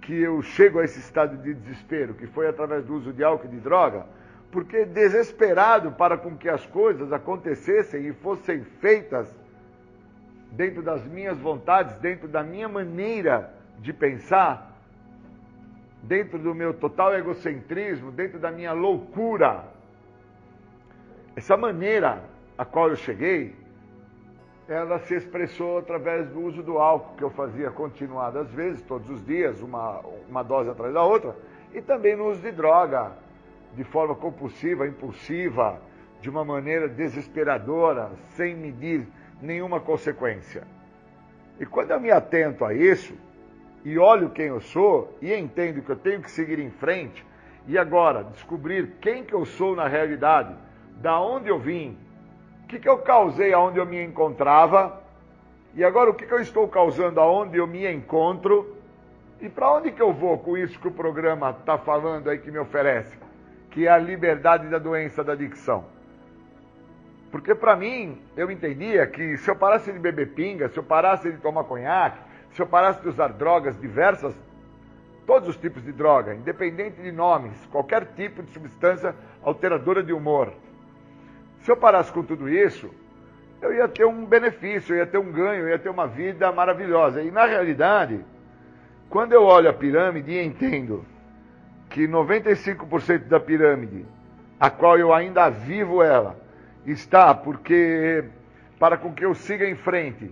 que 0.02 0.20
eu 0.20 0.42
chego 0.42 0.80
a 0.80 0.84
esse 0.84 1.00
estado 1.00 1.38
de 1.38 1.54
desespero, 1.54 2.16
que 2.16 2.26
foi 2.26 2.48
através 2.48 2.84
do 2.84 2.96
uso 2.96 3.14
de 3.14 3.24
álcool 3.24 3.46
e 3.46 3.52
de 3.52 3.60
droga, 3.60 4.08
porque 4.52 4.86
desesperado 4.86 5.92
para 5.92 6.18
com 6.18 6.36
que 6.36 6.50
as 6.50 6.66
coisas 6.66 7.14
acontecessem 7.14 8.08
e 8.08 8.12
fossem 8.12 8.64
feitas 8.82 9.32
dentro 10.52 10.82
das 10.82 11.06
minhas 11.06 11.38
vontades, 11.38 11.96
dentro 11.98 12.28
da 12.28 12.42
minha 12.42 12.68
maneira 12.68 13.54
de 13.78 13.94
pensar, 13.94 14.73
dentro 16.04 16.38
do 16.38 16.54
meu 16.54 16.74
total 16.74 17.16
egocentrismo, 17.16 18.12
dentro 18.12 18.38
da 18.38 18.52
minha 18.52 18.74
loucura. 18.74 19.64
Essa 21.36 21.56
maneira 21.56 22.22
a 22.58 22.66
qual 22.66 22.90
eu 22.90 22.96
cheguei, 22.96 23.56
ela 24.68 25.00
se 25.00 25.16
expressou 25.16 25.80
através 25.80 26.28
do 26.30 26.42
uso 26.42 26.62
do 26.62 26.78
álcool 26.78 27.16
que 27.16 27.24
eu 27.24 27.30
fazia 27.30 27.72
continuadas 27.72 28.50
vezes, 28.52 28.82
todos 28.84 29.10
os 29.10 29.26
dias, 29.26 29.62
uma, 29.62 30.00
uma 30.30 30.44
dose 30.44 30.70
atrás 30.70 30.94
da 30.94 31.04
outra, 31.04 31.36
e 31.74 31.82
também 31.82 32.16
no 32.16 32.30
uso 32.30 32.42
de 32.42 32.52
droga, 32.52 33.14
de 33.76 33.84
forma 33.84 34.14
compulsiva, 34.14 34.88
impulsiva, 34.88 35.82
de 36.22 36.30
uma 36.30 36.46
maneira 36.46 36.88
desesperadora, 36.88 38.12
sem 38.36 38.56
medir 38.56 39.08
nenhuma 39.42 39.80
consequência. 39.80 40.64
E 41.60 41.66
quando 41.66 41.92
eu 41.92 42.00
me 42.00 42.12
atento 42.12 42.64
a 42.64 42.74
isso, 42.74 43.14
e 43.84 43.98
olho 43.98 44.30
quem 44.30 44.46
eu 44.48 44.62
sou, 44.62 45.18
e 45.22 45.34
entendo 45.34 45.82
que 45.82 45.90
eu 45.90 45.96
tenho 45.96 46.22
que 46.22 46.32
seguir 46.32 46.60
em 46.60 46.72
frente, 46.72 47.26
e 47.68 47.78
agora 47.78 48.24
descobrir 48.24 48.96
quem 49.02 49.24
que 49.24 49.34
eu 49.34 49.46
sou 49.46 49.76
na 49.76 49.88
realidade, 49.88 50.56
da 51.02 51.20
onde 51.20 51.50
eu 51.50 51.60
vim, 51.60 51.98
o 52.64 52.68
que, 52.68 52.80
que 52.80 52.88
eu 52.88 52.98
causei 53.00 53.54
aonde 53.54 53.78
eu 53.78 53.86
me 53.86 54.02
encontrava, 54.04 55.02
e 55.76 55.84
agora 55.84 56.10
o 56.10 56.14
que, 56.14 56.26
que 56.26 56.34
eu 56.34 56.40
estou 56.40 56.68
causando 56.68 57.20
aonde 57.20 57.58
eu 57.58 57.68
me 57.68 57.92
encontro, 57.92 58.78
e 59.42 59.50
para 59.50 59.74
onde 59.74 59.92
que 59.92 60.02
eu 60.02 60.14
vou 60.14 60.38
com 60.38 60.58
isso 60.58 60.80
que 60.80 60.88
o 60.88 60.92
programa 60.92 61.50
está 61.50 61.78
falando 61.78 62.30
aí 62.30 62.38
que 62.38 62.50
me 62.50 62.60
oferece, 62.60 63.18
que 63.72 63.88
é 63.88 63.90
a 63.90 63.98
liberdade 63.98 64.70
da 64.70 64.78
doença 64.78 65.24
da 65.24 65.34
adicção. 65.34 65.86
Porque 67.30 67.56
para 67.56 67.76
mim, 67.76 68.22
eu 68.38 68.52
entendia 68.52 69.08
que 69.08 69.38
se 69.38 69.50
eu 69.50 69.56
parasse 69.56 69.92
de 69.92 69.98
beber 69.98 70.34
pinga, 70.34 70.70
se 70.70 70.78
eu 70.78 70.84
parasse 70.84 71.32
de 71.32 71.40
tomar 71.40 71.64
conhaque, 71.64 72.20
se 72.54 72.62
eu 72.62 72.68
parasse 72.68 73.02
de 73.02 73.10
usar 73.10 73.30
drogas 73.30 73.80
diversas, 73.80 74.34
todos 75.26 75.50
os 75.50 75.58
tipos 75.58 75.84
de 75.84 75.92
droga, 75.92 76.34
independente 76.34 77.02
de 77.02 77.12
nomes, 77.12 77.54
qualquer 77.72 78.06
tipo 78.16 78.44
de 78.44 78.52
substância 78.52 79.16
alteradora 79.44 80.04
de 80.04 80.14
humor, 80.14 80.54
se 81.62 81.72
eu 81.72 81.78
parasse 81.78 82.12
com 82.12 82.24
tudo 82.24 82.50
isso, 82.50 82.94
eu 83.62 83.74
ia 83.74 83.88
ter 83.88 84.06
um 84.06 84.26
benefício, 84.26 84.94
eu 84.94 85.00
ia 85.00 85.06
ter 85.06 85.18
um 85.18 85.32
ganho, 85.32 85.64
eu 85.64 85.70
ia 85.70 85.80
ter 85.80 85.90
uma 85.90 86.06
vida 86.06 86.52
maravilhosa. 86.52 87.22
E 87.22 87.32
na 87.32 87.46
realidade, 87.46 88.20
quando 89.10 89.32
eu 89.32 89.44
olho 89.44 89.70
a 89.70 89.74
pirâmide 89.74 90.32
e 90.32 90.44
entendo 90.44 91.06
que 91.90 92.06
95% 92.06 93.28
da 93.28 93.40
pirâmide, 93.40 94.06
a 94.60 94.70
qual 94.70 94.98
eu 95.00 95.14
ainda 95.14 95.50
vivo 95.50 96.04
ela, 96.04 96.38
está, 96.86 97.34
porque 97.34 98.26
para 98.78 98.98
com 98.98 99.14
que 99.14 99.24
eu 99.24 99.34
siga 99.34 99.66
em 99.66 99.76
frente, 99.76 100.30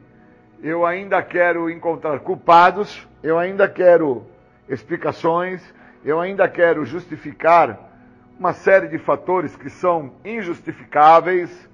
eu 0.63 0.85
ainda 0.85 1.21
quero 1.23 1.69
encontrar 1.69 2.19
culpados, 2.19 3.07
eu 3.23 3.37
ainda 3.37 3.67
quero 3.67 4.25
explicações, 4.69 5.61
eu 6.05 6.19
ainda 6.19 6.47
quero 6.47 6.85
justificar 6.85 7.89
uma 8.37 8.53
série 8.53 8.87
de 8.87 8.97
fatores 8.97 9.55
que 9.55 9.69
são 9.69 10.13
injustificáveis, 10.23 11.69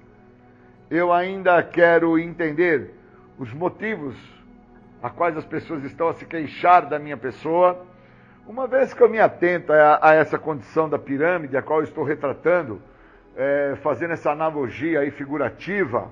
eu 0.90 1.12
ainda 1.12 1.62
quero 1.62 2.18
entender 2.18 2.94
os 3.38 3.52
motivos 3.52 4.16
a 5.02 5.10
quais 5.10 5.36
as 5.36 5.44
pessoas 5.44 5.84
estão 5.84 6.08
a 6.08 6.14
se 6.14 6.24
queixar 6.24 6.86
da 6.86 6.98
minha 6.98 7.16
pessoa. 7.16 7.86
Uma 8.46 8.66
vez 8.66 8.94
que 8.94 9.02
eu 9.02 9.08
me 9.08 9.20
atento 9.20 9.72
a, 9.72 9.98
a 10.02 10.14
essa 10.14 10.38
condição 10.38 10.88
da 10.88 10.98
pirâmide, 10.98 11.56
a 11.56 11.62
qual 11.62 11.82
estou 11.82 12.04
retratando, 12.04 12.80
é, 13.36 13.76
fazendo 13.82 14.14
essa 14.14 14.30
analogia 14.30 15.00
aí 15.00 15.10
figurativa, 15.10 16.10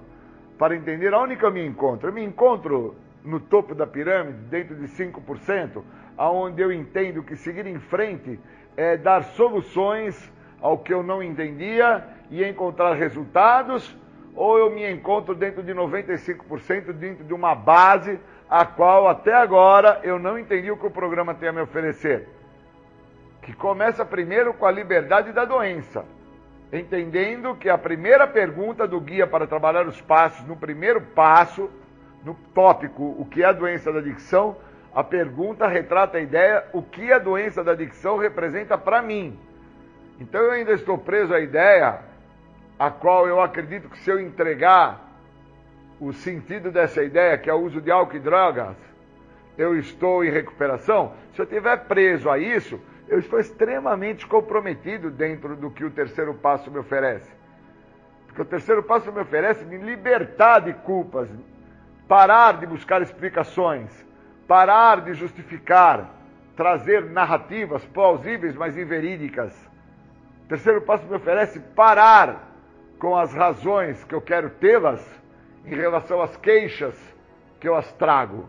para 0.58 0.74
entender 0.74 1.12
aonde 1.12 1.36
que 1.36 1.44
eu 1.44 1.52
me 1.52 1.64
encontro. 1.64 2.08
Eu 2.08 2.12
me 2.12 2.24
encontro 2.24 2.96
no 3.24 3.40
topo 3.40 3.74
da 3.74 3.86
pirâmide, 3.86 4.38
dentro 4.48 4.74
de 4.76 4.86
5%, 4.86 5.82
aonde 6.16 6.62
eu 6.62 6.72
entendo 6.72 7.22
que 7.22 7.36
seguir 7.36 7.66
em 7.66 7.78
frente 7.78 8.38
é 8.76 8.96
dar 8.96 9.24
soluções 9.24 10.32
ao 10.60 10.78
que 10.78 10.92
eu 10.92 11.02
não 11.02 11.22
entendia 11.22 12.04
e 12.30 12.44
encontrar 12.44 12.94
resultados, 12.94 13.96
ou 14.34 14.58
eu 14.58 14.70
me 14.70 14.90
encontro 14.90 15.34
dentro 15.34 15.62
de 15.62 15.72
95%, 15.72 16.92
dentro 16.92 17.24
de 17.24 17.34
uma 17.34 17.54
base 17.54 18.18
a 18.48 18.64
qual 18.64 19.08
até 19.08 19.34
agora 19.34 20.00
eu 20.02 20.18
não 20.18 20.38
entendi 20.38 20.70
o 20.70 20.76
que 20.76 20.86
o 20.86 20.90
programa 20.90 21.34
tem 21.34 21.48
a 21.48 21.52
me 21.52 21.60
oferecer. 21.60 22.28
Que 23.42 23.52
começa 23.52 24.04
primeiro 24.04 24.54
com 24.54 24.66
a 24.66 24.70
liberdade 24.70 25.32
da 25.32 25.44
doença 25.44 26.04
entendendo 26.72 27.54
que 27.54 27.68
a 27.68 27.78
primeira 27.78 28.26
pergunta 28.26 28.86
do 28.86 29.00
guia 29.00 29.26
para 29.26 29.46
trabalhar 29.46 29.86
os 29.86 30.00
passos, 30.00 30.46
no 30.46 30.56
primeiro 30.56 31.00
passo, 31.00 31.70
no 32.24 32.34
tópico 32.54 33.02
o 33.18 33.24
que 33.24 33.42
é 33.42 33.46
a 33.46 33.52
doença 33.52 33.92
da 33.92 34.00
adicção, 34.00 34.56
a 34.94 35.04
pergunta 35.04 35.66
retrata 35.66 36.18
a 36.18 36.20
ideia 36.20 36.64
o 36.72 36.82
que 36.82 37.12
a 37.12 37.18
doença 37.18 37.62
da 37.62 37.72
adicção 37.72 38.16
representa 38.16 38.76
para 38.76 39.02
mim. 39.02 39.38
Então 40.18 40.40
eu 40.40 40.52
ainda 40.52 40.72
estou 40.72 40.96
preso 40.96 41.34
à 41.34 41.40
ideia 41.40 42.00
a 42.78 42.90
qual 42.90 43.28
eu 43.28 43.40
acredito 43.40 43.88
que 43.88 43.98
se 43.98 44.10
eu 44.10 44.20
entregar 44.20 45.06
o 46.00 46.12
sentido 46.12 46.70
dessa 46.70 47.02
ideia, 47.02 47.38
que 47.38 47.48
é 47.48 47.54
o 47.54 47.60
uso 47.60 47.80
de 47.80 47.90
álcool 47.90 48.16
e 48.16 48.20
drogas, 48.20 48.76
eu 49.56 49.78
estou 49.78 50.24
em 50.24 50.30
recuperação. 50.30 51.14
Se 51.34 51.40
eu 51.40 51.44
estiver 51.44 51.76
preso 51.84 52.28
a 52.28 52.38
isso, 52.38 52.80
eu 53.08 53.18
estou 53.18 53.38
extremamente 53.38 54.26
comprometido 54.26 55.10
dentro 55.10 55.56
do 55.56 55.70
que 55.70 55.84
o 55.84 55.90
terceiro 55.90 56.34
passo 56.34 56.70
me 56.70 56.78
oferece. 56.78 57.30
Porque 58.26 58.42
o 58.42 58.44
terceiro 58.44 58.82
passo 58.82 59.12
me 59.12 59.20
oferece 59.20 59.64
me 59.64 59.78
libertar 59.78 60.60
de 60.60 60.72
culpas, 60.72 61.28
parar 62.08 62.58
de 62.58 62.66
buscar 62.66 63.00
explicações, 63.00 63.90
parar 64.46 65.00
de 65.02 65.14
justificar, 65.14 66.10
trazer 66.56 67.04
narrativas 67.04 67.84
plausíveis, 67.86 68.56
mas 68.56 68.76
inverídicas. 68.76 69.54
O 70.44 70.48
terceiro 70.48 70.82
passo 70.82 71.06
me 71.06 71.16
oferece 71.16 71.60
parar 71.60 72.52
com 72.98 73.16
as 73.16 73.32
razões 73.32 74.02
que 74.04 74.14
eu 74.14 74.20
quero 74.20 74.50
tê-las 74.50 75.04
em 75.64 75.74
relação 75.74 76.20
às 76.20 76.36
queixas 76.36 76.96
que 77.60 77.68
eu 77.68 77.76
as 77.76 77.90
trago. 77.92 78.48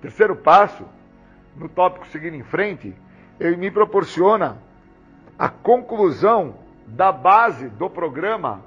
Terceiro 0.00 0.36
passo, 0.36 0.86
no 1.56 1.68
tópico 1.68 2.06
seguindo 2.08 2.34
em 2.34 2.44
frente, 2.44 2.94
ele 3.38 3.56
me 3.56 3.70
proporciona 3.70 4.58
a 5.38 5.48
conclusão 5.48 6.56
da 6.86 7.12
base 7.12 7.68
do 7.68 7.90
programa 7.90 8.62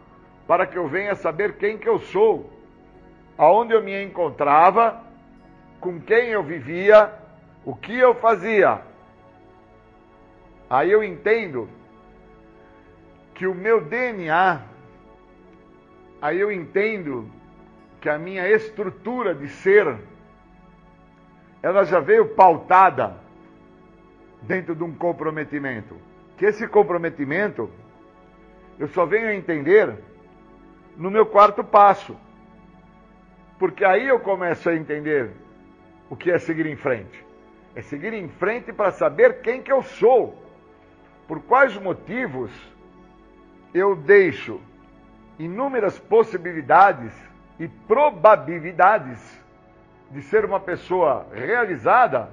para 0.47 0.65
que 0.67 0.77
eu 0.77 0.87
venha 0.87 1.15
saber 1.15 1.57
quem 1.57 1.77
que 1.77 1.87
eu 1.87 1.99
sou, 1.99 2.49
aonde 3.37 3.73
eu 3.73 3.83
me 3.83 4.03
encontrava, 4.03 5.01
com 5.79 5.99
quem 5.99 6.29
eu 6.29 6.43
vivia, 6.43 7.13
o 7.65 7.75
que 7.75 7.97
eu 7.97 8.13
fazia. 8.15 8.81
Aí 10.69 10.91
eu 10.91 11.03
entendo 11.03 11.69
que 13.33 13.47
o 13.47 13.55
meu 13.55 13.81
DNA, 13.81 14.61
aí 16.21 16.39
eu 16.39 16.51
entendo 16.51 17.29
que 18.01 18.09
a 18.09 18.17
minha 18.17 18.47
estrutura 18.49 19.33
de 19.33 19.47
ser, 19.47 19.97
ela 21.61 21.83
já 21.83 21.99
veio 21.99 22.29
pautada 22.35 23.28
dentro 24.41 24.75
de 24.75 24.83
um 24.83 24.93
comprometimento. 24.93 25.95
Que 26.37 26.45
esse 26.45 26.67
comprometimento 26.67 27.69
eu 28.79 28.87
só 28.87 29.05
venho 29.05 29.27
a 29.27 29.35
entender 29.35 29.93
no 30.95 31.11
meu 31.11 31.25
quarto 31.25 31.63
passo. 31.63 32.15
Porque 33.57 33.83
aí 33.83 34.07
eu 34.07 34.19
começo 34.21 34.69
a 34.69 34.75
entender 34.75 35.31
o 36.09 36.15
que 36.15 36.31
é 36.31 36.39
seguir 36.39 36.65
em 36.65 36.77
frente. 36.77 37.25
É 37.75 37.81
seguir 37.81 38.13
em 38.13 38.29
frente 38.29 38.71
para 38.71 38.91
saber 38.91 39.41
quem 39.41 39.61
que 39.61 39.71
eu 39.71 39.83
sou. 39.83 40.41
Por 41.27 41.41
quais 41.41 41.77
motivos 41.77 42.51
eu 43.73 43.95
deixo 43.95 44.61
inúmeras 45.37 45.99
possibilidades 45.99 47.13
e 47.59 47.67
probabilidades 47.67 49.19
de 50.09 50.21
ser 50.21 50.45
uma 50.45 50.59
pessoa 50.59 51.27
realizada 51.33 52.29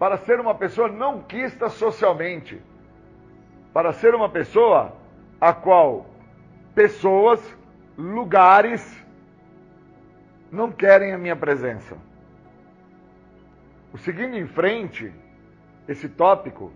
para 0.00 0.16
ser 0.16 0.40
uma 0.40 0.54
pessoa 0.54 0.88
não 0.88 1.20
quista 1.20 1.68
socialmente, 1.68 2.58
para 3.70 3.92
ser 3.92 4.14
uma 4.14 4.30
pessoa 4.30 4.96
a 5.38 5.52
qual 5.52 6.06
pessoas, 6.74 7.38
lugares 7.98 8.98
não 10.50 10.72
querem 10.72 11.12
a 11.12 11.18
minha 11.18 11.36
presença. 11.36 11.98
O 13.92 13.98
seguindo 13.98 14.38
em 14.38 14.46
frente, 14.46 15.12
esse 15.86 16.08
tópico, 16.08 16.72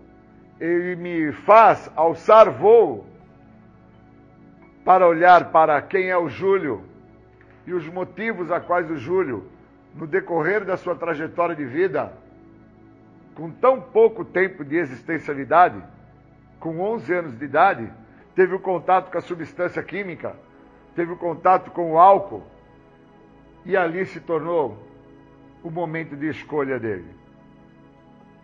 ele 0.59 0.95
me 0.95 1.31
faz 1.31 1.89
alçar 1.95 2.51
voo 2.51 3.07
para 4.85 5.07
olhar 5.07 5.51
para 5.51 5.81
quem 5.81 6.11
é 6.11 6.17
o 6.17 6.29
Júlio 6.29 6.83
e 7.65 7.73
os 7.73 7.87
motivos 7.87 8.51
a 8.51 8.59
quais 8.59 8.87
o 8.91 8.97
Júlio, 8.97 9.49
no 9.95 10.05
decorrer 10.05 10.63
da 10.63 10.77
sua 10.77 10.93
trajetória 10.93 11.55
de 11.55 11.65
vida, 11.65 12.13
com 13.35 13.51
tão 13.51 13.81
pouco 13.81 14.23
tempo 14.23 14.63
de 14.63 14.77
existencialidade, 14.77 15.83
com 16.59 16.79
11 16.79 17.13
anos 17.13 17.37
de 17.37 17.45
idade, 17.45 17.91
teve 18.33 18.55
o 18.55 18.59
contato 18.59 19.11
com 19.11 19.17
a 19.17 19.21
substância 19.21 19.83
química, 19.83 20.35
teve 20.95 21.11
o 21.11 21.17
contato 21.17 21.69
com 21.71 21.91
o 21.91 21.99
álcool, 21.99 22.43
e 23.65 23.75
ali 23.75 24.05
se 24.05 24.19
tornou 24.19 24.77
o 25.61 25.69
momento 25.69 26.15
de 26.15 26.29
escolha 26.29 26.79
dele. 26.79 27.05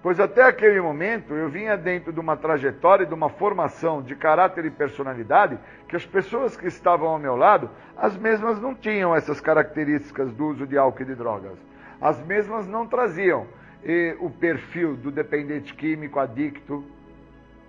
Pois 0.03 0.19
até 0.19 0.41
aquele 0.43 0.81
momento 0.81 1.35
eu 1.35 1.47
vinha 1.47 1.77
dentro 1.77 2.11
de 2.11 2.19
uma 2.19 2.35
trajetória, 2.35 3.05
de 3.05 3.13
uma 3.13 3.29
formação 3.29 4.01
de 4.01 4.15
caráter 4.15 4.65
e 4.65 4.71
personalidade, 4.71 5.59
que 5.87 5.95
as 5.95 6.05
pessoas 6.05 6.57
que 6.57 6.67
estavam 6.67 7.07
ao 7.07 7.19
meu 7.19 7.35
lado, 7.35 7.69
as 7.95 8.17
mesmas 8.17 8.59
não 8.59 8.73
tinham 8.73 9.15
essas 9.15 9.39
características 9.39 10.33
do 10.33 10.47
uso 10.47 10.65
de 10.65 10.75
álcool 10.75 11.03
e 11.03 11.05
de 11.05 11.15
drogas. 11.15 11.57
As 12.01 12.19
mesmas 12.25 12.67
não 12.67 12.87
traziam 12.87 13.45
e, 13.83 14.15
o 14.19 14.29
perfil 14.29 14.95
do 14.95 15.11
dependente 15.11 15.73
químico, 15.73 16.19
adicto, 16.19 16.83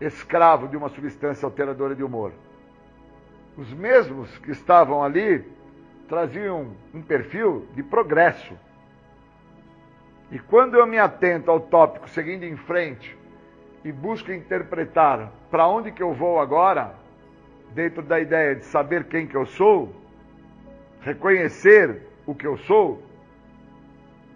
escravo 0.01 0.69
de 0.69 0.77
uma 0.77 0.89
substância 0.89 1.47
alteradora 1.47 1.95
de 1.95 2.03
humor. 2.03 2.33
Os 3.57 3.73
mesmos 3.73 4.37
que 4.39 4.51
estavam 4.51 5.03
ali 5.03 5.45
traziam 6.09 6.75
um 6.93 7.03
perfil 7.03 7.67
de 7.75 7.83
progresso 7.83 8.55
e 10.33 10.39
quando 10.39 10.77
eu 10.77 10.87
me 10.87 10.99
atento 10.99 11.51
ao 11.51 11.61
tópico 11.61 12.09
seguindo 12.09 12.45
em 12.45 12.57
frente 12.57 13.15
e 13.85 13.93
busco 13.93 14.33
interpretar 14.33 15.31
para 15.51 15.69
onde 15.69 15.93
que 15.93 16.03
eu 16.03 16.15
vou 16.15 16.41
agora, 16.41 16.95
dentro 17.75 18.03
da 18.03 18.19
ideia 18.19 18.57
de 18.57 18.65
saber 18.65 19.05
quem 19.05 19.27
que 19.27 19.37
eu 19.37 19.45
sou, 19.45 19.95
reconhecer 21.03 22.01
o 22.25 22.35
que 22.35 22.47
eu 22.47 22.57
sou, 22.57 23.03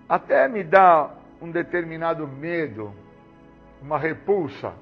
até 0.06 0.46
me 0.48 0.62
dá 0.62 1.15
um 1.40 1.50
determinado 1.50 2.26
medo, 2.26 2.92
uma 3.82 3.98
repulsa, 3.98 4.72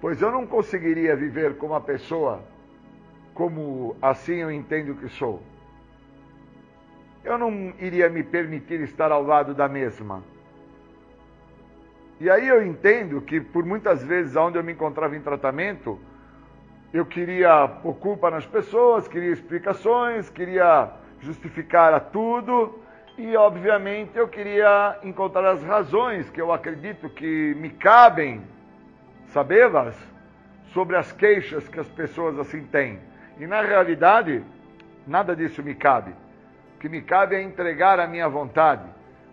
pois 0.00 0.20
eu 0.20 0.30
não 0.32 0.46
conseguiria 0.46 1.14
viver 1.16 1.56
como 1.56 1.72
uma 1.72 1.80
pessoa 1.80 2.42
como 3.34 3.96
assim 4.02 4.34
eu 4.34 4.50
entendo 4.50 4.94
que 4.94 5.08
sou 5.08 5.42
eu 7.24 7.38
não 7.38 7.72
iria 7.78 8.08
me 8.08 8.22
permitir 8.22 8.80
estar 8.80 9.12
ao 9.12 9.22
lado 9.22 9.54
da 9.54 9.68
mesma. 9.68 10.22
E 12.20 12.28
aí 12.28 12.46
eu 12.48 12.64
entendo 12.64 13.20
que 13.20 13.40
por 13.40 13.64
muitas 13.64 14.02
vezes 14.02 14.36
onde 14.36 14.58
eu 14.58 14.64
me 14.64 14.72
encontrava 14.72 15.16
em 15.16 15.20
tratamento, 15.20 15.98
eu 16.92 17.06
queria 17.06 17.66
pôr 17.68 17.94
culpa 17.94 18.30
nas 18.30 18.46
pessoas, 18.46 19.08
queria 19.08 19.32
explicações, 19.32 20.28
queria 20.28 20.90
justificar 21.20 21.94
a 21.94 22.00
tudo 22.00 22.81
e 23.18 23.36
obviamente 23.36 24.16
eu 24.16 24.28
queria 24.28 24.98
encontrar 25.02 25.50
as 25.50 25.62
razões 25.62 26.28
que 26.30 26.40
eu 26.40 26.52
acredito 26.52 27.08
que 27.08 27.54
me 27.56 27.70
cabem 27.70 28.42
sabê-las 29.26 29.96
sobre 30.72 30.96
as 30.96 31.12
queixas 31.12 31.68
que 31.68 31.78
as 31.78 31.88
pessoas 31.88 32.38
assim 32.38 32.64
têm. 32.64 32.98
E 33.38 33.46
na 33.46 33.60
realidade, 33.60 34.42
nada 35.06 35.36
disso 35.36 35.62
me 35.62 35.74
cabe 35.74 36.14
que 36.82 36.88
me 36.88 37.00
cabe 37.00 37.36
é 37.36 37.40
entregar 37.40 38.00
a 38.00 38.08
minha 38.08 38.28
vontade. 38.28 38.82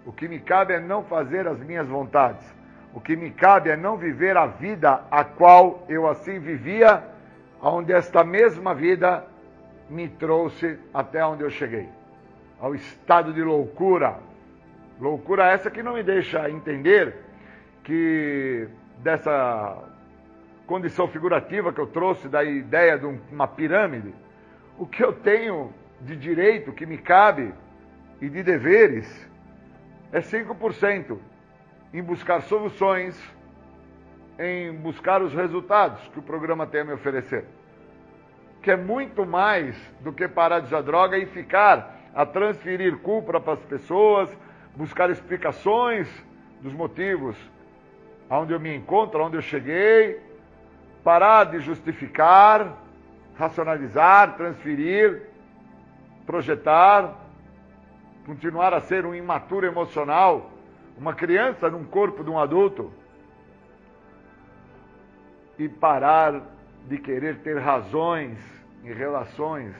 O 0.05 0.11
que 0.11 0.27
me 0.27 0.39
cabe 0.39 0.71
é 0.75 0.79
não 0.79 1.03
fazer 1.03 1.47
as 1.47 1.59
minhas 1.59 1.87
vontades. 1.87 2.45
O 2.93 3.01
que 3.01 3.15
me 3.15 3.31
cabe 3.31 3.71
é 3.71 3.75
não 3.75 3.97
viver 3.97 4.37
a 4.37 4.45
vida 4.45 5.01
a 5.09 5.23
qual 5.23 5.83
eu 5.89 6.07
assim 6.07 6.37
vivia, 6.37 7.03
onde 7.59 7.91
esta 7.91 8.23
mesma 8.23 8.75
vida 8.75 9.25
me 9.89 10.07
trouxe 10.07 10.77
até 10.93 11.25
onde 11.25 11.41
eu 11.41 11.49
cheguei 11.49 11.89
ao 12.59 12.75
estado 12.75 13.33
de 13.33 13.41
loucura. 13.41 14.17
Loucura 14.99 15.47
essa 15.47 15.71
que 15.71 15.81
não 15.81 15.93
me 15.93 16.03
deixa 16.03 16.49
entender 16.49 17.15
que 17.83 18.67
dessa 18.97 19.77
condição 20.67 21.07
figurativa 21.07 21.73
que 21.73 21.79
eu 21.79 21.87
trouxe 21.87 22.27
da 22.27 22.43
ideia 22.43 22.97
de 22.97 23.05
uma 23.31 23.47
pirâmide, 23.47 24.13
o 24.77 24.85
que 24.85 25.03
eu 25.03 25.13
tenho 25.13 25.73
de 26.01 26.15
direito 26.15 26.71
que 26.71 26.85
me 26.85 26.97
cabe 26.97 27.53
e 28.21 28.29
de 28.29 28.43
deveres 28.43 29.27
é 30.11 30.19
5% 30.19 31.17
em 31.93 32.03
buscar 32.03 32.41
soluções, 32.41 33.19
em 34.37 34.73
buscar 34.73 35.21
os 35.21 35.33
resultados 35.33 36.07
que 36.09 36.19
o 36.19 36.21
programa 36.21 36.67
tem 36.67 36.81
a 36.81 36.85
me 36.85 36.93
oferecer. 36.93 37.45
Que 38.61 38.71
é 38.71 38.77
muito 38.77 39.25
mais 39.25 39.75
do 40.01 40.11
que 40.11 40.27
parar 40.27 40.59
de 40.59 40.67
usar 40.67 40.81
droga 40.81 41.17
e 41.17 41.25
ficar 41.25 41.98
a 42.19 42.25
transferir 42.25 42.97
culpa 42.97 43.39
para 43.39 43.53
as 43.53 43.61
pessoas, 43.61 44.29
buscar 44.75 45.09
explicações 45.09 46.05
dos 46.59 46.73
motivos 46.73 47.37
aonde 48.29 48.51
eu 48.51 48.59
me 48.59 48.75
encontro, 48.75 49.21
aonde 49.21 49.37
eu 49.37 49.41
cheguei, 49.41 50.21
parar 51.01 51.45
de 51.45 51.61
justificar, 51.61 52.75
racionalizar, 53.37 54.35
transferir 54.35 55.29
projetar, 56.25 57.15
continuar 58.25 58.73
a 58.73 58.81
ser 58.81 59.05
um 59.05 59.15
imaturo 59.15 59.65
emocional, 59.65 60.51
uma 60.97 61.13
criança 61.13 61.69
num 61.69 61.85
corpo 61.85 62.21
de 62.21 62.29
um 62.29 62.37
adulto, 62.37 62.91
e 65.57 65.69
parar 65.69 66.41
de 66.85 66.97
querer 66.97 67.37
ter 67.37 67.57
razões 67.59 68.37
em 68.83 68.91
relações 68.91 69.73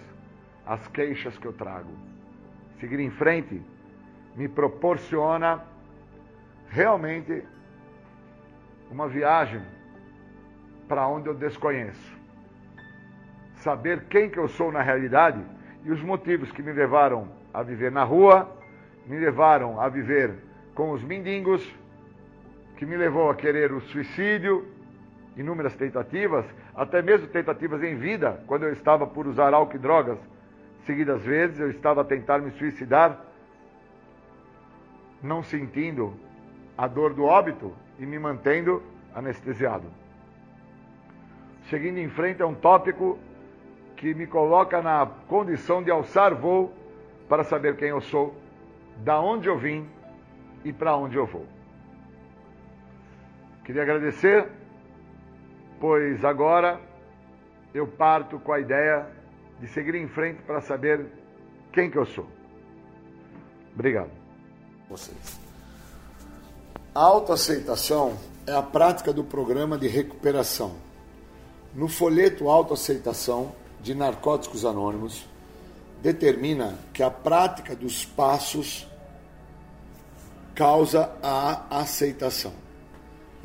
às 0.66 0.88
queixas 0.88 1.38
que 1.38 1.46
eu 1.46 1.52
trago. 1.52 2.09
Seguir 2.80 3.00
em 3.00 3.10
frente 3.10 3.62
me 4.36 4.48
proporciona 4.48 5.62
realmente 6.70 7.44
uma 8.90 9.08
viagem 9.08 9.62
para 10.88 11.08
onde 11.08 11.28
eu 11.28 11.34
desconheço. 11.34 12.18
Saber 13.56 14.06
quem 14.06 14.30
que 14.30 14.40
eu 14.40 14.48
sou 14.48 14.72
na 14.72 14.82
realidade 14.82 15.44
e 15.84 15.92
os 15.92 16.02
motivos 16.02 16.52
que 16.52 16.64
me 16.64 16.72
levaram 16.72 17.28
a 17.54 17.62
viver 17.62 17.92
na 17.92 18.04
rua, 18.04 18.50
me 19.06 19.18
levaram 19.20 19.80
a 19.80 19.90
viver 19.90 20.34
com 20.74 20.92
os 20.92 21.04
mendigos, 21.04 21.68
que 22.78 22.86
me 22.86 22.96
levou 22.96 23.30
a 23.30 23.36
querer 23.36 23.74
o 23.74 23.82
suicídio, 23.82 24.66
inúmeras 25.36 25.76
tentativas, 25.76 26.46
até 26.74 27.02
mesmo 27.02 27.28
tentativas 27.28 27.84
em 27.84 27.96
vida, 27.98 28.42
quando 28.48 28.64
eu 28.64 28.72
estava 28.72 29.06
por 29.06 29.28
usar 29.28 29.54
álcool 29.54 29.76
e 29.76 29.80
drogas 29.80 30.18
seguidas 30.86 31.22
vezes, 31.22 31.60
eu 31.60 31.70
estava 31.70 32.02
a 32.02 32.06
tentar 32.06 32.40
me 32.40 32.52
suicidar, 32.52 33.20
não 35.22 35.44
sentindo 35.44 36.14
a 36.78 36.88
dor 36.88 37.14
do 37.14 37.26
óbito 37.26 37.74
e 37.98 38.06
me 38.06 38.18
mantendo 38.18 38.82
anestesiado. 39.14 39.86
Seguindo 41.70 41.98
em 41.98 42.10
frente 42.10 42.42
é 42.42 42.46
um 42.46 42.56
tópico 42.56 43.20
que 43.96 44.14
me 44.14 44.26
coloca 44.26 44.82
na 44.82 45.06
condição 45.28 45.84
de 45.84 45.92
alçar 45.92 46.34
voo 46.34 46.74
para 47.28 47.44
saber 47.44 47.76
quem 47.76 47.90
eu 47.90 48.02
sou, 48.02 48.34
da 49.04 49.20
onde 49.20 49.48
eu 49.48 49.58
vim 49.58 49.88
e 50.64 50.74
para 50.74 50.96
onde 50.96 51.18
eu 51.18 51.26
vou. 51.26 51.46
Queria 53.64 53.84
agradecer, 53.84 54.48
pois 55.80 56.26
agora 56.26 56.80
eu 57.74 57.86
parto 57.86 58.40
com 58.40 58.52
a 58.52 58.60
ideia 58.60 59.06
de 59.60 59.68
seguir 59.68 59.96
em 59.96 60.08
frente 60.08 60.42
para 60.44 60.62
saber 60.62 61.06
quem 61.72 61.90
que 61.90 61.98
eu 61.98 62.06
sou. 62.06 62.28
Obrigado. 63.74 64.12
Vocês. 64.90 65.40
A 66.94 67.02
autoaceitação 67.02 68.18
é 68.48 68.54
a 68.54 68.64
prática 68.64 69.14
do 69.14 69.24
programa 69.24 69.78
de 69.78 69.88
recuperação. 69.88 70.76
No 71.76 71.88
folheto 71.88 72.50
Autoaceitação, 72.50 73.54
de 73.82 73.96
Narcóticos 73.96 74.66
Anônimos 74.66 75.26
determina 76.02 76.78
que 76.94 77.04
a 77.04 77.10
prática 77.10 77.76
dos 77.76 78.06
passos 78.06 78.88
causa 80.56 81.12
a 81.22 81.80
aceitação. 81.80 82.54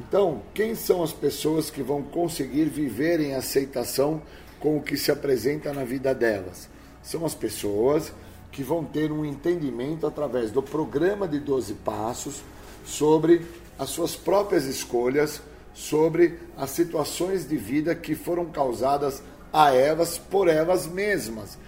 Então, 0.01 0.43
quem 0.53 0.75
são 0.75 1.03
as 1.03 1.13
pessoas 1.13 1.71
que 1.71 1.83
vão 1.83 2.03
conseguir 2.03 2.65
viver 2.65 3.21
em 3.21 3.35
aceitação 3.35 4.21
com 4.65 4.79
o 4.79 4.81
que 4.81 4.97
se 4.97 5.13
apresenta 5.13 5.75
na 5.75 5.85
vida 5.85 6.15
delas? 6.15 6.71
São 7.03 7.27
as 7.27 7.35
pessoas 7.35 8.11
que 8.51 8.63
vão 8.63 8.83
ter 8.83 9.13
um 9.13 9.23
entendimento 9.23 10.07
através 10.07 10.51
do 10.51 10.63
programa 10.63 11.29
de 11.29 11.39
12 11.39 11.75
passos 11.75 12.43
sobre 12.83 13.45
as 13.79 13.91
suas 13.91 14.17
próprias 14.17 14.65
escolhas, 14.65 15.43
sobre 15.75 16.39
as 16.57 16.71
situações 16.71 17.47
de 17.47 17.59
vida 17.59 17.95
que 17.95 18.15
foram 18.15 18.47
causadas 18.47 19.23
a 19.53 19.71
elas 19.75 20.17
por 20.17 20.49
elas 20.49 20.87
mesmas. 20.87 21.59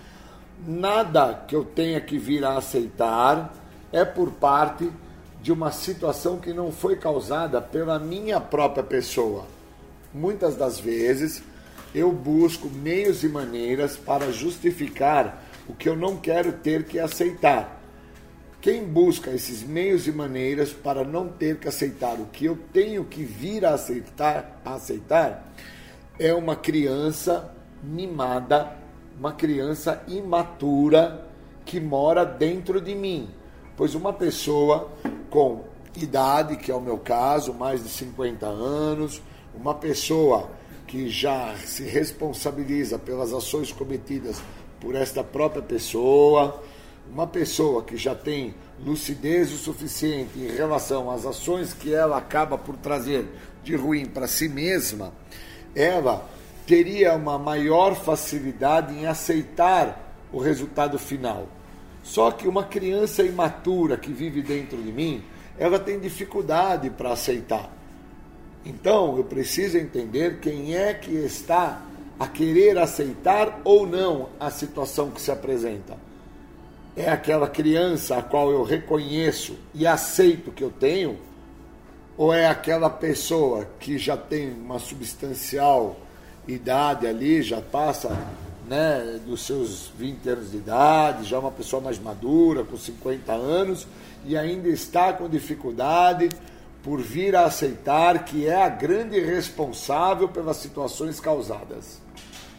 Nada 0.66 1.44
que 1.47 1.55
eu 1.55 1.66
tenha 1.66 2.01
que 2.01 2.16
vir 2.16 2.47
a 2.47 2.56
aceitar 2.56 3.55
é 3.93 4.06
por 4.06 4.31
parte 4.31 4.90
de 5.43 5.52
uma 5.52 5.70
situação 5.70 6.39
que 6.39 6.55
não 6.55 6.73
foi 6.73 6.97
causada 6.97 7.60
pela 7.60 7.98
minha 7.98 8.40
própria 8.40 8.82
pessoa. 8.82 9.44
Muitas 10.14 10.56
das 10.56 10.81
vezes 10.81 11.43
eu 11.97 12.12
busco 12.12 12.68
meios 12.68 13.24
e 13.24 13.28
maneiras 13.28 13.97
para 13.97 14.31
justificar 14.31 15.43
o 15.66 15.73
que 15.73 15.89
eu 15.89 15.97
não 15.97 16.18
quero 16.18 16.52
ter 16.52 16.85
que 16.85 16.98
aceitar. 16.98 17.81
Quem 18.60 18.85
busca 18.85 19.31
esses 19.31 19.62
meios 19.62 20.06
e 20.06 20.12
maneiras 20.12 20.74
para 20.74 21.02
não 21.05 21.27
ter 21.27 21.56
que 21.56 21.66
aceitar 21.66 22.20
o 22.20 22.27
que 22.27 22.44
eu 22.44 22.59
tenho 22.70 23.02
que 23.02 23.24
vir 23.24 23.64
a 23.64 23.73
aceitar, 23.73 24.60
a 24.62 24.74
aceitar 24.74 25.51
é 26.18 26.35
uma 26.35 26.55
criança 26.55 27.51
mimada, 27.82 28.77
uma 29.18 29.32
criança 29.32 30.05
imatura 30.06 31.27
que 31.64 31.81
mora 31.81 32.27
dentro 32.27 32.78
de 32.78 32.94
mim. 32.94 33.31
Pois 33.74 33.94
uma 33.94 34.12
pessoa 34.12 34.93
com 35.31 35.64
idade, 35.97 36.59
que 36.59 36.70
é 36.70 36.74
o 36.74 36.81
meu 36.81 36.98
caso, 36.98 37.55
mais 37.55 37.82
de 37.82 37.89
50 37.89 38.44
anos, 38.47 39.23
uma 39.55 39.74
pessoa 39.74 40.51
que 40.86 41.08
já 41.08 41.54
se 41.56 41.82
responsabiliza 41.82 42.98
pelas 42.98 43.32
ações 43.32 43.72
cometidas 43.72 44.40
por 44.80 44.94
esta 44.94 45.24
própria 45.24 45.62
pessoa, 45.62 46.62
uma 47.10 47.26
pessoa 47.26 47.82
que 47.82 47.96
já 47.96 48.14
tem 48.14 48.54
lucidez 48.84 49.52
o 49.52 49.56
suficiente 49.56 50.38
em 50.38 50.48
relação 50.48 51.10
às 51.10 51.24
ações 51.24 51.72
que 51.72 51.92
ela 51.92 52.18
acaba 52.18 52.58
por 52.58 52.76
trazer 52.76 53.26
de 53.62 53.74
ruim 53.74 54.06
para 54.06 54.26
si 54.26 54.48
mesma, 54.48 55.12
ela 55.74 56.28
teria 56.66 57.14
uma 57.14 57.38
maior 57.38 57.94
facilidade 57.94 58.94
em 58.94 59.06
aceitar 59.06 60.14
o 60.32 60.38
resultado 60.38 60.98
final. 60.98 61.46
Só 62.02 62.30
que 62.30 62.46
uma 62.46 62.64
criança 62.64 63.22
imatura 63.22 63.96
que 63.96 64.12
vive 64.12 64.42
dentro 64.42 64.80
de 64.80 64.92
mim, 64.92 65.24
ela 65.58 65.78
tem 65.78 65.98
dificuldade 65.98 66.90
para 66.90 67.12
aceitar. 67.12 67.75
Então, 68.66 69.16
eu 69.16 69.22
preciso 69.22 69.78
entender 69.78 70.40
quem 70.40 70.74
é 70.74 70.93
que 70.93 71.12
está 71.12 71.82
a 72.18 72.26
querer 72.26 72.76
aceitar 72.76 73.60
ou 73.62 73.86
não 73.86 74.28
a 74.40 74.51
situação 74.51 75.09
que 75.12 75.20
se 75.20 75.30
apresenta. 75.30 75.97
É 76.97 77.09
aquela 77.09 77.48
criança 77.48 78.16
a 78.16 78.22
qual 78.22 78.51
eu 78.51 78.64
reconheço 78.64 79.56
e 79.72 79.86
aceito 79.86 80.51
que 80.51 80.64
eu 80.64 80.70
tenho, 80.70 81.16
ou 82.16 82.34
é 82.34 82.48
aquela 82.48 82.90
pessoa 82.90 83.68
que 83.78 83.98
já 83.98 84.16
tem 84.16 84.51
uma 84.51 84.80
substancial 84.80 85.97
idade 86.48 87.06
ali, 87.06 87.43
já 87.43 87.60
passa 87.60 88.18
né, 88.68 89.20
dos 89.24 89.43
seus 89.47 89.93
20 89.97 90.28
anos 90.28 90.51
de 90.51 90.56
idade, 90.56 91.28
já 91.28 91.36
é 91.36 91.38
uma 91.38 91.52
pessoa 91.52 91.80
mais 91.80 92.01
madura, 92.01 92.64
com 92.64 92.76
50 92.76 93.32
anos, 93.32 93.86
e 94.24 94.36
ainda 94.36 94.68
está 94.68 95.12
com 95.12 95.28
dificuldade 95.28 96.30
por 96.82 97.00
vir 97.00 97.34
a 97.34 97.46
aceitar 97.46 98.24
que 98.24 98.46
é 98.46 98.62
a 98.62 98.68
grande 98.68 99.18
responsável 99.20 100.28
pelas 100.28 100.56
situações 100.58 101.18
causadas. 101.18 102.00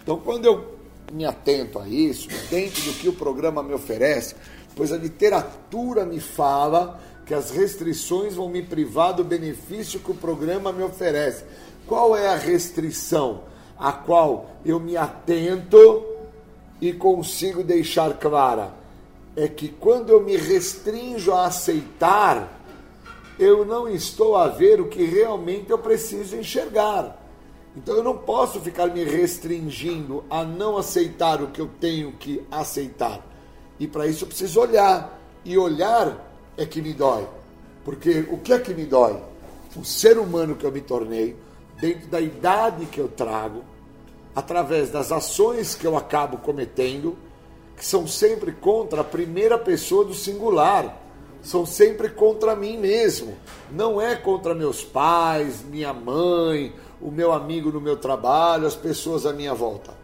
Então, 0.04 0.20
quando 0.20 0.46
eu 0.46 0.78
me 1.12 1.26
atento 1.26 1.80
a 1.80 1.88
isso, 1.88 2.28
dentro 2.50 2.82
do 2.84 2.94
que 2.94 3.08
o 3.08 3.14
programa 3.14 3.64
me 3.64 3.74
oferece, 3.74 4.36
pois 4.76 4.92
a 4.92 4.98
literatura 4.98 6.06
me 6.06 6.20
fala 6.20 7.00
que 7.26 7.34
as 7.34 7.52
restrições 7.52 8.36
vão 8.36 8.50
me 8.50 8.62
privar 8.62 9.14
do 9.14 9.24
benefício 9.24 10.00
que 10.00 10.12
o 10.12 10.16
programa 10.16 10.72
me 10.72 10.84
oferece. 10.84 11.44
Qual 11.86 12.16
é 12.16 12.28
a 12.28 12.38
restrição 12.38 13.44
a 13.78 13.92
qual 13.92 14.52
eu 14.66 14.80
me 14.80 14.98
atento 14.98 16.06
e 16.82 16.94
consigo 16.94 17.64
deixar 17.64 18.14
clara? 18.14 18.74
É 19.36 19.48
que 19.48 19.68
quando 19.68 20.10
eu 20.10 20.24
me 20.24 20.36
restringo 20.36 21.32
a 21.32 21.48
aceitar, 21.48 22.57
eu 23.40 23.66
não 23.66 23.88
estou 23.88 24.36
a 24.36 24.48
ver 24.48 24.82
o 24.82 24.88
que 24.88 25.04
realmente 25.04 25.70
eu 25.70 25.78
preciso 25.78 26.36
enxergar. 26.36 27.24
Então 27.76 27.96
eu 27.96 28.04
não 28.04 28.18
posso 28.18 28.60
ficar 28.60 28.88
me 28.88 29.04
restringindo 29.04 30.24
a 30.30 30.44
não 30.44 30.78
aceitar 30.78 31.42
o 31.42 31.48
que 31.48 31.62
eu 31.62 31.70
tenho 31.80 32.12
que 32.14 32.44
aceitar. 32.50 33.22
E 33.80 33.88
para 33.88 34.08
isso 34.08 34.24
eu 34.24 34.28
preciso 34.28 34.60
olhar. 34.60 35.20
E 35.46 35.58
olhar 35.58 36.34
é 36.58 36.66
que 36.66 36.82
me 36.82 36.94
dói. 36.94 37.28
Porque 37.86 38.26
o 38.32 38.40
que 38.40 38.52
é 38.52 38.60
que 38.60 38.74
me 38.74 38.86
dói? 38.86 39.22
O 39.76 39.86
ser 39.86 40.18
humano 40.18 40.56
que 40.56 40.66
eu 40.66 40.72
me 40.72 40.82
tornei, 40.82 41.36
dentro 41.80 42.08
da 42.08 42.20
idade 42.20 42.88
que 42.88 43.00
eu 43.00 43.08
trago, 43.08 43.64
através 44.36 44.90
das 44.90 45.12
ações 45.12 45.76
que 45.76 45.86
eu 45.86 45.96
acabo 45.96 46.38
cometendo, 46.38 47.16
que 47.76 47.86
são 47.86 48.08
sempre 48.08 48.52
contra 48.52 49.02
a 49.02 49.04
primeira 49.04 49.58
pessoa 49.58 50.04
do 50.04 50.16
singular 50.16 51.07
são 51.42 51.66
sempre 51.66 52.10
contra 52.10 52.56
mim 52.56 52.78
mesmo. 52.78 53.38
Não 53.72 54.02
é 54.02 54.16
contra 54.16 54.54
meus 54.54 54.84
pais, 54.84 55.64
minha 55.64 55.94
mãe, 55.94 56.74
o 57.02 57.12
meu 57.12 57.32
amigo 57.32 57.72
no 57.72 57.82
meu 57.82 57.98
trabalho, 57.98 58.68
as 58.68 58.76
pessoas 58.76 59.26
à 59.26 59.34
minha 59.34 59.54
volta. 59.54 59.96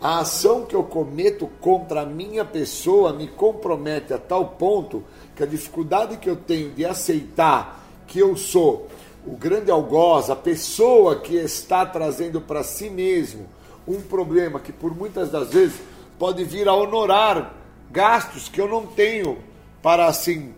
A 0.00 0.20
ação 0.20 0.64
que 0.64 0.74
eu 0.74 0.82
cometo 0.82 1.48
contra 1.60 2.02
a 2.02 2.06
minha 2.06 2.44
pessoa 2.44 3.12
me 3.12 3.28
compromete 3.28 4.12
a 4.12 4.18
tal 4.18 4.48
ponto 4.50 5.04
que 5.34 5.42
a 5.42 5.46
dificuldade 5.46 6.16
que 6.16 6.28
eu 6.28 6.36
tenho 6.36 6.70
de 6.70 6.84
aceitar 6.84 7.84
que 8.06 8.18
eu 8.18 8.36
sou 8.36 8.88
o 9.26 9.36
grande 9.36 9.70
algoz, 9.70 10.30
a 10.30 10.36
pessoa 10.36 11.16
que 11.16 11.34
está 11.34 11.84
trazendo 11.84 12.40
para 12.40 12.62
si 12.62 12.88
mesmo 12.88 13.46
um 13.86 14.00
problema 14.00 14.60
que 14.60 14.72
por 14.72 14.94
muitas 14.94 15.30
das 15.30 15.50
vezes 15.50 15.80
pode 16.18 16.44
vir 16.44 16.68
a 16.68 16.74
honorar 16.74 17.54
gastos 17.90 18.48
que 18.48 18.60
eu 18.60 18.68
não 18.68 18.86
tenho 18.86 19.38
para 19.86 20.06
assim 20.06 20.52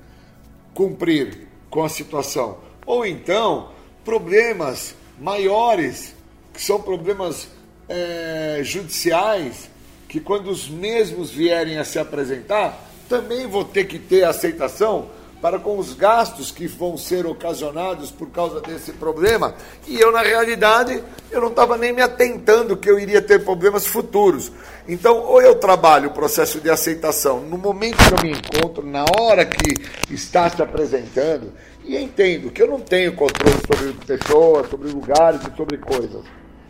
cumprir 0.72 1.48
com 1.68 1.84
a 1.84 1.88
situação. 1.90 2.60
Ou 2.86 3.04
então, 3.04 3.68
problemas 4.02 4.94
maiores, 5.20 6.14
que 6.50 6.62
são 6.62 6.80
problemas 6.80 7.46
é, 7.90 8.60
judiciais, 8.62 9.68
que 10.08 10.18
quando 10.18 10.48
os 10.48 10.66
mesmos 10.66 11.30
vierem 11.30 11.76
a 11.76 11.84
se 11.84 11.98
apresentar, 11.98 12.90
também 13.06 13.46
vou 13.46 13.66
ter 13.66 13.84
que 13.84 13.98
ter 13.98 14.24
aceitação 14.24 15.10
para 15.40 15.58
com 15.58 15.78
os 15.78 15.94
gastos 15.94 16.50
que 16.50 16.66
vão 16.66 16.96
ser 16.96 17.26
ocasionados 17.26 18.10
por 18.10 18.28
causa 18.30 18.60
desse 18.60 18.92
problema. 18.92 19.54
E 19.86 19.98
eu, 19.98 20.10
na 20.10 20.22
realidade, 20.22 21.02
eu 21.30 21.40
não 21.40 21.48
estava 21.48 21.76
nem 21.76 21.92
me 21.92 22.02
atentando 22.02 22.76
que 22.76 22.90
eu 22.90 22.98
iria 22.98 23.22
ter 23.22 23.44
problemas 23.44 23.86
futuros. 23.86 24.50
Então, 24.88 25.18
ou 25.18 25.40
eu 25.40 25.54
trabalho 25.56 26.10
o 26.10 26.12
processo 26.12 26.60
de 26.60 26.68
aceitação 26.68 27.40
no 27.40 27.56
momento 27.56 27.96
que 27.96 28.14
eu 28.14 28.22
me 28.22 28.36
encontro, 28.36 28.84
na 28.84 29.04
hora 29.18 29.44
que 29.44 29.74
está 30.12 30.50
se 30.50 30.60
apresentando, 30.60 31.52
e 31.84 31.96
entendo 31.96 32.50
que 32.50 32.62
eu 32.62 32.66
não 32.66 32.80
tenho 32.80 33.14
controle 33.14 33.58
sobre 33.66 33.92
pessoas, 34.04 34.68
sobre 34.68 34.90
lugares 34.90 35.40
e 35.42 35.56
sobre 35.56 35.78
coisas. 35.78 36.24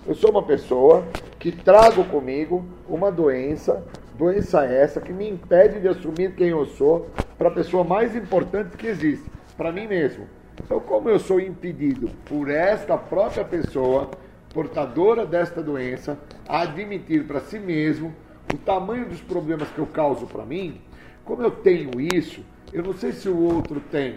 Eu 0.06 0.14
sou 0.14 0.30
uma 0.30 0.42
pessoa 0.42 1.04
que 1.38 1.52
trago 1.52 2.04
comigo 2.04 2.64
uma 2.88 3.10
doença 3.10 3.84
Doença 4.18 4.64
essa 4.64 5.00
que 5.00 5.12
me 5.12 5.30
impede 5.30 5.78
de 5.78 5.86
assumir 5.86 6.34
quem 6.34 6.48
eu 6.48 6.66
sou 6.66 7.08
para 7.38 7.50
a 7.50 7.52
pessoa 7.52 7.84
mais 7.84 8.16
importante 8.16 8.76
que 8.76 8.88
existe, 8.88 9.30
para 9.56 9.70
mim 9.70 9.86
mesmo. 9.86 10.26
Então, 10.60 10.80
como 10.80 11.08
eu 11.08 11.20
sou 11.20 11.38
impedido 11.38 12.10
por 12.24 12.50
esta 12.50 12.98
própria 12.98 13.44
pessoa, 13.44 14.10
portadora 14.52 15.24
desta 15.24 15.62
doença, 15.62 16.18
a 16.48 16.62
admitir 16.62 17.28
para 17.28 17.38
si 17.38 17.60
mesmo 17.60 18.12
o 18.52 18.56
tamanho 18.56 19.08
dos 19.08 19.20
problemas 19.20 19.68
que 19.68 19.78
eu 19.78 19.86
causo 19.86 20.26
para 20.26 20.44
mim, 20.44 20.80
como 21.24 21.40
eu 21.40 21.52
tenho 21.52 22.00
isso, 22.00 22.44
eu 22.72 22.82
não 22.82 22.94
sei 22.94 23.12
se 23.12 23.28
o 23.28 23.38
outro 23.38 23.78
tem. 23.78 24.16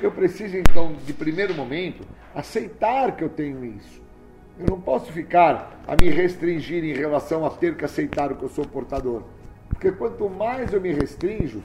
Eu 0.00 0.10
preciso 0.10 0.56
então, 0.56 0.94
de 1.04 1.12
primeiro 1.12 1.52
momento, 1.52 2.02
aceitar 2.34 3.14
que 3.14 3.22
eu 3.22 3.28
tenho 3.28 3.62
isso. 3.62 4.02
Eu 4.58 4.68
não 4.70 4.80
posso 4.80 5.12
ficar 5.12 5.82
a 5.86 5.94
me 5.94 6.08
restringir 6.08 6.82
em 6.82 6.94
relação 6.94 7.44
a 7.44 7.50
ter 7.50 7.76
que 7.76 7.84
aceitar 7.84 8.32
o 8.32 8.36
que 8.36 8.44
eu 8.44 8.48
sou 8.48 8.64
portador. 8.64 9.33
Porque 9.74 9.92
quanto 9.92 10.30
mais 10.30 10.72
eu 10.72 10.80
me 10.80 10.92
restringo, 10.92 11.62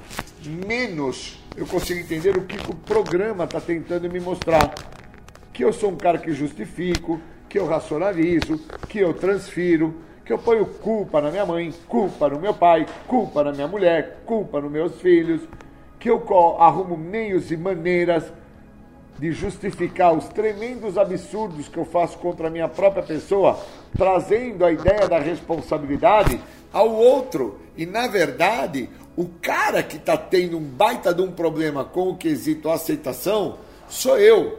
menos 0.68 1.40
eu 1.56 1.66
consigo 1.66 2.00
entender 2.00 2.38
o 2.38 2.44
que 2.44 2.58
o 2.70 2.76
programa 2.76 3.46
está 3.46 3.62
tentando 3.62 4.10
me 4.10 4.20
mostrar. 4.20 4.74
Que 5.54 5.64
eu 5.64 5.72
sou 5.72 5.92
um 5.92 5.96
cara 5.96 6.18
que 6.18 6.34
justifico, 6.34 7.22
que 7.48 7.58
eu 7.58 7.66
racionalizo, 7.66 8.60
que 8.90 9.00
eu 9.00 9.14
transfiro, 9.14 9.96
que 10.26 10.34
eu 10.34 10.38
ponho 10.38 10.66
culpa 10.66 11.22
na 11.22 11.32
minha 11.32 11.46
mãe, 11.46 11.74
culpa 11.88 12.30
no 12.30 12.40
meu 12.40 12.54
pai, 12.54 12.86
culpa 13.08 13.44
na 13.44 13.52
minha 13.52 13.68
mulher, 13.68 14.22
culpa 14.26 14.60
nos 14.60 14.72
meus 14.72 15.00
filhos, 15.00 15.42
que 16.00 16.10
eu 16.10 16.22
arrumo 16.60 16.98
meios 16.98 17.52
e 17.52 17.58
maneiras 17.58 18.24
de 19.20 19.34
justificar 19.34 20.14
os 20.14 20.30
tremendos 20.30 20.98
absurdos 20.98 21.68
que 21.68 21.78
eu 21.78 21.84
faço 21.84 22.18
contra 22.20 22.48
a 22.48 22.50
minha 22.50 22.70
própria 22.70 23.04
pessoa, 23.04 23.60
trazendo 23.98 24.64
a 24.64 24.72
ideia 24.72 25.10
da 25.10 25.20
responsabilidade 25.20 26.40
ao 26.72 26.90
outro. 26.90 27.60
E, 27.76 27.86
na 27.86 28.08
verdade, 28.08 28.90
o 29.18 29.26
cara 29.42 29.84
que 29.84 29.98
está 29.98 30.16
tendo 30.16 30.58
um 30.58 30.64
baita 30.64 31.14
de 31.14 31.22
um 31.22 31.32
problema 31.32 31.84
com 31.84 32.10
o 32.10 32.16
quesito 32.16 32.70
aceitação 32.70 33.58
sou 33.90 34.18
eu. 34.18 34.58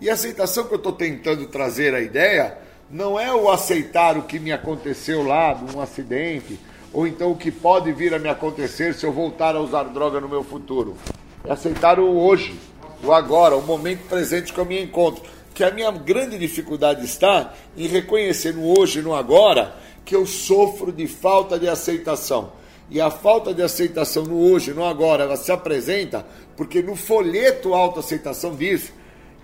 E 0.00 0.10
a 0.10 0.14
aceitação 0.14 0.64
que 0.64 0.74
eu 0.74 0.78
estou 0.78 0.92
tentando 0.92 1.46
trazer 1.46 1.94
a 1.94 2.00
ideia 2.00 2.58
não 2.90 3.18
é 3.18 3.32
o 3.32 3.48
aceitar 3.48 4.18
o 4.18 4.22
que 4.22 4.40
me 4.40 4.50
aconteceu 4.50 5.22
lá, 5.22 5.54
de 5.54 5.76
um 5.76 5.80
acidente, 5.80 6.58
ou 6.92 7.06
então 7.06 7.30
o 7.30 7.36
que 7.36 7.52
pode 7.52 7.92
vir 7.92 8.12
a 8.12 8.18
me 8.18 8.28
acontecer 8.28 8.94
se 8.94 9.06
eu 9.06 9.12
voltar 9.12 9.54
a 9.54 9.60
usar 9.60 9.84
droga 9.84 10.20
no 10.20 10.28
meu 10.28 10.42
futuro. 10.42 10.96
É 11.44 11.52
aceitar 11.52 12.00
o 12.00 12.18
hoje 12.18 12.58
o 13.02 13.12
agora, 13.12 13.56
o 13.56 13.62
momento 13.62 14.08
presente 14.08 14.52
que 14.52 14.58
eu 14.58 14.64
me 14.64 14.80
encontro. 14.80 15.22
que 15.54 15.62
a 15.62 15.70
minha 15.70 15.90
grande 15.90 16.38
dificuldade 16.38 17.04
está 17.04 17.52
em 17.76 17.86
reconhecer 17.86 18.54
no 18.54 18.78
hoje 18.78 19.02
no 19.02 19.14
agora 19.14 19.76
que 20.02 20.16
eu 20.16 20.24
sofro 20.24 20.90
de 20.90 21.06
falta 21.06 21.58
de 21.58 21.68
aceitação. 21.68 22.52
E 22.90 23.00
a 23.00 23.10
falta 23.10 23.52
de 23.52 23.62
aceitação 23.62 24.24
no 24.24 24.50
hoje 24.50 24.72
no 24.72 24.84
agora, 24.84 25.24
ela 25.24 25.36
se 25.36 25.52
apresenta 25.52 26.26
porque 26.56 26.82
no 26.82 26.96
folheto 26.96 27.74
autoaceitação 27.74 28.54
diz 28.54 28.92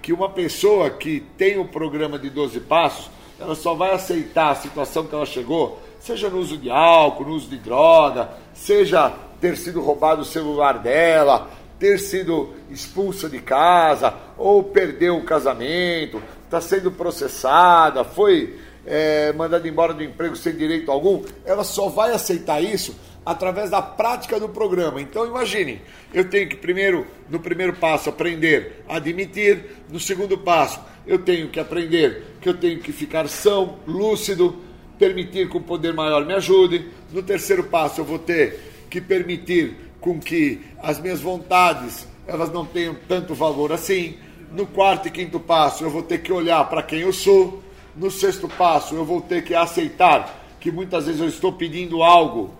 que 0.00 0.12
uma 0.12 0.30
pessoa 0.30 0.90
que 0.90 1.20
tem 1.36 1.58
o 1.58 1.66
programa 1.66 2.18
de 2.18 2.30
12 2.30 2.60
passos, 2.60 3.10
ela 3.38 3.54
só 3.54 3.74
vai 3.74 3.92
aceitar 3.92 4.50
a 4.50 4.54
situação 4.54 5.06
que 5.06 5.14
ela 5.14 5.26
chegou, 5.26 5.78
seja 6.00 6.28
no 6.28 6.38
uso 6.38 6.56
de 6.56 6.70
álcool, 6.70 7.24
no 7.24 7.34
uso 7.34 7.48
de 7.48 7.58
droga, 7.58 8.30
seja 8.54 9.12
ter 9.40 9.56
sido 9.56 9.80
roubado 9.80 10.22
o 10.22 10.24
celular 10.24 10.78
dela, 10.78 11.50
ter 11.78 11.98
sido 11.98 12.54
expulsa 12.70 13.28
de 13.28 13.38
casa, 13.38 14.14
ou 14.36 14.64
perdeu 14.64 15.16
o 15.16 15.24
casamento, 15.24 16.22
está 16.44 16.60
sendo 16.60 16.90
processada, 16.90 18.04
foi 18.04 18.58
é, 18.86 19.32
mandada 19.34 19.68
embora 19.68 19.92
do 19.92 20.02
emprego 20.02 20.34
sem 20.34 20.56
direito 20.56 20.90
algum, 20.90 21.22
ela 21.44 21.62
só 21.62 21.88
vai 21.88 22.12
aceitar 22.12 22.62
isso 22.62 22.96
através 23.24 23.68
da 23.68 23.82
prática 23.82 24.40
do 24.40 24.48
programa. 24.48 25.00
Então 25.00 25.26
imagine, 25.26 25.82
eu 26.14 26.28
tenho 26.28 26.48
que 26.48 26.56
primeiro, 26.56 27.06
no 27.28 27.38
primeiro 27.38 27.74
passo, 27.74 28.08
aprender 28.08 28.82
a 28.88 28.96
admitir, 28.96 29.64
no 29.90 30.00
segundo 30.00 30.38
passo, 30.38 30.80
eu 31.06 31.18
tenho 31.18 31.48
que 31.48 31.60
aprender 31.60 32.36
que 32.40 32.48
eu 32.48 32.54
tenho 32.54 32.80
que 32.80 32.92
ficar 32.92 33.28
são, 33.28 33.78
lúcido, 33.86 34.56
permitir 34.98 35.48
que 35.48 35.56
o 35.56 35.60
poder 35.60 35.92
maior 35.92 36.24
me 36.24 36.34
ajude. 36.34 36.88
No 37.12 37.22
terceiro 37.22 37.64
passo, 37.64 38.00
eu 38.00 38.04
vou 38.04 38.18
ter 38.18 38.60
que 38.90 39.00
permitir 39.00 39.87
com 40.00 40.18
que 40.18 40.60
as 40.82 41.00
minhas 41.00 41.20
vontades 41.20 42.06
elas 42.26 42.52
não 42.52 42.64
tenham 42.64 42.94
tanto 43.08 43.34
valor 43.34 43.72
assim. 43.72 44.16
No 44.52 44.66
quarto 44.66 45.08
e 45.08 45.10
quinto 45.10 45.40
passo, 45.40 45.82
eu 45.82 45.90
vou 45.90 46.02
ter 46.02 46.18
que 46.18 46.32
olhar 46.32 46.62
para 46.68 46.82
quem 46.82 47.00
eu 47.00 47.12
sou. 47.12 47.62
No 47.96 48.10
sexto 48.10 48.48
passo, 48.48 48.94
eu 48.94 49.04
vou 49.04 49.20
ter 49.20 49.42
que 49.42 49.54
aceitar 49.54 50.38
que 50.60 50.70
muitas 50.70 51.06
vezes 51.06 51.20
eu 51.20 51.28
estou 51.28 51.52
pedindo 51.52 52.02
algo 52.02 52.54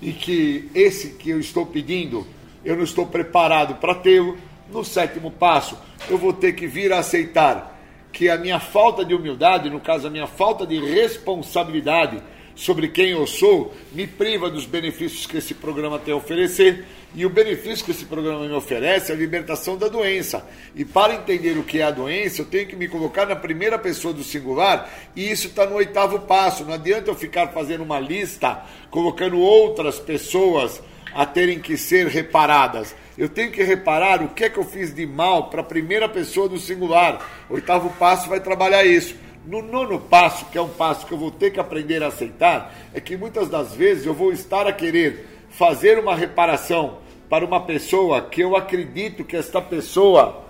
e 0.00 0.12
que 0.12 0.70
esse 0.74 1.10
que 1.10 1.30
eu 1.30 1.40
estou 1.40 1.66
pedindo, 1.66 2.26
eu 2.64 2.76
não 2.76 2.84
estou 2.84 3.06
preparado 3.06 3.74
para 3.74 3.94
tê-lo. 3.94 4.38
No 4.72 4.84
sétimo 4.84 5.30
passo, 5.30 5.76
eu 6.08 6.16
vou 6.16 6.32
ter 6.32 6.52
que 6.52 6.66
vir 6.66 6.92
a 6.92 7.00
aceitar 7.00 7.78
que 8.12 8.28
a 8.28 8.36
minha 8.36 8.60
falta 8.60 9.04
de 9.04 9.14
humildade, 9.14 9.68
no 9.68 9.80
caso, 9.80 10.06
a 10.06 10.10
minha 10.10 10.26
falta 10.26 10.66
de 10.66 10.78
responsabilidade, 10.78 12.22
sobre 12.54 12.88
quem 12.88 13.10
eu 13.10 13.26
sou 13.26 13.74
me 13.92 14.06
priva 14.06 14.50
dos 14.50 14.66
benefícios 14.66 15.26
que 15.26 15.38
esse 15.38 15.54
programa 15.54 15.98
tem 15.98 16.12
a 16.12 16.16
oferecer. 16.16 16.84
E 17.14 17.26
o 17.26 17.30
benefício 17.30 17.84
que 17.84 17.90
esse 17.90 18.04
programa 18.04 18.46
me 18.46 18.54
oferece 18.54 19.10
é 19.10 19.14
a 19.14 19.18
libertação 19.18 19.76
da 19.76 19.88
doença. 19.88 20.46
E 20.76 20.84
para 20.84 21.14
entender 21.14 21.58
o 21.58 21.64
que 21.64 21.80
é 21.80 21.82
a 21.82 21.90
doença, 21.90 22.42
eu 22.42 22.46
tenho 22.46 22.68
que 22.68 22.76
me 22.76 22.86
colocar 22.86 23.26
na 23.26 23.34
primeira 23.34 23.78
pessoa 23.78 24.14
do 24.14 24.22
singular, 24.22 24.88
e 25.16 25.28
isso 25.28 25.48
está 25.48 25.66
no 25.66 25.74
oitavo 25.74 26.20
passo. 26.20 26.64
Não 26.64 26.74
adianta 26.74 27.10
eu 27.10 27.14
ficar 27.16 27.48
fazendo 27.48 27.82
uma 27.82 27.98
lista, 27.98 28.62
colocando 28.90 29.40
outras 29.40 29.98
pessoas 29.98 30.80
a 31.12 31.26
terem 31.26 31.58
que 31.58 31.76
ser 31.76 32.06
reparadas. 32.06 32.94
Eu 33.18 33.28
tenho 33.28 33.50
que 33.50 33.62
reparar 33.62 34.22
o 34.22 34.28
que 34.28 34.44
é 34.44 34.48
que 34.48 34.58
eu 34.58 34.64
fiz 34.64 34.94
de 34.94 35.04
mal 35.04 35.50
para 35.50 35.60
a 35.60 35.64
primeira 35.64 36.08
pessoa 36.08 36.48
do 36.48 36.58
singular. 36.58 37.44
O 37.50 37.54
oitavo 37.54 37.90
passo 37.98 38.28
vai 38.28 38.40
trabalhar 38.40 38.84
isso. 38.84 39.14
No 39.44 39.62
nono 39.62 39.98
passo, 39.98 40.44
que 40.46 40.58
é 40.58 40.60
um 40.60 40.68
passo 40.68 41.06
que 41.06 41.12
eu 41.12 41.18
vou 41.18 41.30
ter 41.30 41.50
que 41.50 41.58
aprender 41.58 42.02
a 42.02 42.08
aceitar, 42.08 42.74
é 42.92 43.00
que 43.00 43.16
muitas 43.16 43.48
das 43.48 43.74
vezes 43.74 44.04
eu 44.04 44.12
vou 44.12 44.32
estar 44.32 44.66
a 44.66 44.72
querer 44.72 45.26
fazer 45.48 45.98
uma 45.98 46.14
reparação 46.14 46.98
para 47.28 47.44
uma 47.44 47.64
pessoa 47.64 48.20
que 48.20 48.42
eu 48.42 48.54
acredito 48.54 49.24
que 49.24 49.36
esta 49.36 49.62
pessoa 49.62 50.44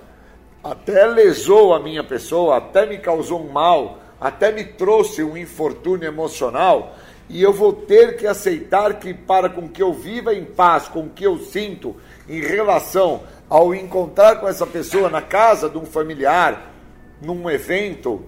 até 0.62 1.06
lesou 1.06 1.72
a 1.72 1.78
minha 1.78 2.02
pessoa, 2.02 2.56
até 2.56 2.84
me 2.84 2.98
causou 2.98 3.40
um 3.40 3.52
mal, 3.52 3.98
até 4.20 4.50
me 4.50 4.64
trouxe 4.64 5.22
um 5.22 5.36
infortúnio 5.36 6.08
emocional, 6.08 6.96
e 7.28 7.40
eu 7.40 7.52
vou 7.52 7.72
ter 7.72 8.16
que 8.16 8.26
aceitar 8.26 8.98
que 8.98 9.14
para 9.14 9.48
com 9.48 9.68
que 9.68 9.80
eu 9.80 9.92
viva 9.92 10.34
em 10.34 10.44
paz 10.44 10.88
com 10.88 11.08
que 11.08 11.22
eu 11.22 11.38
sinto 11.38 11.94
em 12.28 12.40
relação 12.40 13.22
ao 13.48 13.72
encontrar 13.72 14.40
com 14.40 14.48
essa 14.48 14.66
pessoa 14.66 15.08
na 15.08 15.22
casa 15.22 15.70
de 15.70 15.78
um 15.78 15.86
familiar, 15.86 16.72
num 17.22 17.48
evento, 17.48 18.24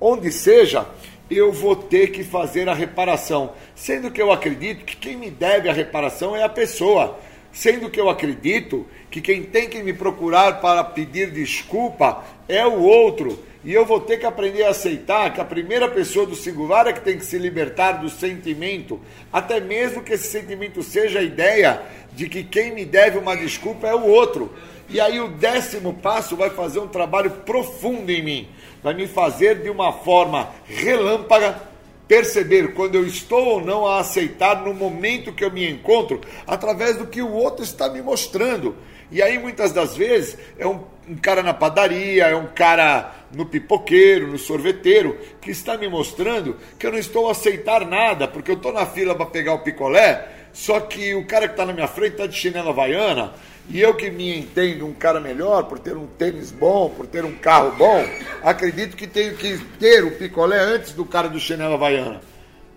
onde 0.00 0.32
seja, 0.32 0.86
eu 1.30 1.52
vou 1.52 1.76
ter 1.76 2.08
que 2.08 2.24
fazer 2.24 2.68
a 2.68 2.74
reparação. 2.74 3.52
Sendo 3.74 4.10
que 4.10 4.20
eu 4.20 4.32
acredito 4.32 4.84
que 4.84 4.96
quem 4.96 5.16
me 5.16 5.30
deve 5.30 5.68
a 5.68 5.72
reparação 5.72 6.34
é 6.34 6.42
a 6.42 6.48
pessoa. 6.48 7.18
Sendo 7.52 7.90
que 7.90 8.00
eu 8.00 8.08
acredito 8.08 8.86
que 9.10 9.20
quem 9.20 9.42
tem 9.42 9.68
que 9.68 9.82
me 9.82 9.92
procurar 9.92 10.60
para 10.60 10.82
pedir 10.82 11.30
desculpa 11.30 12.24
é 12.48 12.66
o 12.66 12.80
outro. 12.80 13.38
E 13.62 13.72
eu 13.72 13.84
vou 13.84 14.00
ter 14.00 14.16
que 14.16 14.24
aprender 14.24 14.64
a 14.64 14.70
aceitar 14.70 15.32
que 15.34 15.40
a 15.40 15.44
primeira 15.44 15.88
pessoa 15.88 16.24
do 16.24 16.34
singular 16.34 16.86
é 16.86 16.92
que 16.92 17.00
tem 17.00 17.18
que 17.18 17.26
se 17.26 17.36
libertar 17.36 17.92
do 17.92 18.08
sentimento, 18.08 18.98
até 19.30 19.60
mesmo 19.60 20.02
que 20.02 20.14
esse 20.14 20.28
sentimento 20.28 20.82
seja 20.82 21.18
a 21.18 21.22
ideia 21.22 21.82
de 22.14 22.26
que 22.26 22.42
quem 22.42 22.72
me 22.72 22.86
deve 22.86 23.18
uma 23.18 23.36
desculpa 23.36 23.86
é 23.86 23.94
o 23.94 24.06
outro. 24.06 24.50
E 24.88 24.98
aí 24.98 25.20
o 25.20 25.28
décimo 25.28 25.92
passo 25.92 26.36
vai 26.36 26.50
fazer 26.50 26.78
um 26.78 26.88
trabalho 26.88 27.30
profundo 27.44 28.10
em 28.10 28.22
mim 28.22 28.48
vai 28.82 28.94
me 28.94 29.06
fazer 29.06 29.62
de 29.62 29.70
uma 29.70 29.92
forma 29.92 30.50
relâmpaga 30.64 31.70
perceber 32.10 32.74
quando 32.74 32.96
eu 32.96 33.06
estou 33.06 33.46
ou 33.46 33.64
não 33.64 33.86
a 33.86 34.00
aceitar 34.00 34.64
no 34.64 34.74
momento 34.74 35.32
que 35.32 35.44
eu 35.44 35.50
me 35.52 35.70
encontro, 35.70 36.20
através 36.44 36.96
do 36.96 37.06
que 37.06 37.22
o 37.22 37.30
outro 37.30 37.62
está 37.62 37.88
me 37.88 38.02
mostrando. 38.02 38.74
E 39.12 39.22
aí, 39.22 39.38
muitas 39.38 39.70
das 39.70 39.96
vezes, 39.96 40.36
é 40.58 40.66
um, 40.66 40.80
um, 41.08 41.14
cara 41.14 41.40
na 41.40 41.54
padaria, 41.54 42.24
é 42.26 42.34
um 42.34 42.48
cara 42.48 43.14
no 43.32 43.46
pipoqueiro, 43.46 44.26
no 44.26 44.38
sorveteiro, 44.38 45.18
que 45.40 45.52
está 45.52 45.76
me 45.76 45.88
mostrando 45.88 46.56
que 46.76 46.84
eu 46.84 46.90
não 46.90 46.98
estou 46.98 47.28
a 47.28 47.30
aceitar 47.30 47.86
nada, 47.86 48.26
porque 48.26 48.50
eu 48.50 48.56
estou 48.56 48.72
na 48.72 48.86
fila 48.86 49.14
para 49.14 49.26
pegar 49.26 49.54
o 49.54 49.60
picolé, 49.60 50.28
só 50.52 50.80
que 50.80 51.14
o 51.14 51.24
cara 51.26 51.46
que 51.46 51.54
está 51.54 51.64
na 51.64 51.72
minha 51.72 51.86
frente 51.86 52.12
está 52.12 52.26
de 52.26 52.36
chinela 52.36 52.70
havaiana, 52.70 53.34
e 53.72 53.80
eu 53.80 53.94
que 53.94 54.10
me 54.10 54.36
entendo 54.36 54.84
um 54.84 54.92
cara 54.92 55.20
melhor, 55.20 55.62
por 55.64 55.78
ter 55.78 55.96
um 55.96 56.06
tênis 56.06 56.50
bom, 56.50 56.90
por 56.90 57.06
ter 57.06 57.24
um 57.24 57.36
carro 57.36 57.70
bom, 57.76 58.04
acredito 58.42 58.96
que 58.96 59.06
tenho 59.06 59.36
que 59.36 59.58
ter 59.78 60.04
o 60.04 60.10
picolé 60.10 60.58
antes 60.58 60.92
do 60.92 61.04
cara 61.04 61.28
do 61.28 61.38
chinelo 61.38 61.74
havaiana. 61.74 62.20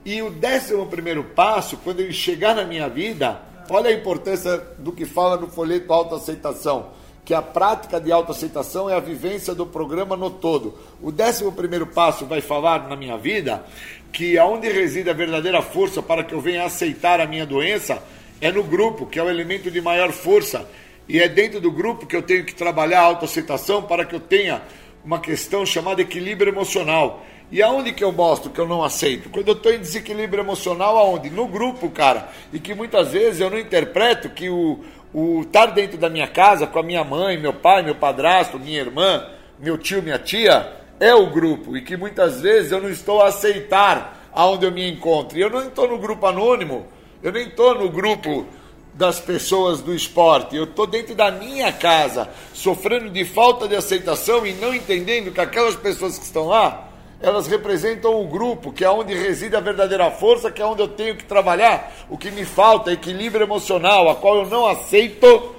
E 0.05 0.21
o 0.21 0.29
décimo 0.29 0.85
primeiro 0.85 1.23
passo, 1.23 1.77
quando 1.77 1.99
ele 1.99 2.13
chegar 2.13 2.53
na 2.53 2.63
minha 2.63 2.87
vida, 2.87 3.41
olha 3.71 3.89
a 3.89 3.93
importância 3.93 4.55
do 4.77 4.91
que 4.91 5.03
fala 5.03 5.35
no 5.35 5.47
folheto 5.47 5.91
autoaceitação, 5.91 6.91
que 7.25 7.33
a 7.33 7.41
prática 7.41 7.99
de 7.99 8.11
autoaceitação 8.11 8.87
é 8.87 8.93
a 8.93 8.99
vivência 8.99 9.55
do 9.55 9.65
programa 9.65 10.15
no 10.15 10.29
todo. 10.29 10.77
O 11.01 11.11
décimo 11.11 11.51
primeiro 11.51 11.87
passo 11.87 12.27
vai 12.27 12.39
falar 12.39 12.87
na 12.87 12.95
minha 12.95 13.17
vida 13.17 13.65
que 14.11 14.37
aonde 14.37 14.69
reside 14.69 15.09
a 15.09 15.13
verdadeira 15.13 15.63
força 15.63 16.03
para 16.03 16.23
que 16.23 16.35
eu 16.35 16.39
venha 16.39 16.65
aceitar 16.65 17.19
a 17.19 17.25
minha 17.25 17.47
doença 17.47 17.99
é 18.39 18.51
no 18.51 18.61
grupo, 18.61 19.07
que 19.07 19.17
é 19.17 19.23
o 19.23 19.29
elemento 19.29 19.71
de 19.71 19.81
maior 19.81 20.11
força 20.11 20.67
e 21.07 21.19
é 21.19 21.27
dentro 21.27 21.59
do 21.59 21.71
grupo 21.71 22.05
que 22.05 22.15
eu 22.15 22.21
tenho 22.21 22.45
que 22.45 22.55
trabalhar 22.55 23.01
a 23.01 23.05
autoaceitação 23.05 23.81
para 23.83 24.05
que 24.05 24.15
eu 24.15 24.19
tenha 24.19 24.61
uma 25.03 25.19
questão 25.19 25.65
chamada 25.65 26.01
equilíbrio 26.01 26.51
emocional. 26.51 27.25
E 27.51 27.61
aonde 27.61 27.91
que 27.91 28.03
eu 28.03 28.11
mostro 28.11 28.49
que 28.49 28.59
eu 28.59 28.67
não 28.67 28.83
aceito? 28.83 29.29
Quando 29.29 29.49
eu 29.49 29.53
estou 29.53 29.73
em 29.73 29.79
desequilíbrio 29.79 30.41
emocional, 30.41 30.97
aonde? 30.97 31.29
No 31.29 31.47
grupo, 31.47 31.89
cara. 31.89 32.29
E 32.51 32.59
que 32.59 32.73
muitas 32.73 33.11
vezes 33.11 33.41
eu 33.41 33.49
não 33.49 33.59
interpreto 33.59 34.29
que 34.29 34.49
o, 34.49 34.79
o 35.13 35.41
estar 35.41 35.67
dentro 35.67 35.97
da 35.97 36.09
minha 36.09 36.27
casa 36.27 36.65
com 36.65 36.79
a 36.79 36.83
minha 36.83 37.03
mãe, 37.03 37.37
meu 37.37 37.53
pai, 37.53 37.83
meu 37.83 37.95
padrasto, 37.95 38.57
minha 38.57 38.79
irmã, 38.79 39.27
meu 39.59 39.77
tio, 39.77 40.01
minha 40.01 40.17
tia, 40.17 40.71
é 40.99 41.13
o 41.13 41.27
grupo. 41.29 41.77
E 41.77 41.81
que 41.81 41.97
muitas 41.97 42.41
vezes 42.41 42.71
eu 42.71 42.81
não 42.81 42.89
estou 42.89 43.21
a 43.21 43.27
aceitar 43.27 44.29
aonde 44.33 44.65
eu 44.65 44.71
me 44.71 44.89
encontro. 44.89 45.37
E 45.37 45.41
eu 45.41 45.49
não 45.49 45.67
estou 45.67 45.87
no 45.87 45.99
grupo 45.99 46.25
anônimo, 46.25 46.87
eu 47.21 47.31
nem 47.31 47.47
estou 47.47 47.75
no 47.75 47.89
grupo 47.89 48.47
das 48.93 49.19
pessoas 49.19 49.81
do 49.81 49.93
esporte. 49.93 50.55
Eu 50.55 50.65
estou 50.65 50.85
dentro 50.85 51.15
da 51.15 51.31
minha 51.31 51.71
casa, 51.71 52.29
sofrendo 52.53 53.09
de 53.09 53.25
falta 53.25 53.67
de 53.67 53.75
aceitação 53.75 54.45
e 54.45 54.53
não 54.53 54.73
entendendo 54.73 55.31
que 55.31 55.41
aquelas 55.41 55.75
pessoas 55.75 56.17
que 56.17 56.25
estão 56.25 56.47
lá, 56.47 56.89
elas 57.19 57.47
representam 57.47 58.21
o 58.21 58.27
grupo, 58.27 58.71
que 58.71 58.83
é 58.83 58.89
onde 58.89 59.13
reside 59.13 59.55
a 59.55 59.61
verdadeira 59.61 60.11
força, 60.11 60.51
que 60.51 60.61
é 60.61 60.65
onde 60.65 60.81
eu 60.81 60.89
tenho 60.89 61.15
que 61.15 61.23
trabalhar. 61.23 61.91
O 62.09 62.17
que 62.17 62.29
me 62.29 62.45
falta 62.45 62.91
é 62.91 62.93
equilíbrio 62.93 63.45
emocional, 63.45 64.09
a 64.09 64.15
qual 64.15 64.37
eu 64.37 64.45
não 64.45 64.65
aceito 64.65 65.55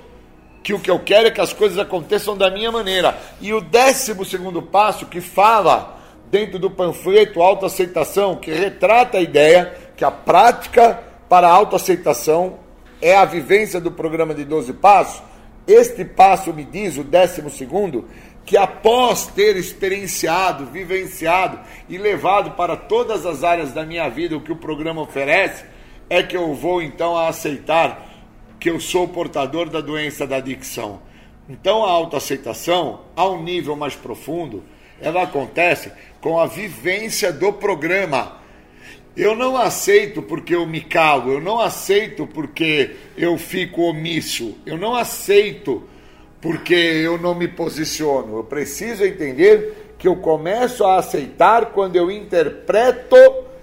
que 0.62 0.72
o 0.72 0.78
que 0.78 0.90
eu 0.90 0.98
quero 0.98 1.28
é 1.28 1.30
que 1.30 1.40
as 1.40 1.52
coisas 1.52 1.78
aconteçam 1.78 2.36
da 2.36 2.50
minha 2.50 2.70
maneira. 2.70 3.18
E 3.40 3.52
o 3.52 3.60
décimo 3.60 4.24
segundo 4.24 4.62
passo 4.62 5.06
que 5.06 5.20
fala 5.20 5.98
dentro 6.30 6.58
do 6.58 6.70
panfleto 6.70 7.42
autoaceitação, 7.42 8.36
que 8.36 8.50
retrata 8.50 9.18
a 9.18 9.22
ideia 9.22 9.74
que 9.96 10.04
a 10.04 10.10
prática 10.10 11.02
para 11.28 11.48
a 11.48 11.52
autoaceitação 11.52 12.63
é 13.00 13.16
a 13.16 13.24
vivência 13.24 13.80
do 13.80 13.90
programa 13.90 14.34
de 14.34 14.44
12 14.44 14.72
passos, 14.74 15.22
este 15.66 16.04
passo 16.04 16.52
me 16.52 16.64
diz, 16.64 16.96
o 16.96 17.04
décimo 17.04 17.48
segundo, 17.48 18.06
que 18.44 18.56
após 18.56 19.26
ter 19.26 19.56
experienciado, 19.56 20.66
vivenciado 20.66 21.58
e 21.88 21.96
levado 21.96 22.52
para 22.52 22.76
todas 22.76 23.24
as 23.24 23.42
áreas 23.42 23.72
da 23.72 23.84
minha 23.84 24.08
vida 24.08 24.36
o 24.36 24.40
que 24.40 24.52
o 24.52 24.56
programa 24.56 25.00
oferece, 25.00 25.64
é 26.10 26.22
que 26.22 26.36
eu 26.36 26.54
vou 26.54 26.82
então 26.82 27.16
a 27.16 27.28
aceitar 27.28 28.06
que 28.60 28.68
eu 28.70 28.78
sou 28.78 29.08
portador 29.08 29.70
da 29.70 29.80
doença 29.80 30.26
da 30.26 30.36
adicção. 30.36 31.00
Então 31.48 31.84
a 31.84 31.90
autoaceitação, 31.90 33.00
a 33.16 33.26
um 33.26 33.42
nível 33.42 33.76
mais 33.76 33.94
profundo, 33.94 34.62
ela 35.00 35.22
acontece 35.22 35.90
com 36.20 36.38
a 36.38 36.46
vivência 36.46 37.32
do 37.32 37.52
programa. 37.52 38.43
Eu 39.16 39.36
não 39.36 39.56
aceito 39.56 40.20
porque 40.22 40.54
eu 40.54 40.66
me 40.66 40.80
calo, 40.80 41.32
eu 41.32 41.40
não 41.40 41.60
aceito 41.60 42.26
porque 42.26 42.96
eu 43.16 43.38
fico 43.38 43.82
omisso, 43.82 44.58
eu 44.66 44.76
não 44.76 44.94
aceito 44.94 45.84
porque 46.40 46.74
eu 46.74 47.16
não 47.16 47.34
me 47.34 47.46
posiciono. 47.46 48.38
Eu 48.38 48.44
preciso 48.44 49.04
entender 49.04 49.94
que 49.96 50.08
eu 50.08 50.16
começo 50.16 50.84
a 50.84 50.98
aceitar 50.98 51.66
quando 51.66 51.94
eu 51.94 52.10
interpreto 52.10 53.16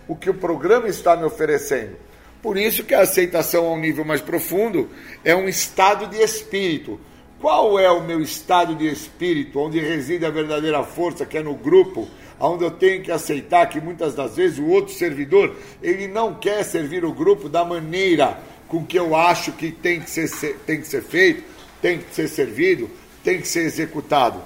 o 0.07 0.15
que 0.15 0.29
o 0.29 0.33
programa 0.33 0.87
está 0.87 1.17
me 1.17 1.25
oferecendo. 1.25 1.97
Por 2.41 2.57
isso 2.57 2.83
que 2.83 2.95
a 2.95 3.01
aceitação 3.01 3.67
a 3.67 3.73
um 3.73 3.79
nível 3.79 4.03
mais 4.03 4.21
profundo 4.21 4.89
é 5.23 5.35
um 5.35 5.47
estado 5.47 6.07
de 6.07 6.17
espírito. 6.17 6.99
Qual 7.39 7.77
é 7.77 7.91
o 7.91 8.01
meu 8.01 8.21
estado 8.21 8.73
de 8.73 8.87
espírito, 8.87 9.59
onde 9.59 9.79
reside 9.79 10.25
a 10.25 10.29
verdadeira 10.29 10.81
força, 10.83 11.25
que 11.25 11.37
é 11.37 11.43
no 11.43 11.55
grupo, 11.55 12.07
onde 12.41 12.63
eu 12.63 12.71
tenho 12.71 13.03
que 13.03 13.11
aceitar 13.11 13.67
que 13.67 13.79
muitas 13.79 14.15
das 14.15 14.35
vezes 14.35 14.57
o 14.57 14.67
outro 14.67 14.93
servidor, 14.93 15.55
ele 15.81 16.07
não 16.07 16.33
quer 16.33 16.63
servir 16.63 17.05
o 17.05 17.13
grupo 17.13 17.47
da 17.47 17.63
maneira 17.63 18.37
com 18.67 18.85
que 18.85 18.97
eu 18.97 19.15
acho 19.15 19.51
que 19.51 19.71
tem 19.71 20.01
que 20.01 20.09
ser, 20.09 20.57
tem 20.65 20.79
que 20.79 20.87
ser 20.87 21.03
feito, 21.03 21.43
tem 21.81 21.99
que 21.99 22.13
ser 22.13 22.27
servido, 22.27 22.89
tem 23.23 23.39
que 23.39 23.47
ser 23.47 23.61
executado. 23.61 24.41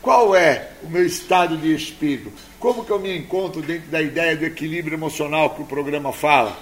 Qual 0.00 0.34
é 0.36 0.70
o 0.82 0.88
meu 0.88 1.04
estado 1.04 1.56
de 1.56 1.74
espírito? 1.74 2.30
Como 2.60 2.84
que 2.84 2.90
eu 2.90 2.98
me 2.98 3.16
encontro 3.16 3.62
dentro 3.62 3.90
da 3.90 4.00
ideia 4.00 4.36
do 4.36 4.44
equilíbrio 4.44 4.94
emocional 4.94 5.50
que 5.50 5.62
o 5.62 5.66
programa 5.66 6.12
fala? 6.12 6.56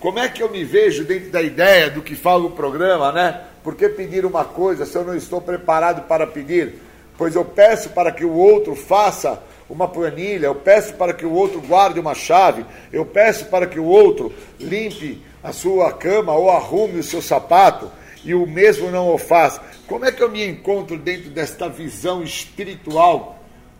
Como 0.00 0.18
é 0.18 0.28
que 0.28 0.42
eu 0.42 0.50
me 0.50 0.64
vejo 0.64 1.04
dentro 1.04 1.30
da 1.30 1.42
ideia 1.42 1.90
do 1.90 2.02
que 2.02 2.14
fala 2.14 2.44
o 2.44 2.50
programa, 2.50 3.10
né? 3.12 3.42
Por 3.62 3.74
que 3.74 3.88
pedir 3.88 4.24
uma 4.24 4.44
coisa 4.44 4.86
se 4.86 4.96
eu 4.96 5.04
não 5.04 5.16
estou 5.16 5.40
preparado 5.40 6.02
para 6.02 6.26
pedir? 6.26 6.74
Pois 7.18 7.34
eu 7.34 7.44
peço 7.44 7.90
para 7.90 8.12
que 8.12 8.24
o 8.24 8.32
outro 8.32 8.76
faça 8.76 9.42
uma 9.68 9.88
planilha, 9.88 10.46
eu 10.46 10.54
peço 10.54 10.94
para 10.94 11.12
que 11.12 11.26
o 11.26 11.32
outro 11.32 11.60
guarde 11.60 11.98
uma 11.98 12.14
chave, 12.14 12.64
eu 12.92 13.04
peço 13.04 13.46
para 13.46 13.66
que 13.66 13.80
o 13.80 13.84
outro 13.84 14.32
limpe 14.60 15.20
a 15.42 15.52
sua 15.52 15.92
cama 15.92 16.32
ou 16.32 16.50
arrume 16.50 17.00
o 17.00 17.02
seu 17.02 17.20
sapato 17.20 17.90
e 18.24 18.34
o 18.34 18.46
mesmo 18.46 18.90
não 18.90 19.12
o 19.12 19.18
faz. 19.18 19.60
Como 19.86 20.04
é 20.04 20.12
que 20.12 20.22
eu 20.22 20.30
me 20.30 20.44
encontro 20.44 20.98
dentro 20.98 21.30
desta 21.30 21.68
visão 21.68 22.22
espiritual, 22.22 23.38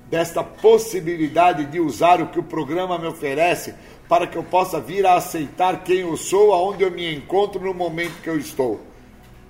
desta 0.09 0.43
possibilidade 0.43 1.65
de 1.67 1.81
usar 1.81 2.21
o 2.21 2.29
que 2.29 2.39
o 2.39 2.45
programa 2.45 2.99
me 2.99 3.07
oferece 3.07 3.75
para 4.09 4.27
que 4.27 4.37
eu 4.37 4.45
possa 4.45 4.81
vir 4.81 5.05
a 5.05 5.15
aceitar 5.15 5.83
quem 5.83 6.01
eu 6.01 6.17
sou, 6.17 6.53
aonde 6.53 6.85
eu 6.85 6.91
me 6.91 7.13
encontro 7.13 7.61
no 7.61 7.75
momento 7.75 8.23
que 8.23 8.31
eu 8.31 8.39
estou? 8.39 8.81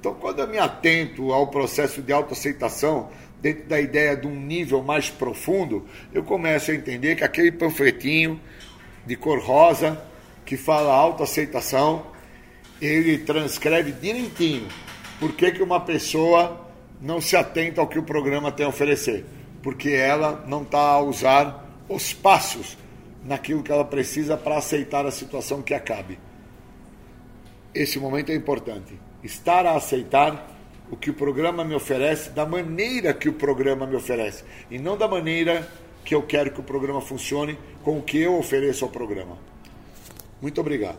Então, 0.00 0.14
quando 0.14 0.38
eu 0.38 0.48
me 0.48 0.58
atento 0.58 1.32
ao 1.32 1.48
processo 1.48 2.00
de 2.00 2.12
autoaceitação, 2.12 3.08
dentro 3.46 3.68
da 3.68 3.80
ideia 3.80 4.16
de 4.16 4.26
um 4.26 4.34
nível 4.34 4.82
mais 4.82 5.08
profundo, 5.08 5.86
eu 6.12 6.24
começo 6.24 6.72
a 6.72 6.74
entender 6.74 7.14
que 7.14 7.22
aquele 7.22 7.52
panfletinho 7.52 8.40
de 9.06 9.14
cor 9.14 9.38
rosa 9.38 10.02
que 10.44 10.56
fala 10.56 10.92
autoaceitação, 10.92 12.06
ele 12.82 13.18
transcreve 13.18 13.92
direitinho 13.92 14.66
por 15.20 15.32
que, 15.32 15.52
que 15.52 15.62
uma 15.62 15.78
pessoa 15.78 16.68
não 17.00 17.20
se 17.20 17.36
atenta 17.36 17.80
ao 17.80 17.86
que 17.86 18.00
o 18.00 18.02
programa 18.02 18.50
tem 18.50 18.66
a 18.66 18.68
oferecer. 18.68 19.24
Porque 19.62 19.90
ela 19.90 20.44
não 20.48 20.62
está 20.62 20.80
a 20.80 21.00
usar 21.00 21.64
os 21.88 22.12
passos 22.12 22.76
naquilo 23.24 23.62
que 23.62 23.70
ela 23.70 23.84
precisa 23.84 24.36
para 24.36 24.58
aceitar 24.58 25.06
a 25.06 25.12
situação 25.12 25.62
que 25.62 25.72
acabe. 25.72 26.18
Esse 27.72 27.98
momento 28.00 28.30
é 28.30 28.34
importante 28.34 28.98
estar 29.22 29.66
a 29.66 29.76
aceitar 29.76 30.55
o 30.90 30.96
que 30.96 31.10
o 31.10 31.14
programa 31.14 31.64
me 31.64 31.74
oferece 31.74 32.30
da 32.30 32.46
maneira 32.46 33.12
que 33.12 33.28
o 33.28 33.32
programa 33.32 33.86
me 33.86 33.96
oferece 33.96 34.44
e 34.70 34.78
não 34.78 34.96
da 34.96 35.08
maneira 35.08 35.68
que 36.04 36.14
eu 36.14 36.22
quero 36.22 36.52
que 36.52 36.60
o 36.60 36.62
programa 36.62 37.00
funcione 37.00 37.58
com 37.82 37.98
o 37.98 38.02
que 38.02 38.18
eu 38.18 38.38
ofereço 38.38 38.84
ao 38.84 38.90
programa. 38.90 39.36
Muito 40.40 40.60
obrigado. 40.60 40.98